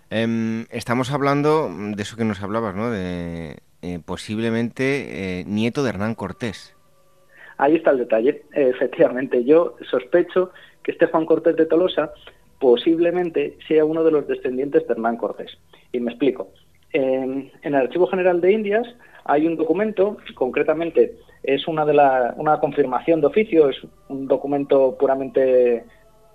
Em, 0.10 0.66
estamos 0.72 1.12
hablando 1.12 1.70
de 1.70 2.02
eso 2.02 2.18
que 2.18 2.26
nos 2.26 2.42
hablabas, 2.42 2.76
¿no? 2.76 2.90
De 2.90 3.58
eh, 3.84 4.00
posiblemente 4.04 5.42
eh, 5.42 5.44
nieto 5.46 5.84
de 5.84 5.90
Hernán 5.90 6.16
Cortés. 6.16 6.76
Ahí 7.60 7.76
está 7.76 7.92
el 7.92 8.00
detalle. 8.00 8.44
Efectivamente, 8.54 9.44
yo 9.44 9.76
sospecho 9.92 10.52
que 10.84 10.92
este 10.92 11.06
Juan 11.06 11.26
Cortés 11.26 11.56
de 11.56 11.66
Tolosa 11.66 12.14
posiblemente 12.60 13.58
sea 13.68 13.86
uno 13.86 14.04
de 14.04 14.12
los 14.12 14.28
descendientes 14.28 14.88
de 14.88 14.94
Hernán 14.94 15.18
Cortés. 15.18 15.52
Y 15.92 16.00
me 16.00 16.12
explico. 16.12 16.50
En, 16.94 17.52
el 17.62 17.76
Archivo 17.76 18.08
General 18.08 18.42
de 18.42 18.52
Indias 18.52 18.88
hay 19.26 19.46
un 19.46 19.58
documento, 19.58 20.18
concretamente 20.36 21.16
es 21.44 21.68
una 21.68 21.86
de 21.86 21.94
la, 21.94 22.34
una 22.38 22.60
confirmación 22.60 23.22
de 23.22 23.28
oficio, 23.28 23.70
es 23.70 23.78
un 24.08 24.28
documento 24.28 24.98
puramente 24.98 25.84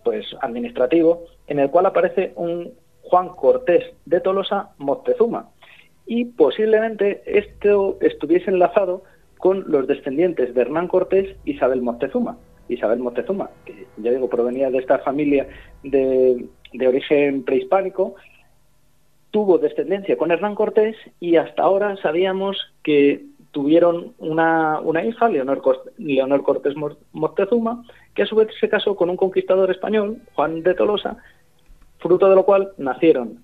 pues 0.04 0.26
administrativo, 0.40 1.24
en 1.46 1.58
el 1.58 1.70
cual 1.70 1.86
aparece 1.86 2.32
un 2.36 2.72
Juan 3.02 3.28
Cortés 3.30 3.84
de 4.04 4.20
Tolosa 4.20 4.70
Moctezuma. 4.78 5.48
Y 6.06 6.26
posiblemente 6.26 7.22
esto 7.26 7.98
estuviese 8.00 8.50
enlazado 8.50 9.04
con 9.38 9.64
los 9.70 9.86
descendientes 9.86 10.54
de 10.54 10.60
Hernán 10.60 10.88
Cortés 10.88 11.36
y 11.44 11.52
Isabel 11.52 11.82
Moctezuma. 11.82 12.38
Isabel 12.74 12.98
Moctezuma, 12.98 13.50
que 13.64 13.86
ya 13.96 14.10
digo 14.10 14.28
provenía 14.28 14.70
de 14.70 14.78
esta 14.78 14.98
familia 14.98 15.46
de, 15.82 16.48
origen 16.86 17.44
prehispánico, 17.44 18.14
tuvo 19.30 19.58
descendencia 19.58 20.16
con 20.16 20.30
Hernán 20.30 20.54
Cortés 20.54 20.96
y 21.20 21.36
hasta 21.36 21.62
ahora 21.62 21.96
sabíamos 21.96 22.56
que 22.82 23.24
tuvieron 23.50 24.14
una, 24.18 24.80
una 24.80 25.04
hija, 25.04 25.28
Leonor, 25.28 25.62
Leonor 25.98 26.42
Cortés 26.42 26.74
Moctezuma, 27.12 27.84
que 28.14 28.22
a 28.22 28.26
su 28.26 28.36
vez 28.36 28.48
se 28.58 28.68
casó 28.68 28.96
con 28.96 29.10
un 29.10 29.16
conquistador 29.16 29.70
español, 29.70 30.18
Juan 30.34 30.62
de 30.62 30.74
Tolosa, 30.74 31.18
fruto 31.98 32.28
de 32.28 32.34
lo 32.34 32.44
cual 32.44 32.72
nacieron 32.78 33.40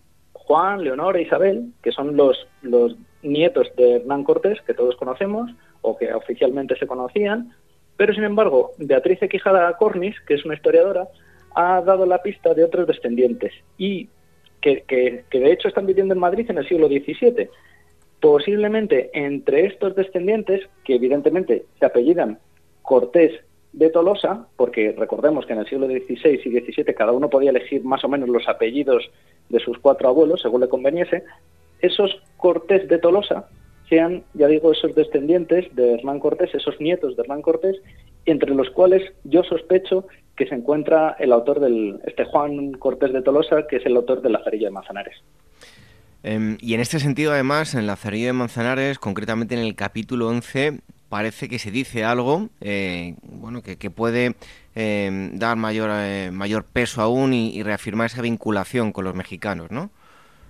Juan, 0.49 0.83
Leonor 0.83 1.17
e 1.19 1.23
Isabel, 1.23 1.73
que 1.83 1.93
son 1.93 2.17
los, 2.17 2.49
los 2.63 2.97
nietos 3.23 3.71
de 3.77 3.97
Hernán 3.97 4.25
Cortés, 4.25 4.59
que 4.63 4.73
todos 4.73 4.97
conocemos, 4.97 5.51
o 5.83 5.97
que 5.97 6.13
oficialmente 6.15 6.75
se 6.79 6.87
conocían, 6.87 7.53
pero, 7.99 8.15
sin 8.15 8.23
embargo, 8.23 8.71
Beatriz 8.79 9.19
Quijada 9.29 9.77
Cornis, 9.77 10.15
que 10.21 10.35
es 10.35 10.45
una 10.45 10.55
historiadora, 10.55 11.09
ha 11.57 11.81
dado 11.81 12.07
la 12.07 12.23
pista 12.23 12.55
de 12.55 12.63
otros 12.63 12.87
descendientes 12.87 13.53
y 13.77 14.09
que, 14.61 14.85
que, 14.87 15.25
de 15.33 15.53
hecho 15.53 15.67
están 15.67 15.85
viviendo 15.85 16.15
en 16.15 16.21
Madrid 16.21 16.49
en 16.49 16.59
el 16.59 16.69
siglo 16.69 16.87
XVII. 16.87 17.49
Posiblemente 18.21 19.11
entre 19.13 19.67
estos 19.67 19.97
descendientes, 19.97 20.65
que 20.85 20.95
evidentemente 20.95 21.65
se 21.81 21.87
apellidan 21.87 22.39
Cortés 22.83 23.33
de 23.73 23.91
Tolosa, 23.91 24.47
porque 24.57 24.95
recordemos 24.97 25.45
que 25.45 25.55
en 25.55 25.59
el 25.59 25.69
siglo 25.69 25.89
XVI 25.89 26.41
y 26.45 26.61
XVII 26.61 26.95
cada 26.95 27.11
uno 27.11 27.29
podía 27.29 27.51
elegir 27.51 27.83
más 27.83 28.05
o 28.05 28.09
menos 28.09 28.29
los 28.29 28.47
apellidos 28.49 29.11
de 29.49 29.59
sus 29.59 29.77
cuatro 29.79 30.09
abuelos, 30.09 30.41
según 30.43 30.61
le 30.61 30.69
conveniese, 30.69 31.25
esos 31.81 32.23
Cortés 32.37 32.89
de 32.89 32.99
Tolosa 32.99 33.49
sean, 33.89 34.25
ya 34.35 34.47
digo, 34.47 34.73
esos 34.73 34.95
descendientes 34.95 35.75
de 35.75 35.95
Hernán 35.95 36.21
Cortés, 36.21 36.55
esos 36.55 36.81
nietos 36.81 37.17
de 37.17 37.23
Hernán 37.23 37.43
Cortés, 37.43 37.77
entre 38.27 38.55
los 38.55 38.71
cuales 38.71 39.03
yo 39.25 39.43
sospecho 39.43 40.07
que 40.37 40.47
se 40.47 40.55
encuentra 40.55 41.17
el 41.19 41.33
autor 41.33 41.61
del, 41.61 42.01
este 42.07 42.25
Juan 42.25 42.73
Cortés 42.73 43.13
de 43.13 43.23
Tolosa, 43.23 43.67
que 43.67 43.77
es 43.77 43.87
el 43.87 43.97
autor 43.97 44.23
de 44.23 44.31
Lazarillo 44.31 44.67
de 44.67 44.71
Manzanares. 44.71 45.17
Em, 46.23 46.59
y 46.61 46.75
en 46.75 46.81
este 46.81 46.99
sentido, 46.99 47.33
además, 47.33 47.75
en 47.75 47.87
Lazarillo 47.87 48.27
de 48.27 48.33
Manzanares, 48.33 48.99
concretamente 48.99 49.55
en 49.55 49.61
el 49.61 49.75
capítulo 49.75 50.29
11, 50.29 50.81
parece 51.09 51.49
que 51.49 51.59
se 51.59 51.71
dice 51.71 52.05
algo 52.05 52.51
eh, 52.61 53.15
bueno, 53.23 53.63
que, 53.63 53.91
puede 53.91 54.35
em, 54.75 55.39
dar 55.39 55.57
mayor, 55.57 55.91
eh, 55.93 56.31
mayor 56.33 56.65
peso 56.65 57.01
aún 57.01 57.33
y, 57.33 57.63
reafirmar 57.63 58.07
esa 58.07 58.23
vinculación 58.23 58.93
con 58.93 59.05
los 59.05 59.15
mexicanos, 59.15 59.71
¿no? 59.71 59.91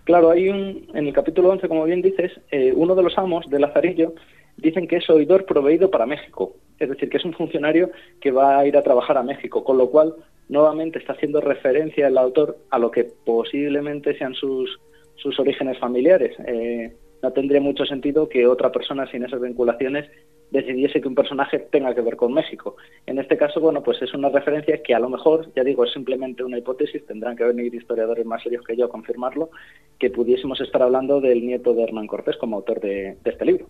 Claro, 0.09 0.30
hay 0.30 0.48
un, 0.48 0.89
en 0.94 1.06
el 1.06 1.12
capítulo 1.12 1.51
11, 1.51 1.68
como 1.68 1.85
bien 1.85 2.01
dices, 2.01 2.32
eh, 2.51 2.72
uno 2.74 2.94
de 2.94 3.02
los 3.02 3.18
amos 3.18 3.44
de 3.51 3.60
Lazarillo 3.60 4.14
dicen 4.56 4.89
que 4.89 4.97
es 4.97 5.10
oidor 5.10 5.44
proveído 5.44 5.90
para 5.90 6.06
México, 6.06 6.55
es 6.78 6.89
decir, 6.89 7.10
que 7.10 7.18
es 7.18 7.26
un 7.26 7.35
funcionario 7.35 7.90
que 8.18 8.30
va 8.30 8.59
a 8.59 8.66
ir 8.66 8.78
a 8.78 8.82
trabajar 8.82 9.18
a 9.18 9.22
México, 9.22 9.62
con 9.62 9.76
lo 9.76 9.90
cual 9.90 10.14
nuevamente 10.48 10.98
está 10.98 11.12
haciendo 11.12 11.43
referencia 11.43 12.06
el 12.06 12.16
autor 12.16 12.56
a 12.70 12.78
lo 12.78 12.90
que 12.90 13.05
posiblemente 13.26 14.16
sean 14.16 14.32
sus, 14.32 14.80
sus 15.16 15.39
orígenes 15.39 15.78
familiares. 15.78 16.35
Eh, 16.47 16.90
no 17.22 17.30
tendría 17.35 17.60
mucho 17.60 17.85
sentido 17.85 18.30
que 18.30 18.47
otra 18.47 18.72
persona 18.72 19.10
sin 19.10 19.26
esas 19.26 19.43
vinculaciones 19.43 20.10
decidiese 20.50 21.00
que 21.00 21.08
un 21.08 21.14
personaje 21.14 21.58
tenga 21.58 21.94
que 21.94 22.00
ver 22.00 22.16
con 22.16 22.32
México. 22.32 22.76
En 23.06 23.18
este 23.18 23.36
caso, 23.36 23.60
bueno, 23.60 23.82
pues 23.82 24.00
es 24.02 24.12
una 24.14 24.28
referencia 24.28 24.82
que 24.82 24.94
a 24.94 24.98
lo 24.98 25.08
mejor, 25.08 25.52
ya 25.54 25.64
digo, 25.64 25.84
es 25.84 25.92
simplemente 25.92 26.44
una 26.44 26.58
hipótesis, 26.58 27.06
tendrán 27.06 27.36
que 27.36 27.44
venir 27.44 27.74
historiadores 27.74 28.24
más 28.26 28.42
serios 28.42 28.64
que 28.64 28.76
yo 28.76 28.86
a 28.86 28.90
confirmarlo, 28.90 29.50
que 29.98 30.10
pudiésemos 30.10 30.60
estar 30.60 30.82
hablando 30.82 31.20
del 31.20 31.44
nieto 31.46 31.74
de 31.74 31.82
Hernán 31.82 32.06
Cortés 32.06 32.36
como 32.36 32.56
autor 32.56 32.80
de, 32.80 33.16
este 33.24 33.44
libro. 33.44 33.66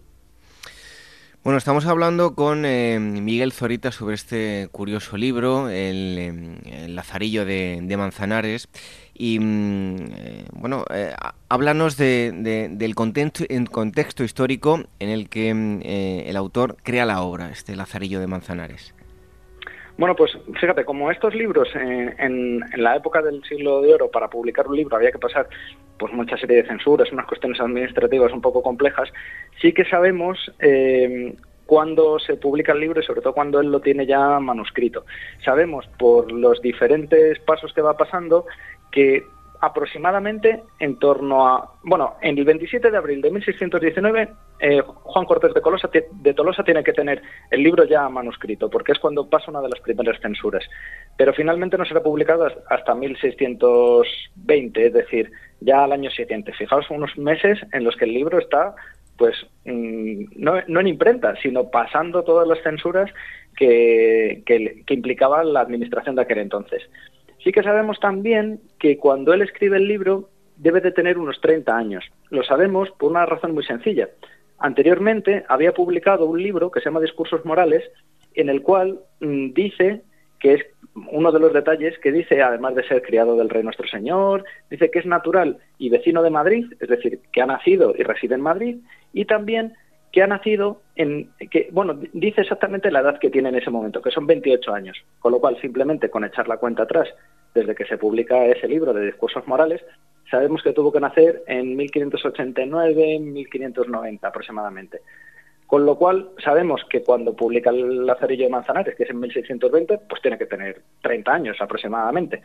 Bueno, 1.45 1.59
estamos 1.59 1.87
hablando 1.87 2.35
con 2.35 2.65
eh, 2.65 2.99
Miguel 2.99 3.53
Zorita 3.53 3.91
sobre 3.91 4.17
este 4.17 4.69
curioso 4.71 5.17
libro, 5.17 5.71
El, 5.71 6.19
eh, 6.19 6.89
Lazarillo 6.89 7.45
de, 7.45 7.79
de 7.81 7.97
Manzanares. 7.97 8.69
Y 9.19 9.41
mm, 9.41 9.97
eh, 10.17 10.45
bueno, 10.53 10.85
eh, 10.95 11.13
háblanos 11.49 11.97
de, 11.97 12.69
del 12.71 12.95
contexto, 12.95 13.45
contexto 13.71 14.23
histórico 14.23 14.81
en 15.01 15.09
el 15.11 15.29
que 15.29 15.53
mm, 15.53 15.81
eh, 15.83 16.25
el 16.29 16.37
autor 16.37 16.77
crea 16.85 17.05
la 17.05 17.23
obra, 17.23 17.51
este 17.51 17.75
Lazarillo 17.75 18.21
de 18.21 18.29
Manzanares. 18.29 18.95
Bueno, 19.99 20.15
pues 20.15 20.31
fíjate, 20.61 20.85
como 20.85 21.11
estos 21.11 21.35
libros 21.35 21.69
en, 21.75 22.61
la 22.77 22.95
época 22.95 23.21
del 23.21 23.43
siglo 23.43 23.83
de 23.83 23.95
oro, 23.95 24.09
para 24.09 24.29
publicar 24.29 24.69
un 24.69 24.77
libro 24.77 24.95
había 24.95 25.11
que 25.11 25.19
pasar 25.19 25.49
pues 25.99 26.13
mucha 26.13 26.37
serie 26.37 26.59
de 26.59 26.69
censuras, 26.69 27.11
unas 27.11 27.27
cuestiones 27.27 27.61
administrativas 27.61 28.33
un 28.33 28.41
poco 28.41 28.63
complejas, 28.63 29.09
sí 29.61 29.73
que 29.73 29.85
sabemos 29.87 30.39
eh, 30.61 31.35
cuándo 31.67 32.21
se 32.21 32.37
publica 32.37 32.73
el 32.73 32.81
libro 32.81 33.01
y 33.01 33.05
sobre 33.05 33.21
todo 33.23 33.35
cuando 33.35 33.61
él 33.61 33.73
lo 33.73 33.81
tiene 33.81 34.07
ya 34.07 34.39
manuscrito. 34.39 35.05
Sabemos 35.45 35.87
por 35.99 36.31
los 36.31 36.63
diferentes 36.63 37.41
pasos 37.41 37.73
que 37.75 37.83
va 37.83 37.97
pasando 37.97 38.47
que 38.99 39.23
aproximadamente 39.61 40.65
en 40.81 40.99
torno 40.99 41.47
a, 41.47 41.73
bueno, 41.85 42.17
en 42.21 42.37
el 42.37 42.45
27 42.45 42.91
de 42.91 42.97
abril 42.97 43.23
de 43.23 43.31
1619, 43.31 44.29
eh, 44.59 44.83
Juan 44.85 45.25
Cortés 45.25 45.55
de, 45.55 45.61
Colosa, 45.61 45.89
de 45.93 46.35
Tolosa 46.35 46.65
tiene 46.65 46.83
que 46.83 46.93
tener 46.93 47.23
el 47.53 47.63
libro 47.63 47.85
ya 47.85 48.09
manuscrito, 48.09 48.69
porque 48.69 48.91
es 48.91 48.99
cuando 48.99 49.31
pasa 49.31 49.53
una 49.53 49.61
de 49.61 49.69
las 49.69 49.79
primeras 49.81 50.21
censuras. 50.21 50.65
Pero 51.17 51.33
finalmente 51.33 51.79
no 51.79 51.85
será 51.85 52.03
publicado 52.03 52.49
hasta 52.69 52.95
1620, 52.95 54.87
es 54.87 54.93
decir, 54.93 55.31
ya 55.61 55.85
al 55.85 55.93
año 55.93 56.11
siguiente. 56.11 56.53
Fijaos, 56.55 56.91
unos 56.91 57.17
meses 57.17 57.61
en 57.73 57.85
los 57.85 57.95
que 57.95 58.07
el 58.07 58.15
libro 58.15 58.41
está 58.41 58.75
pues 59.17 59.37
mm, 59.65 60.25
no, 60.37 60.63
no 60.67 60.81
en 60.81 60.87
imprenta, 60.87 61.37
sino 61.43 61.71
pasando 61.71 62.25
todas 62.25 62.49
las 62.49 62.63
censuras 62.63 63.11
que, 63.57 64.43
que, 64.47 64.83
que 64.87 64.95
implicaba 64.95 65.45
la 65.45 65.61
administración 65.61 66.15
de 66.15 66.23
aquel 66.23 66.39
entonces. 66.39 66.83
Sí 67.43 67.53
que 67.53 67.63
sabemos 67.63 68.01
también 68.01 68.61
que 68.79 68.99
cuando 68.99 69.33
él 69.33 69.43
escribe 69.43 69.77
el 69.77 69.89
libro 69.89 70.29
debe 70.57 70.81
de 70.81 70.93
tener 70.93 71.19
unos 71.19 71.41
30 71.41 71.77
años. 71.77 72.05
Lo 72.31 72.43
sabemos 72.43 72.91
por 72.99 73.11
una 73.11 73.27
razón 73.27 73.55
muy 73.55 73.65
sencilla. 73.65 74.09
Anteriormente 74.59 75.45
había 75.49 75.73
publicado 75.73 76.27
un 76.27 76.43
libro 76.43 76.71
que 76.71 76.81
se 76.81 76.87
llama 76.87 77.01
Discursos 77.01 77.45
Morales, 77.45 77.85
en 78.35 78.49
el 78.49 78.63
cual 78.63 79.01
mm, 79.21 79.53
dice 79.53 80.03
que 80.41 80.55
es 80.55 80.67
uno 81.13 81.33
de 81.33 81.41
los 81.41 81.53
detalles 81.53 81.99
que 81.99 82.13
dice, 82.13 82.43
además 82.43 82.75
de 82.75 82.87
ser 82.87 83.03
criado 83.03 83.37
del 83.37 83.49
Rey 83.51 83.63
Nuestro 83.63 83.87
Señor, 83.87 84.45
dice 84.71 84.91
que 84.91 84.99
es 84.99 85.07
natural 85.07 85.59
y 85.79 85.91
vecino 85.91 86.23
de 86.23 86.31
Madrid, 86.31 86.67
es 86.81 86.89
decir, 86.89 87.21
que 87.33 87.41
ha 87.41 87.47
nacido 87.47 87.95
y 87.97 88.03
reside 88.03 88.35
en 88.35 88.41
Madrid, 88.41 88.79
y 89.13 89.25
también 89.25 89.75
que 90.13 90.23
ha 90.23 90.27
nacido 90.27 90.83
en, 90.97 91.31
que, 91.51 91.69
bueno, 91.73 91.99
dice 92.13 92.41
exactamente 92.41 92.91
la 92.91 93.01
edad 93.01 93.19
que 93.19 93.31
tiene 93.31 93.51
en 93.51 93.57
ese 93.57 93.71
momento, 93.71 94.01
que 94.01 94.11
son 94.11 94.27
28 94.27 94.73
años, 94.73 94.97
con 95.19 95.33
lo 95.33 95.41
cual 95.41 95.61
simplemente 95.61 96.11
con 96.11 96.25
echar 96.25 96.49
la 96.49 96.57
cuenta 96.57 96.85
atrás, 96.85 97.09
desde 97.55 97.75
que 97.75 97.85
se 97.85 97.99
publica 97.99 98.47
ese 98.47 98.69
libro 98.69 98.93
de 98.93 99.07
discursos 99.07 99.47
morales, 99.47 99.83
sabemos 100.31 100.63
que 100.63 100.73
tuvo 100.73 100.93
que 100.93 101.01
nacer 101.01 101.43
en 101.47 101.77
1589, 101.77 103.19
1590 103.21 104.29
aproximadamente. 104.29 105.01
Con 105.67 105.85
lo 105.85 105.97
cual 105.97 106.31
sabemos 106.43 106.81
que 106.89 107.03
cuando 107.03 107.37
publica 107.37 107.69
el 107.69 108.07
Lazarillo 108.07 108.45
de 108.45 108.51
Manzanares, 108.51 108.97
que 108.97 109.03
es 109.03 109.11
en 109.11 109.21
1620, 109.21 109.99
pues 110.09 110.23
tiene 110.23 110.39
que 110.39 110.47
tener 110.47 110.81
30 111.03 111.31
años 111.31 111.57
aproximadamente. 111.61 112.41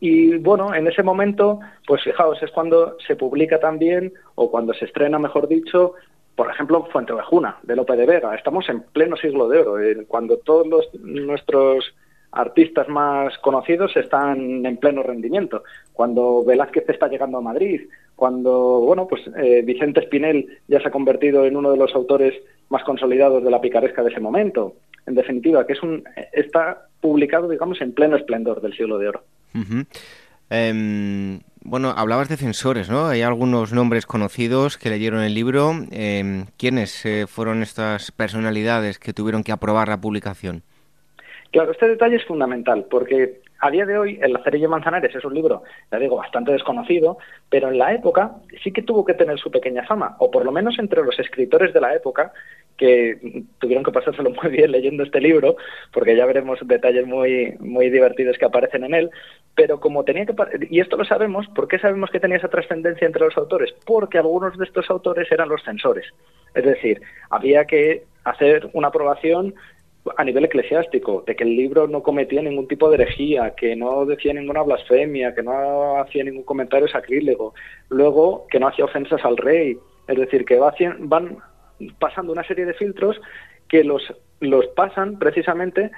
Y 0.00 0.36
bueno, 0.38 0.74
en 0.74 0.86
ese 0.86 1.02
momento, 1.02 1.60
pues 1.86 2.02
fijaos, 2.02 2.42
es 2.42 2.50
cuando 2.50 2.96
se 3.06 3.16
publica 3.16 3.60
también, 3.60 4.12
o 4.34 4.50
cuando 4.50 4.74
se 4.74 4.86
estrena, 4.86 5.18
mejor 5.18 5.48
dicho, 5.48 5.94
por 6.38 6.48
ejemplo, 6.48 6.86
Fuente 6.92 7.12
Ovejuna, 7.12 7.58
de 7.64 7.74
Lope 7.74 7.96
de 7.96 8.06
Vega. 8.06 8.32
Estamos 8.32 8.68
en 8.68 8.82
pleno 8.92 9.16
siglo 9.16 9.48
de 9.48 9.58
oro, 9.58 10.06
cuando 10.06 10.36
todos 10.36 10.68
los, 10.68 10.88
nuestros 11.00 11.92
artistas 12.30 12.88
más 12.88 13.36
conocidos 13.38 13.96
están 13.96 14.64
en 14.64 14.76
pleno 14.76 15.02
rendimiento. 15.02 15.64
Cuando 15.92 16.44
Velázquez 16.44 16.88
está 16.88 17.08
llegando 17.08 17.38
a 17.38 17.40
Madrid, 17.40 17.88
cuando 18.14 18.78
bueno, 18.82 19.08
pues 19.08 19.22
eh, 19.36 19.62
Vicente 19.64 19.98
Espinel 19.98 20.60
ya 20.68 20.80
se 20.80 20.86
ha 20.86 20.92
convertido 20.92 21.44
en 21.44 21.56
uno 21.56 21.72
de 21.72 21.76
los 21.76 21.92
autores 21.96 22.34
más 22.68 22.84
consolidados 22.84 23.42
de 23.42 23.50
la 23.50 23.60
picaresca 23.60 24.04
de 24.04 24.10
ese 24.10 24.20
momento. 24.20 24.74
En 25.06 25.16
definitiva, 25.16 25.66
que 25.66 25.72
es 25.72 25.82
un 25.82 26.04
está 26.32 26.86
publicado, 27.00 27.48
digamos, 27.48 27.80
en 27.80 27.92
pleno 27.94 28.14
esplendor 28.14 28.60
del 28.60 28.76
siglo 28.76 28.96
de 28.98 29.08
oro. 29.08 29.24
Bueno, 31.62 31.94
hablabas 31.96 32.28
de 32.28 32.36
censores, 32.36 32.90
¿no? 32.90 33.06
Hay 33.06 33.22
algunos 33.22 33.72
nombres 33.72 34.06
conocidos 34.06 34.76
que 34.78 34.90
leyeron 34.90 35.22
el 35.22 35.34
libro. 35.34 35.72
Eh, 35.90 36.44
¿Quiénes 36.56 37.06
fueron 37.28 37.62
estas 37.62 38.10
personalidades 38.12 38.98
que 38.98 39.12
tuvieron 39.12 39.44
que 39.44 39.52
aprobar 39.52 39.88
la 39.88 40.00
publicación? 40.00 40.62
Claro, 41.50 41.72
este 41.72 41.88
detalle 41.88 42.16
es 42.16 42.26
fundamental 42.26 42.86
porque 42.90 43.40
a 43.60 43.70
día 43.70 43.86
de 43.86 43.98
hoy 43.98 44.18
El 44.22 44.32
Lazarillo 44.32 44.68
Manzanares 44.68 45.14
es 45.14 45.24
un 45.24 45.34
libro, 45.34 45.62
ya 45.90 45.98
digo, 45.98 46.16
bastante 46.16 46.52
desconocido, 46.52 47.18
pero 47.48 47.68
en 47.68 47.78
la 47.78 47.92
época 47.92 48.36
sí 48.62 48.72
que 48.72 48.82
tuvo 48.82 49.04
que 49.04 49.14
tener 49.14 49.38
su 49.38 49.50
pequeña 49.50 49.84
fama, 49.84 50.16
o 50.18 50.30
por 50.30 50.44
lo 50.44 50.52
menos 50.52 50.78
entre 50.78 51.02
los 51.02 51.18
escritores 51.18 51.72
de 51.74 51.80
la 51.80 51.94
época 51.94 52.32
que 52.76 53.42
tuvieron 53.58 53.84
que 53.84 53.90
pasárselo 53.90 54.30
muy 54.42 54.50
bien 54.52 54.70
leyendo 54.70 55.02
este 55.02 55.20
libro, 55.20 55.56
porque 55.92 56.16
ya 56.16 56.24
veremos 56.26 56.60
detalles 56.62 57.06
muy, 57.06 57.54
muy 57.58 57.90
divertidos 57.90 58.38
que 58.38 58.44
aparecen 58.44 58.84
en 58.84 58.94
él, 58.94 59.10
pero 59.54 59.80
como 59.80 60.04
tenía 60.04 60.24
que... 60.24 60.34
Y 60.70 60.80
esto 60.80 60.96
lo 60.96 61.04
sabemos, 61.04 61.46
¿por 61.48 61.66
qué 61.66 61.78
sabemos 61.78 62.10
que 62.10 62.20
tenía 62.20 62.36
esa 62.36 62.48
trascendencia 62.48 63.06
entre 63.06 63.24
los 63.24 63.36
autores? 63.36 63.74
Porque 63.84 64.18
algunos 64.18 64.56
de 64.56 64.64
estos 64.64 64.88
autores 64.88 65.30
eran 65.32 65.48
los 65.48 65.62
censores. 65.64 66.06
Es 66.54 66.64
decir, 66.64 67.02
había 67.30 67.64
que 67.64 68.04
hacer 68.24 68.70
una 68.72 68.88
aprobación 68.88 69.54
a 70.16 70.24
nivel 70.24 70.44
eclesiástico, 70.44 71.22
de 71.26 71.36
que 71.36 71.44
el 71.44 71.56
libro 71.56 71.86
no 71.86 72.02
cometía 72.02 72.42
ningún 72.42 72.68
tipo 72.68 72.88
de 72.88 72.96
herejía, 72.96 73.54
que 73.54 73.76
no 73.76 74.06
decía 74.06 74.32
ninguna 74.32 74.62
blasfemia, 74.62 75.34
que 75.34 75.42
no 75.42 76.00
hacía 76.00 76.24
ningún 76.24 76.44
comentario 76.44 76.88
sacrílego, 76.88 77.54
luego 77.88 78.46
que 78.50 78.58
no 78.58 78.68
hacía 78.68 78.84
ofensas 78.84 79.24
al 79.24 79.36
rey, 79.36 79.76
es 80.06 80.16
decir, 80.16 80.44
que 80.44 80.58
van 80.58 81.38
pasando 81.98 82.32
una 82.32 82.44
serie 82.44 82.64
de 82.64 82.74
filtros 82.74 83.20
que 83.68 83.84
los, 83.84 84.02
los 84.40 84.66
pasan 84.68 85.18
precisamente 85.18 85.90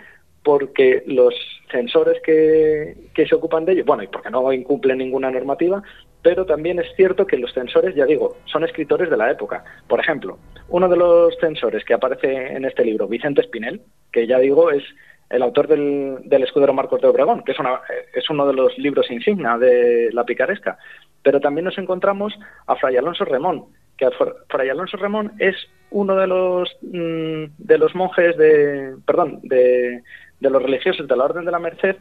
porque 0.42 1.02
los 1.06 1.34
censores 1.70 2.20
que, 2.22 2.96
que 3.14 3.26
se 3.26 3.34
ocupan 3.34 3.64
de 3.64 3.72
ello, 3.72 3.84
bueno, 3.84 4.02
y 4.02 4.08
porque 4.08 4.30
no 4.30 4.52
incumplen 4.52 4.98
ninguna 4.98 5.30
normativa, 5.30 5.82
pero 6.22 6.44
también 6.44 6.78
es 6.78 6.86
cierto 6.96 7.26
que 7.26 7.38
los 7.38 7.52
censores, 7.52 7.94
ya 7.94 8.04
digo, 8.04 8.36
son 8.44 8.64
escritores 8.64 9.08
de 9.10 9.16
la 9.16 9.30
época. 9.30 9.64
Por 9.88 10.00
ejemplo, 10.00 10.38
uno 10.68 10.88
de 10.88 10.96
los 10.96 11.36
censores 11.38 11.84
que 11.84 11.94
aparece 11.94 12.54
en 12.54 12.64
este 12.64 12.84
libro, 12.84 13.08
Vicente 13.08 13.40
Espinel, 13.40 13.82
que 14.12 14.26
ya 14.26 14.38
digo 14.38 14.70
es 14.70 14.84
el 15.30 15.42
autor 15.42 15.68
del, 15.68 16.18
del 16.24 16.42
Escudero 16.42 16.74
Marcos 16.74 17.00
de 17.00 17.06
Obregón, 17.06 17.42
que 17.44 17.52
es, 17.52 17.58
una, 17.58 17.80
es 18.12 18.28
uno 18.28 18.46
de 18.46 18.52
los 18.52 18.76
libros 18.78 19.10
insignia 19.10 19.56
de 19.56 20.10
la 20.12 20.24
picaresca. 20.24 20.76
Pero 21.22 21.40
también 21.40 21.64
nos 21.64 21.78
encontramos 21.78 22.36
a 22.66 22.74
Fray 22.76 22.96
Alonso 22.96 23.24
Remón, 23.24 23.66
que 23.96 24.08
Fray 24.48 24.68
Alonso 24.70 24.96
Remón 24.96 25.32
es 25.38 25.54
uno 25.90 26.16
de 26.16 26.26
los, 26.26 26.68
mm, 26.82 27.44
de 27.58 27.78
los 27.78 27.94
monjes 27.94 28.36
de, 28.36 28.96
perdón, 29.06 29.38
de, 29.42 30.02
de 30.40 30.50
los 30.50 30.62
religiosos 30.62 31.06
de 31.06 31.16
la 31.16 31.24
Orden 31.24 31.44
de 31.44 31.52
la 31.52 31.58
Merced 31.60 31.96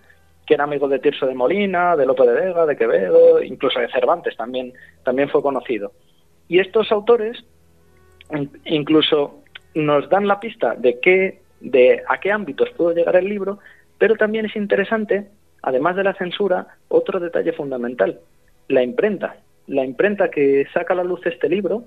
que 0.49 0.55
era 0.55 0.63
amigo 0.63 0.87
de 0.87 0.97
Tirso 0.97 1.27
de 1.27 1.35
Molina, 1.35 1.95
de 1.95 2.07
Lope 2.07 2.23
de 2.25 2.33
Vega, 2.33 2.65
de 2.65 2.75
Quevedo, 2.75 3.43
incluso 3.43 3.79
de 3.79 3.87
Cervantes 3.87 4.35
también, 4.35 4.73
también 5.03 5.29
fue 5.29 5.43
conocido. 5.43 5.91
Y 6.47 6.57
estos 6.57 6.91
autores 6.91 7.45
incluso 8.65 9.43
nos 9.75 10.09
dan 10.09 10.25
la 10.25 10.39
pista 10.39 10.73
de 10.73 10.99
qué, 10.99 11.41
de 11.59 12.01
a 12.07 12.19
qué 12.19 12.31
ámbitos 12.31 12.71
pudo 12.71 12.95
llegar 12.95 13.15
el 13.15 13.29
libro, 13.29 13.59
pero 13.99 14.15
también 14.15 14.47
es 14.47 14.55
interesante, 14.55 15.27
además 15.61 15.95
de 15.95 16.03
la 16.03 16.15
censura, 16.15 16.65
otro 16.87 17.19
detalle 17.19 17.53
fundamental, 17.53 18.19
la 18.69 18.81
imprenta. 18.81 19.37
La 19.67 19.85
imprenta 19.85 20.31
que 20.31 20.65
saca 20.73 20.93
a 20.93 20.97
la 20.97 21.03
luz 21.03 21.23
este 21.27 21.47
libro 21.47 21.83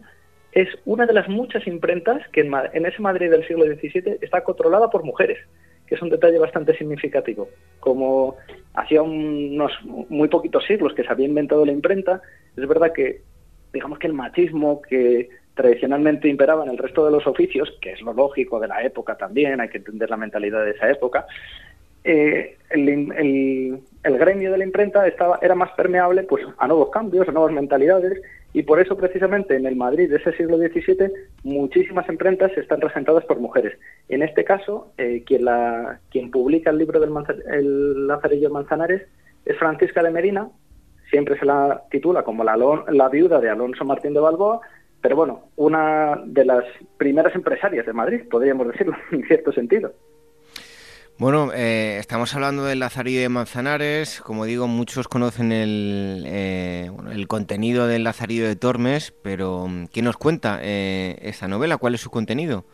es 0.52 0.68
una 0.84 1.05
de 1.05 1.14
las 1.14 1.28
muchas 1.28 1.66
imprentas 1.66 2.22
que 2.28 2.43
en, 2.43 2.86
ese 2.86 3.02
Madrid 3.02 3.28
del 3.28 3.44
siglo 3.44 3.64
XVII 3.64 4.18
está 4.20 4.44
controlada 4.44 4.89
por 4.89 5.02
mujeres 5.02 5.39
es 5.94 6.02
un 6.02 6.10
detalle 6.10 6.39
bastante 6.39 6.77
significativo. 6.77 7.48
Como 7.81 8.36
hacía 8.74 9.02
unos 9.02 9.73
muy 9.85 10.28
poquitos 10.28 10.64
siglos 10.64 10.94
que 10.94 11.05
se 11.05 11.10
había 11.10 11.27
inventado 11.27 11.64
la 11.64 11.73
imprenta, 11.73 12.20
es 12.56 12.66
verdad 12.66 12.93
que, 12.93 13.20
digamos 13.73 13.98
que 13.98 14.06
el 14.06 14.14
machismo 14.14 14.82
que 14.82 15.28
tradicionalmente 15.55 16.28
imperaba 16.28 16.64
en 16.64 16.70
el 16.70 16.78
resto 16.78 17.05
de 17.05 17.10
los 17.10 17.27
oficios, 17.27 17.70
que 17.81 17.93
es 17.93 18.01
lo 18.01 18.12
lógico 18.12 18.59
de 18.59 18.69
la 18.69 18.82
época 18.82 19.16
también, 19.16 19.60
hay 19.60 19.69
que 19.69 19.78
entender 19.78 20.09
la 20.09 20.16
mentalidad 20.16 20.64
de 20.64 20.70
esa 20.70 20.90
época, 20.90 21.27
eh, 22.05 22.56
el, 22.70 23.81
gremio 24.02 24.51
de 24.51 24.59
la 24.59 24.64
imprenta 24.64 25.06
estaba, 25.06 25.39
era 25.40 25.55
más 25.55 25.70
permeable 25.73 26.24
pues, 26.24 26.44
a 26.59 26.66
nuevos 26.66 26.90
cambios, 26.90 27.28
a 27.28 27.32
nuevas 27.32 27.52
mentalidades, 27.52 28.20
y 28.53 28.62
por 28.62 28.81
eso 28.81 28.97
precisamente 28.97 29.57
en 29.57 29.66
el 29.66 29.77
Madrid 29.77 30.11
de 30.11 30.16
ese 30.16 30.33
siglo 30.33 30.59
XVII 30.59 31.11
muchísimas 31.45 32.09
imprentas 32.09 32.53
están 32.57 32.81
regentadas 32.81 33.24
por 33.24 33.41
mujeres. 33.41 33.79
En 34.09 34.23
este 34.23 34.45
caso, 34.45 34.93
eh, 34.99 35.23
quien, 35.27 35.45
la, 35.45 36.01
quien 36.11 36.31
publica 36.31 36.70
el 36.70 36.79
libro 36.79 37.01
del 37.01 37.12
el 37.51 38.07
Lazarillo 38.07 38.51
Manzanares 38.51 39.03
es 39.45 39.59
Francisca 39.59 40.03
de 40.03 40.11
Medina, 40.11 40.49
siempre 41.11 41.39
se 41.39 41.47
la 41.47 41.83
titula 41.91 42.23
como 42.23 42.45
la, 42.45 42.57
la 42.89 43.09
viuda 43.09 43.41
de 43.41 43.51
Alonso 43.51 43.85
Martín 43.85 44.15
de 44.15 44.20
Balboa, 44.20 44.61
pero 45.01 45.16
bueno, 45.16 45.45
una 45.57 46.20
de 46.24 46.45
las 46.45 46.65
primeras 46.97 47.35
empresarias 47.35 47.87
de 47.87 47.93
Madrid, 47.93 48.23
podríamos 48.31 48.69
decirlo 48.69 48.95
en 49.12 49.24
cierto 49.24 49.53
sentido. 49.53 49.93
Bueno, 51.18 51.52
eh, 51.55 51.98
estamos 52.01 52.34
hablando 52.34 52.64
del 52.64 52.80
Lazarillo 52.80 53.20
de 53.20 53.28
Manzanares. 53.28 54.20
Como 54.20 54.44
digo, 54.44 54.66
muchos 54.66 55.09
conocen 55.09 55.52
el, 55.52 56.24
eh, 56.26 56.90
el 57.12 57.28
contenido 57.28 57.86
del 57.86 58.05
Lazarillo 58.05 58.47
de 58.48 58.56
Tormes, 58.56 59.14
pero 59.22 59.66
¿qué 59.93 60.02
nos 60.02 60.16
cuenta 60.16 60.59
eh, 60.62 61.16
esta 61.22 61.48
novela? 61.48 61.76
¿Cuál 61.76 61.94
es 61.94 62.01
su 62.01 62.10
contenido? 62.10 62.64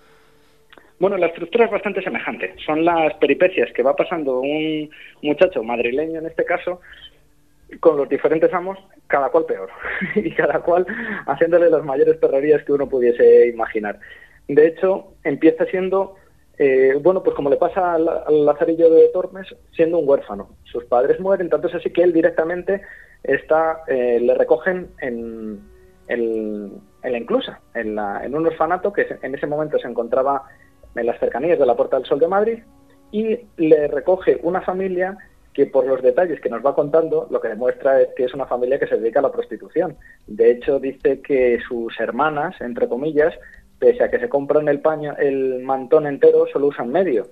Bueno, 0.98 1.16
la 1.16 1.26
estructura 1.26 1.66
es 1.66 1.70
bastante 1.70 2.02
semejante. 2.02 2.54
Son 2.64 2.84
las 2.84 3.14
peripecias 3.14 3.70
que 3.72 3.82
va 3.82 3.94
pasando 3.94 4.40
un 4.40 4.88
muchacho 5.22 5.62
madrileño, 5.62 6.20
en 6.20 6.26
este 6.26 6.44
caso, 6.44 6.80
con 7.80 7.96
los 7.96 8.08
diferentes 8.08 8.52
amos, 8.54 8.78
cada 9.08 9.28
cual 9.28 9.44
peor, 9.46 9.68
y 10.14 10.30
cada 10.30 10.60
cual 10.60 10.86
haciéndole 11.26 11.70
las 11.70 11.84
mayores 11.84 12.16
perrerías 12.16 12.64
que 12.64 12.72
uno 12.72 12.88
pudiese 12.88 13.48
imaginar. 13.48 13.98
De 14.48 14.66
hecho, 14.66 15.12
empieza 15.24 15.66
siendo 15.66 16.16
eh, 16.58 16.98
bueno, 17.00 17.22
pues 17.22 17.36
como 17.36 17.50
le 17.50 17.56
pasa 17.56 17.94
al, 17.94 18.04
Lazarillo 18.44 18.90
de 18.90 19.08
Tormes, 19.08 19.46
siendo 19.74 19.98
un 19.98 20.08
huérfano. 20.08 20.48
Sus 20.64 20.84
padres 20.84 21.20
mueren, 21.20 21.48
tanto 21.48 21.68
es 21.68 21.74
así 21.74 21.90
que 21.90 22.02
él 22.02 22.12
directamente 22.12 22.82
está, 23.22 23.82
eh, 23.86 24.18
le 24.20 24.34
recogen 24.34 24.88
en, 25.00 25.60
en, 26.08 26.72
la 27.02 27.18
inclusa, 27.18 27.60
en, 27.74 27.98
en, 27.98 28.34
un 28.34 28.46
orfanato 28.46 28.92
que 28.92 29.06
en 29.22 29.34
ese 29.34 29.46
momento 29.46 29.78
se 29.78 29.88
encontraba 29.88 30.44
en 30.94 31.06
las 31.06 31.18
cercanías 31.20 31.58
de 31.58 31.66
la 31.66 31.76
Puerta 31.76 31.96
del 31.96 32.06
Sol 32.06 32.18
de 32.18 32.28
Madrid, 32.28 32.58
y 33.10 33.38
le 33.56 33.88
recoge 33.88 34.38
una 34.42 34.60
familia 34.60 35.16
que 35.58 35.66
por 35.66 35.86
los 35.86 36.02
detalles 36.02 36.40
que 36.40 36.50
nos 36.50 36.64
va 36.64 36.74
contando, 36.74 37.26
lo 37.30 37.40
que 37.40 37.48
demuestra 37.48 38.00
es 38.00 38.08
que 38.16 38.24
es 38.24 38.34
una 38.34 38.46
familia 38.46 38.78
que 38.78 38.86
se 38.86 38.96
dedica 38.96 39.18
a 39.18 39.22
la 39.22 39.32
prostitución. 39.32 39.96
De 40.26 40.52
hecho, 40.52 40.78
dice 40.78 41.20
que 41.20 41.58
sus 41.66 41.98
hermanas, 41.98 42.54
entre 42.60 42.88
comillas, 42.88 43.34
pese 43.78 44.04
a 44.04 44.10
que 44.10 44.18
se 44.18 44.28
compran 44.28 44.68
el 44.68 44.80
paño, 44.80 45.14
el 45.18 45.60
mantón 45.62 46.06
entero, 46.06 46.46
solo 46.52 46.66
usan 46.66 46.90
medio, 46.90 47.26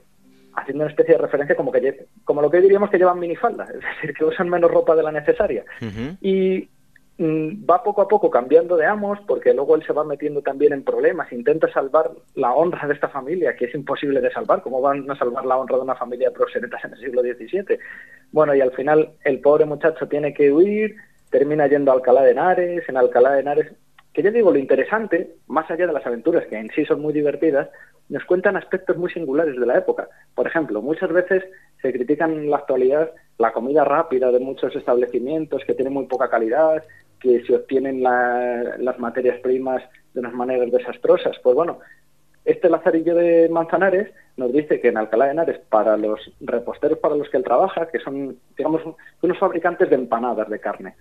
haciendo 0.54 0.84
una 0.84 0.90
especie 0.90 1.14
de 1.14 1.22
referencia 1.22 1.56
como 1.56 1.72
que 1.72 2.06
como 2.24 2.42
lo 2.42 2.50
que 2.50 2.60
diríamos 2.60 2.90
que 2.90 2.98
llevan 2.98 3.18
minifalda, 3.18 3.64
es 3.74 3.80
decir, 3.80 4.14
que 4.14 4.24
usan 4.24 4.48
menos 4.48 4.70
ropa 4.70 4.94
de 4.94 5.02
la 5.02 5.12
necesaria. 5.12 5.64
Y 6.20 6.68
Mm, 7.18 7.64
va 7.68 7.82
poco 7.82 8.02
a 8.02 8.08
poco 8.08 8.30
cambiando 8.30 8.76
de 8.76 8.84
amos 8.84 9.18
porque 9.26 9.54
luego 9.54 9.74
él 9.74 9.82
se 9.86 9.94
va 9.94 10.04
metiendo 10.04 10.42
también 10.42 10.74
en 10.74 10.84
problemas, 10.84 11.32
intenta 11.32 11.66
salvar 11.72 12.10
la 12.34 12.52
honra 12.52 12.86
de 12.86 12.92
esta 12.92 13.08
familia, 13.08 13.56
que 13.56 13.64
es 13.64 13.74
imposible 13.74 14.20
de 14.20 14.30
salvar, 14.30 14.60
¿cómo 14.60 14.82
van 14.82 15.10
a 15.10 15.16
salvar 15.16 15.46
la 15.46 15.56
honra 15.56 15.76
de 15.76 15.82
una 15.82 15.94
familia 15.94 16.28
de 16.28 16.34
proxenetas 16.34 16.84
en 16.84 16.92
el 16.92 16.98
siglo 16.98 17.22
XVII? 17.22 17.78
Bueno, 18.32 18.54
y 18.54 18.60
al 18.60 18.70
final 18.72 19.12
el 19.24 19.40
pobre 19.40 19.64
muchacho 19.64 20.06
tiene 20.08 20.34
que 20.34 20.52
huir, 20.52 20.94
termina 21.30 21.66
yendo 21.66 21.90
a 21.90 21.94
Alcalá 21.94 22.22
de 22.22 22.32
Henares, 22.32 22.86
en 22.86 22.98
Alcalá 22.98 23.32
de 23.32 23.40
Henares, 23.40 23.72
que 24.16 24.22
yo 24.22 24.32
digo, 24.32 24.50
lo 24.50 24.58
interesante, 24.58 25.34
más 25.46 25.70
allá 25.70 25.86
de 25.86 25.92
las 25.92 26.06
aventuras, 26.06 26.46
que 26.46 26.56
en 26.56 26.70
sí 26.70 26.86
son 26.86 27.02
muy 27.02 27.12
divertidas, 27.12 27.68
nos 28.08 28.24
cuentan 28.24 28.56
aspectos 28.56 28.96
muy 28.96 29.10
singulares 29.10 29.60
de 29.60 29.66
la 29.66 29.76
época. 29.76 30.08
Por 30.34 30.46
ejemplo, 30.46 30.80
muchas 30.80 31.12
veces 31.12 31.44
se 31.82 31.92
critican 31.92 32.32
en 32.32 32.50
la 32.50 32.56
actualidad 32.56 33.10
la 33.36 33.52
comida 33.52 33.84
rápida 33.84 34.32
de 34.32 34.40
muchos 34.40 34.74
establecimientos 34.74 35.62
que 35.66 35.74
tienen 35.74 35.92
muy 35.92 36.06
poca 36.06 36.30
calidad, 36.30 36.82
que 37.20 37.44
se 37.44 37.56
obtienen 37.56 38.02
las 38.02 38.98
materias 38.98 39.38
primas 39.40 39.82
de 40.14 40.20
unas 40.20 40.32
maneras 40.32 40.72
desastrosas. 40.72 41.36
Pues 41.42 41.54
bueno, 41.54 41.80
este 42.46 42.70
Lazarillo 42.70 43.16
de 43.16 43.50
Manzanares 43.50 44.14
nos 44.38 44.50
dice 44.50 44.80
que 44.80 44.88
en 44.88 44.96
Alcalá 44.96 45.26
de 45.26 45.32
Henares, 45.32 45.58
para 45.68 45.98
los 45.98 46.32
reposteros 46.40 47.00
para 47.00 47.16
los 47.16 47.28
que 47.28 47.36
él 47.36 47.44
trabaja, 47.44 47.88
que 47.88 47.98
son, 47.98 48.38
digamos, 48.56 48.80
unos 49.20 49.38
fabricantes 49.38 49.90
de 49.90 49.96
empanadas 49.96 50.48
de 50.48 50.58
carne, 50.58 50.94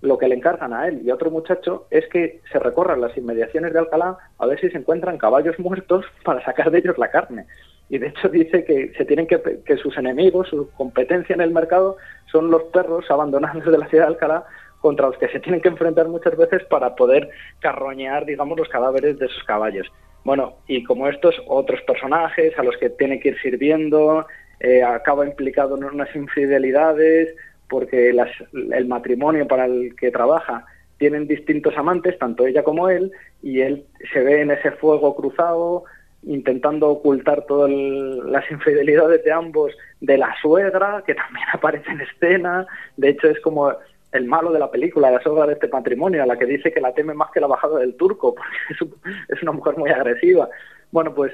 lo 0.00 0.18
que 0.18 0.28
le 0.28 0.36
encargan 0.36 0.72
a 0.72 0.86
él 0.86 1.00
y 1.04 1.10
a 1.10 1.14
otro 1.14 1.30
muchacho 1.30 1.86
es 1.90 2.06
que 2.08 2.40
se 2.52 2.58
recorran 2.58 3.00
las 3.00 3.16
inmediaciones 3.16 3.72
de 3.72 3.80
Alcalá 3.80 4.16
a 4.38 4.46
ver 4.46 4.60
si 4.60 4.70
se 4.70 4.78
encuentran 4.78 5.18
caballos 5.18 5.58
muertos 5.60 6.04
para 6.24 6.44
sacar 6.44 6.70
de 6.70 6.78
ellos 6.78 6.98
la 6.98 7.10
carne. 7.10 7.46
Y 7.90 7.98
de 7.98 8.08
hecho 8.08 8.28
dice 8.28 8.64
que 8.64 8.92
se 8.96 9.04
tienen 9.04 9.26
que, 9.26 9.40
que 9.64 9.76
sus 9.78 9.96
enemigos, 9.96 10.48
su 10.48 10.70
competencia 10.72 11.34
en 11.34 11.40
el 11.40 11.52
mercado, 11.52 11.96
son 12.30 12.50
los 12.50 12.64
perros 12.64 13.10
abandonados 13.10 13.64
de 13.64 13.78
la 13.78 13.88
ciudad 13.88 14.04
de 14.04 14.12
Alcalá 14.14 14.44
contra 14.80 15.08
los 15.08 15.18
que 15.18 15.28
se 15.28 15.40
tienen 15.40 15.60
que 15.60 15.68
enfrentar 15.68 16.06
muchas 16.08 16.36
veces 16.36 16.62
para 16.64 16.94
poder 16.94 17.30
carroñear, 17.60 18.26
digamos, 18.26 18.58
los 18.58 18.68
cadáveres 18.68 19.18
de 19.18 19.28
sus 19.28 19.42
caballos. 19.44 19.86
Bueno, 20.24 20.56
y 20.66 20.84
como 20.84 21.08
estos 21.08 21.34
otros 21.46 21.80
personajes 21.82 22.56
a 22.58 22.62
los 22.62 22.76
que 22.76 22.90
tiene 22.90 23.18
que 23.18 23.30
ir 23.30 23.40
sirviendo, 23.40 24.26
eh, 24.60 24.82
acaba 24.82 25.26
implicado 25.26 25.76
en 25.76 25.84
unas 25.84 26.14
infidelidades, 26.14 27.34
porque 27.68 28.10
el 28.10 28.86
matrimonio 28.86 29.46
para 29.46 29.66
el 29.66 29.94
que 29.96 30.10
trabaja 30.10 30.64
tienen 30.98 31.28
distintos 31.28 31.76
amantes, 31.76 32.18
tanto 32.18 32.46
ella 32.46 32.62
como 32.62 32.88
él, 32.88 33.12
y 33.42 33.60
él 33.60 33.84
se 34.12 34.20
ve 34.20 34.42
en 34.42 34.50
ese 34.50 34.72
fuego 34.72 35.14
cruzado, 35.14 35.84
intentando 36.24 36.88
ocultar 36.88 37.46
todas 37.46 37.70
las 37.70 38.50
infidelidades 38.50 39.22
de 39.24 39.32
ambos, 39.32 39.72
de 40.00 40.18
la 40.18 40.34
suegra, 40.42 41.02
que 41.06 41.14
también 41.14 41.46
aparece 41.52 41.90
en 41.90 42.00
escena, 42.00 42.66
de 42.96 43.10
hecho 43.10 43.28
es 43.28 43.40
como 43.40 43.72
el 44.10 44.24
malo 44.24 44.52
de 44.52 44.58
la 44.58 44.70
película, 44.70 45.10
la 45.10 45.22
soga 45.22 45.46
de 45.46 45.52
este 45.52 45.68
patrimonio, 45.68 46.22
a 46.22 46.26
la 46.26 46.38
que 46.38 46.46
dice 46.46 46.72
que 46.72 46.80
la 46.80 46.94
teme 46.94 47.14
más 47.14 47.30
que 47.30 47.40
la 47.40 47.46
bajada 47.46 47.78
del 47.78 47.94
turco, 47.94 48.34
porque 48.78 49.12
es 49.28 49.42
una 49.42 49.52
mujer 49.52 49.76
muy 49.76 49.90
agresiva. 49.90 50.48
Bueno, 50.90 51.14
pues 51.14 51.32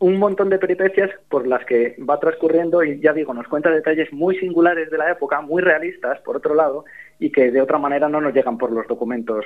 un 0.00 0.18
montón 0.18 0.48
de 0.48 0.58
peripecias 0.58 1.10
por 1.28 1.46
las 1.46 1.64
que 1.64 1.96
va 2.08 2.20
transcurriendo 2.20 2.84
y 2.84 3.00
ya 3.00 3.12
digo, 3.12 3.34
nos 3.34 3.48
cuenta 3.48 3.70
detalles 3.70 4.12
muy 4.12 4.38
singulares 4.38 4.90
de 4.90 4.98
la 4.98 5.10
época, 5.10 5.40
muy 5.40 5.62
realistas, 5.62 6.20
por 6.20 6.36
otro 6.36 6.54
lado, 6.54 6.84
y 7.18 7.30
que 7.30 7.50
de 7.50 7.60
otra 7.60 7.78
manera 7.78 8.08
no 8.08 8.20
nos 8.20 8.32
llegan 8.32 8.58
por 8.58 8.70
los 8.70 8.86
documentos 8.86 9.44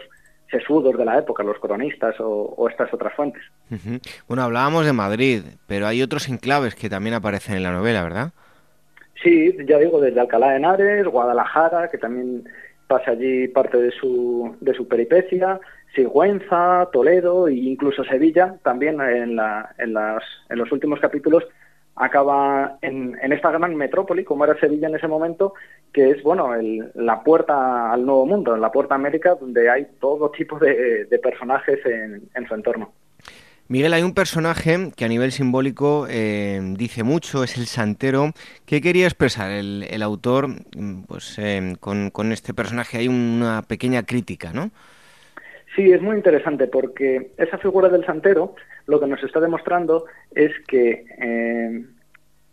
sesudos 0.50 0.98
de 0.98 1.04
la 1.06 1.18
época, 1.18 1.42
los 1.42 1.58
cronistas 1.58 2.14
o, 2.18 2.68
estas 2.68 2.92
otras 2.92 3.14
fuentes. 3.14 3.42
Bueno, 4.28 4.42
hablábamos 4.42 4.84
de 4.84 4.92
Madrid, 4.92 5.42
pero 5.66 5.86
hay 5.86 6.02
otros 6.02 6.28
enclaves 6.28 6.74
que 6.74 6.90
también 6.90 7.14
aparecen 7.14 7.56
en 7.56 7.62
la 7.62 7.72
novela, 7.72 8.02
¿verdad? 8.02 8.32
Sí, 9.22 9.56
ya 9.66 9.78
digo, 9.78 10.00
desde 10.00 10.20
Alcalá 10.20 10.50
de 10.50 10.56
Henares, 10.56 11.06
Guadalajara, 11.06 11.88
que 11.88 11.96
también 11.96 12.44
pasa 12.86 13.12
allí 13.12 13.48
parte 13.48 13.78
de 13.78 13.90
su, 13.92 14.54
de 14.60 14.74
su 14.74 14.86
peripecia, 14.86 15.58
Sigüenza, 15.94 16.88
Toledo 16.92 17.48
e 17.48 17.54
incluso 17.54 18.04
Sevilla, 18.04 18.56
también 18.62 19.00
en, 19.00 19.36
la, 19.36 19.74
en, 19.78 19.92
las, 19.94 20.22
en 20.48 20.58
los 20.58 20.70
últimos 20.72 21.00
capítulos 21.00 21.44
acaba 21.96 22.78
en, 22.80 23.18
en, 23.22 23.32
esta 23.32 23.50
gran 23.50 23.76
metrópoli, 23.76 24.24
como 24.24 24.44
era 24.44 24.58
Sevilla 24.58 24.88
en 24.88 24.96
ese 24.96 25.08
momento, 25.08 25.54
que 25.92 26.10
es 26.10 26.22
bueno 26.22 26.54
el, 26.54 26.90
la 26.94 27.22
puerta 27.22 27.92
al 27.92 28.06
nuevo 28.06 28.26
mundo, 28.26 28.56
la 28.56 28.72
puerta 28.72 28.94
a 28.94 28.98
América, 28.98 29.36
donde 29.38 29.68
hay 29.68 29.86
todo 30.00 30.30
tipo 30.30 30.58
de, 30.58 31.06
personajes 31.22 31.78
en, 31.84 32.48
su 32.48 32.54
entorno. 32.54 32.92
Miguel, 33.68 33.92
hay 33.92 34.02
un 34.02 34.14
personaje 34.14 34.90
que 34.96 35.04
a 35.04 35.08
nivel 35.08 35.32
simbólico 35.32 36.06
eh, 36.08 36.60
dice 36.76 37.04
mucho, 37.04 37.44
es 37.44 37.56
el 37.56 37.66
santero. 37.66 38.32
¿Qué 38.66 38.80
quería 38.80 39.06
expresar 39.06 39.50
el, 39.50 39.86
el 39.88 40.02
autor? 40.02 40.48
Mm, 40.48 41.02
pues 41.06 41.38
eh, 41.38 41.76
con, 41.78 42.10
con, 42.10 42.32
este 42.32 42.54
personaje 42.54 42.98
hay 42.98 43.08
una 43.08 43.62
pequeña 43.62 44.02
crítica, 44.02 44.52
¿no? 44.52 44.70
Sí, 45.74 45.90
es 45.90 46.02
muy 46.02 46.16
interesante 46.16 46.66
porque 46.66 47.32
esa 47.38 47.56
figura 47.58 47.88
del 47.88 48.04
santero 48.04 48.54
lo 48.86 49.00
que 49.00 49.06
nos 49.06 49.22
está 49.22 49.40
demostrando 49.40 50.04
es 50.34 50.52
que 50.68 51.04
eh, 51.18 51.84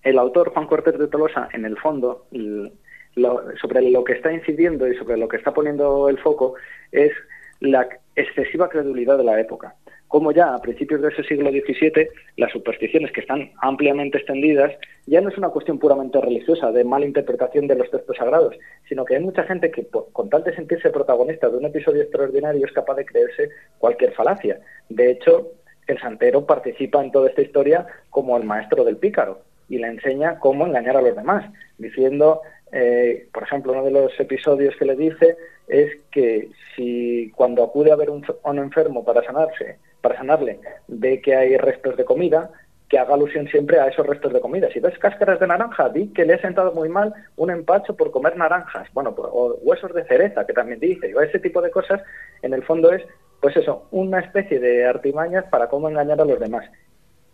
el 0.03 0.19
autor 0.19 0.51
Juan 0.53 0.67
Cortés 0.67 0.97
de 0.97 1.07
Tolosa, 1.07 1.49
en 1.51 1.65
el 1.65 1.77
fondo, 1.77 2.27
lo, 2.31 3.43
sobre 3.59 3.81
lo 3.89 4.03
que 4.05 4.13
está 4.13 4.31
incidiendo 4.31 4.87
y 4.87 4.95
sobre 4.95 5.17
lo 5.17 5.27
que 5.27 5.37
está 5.37 5.53
poniendo 5.53 6.07
el 6.07 6.17
foco 6.19 6.55
es 6.91 7.11
la 7.59 7.89
excesiva 8.15 8.69
credulidad 8.69 9.17
de 9.17 9.25
la 9.25 9.39
época 9.39 9.75
como 10.09 10.31
ya 10.31 10.55
a 10.55 10.59
principios 10.59 11.01
de 11.01 11.09
ese 11.09 11.23
siglo 11.23 11.51
XVII 11.51 12.09
las 12.35 12.51
supersticiones 12.51 13.11
que 13.11 13.21
están 13.21 13.51
ampliamente 13.61 14.17
extendidas 14.17 14.73
ya 15.05 15.21
no 15.21 15.29
es 15.29 15.37
una 15.37 15.49
cuestión 15.49 15.77
puramente 15.77 16.19
religiosa, 16.19 16.71
de 16.71 16.83
mala 16.83 17.05
interpretación 17.05 17.67
de 17.67 17.75
los 17.75 17.89
textos 17.91 18.17
sagrados, 18.17 18.55
sino 18.89 19.05
que 19.05 19.15
hay 19.15 19.23
mucha 19.23 19.43
gente 19.43 19.69
que, 19.69 19.85
con 20.11 20.29
tal 20.29 20.43
de 20.43 20.55
sentirse 20.55 20.89
protagonista 20.89 21.47
de 21.47 21.57
un 21.57 21.65
episodio 21.65 22.01
extraordinario, 22.01 22.65
es 22.65 22.73
capaz 22.73 22.95
de 22.95 23.05
creerse 23.05 23.49
cualquier 23.77 24.13
falacia. 24.13 24.59
De 24.89 25.11
hecho, 25.11 25.51
el 25.85 25.99
santero 25.99 26.43
participa 26.43 27.03
en 27.03 27.11
toda 27.11 27.29
esta 27.29 27.43
historia 27.43 27.85
como 28.09 28.35
el 28.35 28.45
maestro 28.45 28.83
del 28.83 28.97
pícaro 28.97 29.41
y 29.69 29.77
le 29.77 29.87
enseña 29.87 30.39
cómo 30.39 30.65
engañar 30.65 30.97
a 30.97 31.03
los 31.03 31.15
demás, 31.15 31.45
diciendo, 31.77 32.41
eh, 32.71 33.27
por 33.31 33.43
ejemplo, 33.43 33.73
uno 33.73 33.83
de 33.83 33.91
los 33.91 34.19
episodios 34.19 34.75
que 34.75 34.85
le 34.85 34.95
dice 34.95 35.37
es 35.67 36.01
que 36.11 36.49
si 36.75 37.31
cuando 37.35 37.63
acude 37.63 37.91
a 37.91 37.95
ver 37.95 38.09
a 38.09 38.49
un 38.49 38.57
enfermo 38.57 39.05
para 39.05 39.23
sanarse, 39.23 39.77
para 40.01 40.17
sanarle, 40.17 40.59
ve 40.87 41.21
que 41.21 41.35
hay 41.35 41.57
restos 41.57 41.97
de 41.97 42.05
comida, 42.05 42.51
que 42.89 42.97
haga 42.97 43.13
alusión 43.13 43.47
siempre 43.47 43.79
a 43.79 43.87
esos 43.87 44.05
restos 44.05 44.33
de 44.33 44.41
comida. 44.41 44.67
Si 44.73 44.79
ves 44.79 44.97
cáscaras 44.97 45.39
de 45.39 45.47
naranja, 45.47 45.89
di 45.89 46.07
que 46.07 46.25
le 46.25 46.33
ha 46.33 46.41
sentado 46.41 46.71
muy 46.73 46.89
mal 46.89 47.13
un 47.37 47.51
empacho 47.51 47.95
por 47.95 48.09
comer 48.11 48.35
naranjas, 48.35 48.87
bueno, 48.93 49.13
o 49.15 49.55
huesos 49.61 49.93
de 49.93 50.05
cereza, 50.05 50.45
que 50.45 50.53
también 50.53 50.79
dice, 50.79 51.13
o 51.15 51.21
ese 51.21 51.39
tipo 51.39 51.61
de 51.61 51.69
cosas, 51.69 52.01
en 52.41 52.53
el 52.53 52.63
fondo 52.63 52.91
es, 52.91 53.03
pues 53.41 53.55
eso, 53.55 53.87
una 53.91 54.19
especie 54.19 54.59
de 54.59 54.85
artimañas 54.85 55.45
para 55.51 55.67
cómo 55.67 55.87
engañar 55.87 56.19
a 56.19 56.25
los 56.25 56.39
demás. 56.39 56.65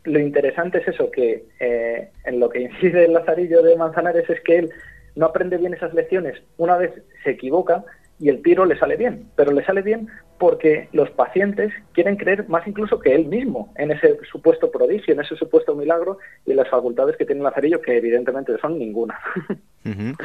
Lo 0.04 0.20
interesante 0.20 0.80
es 0.80 0.90
eso, 0.90 1.10
que 1.10 1.46
eh, 1.60 2.10
en 2.26 2.40
lo 2.40 2.50
que 2.50 2.60
incide 2.60 3.06
el 3.06 3.14
Lazarillo 3.14 3.64
de 3.64 3.78
Manzanares 3.78 4.30
es 4.30 4.42
que 4.42 4.58
él 4.58 4.70
no 5.16 5.28
aprende 5.28 5.58
bien 5.58 5.74
esas 5.74 5.94
lecciones, 5.94 6.44
una 6.58 6.78
vez 6.78 6.92
se 7.24 7.32
equivoca, 7.32 7.86
y 8.20 8.30
el 8.30 8.42
tiro 8.42 8.66
le 8.66 8.78
sale 8.78 8.96
bien, 8.96 9.30
pero 9.36 9.52
le 9.52 9.66
sale 9.66 9.82
bien 9.82 10.08
porque 10.38 10.90
los 10.92 11.10
pacientes 11.12 11.74
quieren 11.94 12.18
creer 12.18 12.48
más 12.50 12.68
incluso 12.68 13.00
que 13.00 13.14
él 13.14 13.26
mismo 13.26 13.74
en 13.78 13.92
ese 13.92 14.18
supuesto 14.30 14.72
prodigio, 14.72 15.14
en 15.14 15.22
ese 15.22 15.36
supuesto 15.36 15.76
milagro 15.76 16.18
y 16.46 16.54
las 16.54 16.70
facultades 16.70 17.16
que 17.18 17.26
tiene 17.26 17.40
el 17.40 17.46
Lazarillo, 17.46 17.82
que 17.82 17.98
evidentemente 17.98 18.58
son 18.60 18.78
ninguna. 18.78 19.20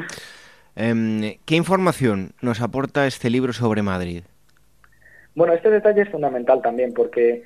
Em, 0.76 1.36
¿Qué 1.44 1.56
información 1.56 2.30
nos 2.40 2.62
aporta 2.62 3.06
este 3.06 3.28
libro 3.28 3.52
sobre 3.52 3.82
Madrid? 3.82 4.22
Bueno, 5.34 5.52
este 5.52 5.68
detalle 5.68 6.02
es 6.02 6.08
fundamental 6.08 6.62
también 6.62 6.94
porque, 6.94 7.42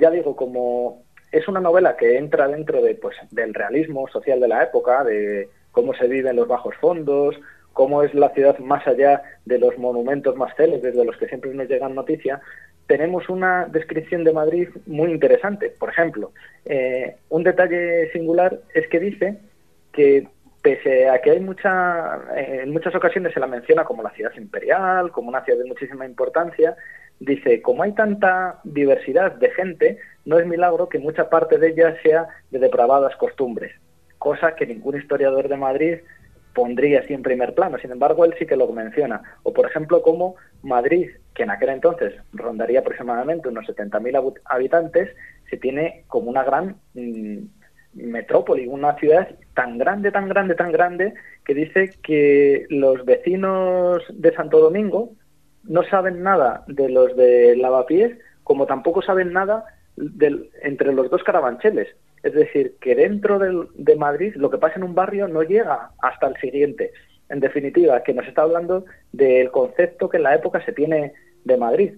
ya 0.00 0.10
digo, 0.10 0.34
como 0.34 1.04
es 1.30 1.46
una 1.48 1.60
novela 1.60 1.96
que 1.96 2.16
entra 2.16 2.48
dentro 2.48 2.82
de, 2.82 2.94
pues, 2.94 3.16
del 3.30 3.54
realismo 3.54 4.08
social 4.08 4.40
de 4.40 4.48
la 4.48 4.64
época, 4.64 5.04
de 5.04 5.50
cómo 5.70 5.94
se 5.94 6.08
vive 6.08 6.30
en 6.30 6.36
los 6.36 6.48
bajos 6.48 6.74
fondos, 6.80 7.36
cómo 7.72 8.02
es 8.02 8.14
la 8.14 8.30
ciudad 8.30 8.58
más 8.58 8.86
allá 8.86 9.22
de 9.44 9.58
los 9.58 9.76
monumentos 9.78 10.36
más 10.36 10.54
célebres 10.56 10.94
de 10.94 11.04
los 11.04 11.16
que 11.16 11.28
siempre 11.28 11.52
nos 11.54 11.68
llegan 11.68 11.94
noticias, 11.94 12.40
tenemos 12.86 13.28
una 13.28 13.66
descripción 13.66 14.24
de 14.24 14.32
Madrid 14.32 14.68
muy 14.86 15.10
interesante. 15.10 15.70
Por 15.70 15.90
ejemplo, 15.90 16.32
eh, 16.64 17.16
un 17.28 17.42
detalle 17.44 18.10
singular 18.12 18.58
es 18.74 18.86
que 18.88 19.00
dice 19.00 19.38
que 19.92 20.28
pese 20.62 21.08
a 21.08 21.20
que 21.20 21.32
hay 21.32 21.40
mucha, 21.40 22.20
eh, 22.36 22.60
en 22.62 22.70
muchas 22.70 22.94
ocasiones 22.94 23.34
se 23.34 23.40
la 23.40 23.46
menciona 23.46 23.84
como 23.84 24.02
la 24.02 24.10
ciudad 24.10 24.32
imperial, 24.36 25.10
como 25.10 25.28
una 25.28 25.44
ciudad 25.44 25.58
de 25.58 25.68
muchísima 25.68 26.06
importancia, 26.06 26.76
dice, 27.18 27.62
como 27.62 27.82
hay 27.82 27.92
tanta 27.92 28.60
diversidad 28.64 29.32
de 29.32 29.50
gente, 29.50 29.98
no 30.24 30.38
es 30.38 30.46
milagro 30.46 30.88
que 30.88 30.98
mucha 30.98 31.28
parte 31.28 31.58
de 31.58 31.70
ella 31.70 31.96
sea 32.02 32.28
de 32.50 32.58
depravadas 32.58 33.16
costumbres, 33.16 33.72
cosa 34.18 34.54
que 34.54 34.66
ningún 34.66 34.96
historiador 34.96 35.48
de 35.48 35.56
Madrid 35.56 35.98
pondría 36.54 37.00
así 37.00 37.14
en 37.14 37.22
primer 37.22 37.54
plano. 37.54 37.78
Sin 37.78 37.92
embargo, 37.92 38.24
él 38.24 38.34
sí 38.38 38.46
que 38.46 38.56
lo 38.56 38.70
menciona. 38.72 39.22
O, 39.42 39.52
por 39.52 39.66
ejemplo, 39.66 40.02
como 40.02 40.36
Madrid, 40.62 41.10
que 41.34 41.42
en 41.44 41.50
aquel 41.50 41.70
entonces 41.70 42.14
rondaría 42.32 42.80
aproximadamente 42.80 43.48
unos 43.48 43.66
70.000 43.66 44.40
habitantes, 44.44 45.10
se 45.50 45.56
tiene 45.56 46.04
como 46.08 46.30
una 46.30 46.44
gran 46.44 46.76
mm, 46.94 47.38
metrópoli, 47.94 48.66
una 48.66 48.94
ciudad 48.96 49.28
tan 49.54 49.78
grande, 49.78 50.10
tan 50.10 50.28
grande, 50.28 50.54
tan 50.54 50.72
grande, 50.72 51.14
que 51.44 51.54
dice 51.54 51.90
que 52.02 52.66
los 52.70 53.04
vecinos 53.04 54.02
de 54.10 54.34
Santo 54.34 54.60
Domingo 54.60 55.10
no 55.64 55.82
saben 55.84 56.22
nada 56.22 56.64
de 56.66 56.88
los 56.88 57.16
de 57.16 57.56
Lavapiés, 57.56 58.18
como 58.42 58.66
tampoco 58.66 59.02
saben 59.02 59.32
nada 59.32 59.64
del, 59.96 60.50
entre 60.62 60.92
los 60.92 61.10
dos 61.10 61.22
carabancheles. 61.22 61.88
Es 62.22 62.34
decir, 62.34 62.76
que 62.80 62.94
dentro 62.94 63.38
de 63.38 63.96
Madrid 63.96 64.34
lo 64.36 64.50
que 64.50 64.58
pasa 64.58 64.76
en 64.76 64.84
un 64.84 64.94
barrio 64.94 65.28
no 65.28 65.42
llega 65.42 65.90
hasta 66.00 66.28
el 66.28 66.36
siguiente. 66.36 66.92
En 67.28 67.40
definitiva, 67.40 68.02
que 68.02 68.14
nos 68.14 68.26
está 68.26 68.42
hablando 68.42 68.84
del 69.12 69.50
concepto 69.50 70.08
que 70.08 70.18
en 70.18 70.24
la 70.24 70.34
época 70.34 70.64
se 70.64 70.72
tiene 70.72 71.14
de 71.44 71.56
Madrid. 71.56 71.94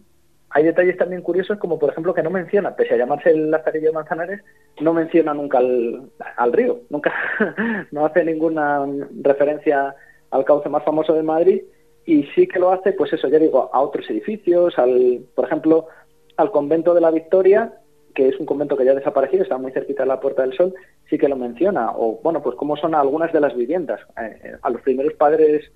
Hay 0.51 0.63
detalles 0.63 0.97
también 0.97 1.21
curiosos, 1.21 1.59
como 1.59 1.81
por 1.81 1.91
ejemplo 1.91 2.15
que 2.15 2.23
no 2.23 2.31
menciona, 2.31 2.77
pese 2.77 2.95
a 2.95 2.97
llamarse 2.97 3.31
el 3.31 3.51
Lazarillo 3.51 3.89
de 3.89 3.93
Manzanares, 3.93 4.41
no 4.81 4.95
menciona 4.95 5.35
nunca 5.35 5.59
al, 5.59 6.53
río, 6.53 6.83
nunca 6.91 7.13
no 7.91 8.07
hace 8.07 8.25
ninguna 8.25 8.87
referencia 9.21 9.97
al 10.31 10.45
cauce 10.45 10.69
más 10.69 10.85
famoso 10.85 11.13
de 11.13 11.25
Madrid 11.25 11.63
y 12.07 12.23
sí 12.35 12.47
que 12.47 12.61
lo 12.61 12.71
hace, 12.71 12.93
pues 12.93 13.13
eso, 13.13 13.27
ya 13.29 13.41
digo, 13.41 13.69
a 13.73 13.81
otros 13.81 14.09
edificios, 14.09 14.79
al, 14.79 15.25
por 15.35 15.47
ejemplo, 15.47 15.89
al 16.37 16.53
convento 16.53 16.95
de 16.95 17.01
la 17.01 17.11
Victoria, 17.11 17.73
que 18.15 18.29
es 18.29 18.39
un 18.39 18.47
convento 18.47 18.77
que 18.77 18.85
ya 18.85 18.93
ha 18.93 18.97
desaparecido, 18.97 19.43
está 19.43 19.59
muy 19.59 19.73
cerquita 19.73 20.05
de 20.05 20.09
la 20.09 20.21
Puerta 20.21 20.43
del 20.43 20.57
Sol, 20.57 20.75
sí 21.11 21.19
que 21.19 21.29
lo 21.29 21.37
menciona. 21.37 21.91
O, 21.91 22.21
bueno, 22.23 22.43
pues 22.43 22.57
cómo 22.57 22.77
son 22.77 22.95
algunas 22.95 23.33
de 23.33 23.41
las 23.41 23.55
viviendas. 23.57 24.01
Eh, 24.21 24.41
eh, 24.45 24.57
a 24.63 24.71
los 24.71 24.81
primeros 24.83 25.15
padres 25.15 25.71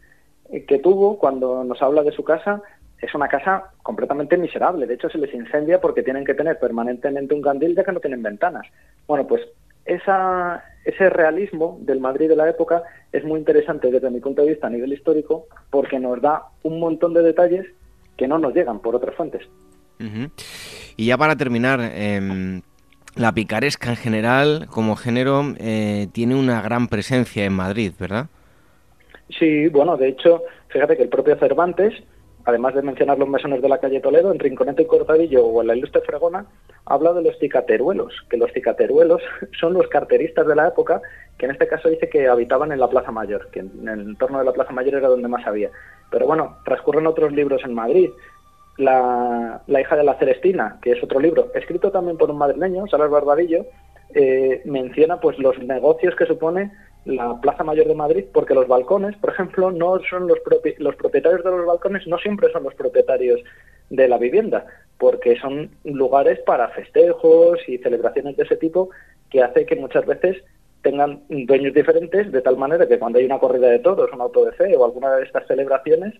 eh, 0.51 0.65
que 0.65 0.79
tuvo, 0.79 1.19
cuando 1.19 1.65
nos 1.65 1.83
habla 1.83 2.03
de 2.03 2.13
su 2.13 2.23
casa, 2.25 2.63
es 3.01 3.15
una 3.15 3.29
casa 3.29 3.73
completamente 3.83 4.37
miserable. 4.37 4.87
De 4.87 4.95
hecho, 4.95 5.09
se 5.09 5.19
les 5.19 5.35
incendia 5.35 5.81
porque 5.81 6.03
tienen 6.03 6.25
que 6.25 6.35
tener 6.35 6.59
permanentemente 6.59 7.35
un 7.35 7.43
candil 7.43 7.75
ya 7.75 7.85
que 7.85 7.93
no 7.93 8.01
tienen 8.01 8.23
ventanas. 8.23 8.67
Bueno, 9.07 9.27
pues 9.27 9.43
esa, 9.85 10.65
ese 10.85 11.11
realismo 11.11 11.79
del 11.81 12.01
Madrid 12.01 12.29
de 12.29 12.37
la 12.37 12.49
época 12.49 12.83
es 13.13 13.25
muy 13.25 13.39
interesante 13.39 13.91
desde 13.91 14.11
mi 14.11 14.21
punto 14.21 14.43
de 14.43 14.51
vista 14.51 14.67
a 14.67 14.71
nivel 14.71 14.93
histórico 14.93 15.47
porque 15.71 15.99
nos 15.99 16.21
da 16.21 16.45
un 16.63 16.79
montón 16.79 17.15
de 17.15 17.23
detalles 17.23 17.67
que 18.17 18.29
no 18.29 18.39
nos 18.39 18.55
llegan 18.55 18.81
por 18.81 18.95
otras 18.95 19.15
fuentes. 19.15 19.43
Y 20.97 21.07
ya 21.07 21.19
para 21.19 21.37
terminar, 21.37 21.81
em, 21.81 22.63
la 23.17 23.33
picaresca 23.33 23.91
en 23.91 23.97
general, 23.97 24.67
como 24.71 24.97
género, 24.97 25.43
eh, 25.59 26.09
tiene 26.13 26.35
una 26.37 26.63
gran 26.63 26.89
presencia 26.89 27.45
en 27.45 27.53
Madrid, 27.53 27.93
¿verdad? 27.99 28.27
Sí, 29.39 29.69
bueno, 29.69 29.97
de 29.97 30.09
hecho, 30.09 30.43
fíjate 30.69 30.97
que 30.97 31.03
el 31.03 31.09
propio 31.09 31.37
Cervantes, 31.37 31.95
además 32.45 32.75
de 32.75 32.83
mencionar 32.83 33.19
los 33.19 33.29
mesones 33.29 33.61
de 33.61 33.69
la 33.69 33.79
calle 33.79 34.01
Toledo, 34.01 34.33
en 34.33 34.39
Rinconete 34.39 34.83
y 34.83 34.87
Cortadillo 34.87 35.45
o 35.45 35.61
en 35.61 35.67
la 35.67 35.77
Ilustre 35.77 36.03
Fregona, 36.03 36.47
habla 36.87 37.13
de 37.13 37.23
los 37.23 37.39
cicateruelos, 37.39 38.13
que 38.31 38.39
los 38.39 38.53
cicateruelos 38.53 39.21
son 39.61 39.75
los 39.75 39.87
carteristas 39.89 40.47
de 40.47 40.57
la 40.57 40.69
época, 40.69 41.03
que 41.37 41.47
en 41.47 41.53
este 41.53 41.69
caso 41.69 41.89
dice 41.89 42.09
que 42.09 42.27
habitaban 42.27 42.73
en 42.73 42.81
la 42.81 42.89
Plaza 42.89 43.11
Mayor, 43.11 43.51
que 43.51 43.61
en 43.61 43.89
el 43.89 44.01
entorno 44.01 44.39
de 44.39 44.45
la 44.45 44.53
Plaza 44.53 44.73
Mayor 44.73 44.95
era 44.95 45.09
donde 45.09 45.29
más 45.29 45.47
había. 45.47 45.71
Pero 46.11 46.27
bueno, 46.27 46.57
transcurren 46.65 47.07
otros 47.07 47.33
libros 47.33 47.63
en 47.65 47.75
Madrid, 47.75 48.11
la, 48.79 49.61
hija 49.69 49.97
de 49.97 50.05
la 50.05 50.15
Celestina, 50.19 50.79
que 50.81 50.93
es 50.93 51.03
otro 51.03 51.21
libro, 51.21 51.51
escrito 51.55 51.91
también 51.91 52.17
por 52.17 52.31
un 52.31 52.39
madrileño, 52.39 52.87
Salas 52.87 53.11
Barbadillo, 53.11 53.67
eh, 54.15 54.63
menciona 54.65 55.21
pues 55.21 55.39
los 55.39 55.59
negocios 55.59 56.15
que 56.17 56.27
supone 56.27 56.73
la 57.05 57.41
Plaza 57.41 57.65
Mayor 57.65 57.87
de 57.87 57.95
Madrid, 57.95 58.25
porque 58.33 58.55
los 58.55 58.69
balcones, 58.69 59.17
por 59.17 59.31
ejemplo, 59.31 59.71
no 59.71 59.99
son 60.09 60.29
los, 60.29 60.39
los 60.79 60.97
propietarios 60.97 61.45
de 61.45 61.51
los 61.51 61.67
balcones, 61.67 62.07
no 62.07 62.19
siempre 62.19 62.51
son 62.53 62.65
los 62.65 62.75
propietarios 62.75 63.41
de 63.91 64.09
la 64.09 64.19
vivienda, 64.19 64.67
porque 64.99 65.39
son 65.39 65.71
lugares 65.85 66.39
para 66.41 66.69
festejos 66.69 67.59
y 67.67 67.79
celebraciones 67.79 68.37
de 68.37 68.45
ese 68.45 68.57
tipo 68.57 68.91
que 69.31 69.43
hace 69.43 69.67
que 69.67 69.77
muchas 69.77 70.07
veces 70.07 70.37
tengan 70.83 71.23
dueños 71.29 71.75
diferentes, 71.75 72.31
de 72.31 72.43
tal 72.43 72.57
manera 72.57 72.87
que 72.87 72.99
cuando 72.99 73.19
hay 73.19 73.25
una 73.25 73.39
corrida 73.39 73.69
de 73.69 73.81
toros, 73.81 74.11
un 74.13 74.21
auto 74.21 74.45
de 74.45 74.53
fe 74.53 74.77
o 74.77 74.85
alguna 74.85 75.17
de 75.17 75.25
estas 75.25 75.47
celebraciones, 75.47 76.15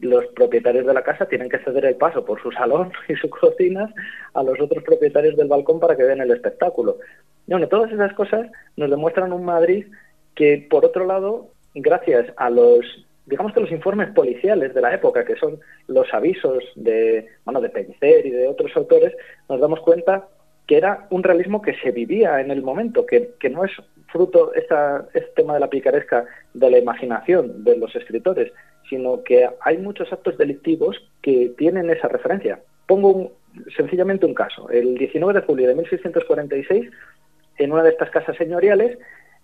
los 0.00 0.26
propietarios 0.28 0.86
de 0.86 0.94
la 0.94 1.02
casa 1.02 1.26
tienen 1.26 1.48
que 1.48 1.58
ceder 1.58 1.84
el 1.84 1.96
paso 1.96 2.24
por 2.24 2.40
su 2.42 2.50
salón 2.52 2.92
y 3.08 3.14
su 3.16 3.28
cocina 3.28 3.92
a 4.34 4.42
los 4.42 4.60
otros 4.60 4.82
propietarios 4.84 5.36
del 5.36 5.48
balcón 5.48 5.80
para 5.80 5.96
que 5.96 6.04
vean 6.04 6.20
el 6.20 6.30
espectáculo. 6.30 6.98
Bueno, 7.46 7.68
todas 7.68 7.92
esas 7.92 8.12
cosas 8.14 8.50
nos 8.76 8.90
demuestran 8.90 9.32
un 9.32 9.44
Madrid 9.44 9.86
que, 10.34 10.66
por 10.70 10.84
otro 10.84 11.06
lado, 11.06 11.48
gracias 11.74 12.32
a 12.36 12.48
los, 12.48 12.84
digamos 13.26 13.52
que 13.52 13.60
los 13.60 13.72
informes 13.72 14.10
policiales 14.10 14.74
de 14.74 14.80
la 14.80 14.94
época, 14.94 15.24
que 15.24 15.36
son 15.36 15.58
los 15.88 16.12
avisos 16.14 16.64
de, 16.76 17.26
bueno, 17.44 17.60
de 17.60 17.70
Pellicer 17.70 18.24
y 18.24 18.30
de 18.30 18.46
otros 18.46 18.70
autores, 18.76 19.14
nos 19.48 19.60
damos 19.60 19.80
cuenta 19.80 20.28
que 20.66 20.76
era 20.76 21.08
un 21.10 21.24
realismo 21.24 21.60
que 21.60 21.74
se 21.82 21.90
vivía 21.90 22.40
en 22.40 22.52
el 22.52 22.62
momento, 22.62 23.04
que, 23.04 23.32
que 23.40 23.50
no 23.50 23.64
es 23.64 23.72
fruto, 24.06 24.54
esta, 24.54 25.08
este 25.14 25.32
tema 25.34 25.54
de 25.54 25.60
la 25.60 25.70
picaresca, 25.70 26.24
de 26.54 26.70
la 26.70 26.78
imaginación 26.78 27.64
de 27.64 27.76
los 27.76 27.94
escritores, 27.96 28.52
sino 28.90 29.22
que 29.22 29.48
hay 29.62 29.78
muchos 29.78 30.12
actos 30.12 30.36
delictivos 30.36 31.00
que 31.22 31.52
tienen 31.56 31.88
esa 31.88 32.08
referencia. 32.08 32.60
Pongo 32.86 33.32
sencillamente 33.76 34.26
un 34.26 34.34
caso. 34.34 34.68
El 34.68 34.96
19 34.96 35.40
de 35.40 35.46
julio 35.46 35.68
de 35.68 35.74
1646, 35.74 36.90
en 37.58 37.72
una 37.72 37.84
de 37.84 37.90
estas 37.90 38.10
casas 38.10 38.36
señoriales, 38.36 38.98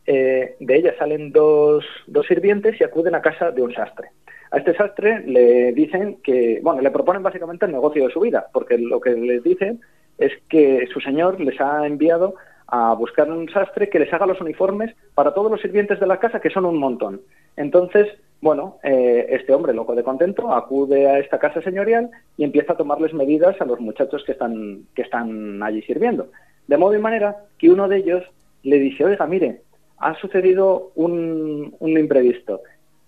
eh, 0.07 0.57
de 0.61 0.77
ellas 0.77 0.95
salen 0.99 1.33
dos, 1.33 1.85
dos 2.07 2.27
sirvientes 2.27 2.81
y 2.81 2.85
acuden 2.85 3.15
a 3.15 3.23
casa 3.23 3.51
de 3.53 3.63
un 3.63 3.73
sastre. 3.73 4.09
A 4.51 4.59
este 4.59 4.75
sastre 4.75 5.21
le 5.27 5.73
dicen 5.73 6.19
que, 6.23 6.61
bueno, 6.63 6.81
le 6.81 6.91
proponen 6.91 7.23
básicamente 7.23 7.67
el 7.67 7.73
negocio 7.73 8.07
de 8.07 8.13
su 8.13 8.21
vida, 8.21 8.47
porque 8.53 8.79
lo 8.79 9.01
que 9.01 9.11
les 9.11 9.43
dicen 9.43 9.81
es 10.19 10.33
que 10.49 10.87
su 10.93 11.01
señor 11.01 11.41
les 11.41 11.61
ha 11.61 11.87
enviado 11.87 12.35
a 12.69 12.95
buscar 12.95 13.31
un 13.31 13.49
sastre 13.49 13.89
que 13.89 13.99
les 13.99 14.13
haga 14.13 14.27
los 14.27 14.41
uniformes 14.41 14.95
para 15.15 15.35
todos 15.35 15.51
los 15.51 15.61
sirvientes 15.61 16.01
de 16.01 16.07
la 16.07 16.19
casa, 16.19 16.41
que 16.41 16.51
son 16.51 16.65
un 16.65 16.79
montón. 16.79 17.21
Entonces, 17.57 18.09
bueno, 18.41 18.79
eh, 18.83 19.27
este 19.31 19.55
hombre, 19.55 19.73
loco 19.73 19.95
de 19.95 20.03
contento, 20.03 20.53
acude 20.53 21.09
a 21.09 21.19
esta 21.19 21.39
casa 21.39 21.63
señorial 21.63 22.11
y 22.37 22.45
empieza 22.45 22.75
a 22.75 22.77
tomarles 22.77 23.15
medidas 23.15 23.61
a 23.61 23.65
los 23.65 23.81
muchachos 23.81 24.23
que 24.25 24.33
están, 24.33 24.87
que 24.95 25.03
están 25.03 25.63
allí 25.63 25.83
sirviendo. 25.83 26.29
De 26.67 26.77
modo 26.77 26.95
y 26.95 26.99
manera 26.99 27.37
que 27.59 27.71
uno 27.71 27.89
de 27.89 27.99
ellos 27.99 28.25
le 28.63 28.79
dice, 28.79 29.05
oiga, 29.05 29.27
mire, 29.27 29.63
ha 29.99 30.15
sucedido 30.15 30.91
un, 30.95 31.75
un 31.79 31.99
imprevisto. 31.99 32.61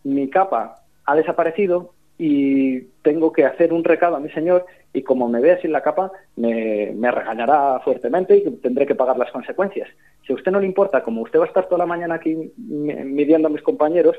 Mi 0.05 0.29
capa 0.31 0.83
ha 1.05 1.17
desaparecido 1.17 1.93
y 2.19 2.81
tengo 3.03 3.33
que 3.33 3.45
hacer 3.45 3.73
un 3.73 3.85
recado 3.85 4.17
a 4.17 4.21
mi 4.21 4.31
señor 4.31 4.67
y 4.93 5.03
como 5.03 5.29
me 5.29 5.41
vea 5.41 5.61
sin 5.61 5.71
la 5.71 5.83
capa 5.83 6.11
me, 6.37 6.93
me, 6.97 7.11
regañará 7.13 7.79
fuertemente 7.81 8.37
y 8.37 8.51
tendré 8.57 8.87
que 8.87 8.97
pagar 8.97 9.17
las 9.19 9.31
consecuencias. 9.31 9.89
Si 10.27 10.33
a 10.33 10.37
usted 10.37 10.51
no 10.51 10.59
le 10.59 10.67
importa, 10.67 11.05
como 11.05 11.23
usted 11.23 11.39
va 11.39 11.45
a 11.45 11.49
estar 11.49 11.67
toda 11.67 11.79
la 11.79 11.87
mañana 11.87 12.17
aquí 12.17 12.53
midiendo 12.57 13.47
a 13.47 13.53
mis 13.53 13.63
compañeros, 13.63 14.17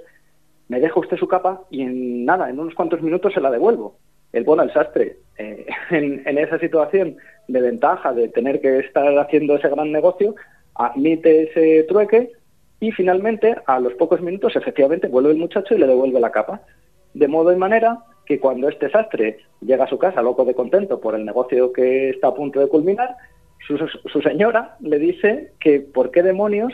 me 0.69 0.79
deja 0.79 0.99
usted 0.99 1.17
su 1.17 1.27
capa 1.27 1.63
y 1.69 1.81
en 1.81 2.25
nada, 2.25 2.49
en 2.49 2.59
unos 2.59 2.75
cuantos 2.75 3.01
minutos 3.01 3.33
se 3.33 3.41
la 3.41 3.51
devuelvo. 3.51 3.97
El 4.31 4.43
bueno, 4.43 4.63
el 4.63 4.71
sastre, 4.71 5.17
eh, 5.37 5.65
en, 5.89 6.37
esa 6.37 6.59
situación 6.59 7.17
de 7.47 7.61
ventaja 7.61 8.13
de 8.13 8.29
tener 8.29 8.61
que 8.61 8.79
estar 8.79 9.17
haciendo 9.17 9.55
ese 9.55 9.67
gran 9.67 9.91
negocio, 9.91 10.35
admite 10.75 11.43
ese 11.43 11.83
trueque 11.83 12.31
y 12.79 12.91
finalmente, 12.91 13.55
a 13.65 13.79
los 13.79 13.93
pocos 13.95 14.21
minutos, 14.21 14.55
efectivamente, 14.55 15.07
vuelve 15.07 15.31
el 15.31 15.37
muchacho 15.37 15.73
y 15.73 15.79
le 15.79 15.87
devuelve 15.87 16.19
la 16.19 16.31
capa. 16.31 16.61
De 17.13 17.27
modo 17.27 17.51
y 17.51 17.57
manera 17.57 17.97
que 18.25 18.39
cuando 18.39 18.69
este 18.69 18.89
sastre 18.91 19.39
llega 19.61 19.85
a 19.85 19.89
su 19.89 19.97
casa 19.97 20.21
loco 20.21 20.45
de 20.45 20.53
contento 20.53 21.01
por 21.01 21.15
el 21.15 21.25
negocio 21.25 21.73
que 21.73 22.11
está 22.11 22.27
a 22.27 22.35
punto 22.35 22.59
de 22.59 22.69
culminar, 22.69 23.15
su, 23.67 24.21
señora 24.21 24.77
le 24.79 24.99
dice 24.99 25.51
que 25.59 25.79
por 25.79 26.11
qué 26.11 26.23
demonios 26.23 26.71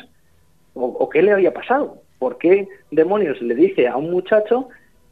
o 0.74 1.10
qué 1.10 1.22
le 1.22 1.32
había 1.32 1.54
pasado, 1.54 2.02
¿Por 2.20 2.38
qué 2.38 2.68
demonios 2.92 3.42
le 3.42 3.56
dice 3.56 3.88
a 3.88 3.98
un 3.98 4.12
muchacho 4.12 4.70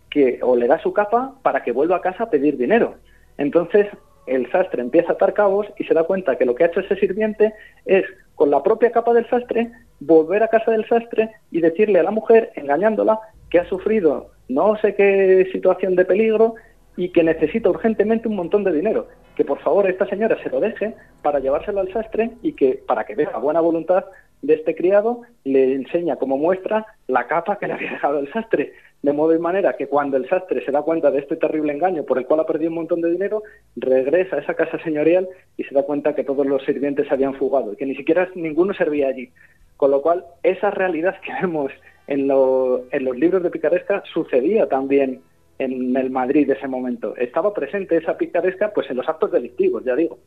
que 0.10 0.40
o 0.42 0.56
le 0.56 0.68
da 0.68 0.80
su 0.80 0.94
capa 0.94 1.36
para 1.42 1.64
que 1.64 1.72
vuelva 1.72 1.98
a 1.98 2.02
casa 2.02 2.26
a 2.26 2.30
pedir 2.30 2.58
dinero? 2.58 2.96
Entonces 3.38 3.88
el 4.26 4.50
sastre 4.52 4.82
empieza 4.82 5.12
a 5.12 5.16
atar 5.16 5.34
cabos 5.34 5.68
y 5.78 5.84
se 5.84 5.94
da 5.94 6.04
cuenta 6.04 6.38
que 6.38 6.46
lo 6.46 6.56
que 6.56 6.64
ha 6.64 6.68
hecho 6.68 6.80
ese 6.80 6.96
sirviente 6.96 7.54
es, 7.86 8.06
con 8.36 8.50
la 8.50 8.64
propia 8.64 8.92
capa 8.92 9.14
del 9.14 9.30
sastre, 9.30 9.72
volver 10.00 10.44
a 10.44 10.48
casa 10.48 10.72
del 10.72 10.88
sastre 10.88 11.30
y 11.52 11.62
decirle 11.62 12.00
a 12.00 12.04
la 12.04 12.12
mujer, 12.12 12.52
engañándola, 12.56 13.20
que 13.50 13.60
ha 13.60 13.66
sufrido 13.66 14.32
no 14.48 14.78
sé 14.78 14.96
qué 14.96 15.48
situación 15.52 15.96
de 15.96 16.06
peligro 16.06 16.56
y 16.96 17.10
que 17.10 17.24
necesita 17.24 17.70
urgentemente 17.70 18.28
un 18.28 18.36
montón 18.36 18.64
de 18.64 18.72
dinero. 18.72 19.08
Que 19.36 19.46
por 19.46 19.60
favor 19.60 19.90
esta 19.90 20.06
señora 20.08 20.38
se 20.44 20.50
lo 20.50 20.60
deje 20.60 20.94
para 21.22 21.40
llevárselo 21.40 21.80
al 21.80 21.92
sastre 21.92 22.32
y 22.42 22.54
que, 22.54 22.82
para 22.88 23.04
que 23.04 23.16
vea 23.16 23.38
buena 23.38 23.62
voluntad 23.62 24.06
de 24.44 24.56
este 24.56 24.76
criado, 24.76 25.22
le 25.46 25.74
enseña 25.74 26.18
como 26.18 26.38
muestra 26.38 26.86
la 27.08 27.28
capa 27.28 27.58
que 27.58 27.66
le 27.66 27.74
había 27.74 27.94
dejado 27.94 28.20
el 28.20 28.32
sastre. 28.32 28.74
De 29.02 29.12
modo 29.12 29.34
y 29.36 29.40
manera 29.40 29.76
que 29.76 29.88
cuando 29.88 30.18
el 30.18 30.30
sastre 30.30 30.64
se 30.64 30.72
da 30.72 30.82
cuenta 30.82 31.12
de 31.12 31.20
este 31.20 31.36
terrible 31.38 31.74
engaño 31.74 32.04
por 32.04 32.18
el 32.18 32.26
cual 32.26 32.42
ha 32.42 32.46
perdido 32.46 32.70
un 32.70 32.76
montón 32.76 33.02
de 33.02 33.10
dinero, 33.10 33.42
regresa 33.76 34.36
a 34.36 34.40
esa 34.40 34.54
casa 34.54 34.78
señorial 34.84 35.28
y 35.58 35.64
se 35.64 35.74
da 35.74 35.84
cuenta 35.84 36.14
que 36.14 36.24
todos 36.24 36.46
los 36.46 36.64
sirvientes 36.64 37.12
habían 37.12 37.34
fugado 37.34 37.74
y 37.74 37.76
que 37.78 37.86
ni 37.86 37.96
siquiera 37.96 38.30
ninguno 38.36 38.74
servía 38.74 39.08
allí. 39.08 39.30
Con 39.78 39.92
lo 39.92 40.02
cual, 40.02 40.26
esa 40.44 40.72
realidad 40.72 41.16
que 41.22 41.34
vemos 41.42 41.72
en, 42.08 42.22
en 42.22 43.06
los 43.06 43.18
libros 43.18 43.44
de 43.44 43.50
picaresca 43.50 44.04
sucedía 44.14 44.68
también 44.68 45.22
en 45.58 45.96
el 45.96 46.10
Madrid 46.10 46.48
de 46.48 46.54
ese 46.54 46.68
momento. 46.68 47.16
Estaba 47.16 47.54
presente 47.54 47.98
esa 47.98 48.18
picaresca 48.18 48.72
pues 48.74 48.90
en 48.90 48.98
los 48.98 49.08
actos 49.08 49.32
delictivos, 49.32 49.84
ya 49.86 49.96
digo. 49.96 50.20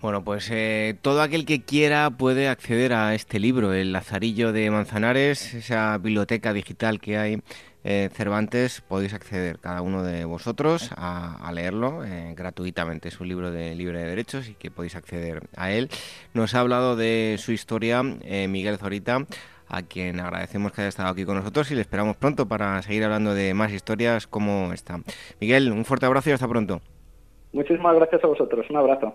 Bueno, 0.00 0.22
pues 0.22 0.48
eh, 0.52 0.96
todo 1.02 1.22
aquel 1.22 1.44
que 1.44 1.62
quiera 1.62 2.10
puede 2.10 2.46
acceder 2.46 2.92
a 2.92 3.16
este 3.16 3.40
libro, 3.40 3.72
El 3.72 3.92
Lazarillo 3.92 4.52
de 4.52 4.70
Manzanares, 4.70 5.54
esa 5.54 5.98
biblioteca 5.98 6.52
digital 6.52 7.00
que 7.00 7.18
hay 7.18 7.42
eh, 7.82 8.08
Cervantes, 8.12 8.80
podéis 8.80 9.12
acceder 9.12 9.58
cada 9.58 9.82
uno 9.82 10.04
de 10.04 10.24
vosotros 10.24 10.90
a, 10.96 11.50
leerlo 11.52 12.04
eh, 12.04 12.32
gratuitamente. 12.36 13.08
Es 13.08 13.18
un 13.18 13.26
libro 13.26 13.50
de 13.50 13.74
libre 13.74 13.98
de 13.98 14.06
derechos 14.06 14.48
y 14.48 14.54
que 14.54 14.70
podéis 14.70 14.94
acceder 14.94 15.48
a 15.56 15.72
él. 15.72 15.88
Nos 16.32 16.54
ha 16.54 16.60
hablado 16.60 16.94
de 16.94 17.34
su 17.40 17.50
historia 17.50 18.04
Miguel 18.04 18.78
Zorita 18.78 19.26
a 19.66 19.82
quien 19.82 20.20
agradecemos 20.20 20.70
que 20.70 20.82
haya 20.82 20.88
estado 20.88 21.08
aquí 21.08 21.24
con 21.24 21.34
nosotros 21.36 21.70
y 21.72 21.74
le 21.74 21.80
esperamos 21.80 22.16
pronto 22.16 22.46
para 22.46 22.80
seguir 22.82 23.02
hablando 23.02 23.34
de 23.34 23.52
más 23.52 23.72
historias 23.72 24.28
como 24.28 24.72
esta. 24.72 25.00
Miguel, 25.40 25.72
un 25.72 25.84
fuerte 25.84 26.06
abrazo 26.06 26.30
y 26.30 26.34
hasta 26.34 26.46
pronto. 26.46 26.80
Muchísimas 27.52 27.96
gracias 27.96 28.22
a 28.22 28.26
vosotros. 28.28 28.64
Un 28.70 28.76
abrazo. 28.76 29.14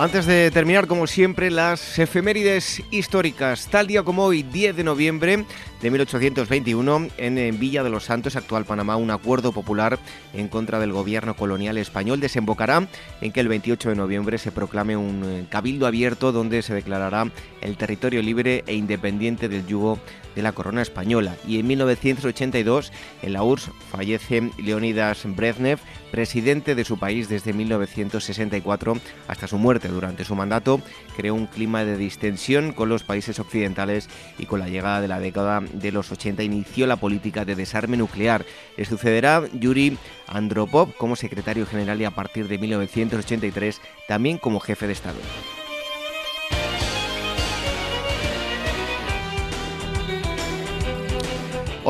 Antes 0.00 0.26
de 0.26 0.52
terminar, 0.52 0.86
como 0.86 1.08
siempre, 1.08 1.50
las 1.50 1.98
efemérides 1.98 2.84
históricas. 2.92 3.66
Tal 3.66 3.88
día 3.88 4.04
como 4.04 4.26
hoy, 4.26 4.44
10 4.44 4.76
de 4.76 4.84
noviembre 4.84 5.44
de 5.82 5.90
1821, 5.90 7.08
en 7.16 7.58
Villa 7.58 7.82
de 7.82 7.90
los 7.90 8.04
Santos, 8.04 8.36
actual 8.36 8.64
Panamá, 8.64 8.94
un 8.94 9.10
acuerdo 9.10 9.50
popular 9.50 9.98
en 10.34 10.46
contra 10.46 10.78
del 10.78 10.92
gobierno 10.92 11.34
colonial 11.34 11.78
español 11.78 12.20
desembocará 12.20 12.86
en 13.20 13.32
que 13.32 13.40
el 13.40 13.48
28 13.48 13.88
de 13.88 13.96
noviembre 13.96 14.38
se 14.38 14.52
proclame 14.52 14.96
un 14.96 15.24
eh, 15.24 15.46
cabildo 15.50 15.88
abierto 15.88 16.30
donde 16.30 16.62
se 16.62 16.74
declarará 16.74 17.28
el 17.60 17.76
territorio 17.76 18.22
libre 18.22 18.62
e 18.68 18.74
independiente 18.74 19.48
del 19.48 19.66
yugo 19.66 19.98
de 20.38 20.42
la 20.42 20.52
corona 20.52 20.82
española. 20.82 21.34
Y 21.48 21.58
en 21.58 21.66
1982, 21.66 22.92
en 23.22 23.32
la 23.32 23.42
URSS, 23.42 23.72
fallece 23.90 24.52
Leonidas 24.56 25.24
Brezhnev, 25.24 25.80
presidente 26.12 26.76
de 26.76 26.84
su 26.84 26.96
país 26.96 27.28
desde 27.28 27.52
1964 27.52 28.98
hasta 29.26 29.48
su 29.48 29.58
muerte. 29.58 29.88
Durante 29.88 30.24
su 30.24 30.36
mandato 30.36 30.80
creó 31.16 31.34
un 31.34 31.46
clima 31.46 31.84
de 31.84 31.96
distensión 31.96 32.72
con 32.72 32.88
los 32.88 33.02
países 33.02 33.40
occidentales 33.40 34.08
y 34.38 34.46
con 34.46 34.60
la 34.60 34.68
llegada 34.68 35.00
de 35.00 35.08
la 35.08 35.18
década 35.18 35.60
de 35.60 35.90
los 35.90 36.12
80 36.12 36.44
inició 36.44 36.86
la 36.86 36.96
política 36.96 37.44
de 37.44 37.56
desarme 37.56 37.96
nuclear. 37.96 38.46
Le 38.76 38.84
sucederá 38.84 39.42
Yuri 39.52 39.98
Andropov 40.28 40.94
como 40.94 41.16
secretario 41.16 41.66
general 41.66 42.00
y 42.00 42.04
a 42.04 42.12
partir 42.12 42.46
de 42.46 42.58
1983 42.58 43.80
también 44.06 44.38
como 44.38 44.60
jefe 44.60 44.86
de 44.86 44.92
Estado. 44.92 45.18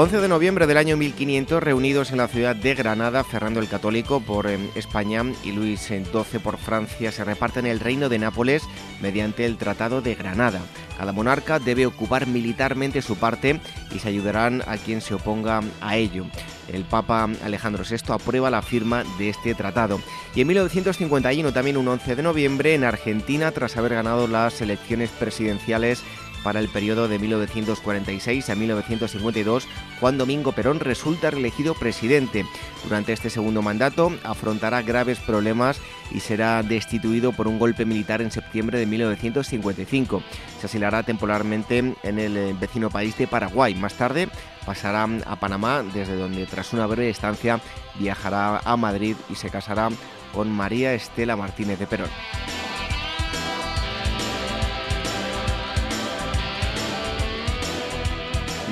11 0.00 0.20
de 0.20 0.28
noviembre 0.28 0.68
del 0.68 0.76
año 0.76 0.96
1500, 0.96 1.60
reunidos 1.60 2.12
en 2.12 2.18
la 2.18 2.28
ciudad 2.28 2.54
de 2.54 2.76
Granada, 2.76 3.24
Fernando 3.24 3.58
el 3.58 3.66
Católico 3.66 4.20
por 4.20 4.46
eh, 4.46 4.56
España 4.76 5.24
y 5.42 5.50
Luis 5.50 5.80
XII 5.80 6.38
por 6.40 6.56
Francia, 6.56 7.10
se 7.10 7.24
reparten 7.24 7.66
el 7.66 7.80
reino 7.80 8.08
de 8.08 8.20
Nápoles 8.20 8.62
mediante 9.02 9.44
el 9.44 9.56
Tratado 9.56 10.00
de 10.00 10.14
Granada. 10.14 10.60
Cada 10.96 11.10
monarca 11.10 11.58
debe 11.58 11.84
ocupar 11.84 12.28
militarmente 12.28 13.02
su 13.02 13.16
parte 13.16 13.60
y 13.92 13.98
se 13.98 14.08
ayudarán 14.08 14.62
a 14.68 14.76
quien 14.76 15.00
se 15.00 15.14
oponga 15.14 15.62
a 15.80 15.96
ello. 15.96 16.26
El 16.72 16.84
Papa 16.84 17.28
Alejandro 17.42 17.82
VI 17.82 18.12
aprueba 18.12 18.50
la 18.50 18.62
firma 18.62 19.02
de 19.18 19.30
este 19.30 19.52
tratado. 19.56 20.00
Y 20.32 20.42
en 20.42 20.46
1951, 20.46 21.52
también 21.52 21.76
un 21.76 21.88
11 21.88 22.14
de 22.14 22.22
noviembre, 22.22 22.74
en 22.74 22.84
Argentina, 22.84 23.50
tras 23.50 23.76
haber 23.76 23.94
ganado 23.94 24.28
las 24.28 24.60
elecciones 24.60 25.10
presidenciales 25.10 26.04
para 26.42 26.60
el 26.60 26.68
periodo 26.68 27.08
de 27.08 27.18
1946 27.18 28.50
a 28.50 28.54
1952, 28.54 29.66
Juan 30.00 30.18
Domingo 30.18 30.52
Perón 30.52 30.80
resulta 30.80 31.30
reelegido 31.30 31.74
presidente. 31.74 32.44
Durante 32.84 33.12
este 33.12 33.30
segundo 33.30 33.62
mandato 33.62 34.12
afrontará 34.24 34.82
graves 34.82 35.18
problemas 35.18 35.80
y 36.10 36.20
será 36.20 36.62
destituido 36.62 37.32
por 37.32 37.48
un 37.48 37.58
golpe 37.58 37.84
militar 37.84 38.22
en 38.22 38.30
septiembre 38.30 38.78
de 38.78 38.86
1955. 38.86 40.22
Se 40.60 40.66
asilará 40.66 41.02
temporalmente 41.02 41.78
en 41.78 42.18
el 42.18 42.36
eh, 42.36 42.56
vecino 42.58 42.90
país 42.90 43.16
de 43.18 43.26
Paraguay. 43.26 43.74
Más 43.74 43.94
tarde 43.94 44.28
pasará 44.64 45.08
a 45.26 45.36
Panamá, 45.36 45.82
desde 45.82 46.16
donde 46.16 46.46
tras 46.46 46.72
una 46.72 46.86
breve 46.86 47.10
estancia 47.10 47.60
viajará 47.98 48.58
a 48.64 48.76
Madrid 48.76 49.16
y 49.30 49.34
se 49.34 49.50
casará 49.50 49.88
con 50.32 50.50
María 50.50 50.94
Estela 50.94 51.36
Martínez 51.36 51.78
de 51.78 51.86
Perón. 51.86 52.10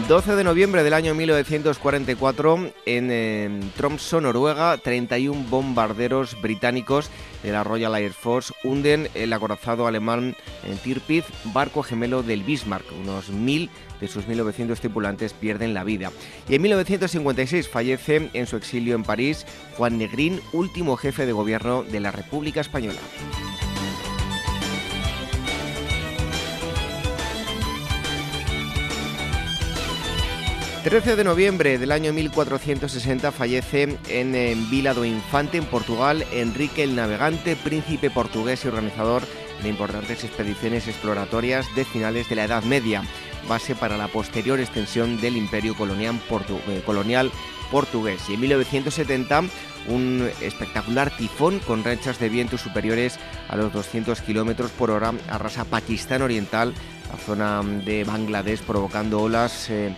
12 0.08 0.36
de 0.36 0.44
noviembre 0.44 0.84
del 0.84 0.94
año 0.94 1.16
1944, 1.16 2.70
en, 2.86 3.72
Tromsø, 3.76 4.20
Noruega, 4.20 4.76
31 4.76 5.46
bombarderos 5.50 6.40
británicos 6.40 7.10
de 7.42 7.50
la 7.50 7.64
Royal 7.64 7.92
Air 7.96 8.12
Force 8.12 8.54
hunden 8.62 9.08
el 9.14 9.32
acorazado 9.32 9.88
alemán 9.88 10.36
en 10.64 10.78
Tirpitz, 10.78 11.26
barco 11.52 11.82
gemelo 11.82 12.22
del 12.22 12.44
Bismarck. 12.44 12.86
Unos 13.02 13.30
mil 13.30 13.68
de 14.00 14.06
sus 14.06 14.28
1.900 14.28 14.78
tripulantes 14.78 15.32
pierden 15.32 15.74
la 15.74 15.82
vida. 15.82 16.12
Y 16.48 16.54
en 16.54 16.62
1956 16.62 17.68
fallece 17.68 18.30
en 18.32 18.46
su 18.46 18.56
exilio 18.56 18.94
en 18.94 19.02
París 19.02 19.44
Juan 19.76 19.98
Negrín, 19.98 20.40
último 20.52 20.96
jefe 20.96 21.26
de 21.26 21.32
gobierno 21.32 21.82
de 21.82 21.98
la 21.98 22.12
República 22.12 22.60
Española. 22.60 23.00
13 30.86 31.16
de 31.16 31.24
noviembre 31.24 31.78
del 31.78 31.90
año 31.90 32.12
1460 32.12 33.32
fallece 33.32 33.98
en, 34.08 34.70
Vila 34.70 34.94
do 34.94 35.04
Infante, 35.04 35.58
en 35.58 35.64
Portugal, 35.64 36.24
Enrique 36.30 36.84
el 36.84 36.94
Navegante, 36.94 37.56
príncipe 37.56 38.08
portugués 38.08 38.64
y 38.64 38.68
organizador 38.68 39.24
de 39.64 39.68
importantes 39.68 40.22
expediciones 40.22 40.86
exploratorias 40.86 41.66
de 41.74 41.84
finales 41.84 42.28
de 42.28 42.36
la 42.36 42.44
Edad 42.44 42.62
Media, 42.62 43.02
base 43.48 43.74
para 43.74 43.96
la 43.96 44.06
posterior 44.06 44.60
extensión 44.60 45.20
del 45.20 45.36
imperio 45.36 45.74
colonial, 45.76 46.20
eh, 46.68 47.30
portugués. 47.72 48.22
Y 48.28 48.34
en 48.34 48.40
1970 48.42 49.42
un 49.88 50.30
espectacular 50.40 51.10
tifón 51.16 51.58
con 51.58 51.82
rachas 51.82 52.20
de 52.20 52.28
viento 52.28 52.58
superiores 52.58 53.18
a 53.48 53.56
los 53.56 53.72
200 53.72 54.20
kilómetros 54.20 54.70
por 54.70 54.92
hora 54.92 55.12
arrasa 55.28 55.64
Pakistán 55.64 56.22
Oriental, 56.22 56.72
la 57.10 57.16
zona 57.18 57.62
de 57.84 58.04
Bangladesh, 58.04 58.60
provocando 58.60 59.20
olas. 59.20 59.68
Eh, 59.68 59.92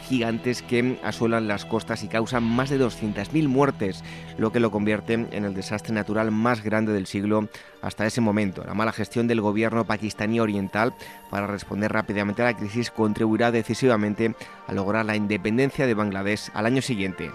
gigantes 0.00 0.62
que 0.62 0.98
asuelan 1.02 1.48
las 1.48 1.64
costas 1.64 2.02
y 2.02 2.08
causan 2.08 2.44
más 2.44 2.70
de 2.70 2.80
200.000 2.80 3.48
muertes, 3.48 4.02
lo 4.38 4.52
que 4.52 4.60
lo 4.60 4.70
convierte 4.70 5.14
en 5.14 5.44
el 5.44 5.54
desastre 5.54 5.94
natural 5.94 6.30
más 6.30 6.62
grande 6.62 6.92
del 6.92 7.06
siglo 7.06 7.48
hasta 7.80 8.06
ese 8.06 8.20
momento. 8.20 8.64
La 8.64 8.74
mala 8.74 8.92
gestión 8.92 9.26
del 9.28 9.40
gobierno 9.40 9.84
pakistaní 9.84 10.40
oriental 10.40 10.94
para 11.30 11.46
responder 11.46 11.92
rápidamente 11.92 12.42
a 12.42 12.46
la 12.46 12.56
crisis 12.56 12.90
contribuirá 12.90 13.50
decisivamente 13.50 14.34
a 14.66 14.72
lograr 14.72 15.04
la 15.04 15.16
independencia 15.16 15.86
de 15.86 15.94
Bangladesh 15.94 16.50
al 16.54 16.66
año 16.66 16.82
siguiente. 16.82 17.30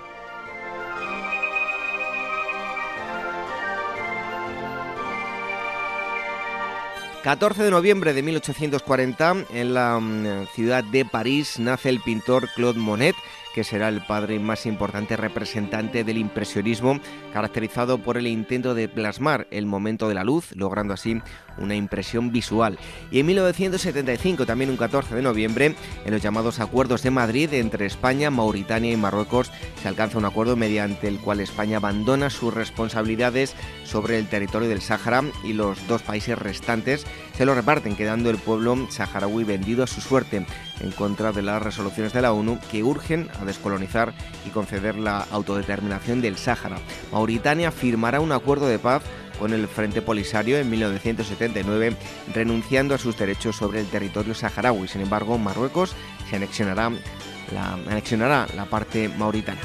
14 7.27 7.61
de 7.61 7.71
noviembre 7.71 8.13
de 8.13 8.23
1840, 8.23 9.47
en 9.51 9.73
la 9.73 9.99
mm, 9.99 10.47
ciudad 10.55 10.81
de 10.81 11.03
París, 11.03 11.59
nace 11.59 11.89
el 11.89 11.99
pintor 11.99 12.47
Claude 12.55 12.79
Monet, 12.79 13.17
que 13.53 13.65
será 13.65 13.89
el 13.89 14.01
padre 14.01 14.39
más 14.39 14.65
importante 14.65 15.17
representante 15.17 16.05
del 16.05 16.19
impresionismo, 16.19 17.01
caracterizado 17.33 17.97
por 17.97 18.17
el 18.17 18.27
intento 18.27 18.73
de 18.75 18.87
plasmar 18.87 19.45
el 19.51 19.65
momento 19.65 20.07
de 20.07 20.15
la 20.15 20.23
luz, 20.23 20.55
logrando 20.55 20.93
así 20.93 21.21
una 21.57 21.75
impresión 21.75 22.31
visual. 22.31 22.77
Y 23.11 23.19
en 23.19 23.25
1975, 23.25 24.45
también 24.45 24.69
un 24.69 24.77
14 24.77 25.15
de 25.15 25.21
noviembre, 25.21 25.75
en 26.05 26.11
los 26.11 26.21
llamados 26.21 26.59
Acuerdos 26.59 27.03
de 27.03 27.11
Madrid 27.11 27.53
entre 27.53 27.85
España, 27.85 28.29
Mauritania 28.29 28.91
y 28.91 28.97
Marruecos, 28.97 29.51
se 29.81 29.88
alcanza 29.88 30.17
un 30.17 30.25
acuerdo 30.25 30.55
mediante 30.55 31.07
el 31.07 31.19
cual 31.19 31.39
España 31.39 31.77
abandona 31.77 32.29
sus 32.29 32.53
responsabilidades 32.53 33.55
sobre 33.84 34.17
el 34.19 34.27
territorio 34.27 34.69
del 34.69 34.81
Sáhara 34.81 35.23
y 35.43 35.53
los 35.53 35.88
dos 35.88 36.01
países 36.01 36.38
restantes 36.38 37.05
se 37.38 37.45
lo 37.45 37.53
reparten, 37.53 37.95
quedando 37.95 38.29
el 38.29 38.38
pueblo 38.38 38.88
saharaui 38.89 39.43
vendido 39.43 39.84
a 39.84 39.88
su 39.88 40.01
suerte 40.01 40.45
en 40.79 40.91
contra 40.91 41.31
de 41.31 41.43
las 41.43 41.61
resoluciones 41.61 42.13
de 42.13 42.21
la 42.21 42.34
ONU 42.34 42.59
que 42.71 42.84
urgen 42.84 43.29
a 43.39 43.45
descolonizar 43.45 44.13
y 44.45 44.49
conceder 44.49 44.95
la 44.95 45.25
autodeterminación 45.31 46.21
del 46.21 46.38
Sáhara. 46.38 46.79
Mauritania 47.11 47.71
firmará 47.71 48.19
un 48.19 48.31
acuerdo 48.31 48.67
de 48.67 48.79
paz 48.79 49.03
con 49.39 49.53
el 49.53 49.68
Frente 49.68 50.01
Polisario 50.01 50.57
en 50.57 50.69
1979, 50.69 51.95
renunciando 52.34 52.95
a 52.95 52.97
sus 52.97 53.18
derechos 53.18 53.55
sobre 53.55 53.81
el 53.81 53.88
territorio 53.88 54.34
saharaui. 54.34 54.88
Sin 54.88 55.01
embargo, 55.01 55.38
Marruecos 55.38 55.95
se 56.30 56.35
anexionará 56.35 56.91
la, 57.53 57.73
anexionará 57.73 58.47
la 58.55 58.65
parte 58.65 59.09
mauritana. 59.09 59.61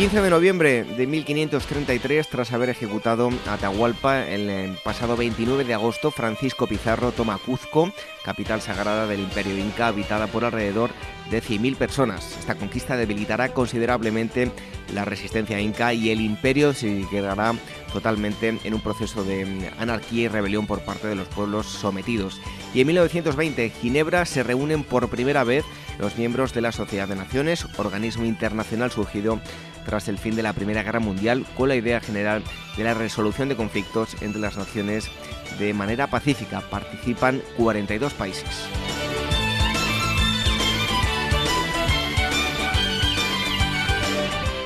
15 0.00 0.22
de 0.22 0.30
noviembre 0.30 0.84
de 0.84 1.06
1533, 1.06 2.26
tras 2.26 2.52
haber 2.54 2.70
ejecutado 2.70 3.28
Atahualpa 3.46 4.26
el 4.26 4.78
pasado 4.82 5.14
29 5.14 5.64
de 5.64 5.74
agosto, 5.74 6.10
Francisco 6.10 6.66
Pizarro 6.66 7.12
toma 7.12 7.36
Cuzco, 7.36 7.92
capital 8.24 8.62
sagrada 8.62 9.06
del 9.06 9.20
Imperio 9.20 9.58
Inca, 9.58 9.88
habitada 9.88 10.26
por 10.26 10.46
alrededor 10.46 10.88
de 11.30 11.42
100.000 11.42 11.76
personas. 11.76 12.34
Esta 12.38 12.54
conquista 12.54 12.96
debilitará 12.96 13.52
considerablemente 13.52 14.50
la 14.94 15.04
resistencia 15.04 15.60
inca 15.60 15.92
y 15.92 16.10
el 16.10 16.22
imperio 16.22 16.72
se 16.72 17.06
quedará 17.10 17.54
totalmente 17.92 18.58
en 18.64 18.74
un 18.74 18.80
proceso 18.80 19.22
de 19.22 19.70
anarquía 19.78 20.22
y 20.22 20.28
rebelión 20.28 20.66
por 20.66 20.80
parte 20.80 21.08
de 21.08 21.14
los 21.14 21.28
pueblos 21.28 21.66
sometidos. 21.66 22.40
Y 22.72 22.80
en 22.80 22.86
1920, 22.86 23.68
Ginebra 23.68 24.24
se 24.24 24.42
reúnen 24.42 24.82
por 24.82 25.10
primera 25.10 25.44
vez 25.44 25.64
los 25.98 26.16
miembros 26.16 26.54
de 26.54 26.62
la 26.62 26.72
Sociedad 26.72 27.06
de 27.06 27.16
Naciones, 27.16 27.66
organismo 27.76 28.24
internacional 28.24 28.90
surgido 28.90 29.40
tras 29.84 30.08
el 30.08 30.18
fin 30.18 30.36
de 30.36 30.42
la 30.42 30.52
Primera 30.52 30.82
Guerra 30.82 31.00
Mundial 31.00 31.44
con 31.56 31.68
la 31.68 31.76
idea 31.76 32.00
general 32.00 32.42
de 32.76 32.84
la 32.84 32.94
resolución 32.94 33.48
de 33.48 33.56
conflictos 33.56 34.20
entre 34.22 34.40
las 34.40 34.56
naciones 34.56 35.10
de 35.58 35.74
manera 35.74 36.06
pacífica. 36.06 36.60
Participan 36.60 37.42
42 37.56 38.12
países. 38.14 38.68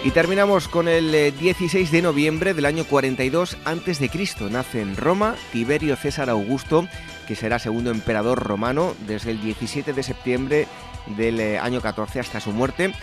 Y 0.05 0.11
terminamos 0.11 0.69
con 0.69 0.87
el 0.87 1.35
16 1.39 1.75
eh, 1.75 1.91
de 1.91 2.03
noviembre 2.03 2.53
del 2.53 2.67
año 2.67 2.85
42 2.85 3.57
a.C. 3.65 4.11
Nace 4.51 4.83
en 4.83 4.97
Roma 4.97 5.35
Tiberio 5.51 5.97
César 5.97 6.29
Augusto, 6.29 6.87
que 7.27 7.35
será 7.35 7.59
segundo 7.59 7.91
emperador 7.91 8.39
romano 8.39 8.95
desde 9.07 9.31
el 9.31 9.41
17 9.41 9.95
de 9.95 10.03
septiembre 10.03 10.69
del 11.07 11.41
eh, 11.41 11.59
año 11.59 11.81
14 11.81 12.21
hasta 12.21 12.41
su 12.41 12.53
muerte 12.53 12.95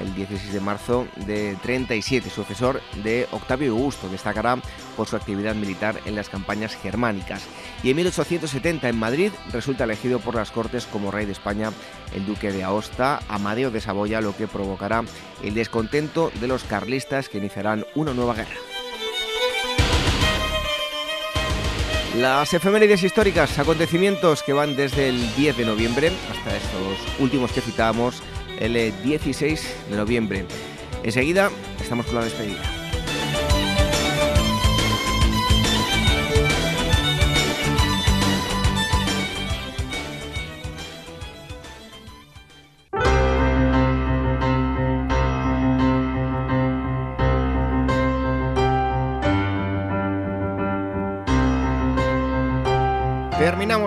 el 0.00 0.14
16 0.14 0.52
de 0.52 0.60
marzo 0.60 1.06
de 1.16 1.56
37, 1.62 2.30
sucesor 2.30 2.80
de 3.02 3.26
Octavio 3.32 3.72
Augusto. 3.72 4.08
Destacará 4.08 4.58
por 4.96 5.08
su 5.08 5.16
actividad 5.16 5.54
militar 5.54 6.00
en 6.04 6.14
las 6.14 6.28
campañas 6.28 6.76
germánicas. 6.76 7.42
Y 7.82 7.90
en 7.90 7.96
1870 7.96 8.88
en 8.88 8.98
Madrid 8.98 9.32
resulta 9.52 9.84
elegido 9.84 10.20
por 10.20 10.34
las 10.34 10.50
Cortes 10.50 10.86
como 10.86 11.10
rey 11.10 11.26
de 11.26 11.32
España 11.32 11.72
el 12.14 12.26
duque 12.26 12.52
de 12.52 12.62
Aosta, 12.62 13.20
Amadeo 13.28 13.70
de 13.70 13.80
Saboya, 13.80 14.20
lo 14.20 14.36
que 14.36 14.48
provocará 14.48 15.04
el 15.42 15.54
descontento 15.54 16.30
de 16.40 16.48
los 16.48 16.64
carlistas 16.64 17.28
que 17.28 17.38
iniciarán 17.38 17.84
una 17.94 18.14
nueva 18.14 18.34
guerra. 18.34 18.69
Las 22.16 22.52
efemérides 22.54 23.04
históricas, 23.04 23.56
acontecimientos 23.60 24.42
que 24.42 24.52
van 24.52 24.74
desde 24.74 25.08
el 25.08 25.34
10 25.36 25.58
de 25.58 25.64
noviembre 25.64 26.10
hasta 26.30 26.56
estos 26.56 27.20
últimos 27.20 27.52
que 27.52 27.60
citábamos 27.60 28.20
el 28.58 28.92
16 29.02 29.76
de 29.90 29.96
noviembre. 29.96 30.44
Enseguida 31.04 31.50
estamos 31.80 32.06
con 32.06 32.16
la 32.16 32.24
despedida. 32.24 32.79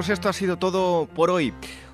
Terminamos, 0.03 0.19
esto 0.19 0.27
ha 0.27 0.33
sido 0.33 0.57
todo 0.57 1.05
por 1.05 1.29
hoy. 1.29 1.53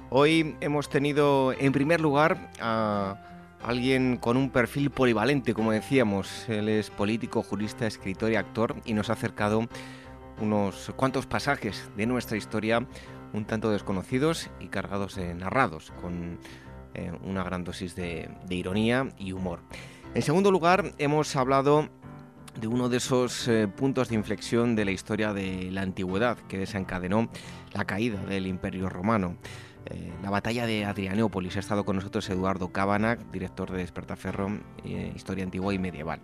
Hoy 0.10 0.56
hemos 0.62 0.90
tenido 0.90 1.54
en 1.54 1.72
primer 1.72 2.02
lugar 2.02 2.50
a 2.60 3.22
alguien 3.62 4.18
con 4.18 4.36
un 4.36 4.50
perfil 4.50 4.90
polivalente, 4.90 5.54
como 5.54 5.72
decíamos. 5.72 6.50
Él 6.50 6.70
es 6.70 6.90
político, 6.90 7.44
jurista, 7.44 7.86
escritor 7.86 8.32
y 8.32 8.36
actor 8.36 8.76
y 8.84 8.94
nos 8.94 9.12
ha 9.12 9.14
acercado 9.14 9.68
unos 10.42 10.92
cuantos 10.96 11.28
pasajes 11.28 11.88
de 11.96 12.08
nuestra 12.08 12.36
historia 12.36 12.88
un 13.34 13.46
tanto 13.46 13.70
desconocidos 13.70 14.50
y 14.60 14.70
cargados 14.70 15.14
de 15.14 15.36
narrados, 15.36 15.92
con 16.02 16.40
eh, 16.96 17.12
una 17.24 17.44
gran 17.44 17.64
dosis 17.64 17.96
de, 17.96 18.28
ironía 18.50 19.10
y 19.20 19.34
humor. 19.34 19.60
En 20.16 20.24
segundo 20.24 20.50
lugar, 20.50 20.94
hemos 20.98 21.36
hablado 21.36 21.90
de 22.60 22.68
uno 22.68 22.90
de 22.90 22.98
esos 22.98 23.48
eh, 23.48 23.68
puntos 23.68 24.10
de 24.10 24.16
inflexión 24.16 24.76
de 24.76 24.86
la 24.86 24.92
historia 24.92 25.32
de 25.32 25.70
la 25.72 25.84
antigüedad 25.84 26.38
que 26.48 26.58
desencadenó 26.58 27.30
la 27.74 27.86
caída 27.86 28.24
del 28.26 28.48
Imperio 28.48 28.90
Romano. 28.90 29.38
Eh, 29.86 30.12
la 30.22 30.30
batalla 30.30 30.66
de 30.66 30.86
Adrianópolis. 30.86 31.56
Ha 31.56 31.60
estado 31.60 31.86
con 31.86 31.96
nosotros 31.96 32.30
Eduardo 32.30 32.72
Cabanac, 32.72 33.20
director 33.32 33.72
de 33.72 33.80
Despertaferro, 33.80 34.60
eh, 34.84 35.12
Historia 35.16 35.44
Antigua 35.44 35.74
y 35.74 35.80
Medieval. 35.80 36.22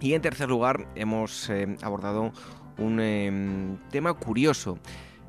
Y 0.00 0.14
en 0.14 0.22
tercer 0.22 0.48
lugar 0.48 0.88
hemos 0.94 1.48
eh, 1.50 1.76
abordado 1.82 2.32
un 2.78 3.00
em, 3.00 3.78
tema 3.90 4.14
curioso. 4.14 4.78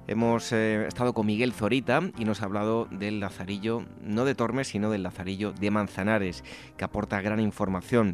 Hemos 0.07 0.51
estado 0.51 1.13
con 1.13 1.26
Miguel 1.26 1.51
Zorita 1.51 1.99
y 2.19 2.26
nos 2.26 2.43
ha 2.43 2.45
hablado 2.45 2.85
del 2.91 3.19
Lazarillo, 3.19 3.85
no 4.01 4.23
de 4.26 4.35
Tormes, 4.35 4.67
sino 4.67 4.91
del 4.91 5.01
Lazarillo 5.01 5.51
de 5.51 5.72
Manzanares, 5.72 6.43
que 6.77 6.85
aporta 6.85 7.22
gran 7.22 7.39
información 7.39 8.13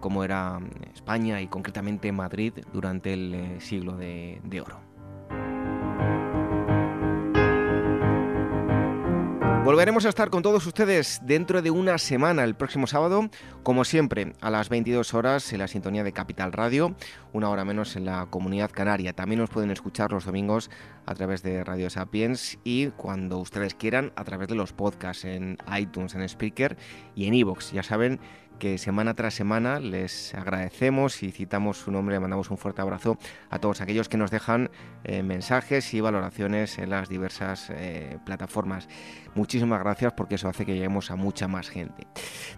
cómo 0.00 0.22
era 0.22 0.60
España 0.94 1.40
y 1.40 1.46
concretamente 1.46 2.12
Madrid 2.12 2.52
durante 2.74 3.14
el 3.14 3.58
siglo 3.60 3.96
de 3.96 4.62
oro. 4.62 4.87
Volveremos 9.64 10.06
a 10.06 10.08
estar 10.08 10.30
con 10.30 10.42
todos 10.42 10.66
ustedes 10.66 11.20
dentro 11.24 11.60
de 11.60 11.70
una 11.70 11.98
semana, 11.98 12.44
el 12.44 12.54
próximo 12.54 12.86
sábado, 12.86 13.28
como 13.62 13.84
siempre, 13.84 14.32
a 14.40 14.50
las 14.50 14.70
22 14.70 15.12
horas 15.12 15.52
en 15.52 15.58
la 15.58 15.68
sintonía 15.68 16.04
de 16.04 16.12
Capital 16.12 16.52
Radio, 16.52 16.96
una 17.32 17.50
hora 17.50 17.66
menos 17.66 17.94
en 17.96 18.06
la 18.06 18.26
comunidad 18.30 18.70
canaria. 18.70 19.12
También 19.12 19.40
nos 19.40 19.50
pueden 19.50 19.70
escuchar 19.70 20.10
los 20.10 20.24
domingos 20.24 20.70
a 21.04 21.14
través 21.14 21.42
de 21.42 21.64
Radio 21.64 21.90
Sapiens 21.90 22.58
y 22.64 22.88
cuando 22.88 23.38
ustedes 23.38 23.74
quieran 23.74 24.12
a 24.16 24.24
través 24.24 24.48
de 24.48 24.54
los 24.54 24.72
podcasts 24.72 25.26
en 25.26 25.58
iTunes, 25.76 26.14
en 26.14 26.22
Speaker 26.22 26.78
y 27.14 27.26
en 27.26 27.34
iVoox. 27.34 27.72
Ya 27.72 27.82
saben 27.82 28.20
que 28.58 28.78
semana 28.78 29.14
tras 29.14 29.34
semana 29.34 29.80
les 29.80 30.34
agradecemos 30.34 31.22
y 31.22 31.30
citamos 31.30 31.78
su 31.78 31.90
nombre, 31.90 32.16
le 32.16 32.20
mandamos 32.20 32.50
un 32.50 32.58
fuerte 32.58 32.82
abrazo 32.82 33.16
a 33.50 33.58
todos 33.58 33.80
aquellos 33.80 34.08
que 34.08 34.16
nos 34.16 34.30
dejan 34.30 34.70
eh, 35.04 35.22
mensajes 35.22 35.94
y 35.94 36.00
valoraciones 36.00 36.78
en 36.78 36.90
las 36.90 37.08
diversas 37.08 37.70
eh, 37.70 38.18
plataformas. 38.24 38.88
Muchísimas 39.34 39.80
gracias 39.80 40.12
porque 40.14 40.34
eso 40.34 40.48
hace 40.48 40.66
que 40.66 40.74
lleguemos 40.74 41.10
a 41.10 41.16
mucha 41.16 41.48
más 41.48 41.68
gente. 41.68 42.06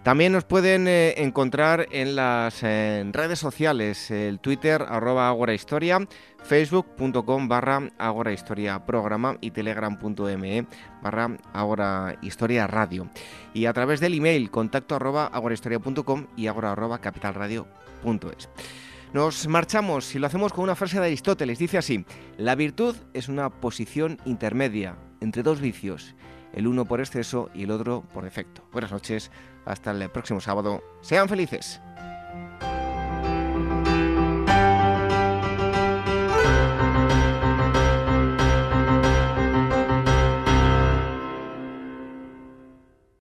También 0.03 0.31
nos 0.31 0.43
pueden 0.43 0.87
eh, 0.87 1.13
encontrar 1.17 1.87
en 1.91 2.15
las 2.15 2.61
redes 2.61 3.39
sociales, 3.39 4.11
el 4.11 4.39
Twitter 4.39 4.83
arroba 4.87 5.29
Agora 5.29 5.53
Historia, 5.53 5.99
facebook.com 6.43 7.47
barra 7.47 7.81
Historia 8.33 8.85
Programa 8.85 9.37
y 9.41 9.51
telegram.me 9.51 10.65
barra 11.01 11.37
Agora 11.53 12.17
Historia 12.21 12.67
Radio. 12.67 13.09
Y 13.53 13.65
a 13.65 13.73
través 13.73 13.99
del 13.99 14.13
email 14.13 14.49
contacto 14.51 14.95
arroba 14.95 15.27
agorahistoria.com 15.27 16.27
y 16.35 16.47
agora 16.47 16.71
arroba 16.71 16.99
capitalradio.es. 16.99 18.49
Nos 19.13 19.47
marchamos 19.47 20.15
y 20.15 20.19
lo 20.19 20.27
hacemos 20.27 20.53
con 20.53 20.63
una 20.63 20.75
frase 20.75 20.99
de 20.99 21.07
Aristóteles. 21.07 21.59
Dice 21.59 21.77
así, 21.77 22.05
la 22.37 22.55
virtud 22.55 22.95
es 23.13 23.27
una 23.27 23.49
posición 23.49 24.17
intermedia 24.23 24.95
entre 25.19 25.43
dos 25.43 25.59
vicios, 25.59 26.15
el 26.53 26.65
uno 26.65 26.85
por 26.85 27.01
exceso 27.01 27.49
y 27.53 27.63
el 27.63 27.71
otro 27.71 28.03
por 28.13 28.23
defecto. 28.23 28.63
Buenas 28.71 28.91
noches, 28.91 29.29
hasta 29.65 29.91
el 29.91 30.09
próximo 30.09 30.39
sábado. 30.39 30.81
Sean 31.01 31.27
felices. 31.27 31.81